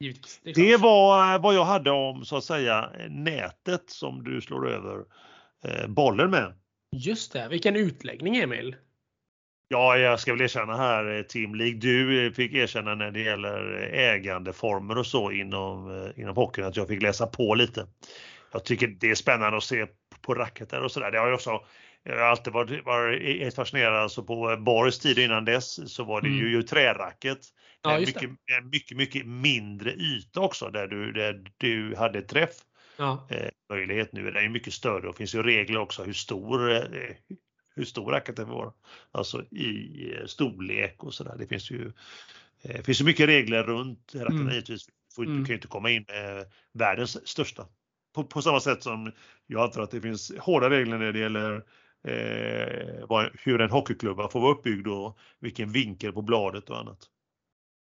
Givetvis. 0.00 0.40
Det, 0.44 0.52
det 0.52 0.76
var 0.76 1.34
eh, 1.34 1.40
vad 1.42 1.54
jag 1.54 1.64
hade 1.64 1.90
om 1.90 2.24
så 2.24 2.36
att 2.36 2.44
säga 2.44 2.92
nätet 3.08 3.90
som 3.90 4.24
du 4.24 4.40
slår 4.40 4.68
över 4.68 5.04
bollen 5.88 6.30
med. 6.30 6.54
Just 6.92 7.32
det, 7.32 7.48
vilken 7.48 7.76
utläggning 7.76 8.36
Emil! 8.36 8.76
Ja, 9.68 9.98
jag 9.98 10.20
ska 10.20 10.32
väl 10.32 10.40
erkänna 10.40 10.76
här 10.76 11.22
Tim, 11.28 11.54
lik 11.54 11.80
du 11.80 12.32
fick 12.36 12.54
erkänna 12.54 12.94
när 12.94 13.10
det 13.10 13.20
gäller 13.20 13.90
ägandeformer 13.92 14.98
och 14.98 15.06
så 15.06 15.32
inom, 15.32 16.12
inom 16.16 16.36
hockeyn, 16.36 16.66
att 16.66 16.76
jag 16.76 16.88
fick 16.88 17.02
läsa 17.02 17.26
på 17.26 17.54
lite. 17.54 17.86
Jag 18.52 18.64
tycker 18.64 18.86
det 18.86 19.10
är 19.10 19.14
spännande 19.14 19.56
att 19.56 19.64
se 19.64 19.86
på 20.20 20.34
racketar 20.34 20.80
och 20.80 20.92
sådär. 20.92 21.10
Det 21.10 21.18
har 21.18 21.26
jag 21.26 21.34
också 21.34 21.60
jag 22.08 22.18
har 22.18 22.22
alltid 22.22 22.52
varit, 22.52 22.84
varit 22.84 23.54
fascinerad, 23.54 23.94
alltså 23.94 24.22
på 24.22 24.56
Borgs 24.56 24.98
tid 24.98 25.18
innan 25.18 25.44
dess 25.44 25.94
så 25.94 26.04
var 26.04 26.20
det 26.20 26.28
mm. 26.28 26.40
ju, 26.40 26.50
ju 26.50 26.62
träracket. 26.62 27.38
Ja, 27.82 27.98
mycket, 27.98 28.30
mycket, 28.64 28.96
mycket 28.96 29.26
mindre 29.26 29.92
yta 29.92 30.40
också 30.40 30.70
där 30.70 30.86
du, 30.86 31.12
där 31.12 31.44
du 31.58 31.96
hade 31.96 32.22
träff 32.22 32.54
ja. 32.96 33.26
eh, 33.30 33.48
möjlighet. 33.70 34.12
Nu 34.12 34.28
är 34.28 34.32
den 34.32 34.42
ju 34.42 34.48
mycket 34.48 34.72
större 34.72 35.08
och 35.08 35.16
finns 35.16 35.34
ju 35.34 35.42
regler 35.42 35.78
också 35.78 36.02
hur 36.02 36.12
stor, 36.12 36.72
eh, 36.72 37.16
hur 37.74 37.84
stor 37.84 38.10
racketen 38.10 38.48
vara. 38.48 38.72
Alltså 39.12 39.44
i 39.44 40.14
eh, 40.14 40.26
storlek 40.26 41.04
och 41.04 41.14
sådär. 41.14 41.36
Det 41.38 41.46
finns 41.46 41.70
ju, 41.70 41.92
eh, 42.62 42.82
finns 42.82 43.00
ju 43.00 43.04
mycket 43.04 43.28
regler 43.28 43.62
runt 43.62 44.14
racketen 44.14 44.40
mm. 44.40 44.52
givetvis. 44.52 44.88
Du 45.16 45.24
kan 45.24 45.44
ju 45.44 45.54
inte 45.54 45.68
komma 45.68 45.90
in 45.90 46.04
med 46.08 46.46
världens 46.72 47.28
största. 47.28 47.66
På, 48.14 48.24
på, 48.24 48.42
samma 48.42 48.60
sätt 48.60 48.82
som 48.82 49.12
jag 49.46 49.62
antar 49.62 49.82
att 49.82 49.90
det 49.90 50.00
finns 50.00 50.32
hårda 50.38 50.70
regler 50.70 50.98
när 50.98 51.12
det 51.12 51.18
gäller 51.18 51.54
eh, 52.04 53.28
hur 53.34 53.60
en 53.60 53.70
hockeyklubba 53.70 54.28
får 54.28 54.40
vara 54.40 54.52
uppbyggd 54.52 54.86
och 54.86 55.18
vilken 55.40 55.72
vinkel 55.72 56.12
på 56.12 56.22
bladet 56.22 56.70
och 56.70 56.78
annat. 56.78 56.98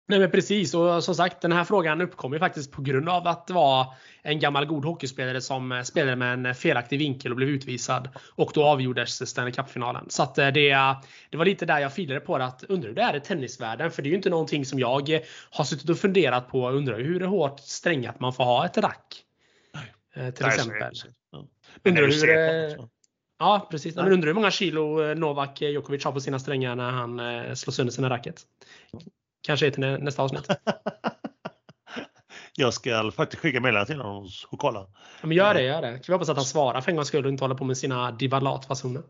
Nej 0.07 0.19
men 0.19 0.31
precis 0.31 0.73
och 0.73 1.03
som 1.03 1.15
sagt 1.15 1.41
den 1.41 1.51
här 1.51 1.63
frågan 1.63 2.01
uppkom 2.01 2.33
ju 2.33 2.39
faktiskt 2.39 2.71
på 2.71 2.81
grund 2.81 3.09
av 3.09 3.27
att 3.27 3.47
det 3.47 3.53
var 3.53 3.93
en 4.21 4.39
gammal 4.39 4.65
god 4.65 4.85
hockeyspelare 4.85 5.41
som 5.41 5.83
spelade 5.85 6.15
med 6.15 6.47
en 6.47 6.55
felaktig 6.55 6.99
vinkel 6.99 7.31
och 7.31 7.35
blev 7.35 7.49
utvisad. 7.49 8.09
Och 8.35 8.51
då 8.53 8.63
avgjordes 8.63 9.29
Stanley 9.29 9.53
Cup-finalen. 9.53 10.05
Så 10.09 10.23
att 10.23 10.37
eh, 10.37 10.47
det, 10.47 10.95
det 11.29 11.37
var 11.37 11.45
lite 11.45 11.65
där 11.65 11.79
jag 11.79 11.93
filade 11.93 12.19
på 12.19 12.37
det 12.37 12.45
att 12.45 12.63
undrar 12.63 12.87
hur 12.87 12.95
det 12.95 13.01
är 13.01 13.15
i 13.15 13.19
tennisvärlden. 13.19 13.91
För 13.91 14.01
det 14.01 14.07
är 14.07 14.11
ju 14.11 14.15
inte 14.15 14.29
någonting 14.29 14.65
som 14.65 14.79
jag 14.79 15.23
har 15.49 15.63
suttit 15.63 15.89
och 15.89 15.97
funderat 15.97 16.49
på. 16.49 16.69
Undrar 16.69 16.99
hur 16.99 17.19
hårt 17.19 17.59
strängat 17.59 18.19
man 18.19 18.33
får 18.33 18.43
ha 18.43 18.65
ett 18.65 18.77
rack. 18.77 19.23
Nej. 19.73 19.93
Eh, 20.27 20.33
till 20.33 20.45
Nej, 20.45 20.55
exempel. 20.55 20.93
Ja. 21.31 21.47
Undrar 21.83 22.03
hur, 22.03 22.91
Ja 23.39 23.67
precis. 23.71 23.95
Men 23.95 24.11
undrar 24.11 24.27
hur 24.27 24.33
många 24.33 24.51
kilo 24.51 25.03
eh, 25.03 25.15
Novak 25.15 25.61
Djokovic 25.61 26.05
har 26.05 26.11
på 26.11 26.19
sina 26.19 26.39
strängar 26.39 26.75
när 26.75 26.91
han 26.91 27.19
slår 27.55 27.71
sönder 27.71 27.93
sina 27.93 28.09
racket. 28.09 28.45
Kanske 29.41 29.67
är 29.67 29.71
till 29.71 30.03
nästa 30.03 30.23
avsnitt. 30.23 30.47
jag 32.55 32.73
ska 32.73 33.11
faktiskt 33.11 33.41
skicka 33.41 33.59
meddelande 33.59 33.87
till 33.87 34.01
honom 34.01 34.29
och 34.47 34.59
kolla. 34.59 34.79
Ja, 35.21 35.27
men 35.27 35.37
gör 35.37 35.53
det, 35.53 35.63
gör 35.63 35.81
det. 35.81 35.91
Kan 35.91 36.03
vi 36.07 36.13
hoppas 36.13 36.29
att 36.29 36.37
han 36.37 36.45
svarar 36.45 36.81
för 36.81 36.91
en 36.91 36.95
gångs 36.95 37.07
skull 37.07 37.25
och 37.25 37.31
inte 37.31 37.43
håller 37.43 37.55
på 37.55 37.65
med 37.65 37.77
sina 37.77 38.11
divalatfasoner. 38.11 39.03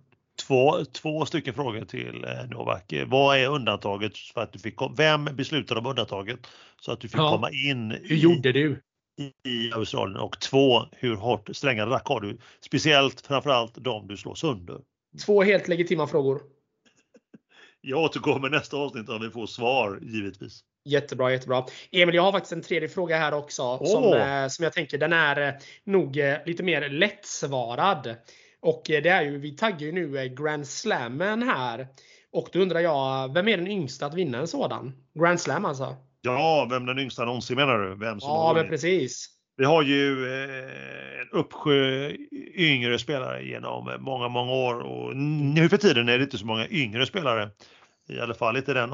Två, 0.47 0.85
två 0.85 1.25
stycken 1.25 1.53
frågor 1.53 1.85
till 1.85 2.23
eh, 2.23 2.49
Novak. 2.49 2.93
Vad 3.07 3.37
är 3.37 3.47
undantaget 3.47 4.17
för 4.17 4.41
att 4.41 4.53
du 4.53 4.59
fick 4.59 4.75
Vem 4.97 5.25
beslutade 5.25 5.79
om 5.79 5.85
undantaget 5.85 6.39
så 6.81 6.91
att 6.91 6.99
du 6.99 7.07
fick 7.07 7.19
ja. 7.19 7.31
komma 7.31 7.49
in? 7.51 7.91
Hur 7.91 8.11
i, 8.11 8.19
gjorde 8.19 8.51
du? 8.51 8.81
I 9.43 9.71
Australien 9.73 10.19
och 10.19 10.39
två, 10.39 10.81
hur 10.91 11.15
hårt 11.15 11.49
strängare 11.53 11.89
rack 11.89 12.07
har 12.07 12.21
du? 12.21 12.37
Speciellt 12.65 13.27
framförallt 13.27 13.73
de 13.75 14.07
du 14.07 14.17
slår 14.17 14.35
sönder. 14.35 14.79
Två 15.25 15.43
helt 15.43 15.67
legitima 15.67 16.07
frågor. 16.07 16.41
Jag 17.81 17.99
återkommer 17.99 18.49
nästa 18.49 18.77
avsnitt 18.77 19.09
om 19.09 19.21
vi 19.21 19.29
får 19.29 19.47
svar 19.47 19.99
givetvis. 20.01 20.63
Jättebra, 20.85 21.31
jättebra. 21.31 21.65
Emil, 21.91 22.15
jag 22.15 22.23
har 22.23 22.31
faktiskt 22.31 22.53
en 22.53 22.61
tredje 22.61 22.89
fråga 22.89 23.17
här 23.17 23.33
också. 23.33 23.61
Oh. 23.61 23.85
Som, 23.85 24.13
eh, 24.13 24.47
som 24.47 24.63
jag 24.63 24.73
tänker, 24.73 24.97
den 24.97 25.13
är 25.13 25.47
eh, 25.47 25.53
nog 25.83 26.17
eh, 26.17 26.37
lite 26.45 26.63
mer 26.63 26.89
lättsvarad. 26.89 28.15
Och 28.61 28.81
det 28.85 29.07
är 29.07 29.21
ju, 29.21 29.37
vi 29.37 29.55
taggar 29.55 29.79
ju 29.79 29.91
nu 29.91 30.29
Grand 30.29 30.67
Slammen 30.67 31.43
här. 31.43 31.87
Och 32.31 32.49
då 32.51 32.59
undrar 32.59 32.79
jag, 32.79 33.33
vem 33.33 33.47
är 33.47 33.57
den 33.57 33.67
yngsta 33.67 34.05
att 34.05 34.13
vinna 34.13 34.37
en 34.37 34.47
sådan? 34.47 34.93
Grand 35.19 35.39
Slam 35.39 35.65
alltså? 35.65 35.95
Ja, 36.21 36.67
vem 36.69 36.85
den 36.85 36.99
yngsta 36.99 37.25
någonsin 37.25 37.55
menar 37.55 37.79
du? 37.79 37.95
Vem 37.95 38.19
som 38.19 38.29
ja, 38.29 38.53
men 38.55 38.69
precis. 38.69 39.29
Vi 39.57 39.65
har 39.65 39.83
ju 39.83 40.33
en 41.21 41.29
uppsjö 41.31 42.11
yngre 42.55 42.99
spelare 42.99 43.43
genom 43.43 43.91
många, 43.99 44.27
många 44.27 44.51
år 44.51 44.75
och 44.75 45.15
nu 45.15 45.69
för 45.69 45.77
tiden 45.77 46.09
är 46.09 46.17
det 46.17 46.23
inte 46.23 46.37
så 46.37 46.45
många 46.45 46.67
yngre 46.67 47.05
spelare. 47.05 47.49
I 48.09 48.19
alla 48.19 48.33
fall 48.33 48.57
inte 48.57 48.73
den 48.73 48.93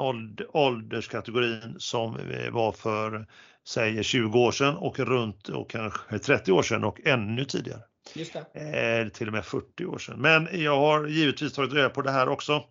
ålderskategorin 0.54 1.76
som 1.78 2.18
var 2.52 2.72
för 2.72 3.28
säg 3.68 4.04
20 4.04 4.40
år 4.40 4.52
sedan 4.52 4.76
och 4.76 5.00
runt 5.00 5.50
och 5.50 5.70
kanske 5.70 6.20
30 6.20 6.52
år 6.52 6.64
sedan 6.64 6.84
och 6.84 7.00
ännu 7.06 7.46
tidigare. 7.46 7.82
Just 8.16 8.36
eh, 8.36 9.08
till 9.14 9.28
och 9.28 9.34
med 9.34 9.46
40 9.46 9.86
år 9.86 9.98
sedan. 9.98 10.22
Men 10.22 10.48
jag 10.52 10.78
har 10.78 11.08
givetvis 11.08 11.54
tagit 11.54 11.74
reda 11.74 11.90
på 11.90 12.02
det 12.02 12.12
här 12.12 12.30
också. 12.30 12.64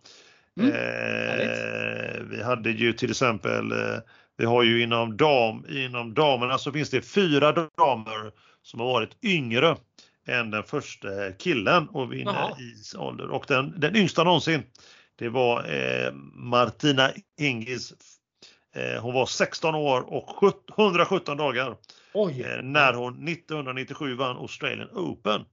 Mm. 0.61 0.73
Eh, 0.73 2.23
vi 2.31 2.43
hade 2.43 2.71
ju 2.71 2.93
till 2.93 3.11
exempel, 3.11 3.73
eh, 3.73 3.99
vi 4.37 4.45
har 4.45 4.63
ju 4.63 4.83
inom, 4.83 5.17
dam, 5.17 5.67
inom 5.69 6.15
damerna 6.15 6.59
så 6.59 6.73
finns 6.73 6.91
det 6.91 7.03
fyra 7.03 7.53
damer 7.53 8.33
som 8.63 8.81
har 8.81 8.87
varit 8.87 9.25
yngre 9.25 9.77
än 10.29 10.51
den 10.51 10.63
första 10.63 11.09
killen 11.39 11.89
och 11.89 12.13
vinner 12.13 12.51
i 12.61 12.97
ålder. 12.99 13.31
Och 13.31 13.45
den, 13.49 13.81
den 13.81 13.97
yngsta 13.97 14.25
någonsin, 14.25 14.63
det 15.19 15.29
var 15.29 15.75
eh, 15.75 16.13
Martina 16.35 17.11
Hingis. 17.39 17.93
Eh, 18.75 19.03
hon 19.03 19.15
var 19.15 19.27
16 19.27 19.75
år 19.75 20.13
och 20.13 20.55
117 20.79 21.37
dagar. 21.37 21.77
Eh, 22.47 22.63
när 22.63 22.93
hon 22.93 23.29
1997 23.29 24.15
vann 24.15 24.37
Australian 24.37 24.89
Open. 24.93 25.45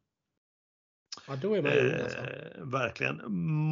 Ja, 1.28 1.36
då 1.36 1.54
är 1.54 1.62
man 1.62 1.72
eh, 1.72 2.04
alltså. 2.04 2.18
Verkligen. 2.58 3.22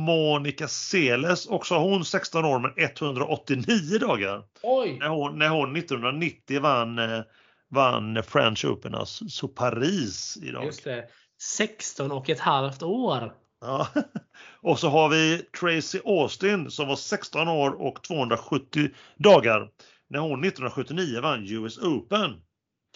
Monica 0.06 0.68
Seles, 0.68 1.48
också 1.48 1.78
hon 1.78 2.06
16 2.06 2.46
år 2.46 2.60
men 2.60 2.72
189 2.78 4.00
dagar. 4.00 4.44
Oj. 4.64 4.98
När 5.00 5.08
hon, 5.08 5.40
när 5.40 5.50
hon 5.50 5.76
1990 5.76 6.62
vann, 6.62 7.00
eh, 7.00 7.22
vann 7.70 8.24
French 8.24 8.66
Open, 8.66 8.96
alltså 8.96 9.48
Paris 9.48 10.38
idag. 10.42 10.66
Just 10.66 10.84
det. 10.84 11.08
16 11.42 12.12
och 12.12 12.30
ett 12.30 12.40
halvt 12.40 12.84
år. 12.84 13.34
Ja. 13.62 13.88
Och 14.62 14.80
så 14.80 14.90
har 14.90 15.10
vi 15.10 15.38
Tracy 15.38 16.00
Austin 16.06 16.72
som 16.72 16.88
var 16.88 16.96
16 16.96 17.48
år 17.48 17.82
och 17.82 18.04
270 18.04 18.90
dagar 19.18 19.70
när 20.10 20.20
hon 20.20 20.44
1979 20.44 21.22
vann 21.22 21.48
US 21.48 21.78
Open. 21.78 22.42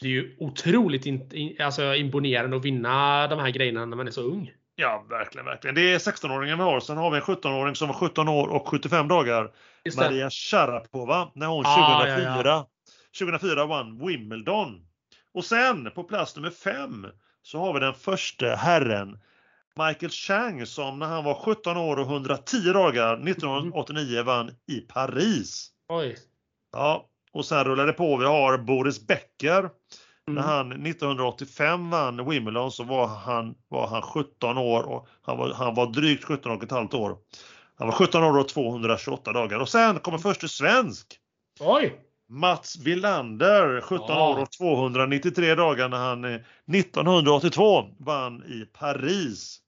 Det 0.01 0.07
är 0.07 0.11
ju 0.11 0.35
otroligt 0.39 1.05
in, 1.05 1.31
in, 1.33 1.61
alltså 1.61 1.95
imponerande 1.95 2.57
att 2.57 2.65
vinna 2.65 3.27
de 3.27 3.39
här 3.39 3.49
grejerna 3.49 3.85
när 3.85 3.97
man 3.97 4.07
är 4.07 4.11
så 4.11 4.21
ung. 4.21 4.51
Ja, 4.75 5.05
verkligen, 5.09 5.45
verkligen. 5.45 5.75
Det 5.75 5.93
är 5.93 5.99
16-åringen 5.99 6.57
vi 6.57 6.63
har. 6.63 6.79
Sen 6.79 6.97
har 6.97 7.11
vi 7.11 7.17
en 7.17 7.23
17-åring 7.23 7.75
som 7.75 7.87
var 7.87 7.95
17 7.95 8.27
år 8.27 8.47
och 8.47 8.67
75 8.67 9.07
dagar. 9.07 9.51
Maria 9.97 10.29
Sharapova, 10.29 11.31
när 11.35 11.47
hon 11.47 11.65
ah, 11.65 11.99
2004, 11.99 12.23
ja, 12.23 12.41
ja. 12.45 12.69
2004 13.19 13.65
vann 13.65 14.07
Wimbledon. 14.07 14.87
Och 15.33 15.45
sen 15.45 15.91
på 15.91 16.03
plats 16.03 16.35
nummer 16.35 16.49
5 16.49 17.07
så 17.41 17.59
har 17.59 17.73
vi 17.73 17.79
den 17.79 17.93
första 17.93 18.55
herren 18.55 19.19
Michael 19.77 20.11
Chang 20.11 20.65
som 20.65 20.99
när 20.99 21.05
han 21.05 21.23
var 21.23 21.33
17 21.33 21.77
år 21.77 21.97
och 21.97 22.05
110 22.05 22.57
dagar 22.73 23.13
1989 23.13 24.23
vann 24.23 24.51
i 24.67 24.79
Paris. 24.79 25.71
Oj. 25.87 26.17
Ja, 26.71 27.09
och 27.36 27.45
sen 27.45 27.63
rullar 27.63 27.86
det 27.86 27.93
på. 27.93 28.17
Vi 28.17 28.25
har 28.25 28.57
Boris 28.57 29.07
Becker. 29.07 29.59
Mm. 29.59 29.69
När 30.36 30.41
han 30.41 30.71
1985 30.71 31.89
vann 31.89 32.29
Wimbledon 32.29 32.71
så 32.71 32.83
var 32.83 33.07
han, 33.07 33.55
var 33.67 33.88
han 33.88 34.01
17 34.01 34.57
år 34.57 34.83
och 34.83 35.07
han 35.21 35.38
var, 35.38 35.53
han 35.53 35.75
var 35.75 35.86
drygt 35.86 36.23
17 36.23 36.51
och 36.51 36.63
ett 36.63 36.71
halvt 36.71 36.93
år. 36.93 37.17
Han 37.75 37.88
var 37.88 37.95
17 37.95 38.23
år 38.23 38.38
och 38.38 38.47
228 38.47 39.31
dagar 39.33 39.59
och 39.59 39.69
sen 39.69 39.99
kommer 39.99 40.17
förste 40.17 40.47
svensk. 40.47 41.07
Oj! 41.59 42.01
Mats 42.29 42.77
Villander, 42.77 43.81
17 43.81 44.05
ja. 44.09 44.29
år 44.29 44.41
och 44.41 44.51
293 44.51 45.55
dagar 45.55 45.89
när 45.89 45.97
han 45.97 46.25
1982 46.25 47.79
eh, 47.79 47.86
vann 47.99 48.43
i 48.43 48.65
Paris. 48.79 49.59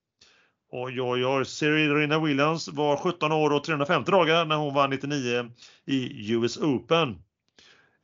Oj, 0.72 1.02
oj, 1.02 1.26
oj. 1.26 1.46
Serena 1.46 2.20
Williams 2.20 2.68
var 2.68 2.98
17 2.98 3.32
år 3.32 3.54
och 3.54 3.64
350 3.64 4.12
dagar 4.12 4.46
när 4.46 4.56
hon 4.56 4.74
vann 4.74 4.90
99 4.90 5.52
i 5.86 6.32
US 6.34 6.58
Open. 6.58 7.16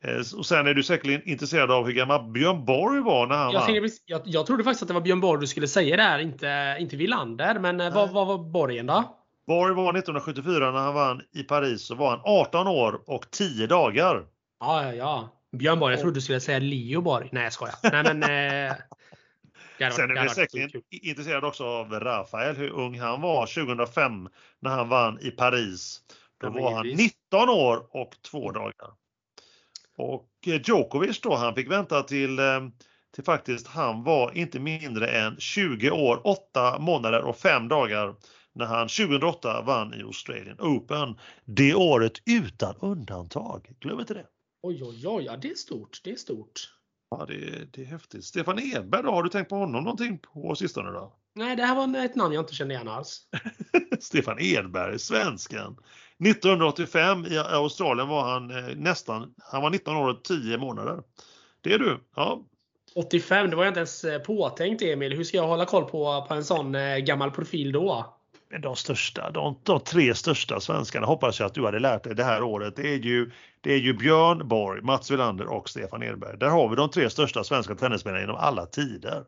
Eh, 0.04 0.38
och 0.38 0.46
sen 0.46 0.68
är 0.68 0.74
du 0.74 0.84
säkerligen 0.84 1.30
intresserad 1.30 1.72
av 1.72 1.86
hur 1.86 1.94
gammal 1.94 2.32
Björn 2.32 2.66
Borg 2.66 3.02
var 3.02 3.28
när 3.28 3.36
han 3.36 3.54
jag, 3.54 3.82
vann. 3.82 3.90
Jag, 4.06 4.22
jag 4.26 4.46
trodde 4.46 4.64
faktiskt 4.64 4.82
att 4.82 4.88
det 4.88 4.94
var 4.94 5.02
Björn 5.02 5.22
Borg 5.22 5.42
du 5.42 5.48
skulle 5.48 5.68
säga 5.68 5.98
där, 5.98 6.20
inte, 6.20 6.78
inte 6.80 6.96
Villander. 6.96 7.60
Men 7.60 7.82
eh, 7.82 7.94
vad, 7.94 8.10
vad 8.10 8.28
var 8.28 8.38
Borgen 8.38 8.86
då? 8.86 9.18
Borg 9.48 9.74
var 9.74 9.90
1974 9.90 10.72
när 10.72 10.80
han 10.80 10.94
vann 10.94 11.22
i 11.34 11.44
Paris 11.44 11.82
så 11.82 11.96
var 11.96 12.10
han 12.10 12.20
18 12.24 12.68
år 12.68 13.02
och 13.06 13.32
10 13.32 13.68
dagar. 13.68 14.26
Ja, 14.60 14.84
ja, 14.84 14.94
ja. 14.94 15.30
Björn 15.58 15.80
Borg, 15.80 15.94
jag 15.94 16.02
trodde 16.02 16.16
du 16.16 16.22
skulle 16.22 16.40
säga 16.40 16.60
Leo 16.60 17.02
Borg. 17.02 17.30
Nej, 17.32 17.44
jag 17.44 17.54
skojar. 17.54 17.76
Nej, 17.84 18.04
men, 18.04 18.24
eh, 18.24 18.76
Sen 19.92 20.18
är 20.18 20.24
vi 20.24 20.30
säkert 20.30 20.72
intresserade 20.92 21.48
också 21.48 21.66
av 21.66 21.92
Rafael, 22.00 22.56
hur 22.56 22.70
ung 22.70 23.00
han 23.00 23.22
var 23.22 23.46
2005 23.46 24.30
när 24.60 24.70
han 24.70 24.90
vann 24.90 25.20
i 25.22 25.32
Paris. 25.32 26.02
Då 26.42 26.50
var 26.50 26.72
han 26.72 26.88
19 26.88 27.50
år 27.50 27.86
och 27.90 28.12
2 28.32 28.52
dagar. 28.52 29.03
Och 29.98 30.30
eh, 30.48 30.62
Djokovic 30.64 31.22
då, 31.22 31.36
han 31.36 31.56
fick 31.56 31.72
vänta 31.72 32.04
till, 32.04 32.40
eh, 32.40 32.62
till 33.16 33.24
faktiskt 33.24 33.68
han 33.68 34.04
var 34.04 34.38
inte 34.38 34.60
mindre 34.60 35.08
än 35.08 35.36
20 35.40 35.92
år, 35.92 36.22
8 36.24 36.80
månader 36.80 37.22
och 37.22 37.38
5 37.38 37.68
dagar 37.68 38.16
när 38.56 38.66
han 38.66 38.88
2008 38.88 39.62
vann 39.62 39.94
i 39.94 40.04
Australian 40.04 40.60
Open. 40.60 41.20
Det 41.46 41.74
året 41.74 42.14
utan 42.26 42.76
undantag. 42.80 43.70
Glöm 43.80 44.00
inte 44.00 44.14
det. 44.14 44.26
Oj, 44.62 44.84
oj, 44.84 45.08
oj, 45.08 45.24
ja, 45.24 45.38
det 45.38 45.50
är 45.52 45.56
stort. 45.56 46.02
Det 46.04 46.12
är 46.12 46.16
stort. 46.16 46.70
Ja, 47.20 47.26
det, 47.26 47.66
det 47.72 47.82
är 47.82 47.86
häftigt. 47.86 48.24
Stefan 48.24 48.60
Edberg 48.60 49.04
då, 49.04 49.12
har 49.12 49.24
du 49.24 49.30
tänkt 49.30 49.50
på 49.50 49.56
honom 49.56 49.84
någonting 49.84 50.20
på 50.20 50.56
sistone 50.56 50.92
då? 50.92 51.14
Nej, 51.36 51.56
det 51.56 51.64
här 51.64 51.76
var 51.76 52.06
ett 52.06 52.16
namn 52.16 52.34
jag 52.34 52.42
inte 52.42 52.56
kände 52.56 52.74
igen 52.74 52.88
alls. 52.88 53.22
Stefan 54.00 54.40
Edberg, 54.40 55.00
svensken. 55.00 55.78
1985 56.26 57.26
i 57.26 57.38
Australien 57.38 58.08
var 58.08 58.24
han 58.24 58.52
eh, 58.52 58.76
nästan, 58.76 59.34
han 59.38 59.62
var 59.62 59.70
19 59.70 59.96
år 59.96 60.10
och 60.10 60.24
10 60.24 60.58
månader. 60.58 61.04
Det 61.62 61.74
är 61.74 61.80
du, 61.80 62.00
ja. 62.16 62.46
85, 62.96 63.50
det 63.50 63.56
var 63.56 63.64
jag 63.64 63.72
inte 63.72 63.80
ens 63.80 64.04
eh, 64.04 64.20
påtänkt 64.20 64.82
Emil. 64.82 65.14
Hur 65.14 65.24
ska 65.24 65.38
jag 65.38 65.48
hålla 65.48 65.66
koll 65.66 65.86
på, 65.86 66.26
på 66.28 66.34
en 66.34 66.44
sån 66.44 66.76
eh, 66.76 66.98
gammal 66.98 67.32
profil 67.32 67.72
då? 67.72 68.16
De 68.60 68.76
största, 68.76 69.32
de, 69.32 69.60
de 69.64 69.80
tre 69.80 70.16
största 70.16 70.60
svenskarna 70.60 71.06
hoppas 71.06 71.40
jag 71.40 71.48
att 71.48 71.54
du 71.54 71.66
hade 71.66 71.80
lärt 71.80 72.04
dig 72.04 72.16
det 72.16 72.24
här 72.24 72.44
året. 72.44 72.76
Det 72.76 72.94
är 72.94 72.98
ju, 72.98 73.32
det 73.62 73.74
är 73.74 73.78
ju 73.78 73.94
Björn 73.94 74.48
Borg, 74.48 74.82
Mats 74.82 75.12
Wilander 75.12 75.46
och 75.48 75.70
Stefan 75.70 76.04
Edberg. 76.04 76.38
Där 76.38 76.50
har 76.50 76.70
vi 76.70 76.76
de 76.76 76.90
tre 76.90 77.10
största 77.10 77.44
svenska 77.44 77.76
tennisspelarna 77.76 78.22
genom 78.22 78.36
alla 78.36 78.66
tider. 78.66 79.24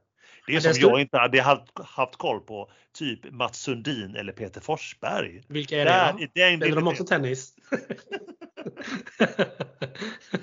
Det 0.48 0.56
är 0.56 0.60
som 0.60 0.74
jag 0.78 1.02
inte 1.02 1.18
hade 1.18 1.42
haft, 1.42 1.80
haft 1.86 2.16
koll 2.16 2.40
på, 2.40 2.72
typ 2.98 3.32
Mats 3.32 3.58
Sundin 3.58 4.16
eller 4.16 4.34
Peter 4.34 4.62
Forsberg. 4.62 5.44
Vilka 5.48 5.82
är? 5.82 6.14
Då? 6.14 6.20
Det 6.34 6.58
Spelar 6.58 6.76
de 6.76 6.88
också 6.88 7.06
tennis? 7.06 7.54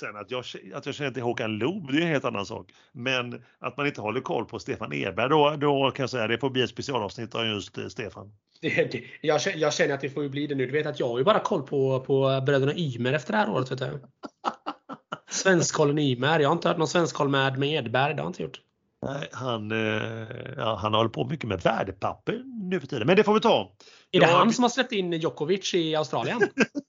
Sen 0.00 0.16
att 0.16 0.30
jag, 0.30 0.44
att 0.74 0.86
jag 0.86 0.94
känner 0.94 1.10
till 1.10 1.22
Håkan 1.22 1.58
Loob, 1.58 1.92
det 1.92 1.98
är 1.98 2.02
en 2.02 2.08
helt 2.08 2.24
annan 2.24 2.46
sak. 2.46 2.72
Men 2.92 3.42
att 3.58 3.76
man 3.76 3.86
inte 3.86 4.00
håller 4.00 4.20
koll 4.20 4.44
på 4.44 4.58
Stefan 4.58 4.92
Edberg, 4.92 5.28
då, 5.28 5.56
då 5.56 5.90
kan 5.90 6.02
jag 6.02 6.10
säga 6.10 6.26
det 6.26 6.38
får 6.38 6.50
bli 6.50 6.62
ett 6.62 6.70
specialavsnitt 6.70 7.34
av 7.34 7.46
just 7.46 7.78
eh, 7.78 7.86
Stefan. 7.86 8.32
Det, 8.60 8.92
det, 8.92 9.04
jag, 9.20 9.40
jag, 9.56 9.74
känner 9.74 9.94
att 9.94 10.00
det 10.00 10.10
får 10.10 10.28
bli 10.28 10.46
det 10.46 10.54
nu. 10.54 10.66
Du 10.66 10.72
vet 10.72 10.86
att 10.86 11.00
jag 11.00 11.08
har 11.08 11.18
ju 11.18 11.24
bara 11.24 11.38
koll 11.38 11.62
på, 11.62 12.00
på 12.00 12.42
bröderna 12.46 12.74
Ymer 12.76 13.12
efter 13.12 13.32
det 13.32 13.38
här 13.38 13.50
året. 13.50 13.72
Vet 13.72 13.78
du. 13.78 14.00
Svenskkollen 15.30 15.98
Ymer. 15.98 16.40
Jag 16.40 16.48
har 16.48 16.56
inte 16.56 16.68
hört 16.68 16.78
någon 16.78 16.88
svenskoll 16.88 17.28
med, 17.28 17.58
med 17.58 17.68
Edberg. 17.68 18.14
Det 18.14 18.20
har 18.20 18.26
jag 18.26 18.30
inte 18.30 18.42
gjort. 18.42 18.60
Nej, 19.06 19.28
han, 19.32 19.72
eh, 19.72 20.26
ja, 20.56 20.78
han 20.82 20.94
håller 20.94 21.10
på 21.10 21.24
mycket 21.24 21.48
med 21.48 21.60
värdepapper 21.60 22.42
nu 22.70 22.80
för 22.80 22.86
tiden. 22.86 23.06
Men 23.06 23.16
det 23.16 23.24
får 23.24 23.34
vi 23.34 23.40
ta. 23.40 23.72
Är 24.12 24.20
det 24.20 24.26
jag... 24.26 24.36
han 24.36 24.52
som 24.52 24.64
har 24.64 24.68
släppt 24.68 24.92
in 24.92 25.12
Djokovic 25.12 25.74
i 25.74 25.96
Australien? 25.96 26.40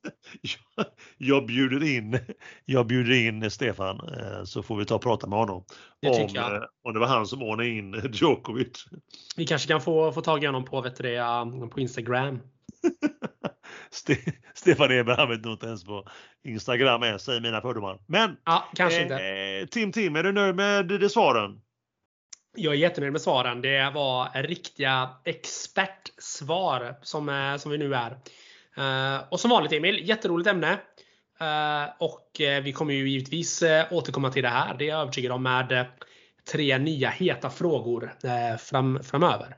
jag, 1.18 1.45
bjuder 1.45 1.84
in, 1.84 2.20
jag 2.66 2.88
bjuder 2.88 3.14
in 3.14 3.52
Stefan 3.52 3.99
eh, 3.99 4.44
så 4.44 4.64
får 4.64 4.76
vi 4.76 4.86
ta 4.86 4.95
och 4.95 5.02
prata 5.02 5.28
med 5.28 5.40
honom. 5.40 5.66
Det 6.02 6.10
om, 6.10 6.30
jag. 6.34 6.56
Eh, 6.56 6.62
om 6.84 6.94
det 6.94 6.99
var 6.99 7.08
han 7.08 7.28
som 7.28 7.41
ordnade 7.41 7.70
in 7.70 8.02
Djokovic. 8.14 8.86
Vi 9.36 9.45
kanske 9.45 9.68
kan 9.68 9.82
få, 9.82 10.12
få 10.12 10.22
tag 10.22 10.44
i 10.44 10.45
honom 10.45 10.66
på, 10.66 10.82
vet 10.82 10.95
du 10.95 11.03
det, 11.03 11.70
på 11.72 11.80
Instagram. 11.80 12.40
Ste 13.91 14.18
Stefan 14.53 14.91
Eber, 14.91 15.28
vet 15.28 15.44
nog 15.44 15.53
inte 15.53 15.66
ens 15.66 15.84
på 15.84 16.08
Instagram 16.44 17.03
är, 17.03 17.18
säger 17.18 17.41
mina 17.41 17.62
fördomar. 17.62 17.99
Men 18.08 18.38
ja, 18.45 18.70
kanske 18.76 19.02
inte. 19.02 19.16
Eh, 19.16 19.68
Tim 19.68 19.91
Tim, 19.91 20.16
är 20.16 20.24
du 20.24 20.32
nöjd 20.32 20.56
med 20.56 20.88
de 20.88 21.10
svaren? 21.10 21.62
Jag 22.58 22.74
är 22.74 22.78
jättenöjd 22.78 23.12
med 23.12 23.22
svaren. 23.22 23.62
Det 23.62 23.91
var 23.94 24.44
riktiga 24.44 25.10
expertsvar 25.26 26.95
som, 27.02 27.58
som 27.60 27.72
vi 27.72 27.78
nu 27.78 27.95
är. 27.95 28.18
Uh, 28.77 29.23
och 29.30 29.39
som 29.39 29.52
vanligt 29.52 29.73
Emil, 29.73 30.10
jätteroligt 30.10 30.49
ämne. 30.49 30.72
Uh, 31.41 31.93
och 31.99 32.41
uh, 32.41 32.64
vi 32.64 32.73
kommer 32.73 32.93
ju 32.93 33.10
givetvis 33.10 33.64
återkomma 33.91 34.31
till 34.31 34.43
det 34.43 34.49
här. 34.49 34.76
Det 34.77 34.85
är 34.85 34.89
jag 34.89 35.02
övertygad 35.02 35.31
om 35.31 35.43
med 35.43 35.85
tre 36.52 36.77
nya 36.77 37.10
heta 37.10 37.49
frågor 37.49 38.14
fram, 38.57 39.03
framöver. 39.03 39.57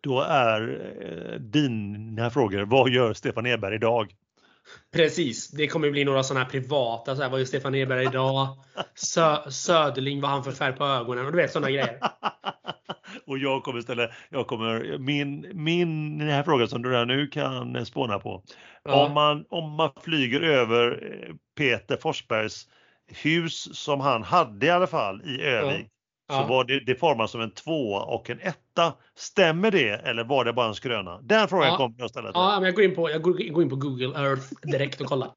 Då 0.00 0.20
är 0.20 1.38
dina 1.38 2.30
frågor, 2.30 2.62
vad 2.62 2.90
gör 2.90 3.12
Stefan 3.12 3.46
Edberg 3.46 3.74
idag? 3.74 4.14
Precis. 4.92 5.50
Det 5.50 5.66
kommer 5.66 5.90
bli 5.90 6.04
några 6.04 6.22
sådana 6.22 6.44
här 6.44 6.50
privata. 6.50 7.16
Så 7.16 7.22
här, 7.22 7.30
vad 7.30 7.40
är 7.40 7.44
Stefan 7.44 7.74
Edberg 7.74 8.04
idag? 8.04 8.48
Sö 8.94 9.50
Söderling, 9.50 10.20
vad 10.20 10.30
har 10.30 10.36
han 10.36 10.44
för 10.44 10.52
färg 10.52 10.72
på 10.72 10.84
ögonen? 10.84 11.26
Och 11.26 11.32
du 11.32 11.38
vet 11.38 11.52
sådana 11.52 11.70
grejer. 11.70 11.98
och 13.32 13.38
jag 13.38 13.62
kommer 13.62 13.80
ställa, 13.80 14.08
jag 14.30 14.46
kommer, 14.46 14.98
min, 14.98 15.50
min 15.54 16.18
den 16.18 16.28
här 16.28 16.42
frågan 16.42 16.68
som 16.68 16.82
du 16.82 16.90
redan 16.90 17.08
nu 17.08 17.26
kan 17.26 17.86
spåna 17.86 18.18
på. 18.18 18.42
Ja. 18.84 19.06
Om, 19.06 19.12
man, 19.12 19.44
om 19.48 19.70
man 19.70 19.90
flyger 20.02 20.40
över 20.40 21.10
eh, 21.12 21.34
Peter 21.56 21.96
Forsbergs 21.96 22.68
hus 23.22 23.76
som 23.78 24.00
han 24.00 24.22
hade 24.22 24.66
i 24.66 24.70
alla 24.70 24.86
fall 24.86 25.22
i 25.22 25.42
Övik. 25.42 25.86
Ja. 26.28 26.42
Så 26.42 26.48
var 26.48 26.64
det, 26.64 26.80
det 26.80 26.94
formas 26.94 27.30
som 27.30 27.40
en 27.40 27.50
tvåa 27.50 28.02
och 28.02 28.30
en 28.30 28.40
etta. 28.40 28.94
Stämmer 29.14 29.70
det 29.70 29.88
eller 29.88 30.24
var 30.24 30.44
det 30.44 30.52
bara 30.52 30.68
en 30.68 30.74
skröna? 30.74 31.20
Den 31.22 31.48
frågan 31.48 31.68
ja. 31.68 31.76
kommer 31.76 31.94
jag 31.98 32.10
ställa 32.10 32.28
till 32.28 32.40
Ja, 32.40 32.54
men 32.54 32.64
jag 32.64 32.74
går, 32.74 32.84
in 32.84 32.94
på, 32.94 33.10
jag 33.10 33.22
går 33.22 33.62
in 33.62 33.68
på 33.68 33.76
Google 33.76 34.28
Earth 34.28 34.46
direkt 34.62 35.00
och 35.00 35.06
kollar. 35.06 35.30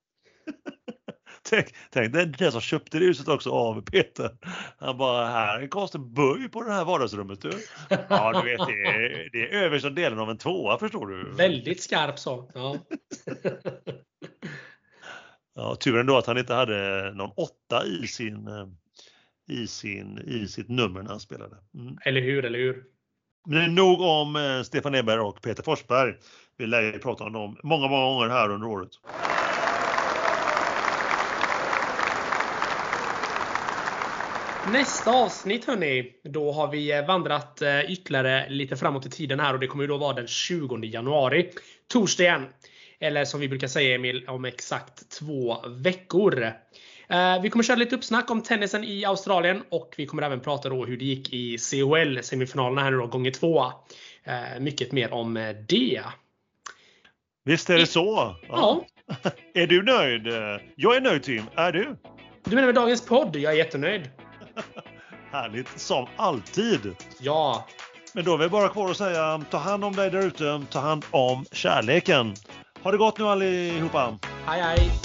Tänk, 1.50 1.68
tänk 1.90 2.14
det 2.14 2.22
är 2.22 2.26
den 2.26 2.52
som 2.52 2.62
köpte 2.62 3.00
det 3.00 3.06
huset 3.06 3.28
också 3.28 3.50
av 3.50 3.82
Peter. 3.82 4.32
Han 4.78 4.98
bara, 4.98 5.26
här 5.26 5.58
är 5.58 5.62
en 5.62 5.70
konstig 5.70 6.02
böj 6.02 6.50
på 6.50 6.64
det 6.64 6.72
här 6.72 6.86
vardagsrummet 6.86 7.42
du. 7.42 7.52
Ja, 8.10 8.42
du 8.42 8.50
vet, 8.50 8.68
det 8.68 8.86
är, 8.86 9.30
det 9.32 9.42
är 9.42 9.64
översta 9.64 9.90
delen 9.90 10.20
av 10.20 10.30
en 10.30 10.38
tvåa 10.38 10.78
förstår 10.78 11.08
du. 11.08 11.32
Väldigt 11.32 11.84
skarp 11.84 12.20
så. 12.20 12.52
Ja. 12.54 12.78
ja, 15.56 15.76
tur 15.76 15.98
ändå 15.98 16.18
att 16.18 16.28
han 16.28 16.38
inte 16.38 16.54
hade 16.54 17.12
någon 17.14 17.32
åtta 17.36 17.86
i 17.86 18.08
sin 18.08 18.48
eh, 18.48 18.68
i, 19.48 19.68
sin, 19.68 20.18
i 20.18 20.48
sitt 20.48 20.70
nummer 20.70 21.02
när 21.02 21.10
han 21.10 21.20
spelade. 21.20 21.56
Mm. 21.74 21.98
Eller 22.06 22.22
hur, 22.22 22.46
eller 22.46 22.60
hur. 22.60 22.84
Men 23.48 23.76
nog 23.76 24.02
om 24.02 24.36
eh, 24.36 24.62
Stefan 24.62 24.96
Edberg 24.96 25.20
och 25.20 25.42
Peter 25.42 25.64
Forsberg. 25.64 26.14
Vi 26.58 26.68
lär 26.68 26.82
ju 26.82 27.00
prata 27.00 27.24
om 27.24 27.34
dem 27.34 27.58
många, 27.64 27.88
många 27.88 28.06
gånger 28.06 28.30
här 28.30 28.50
under 28.50 28.68
året. 28.68 28.92
Nästa 34.72 35.12
avsnitt 35.12 35.66
hörni, 35.66 36.12
då 36.24 36.52
har 36.52 36.72
vi 36.72 36.92
eh, 36.92 37.06
vandrat 37.06 37.62
eh, 37.62 37.92
ytterligare 37.92 38.50
lite 38.50 38.76
framåt 38.76 39.06
i 39.06 39.10
tiden 39.10 39.40
här 39.40 39.54
och 39.54 39.60
det 39.60 39.68
kommer 39.68 39.84
ju 39.84 39.88
då 39.88 39.98
vara 39.98 40.14
den 40.14 40.28
20 40.28 40.86
januari. 40.86 41.52
Torsdagen. 41.88 42.46
Eller 43.00 43.26
som 43.26 43.40
vi 43.40 43.50
brukar 43.50 43.68
säga 43.68 43.96
Emil, 43.96 44.26
om 44.28 44.46
exakt 44.46 45.10
två 45.20 45.58
veckor. 45.68 46.44
Eh, 47.10 47.42
vi 47.42 47.50
kommer 47.50 47.64
köra 47.64 47.78
lite 47.78 47.96
uppsnack 47.96 48.32
om 48.32 48.42
tennisen 48.42 48.84
i 48.84 49.06
Australien 49.06 49.64
och 49.70 49.94
vi 49.98 50.06
kommer 50.06 50.24
även 50.24 50.40
prata 50.40 50.70
då 50.70 50.86
hur 50.86 50.98
det 50.98 51.06
gick 51.06 51.34
i 51.34 51.58
CHL 51.58 52.20
semifinalerna 52.22 52.82
här 52.82 52.92
nu 52.92 52.98
då, 52.98 53.08
gånger 53.08 53.32
två. 53.32 53.72
Mycket 54.60 54.92
mer 54.92 55.14
om 55.14 55.54
det. 55.68 56.02
Visst 57.44 57.70
är 57.70 57.78
det 57.78 57.88
så? 57.88 58.36
Ja. 58.48 58.86
ja. 59.08 59.32
är 59.54 59.68
du 59.68 59.84
nöjd? 59.84 60.28
Jag 60.76 60.96
är 60.96 61.02
nöjd 61.02 61.24
Tim. 61.24 61.44
Är 61.56 61.72
du? 61.72 61.96
Du 62.44 62.56
menar 62.56 62.66
med 62.66 62.76
dagens 62.76 63.06
podd? 63.06 63.36
Jag 63.36 63.54
är 63.54 63.58
jättenöjd. 63.58 64.10
Härligt, 65.32 65.80
som 65.80 66.08
alltid. 66.18 66.96
Ja. 67.20 67.66
Men 68.14 68.26
då 68.26 68.34
är 68.34 68.38
vi 68.38 68.50
bara 68.50 68.70
kvar 68.70 68.92
att 68.92 68.98
säga 68.98 69.42
ta 69.52 69.58
hand 69.58 69.86
om 69.86 69.96
dig 69.96 70.12
där 70.12 70.26
ute, 70.26 70.62
ta 70.72 70.80
hand 70.80 71.06
om 71.12 71.46
kärleken. 71.52 72.34
Ha 72.84 72.92
det 72.92 72.98
gott 72.98 73.20
nu 73.20 73.26
allihopa. 73.26 74.18
Hej 74.46 74.62
hej. 74.62 75.05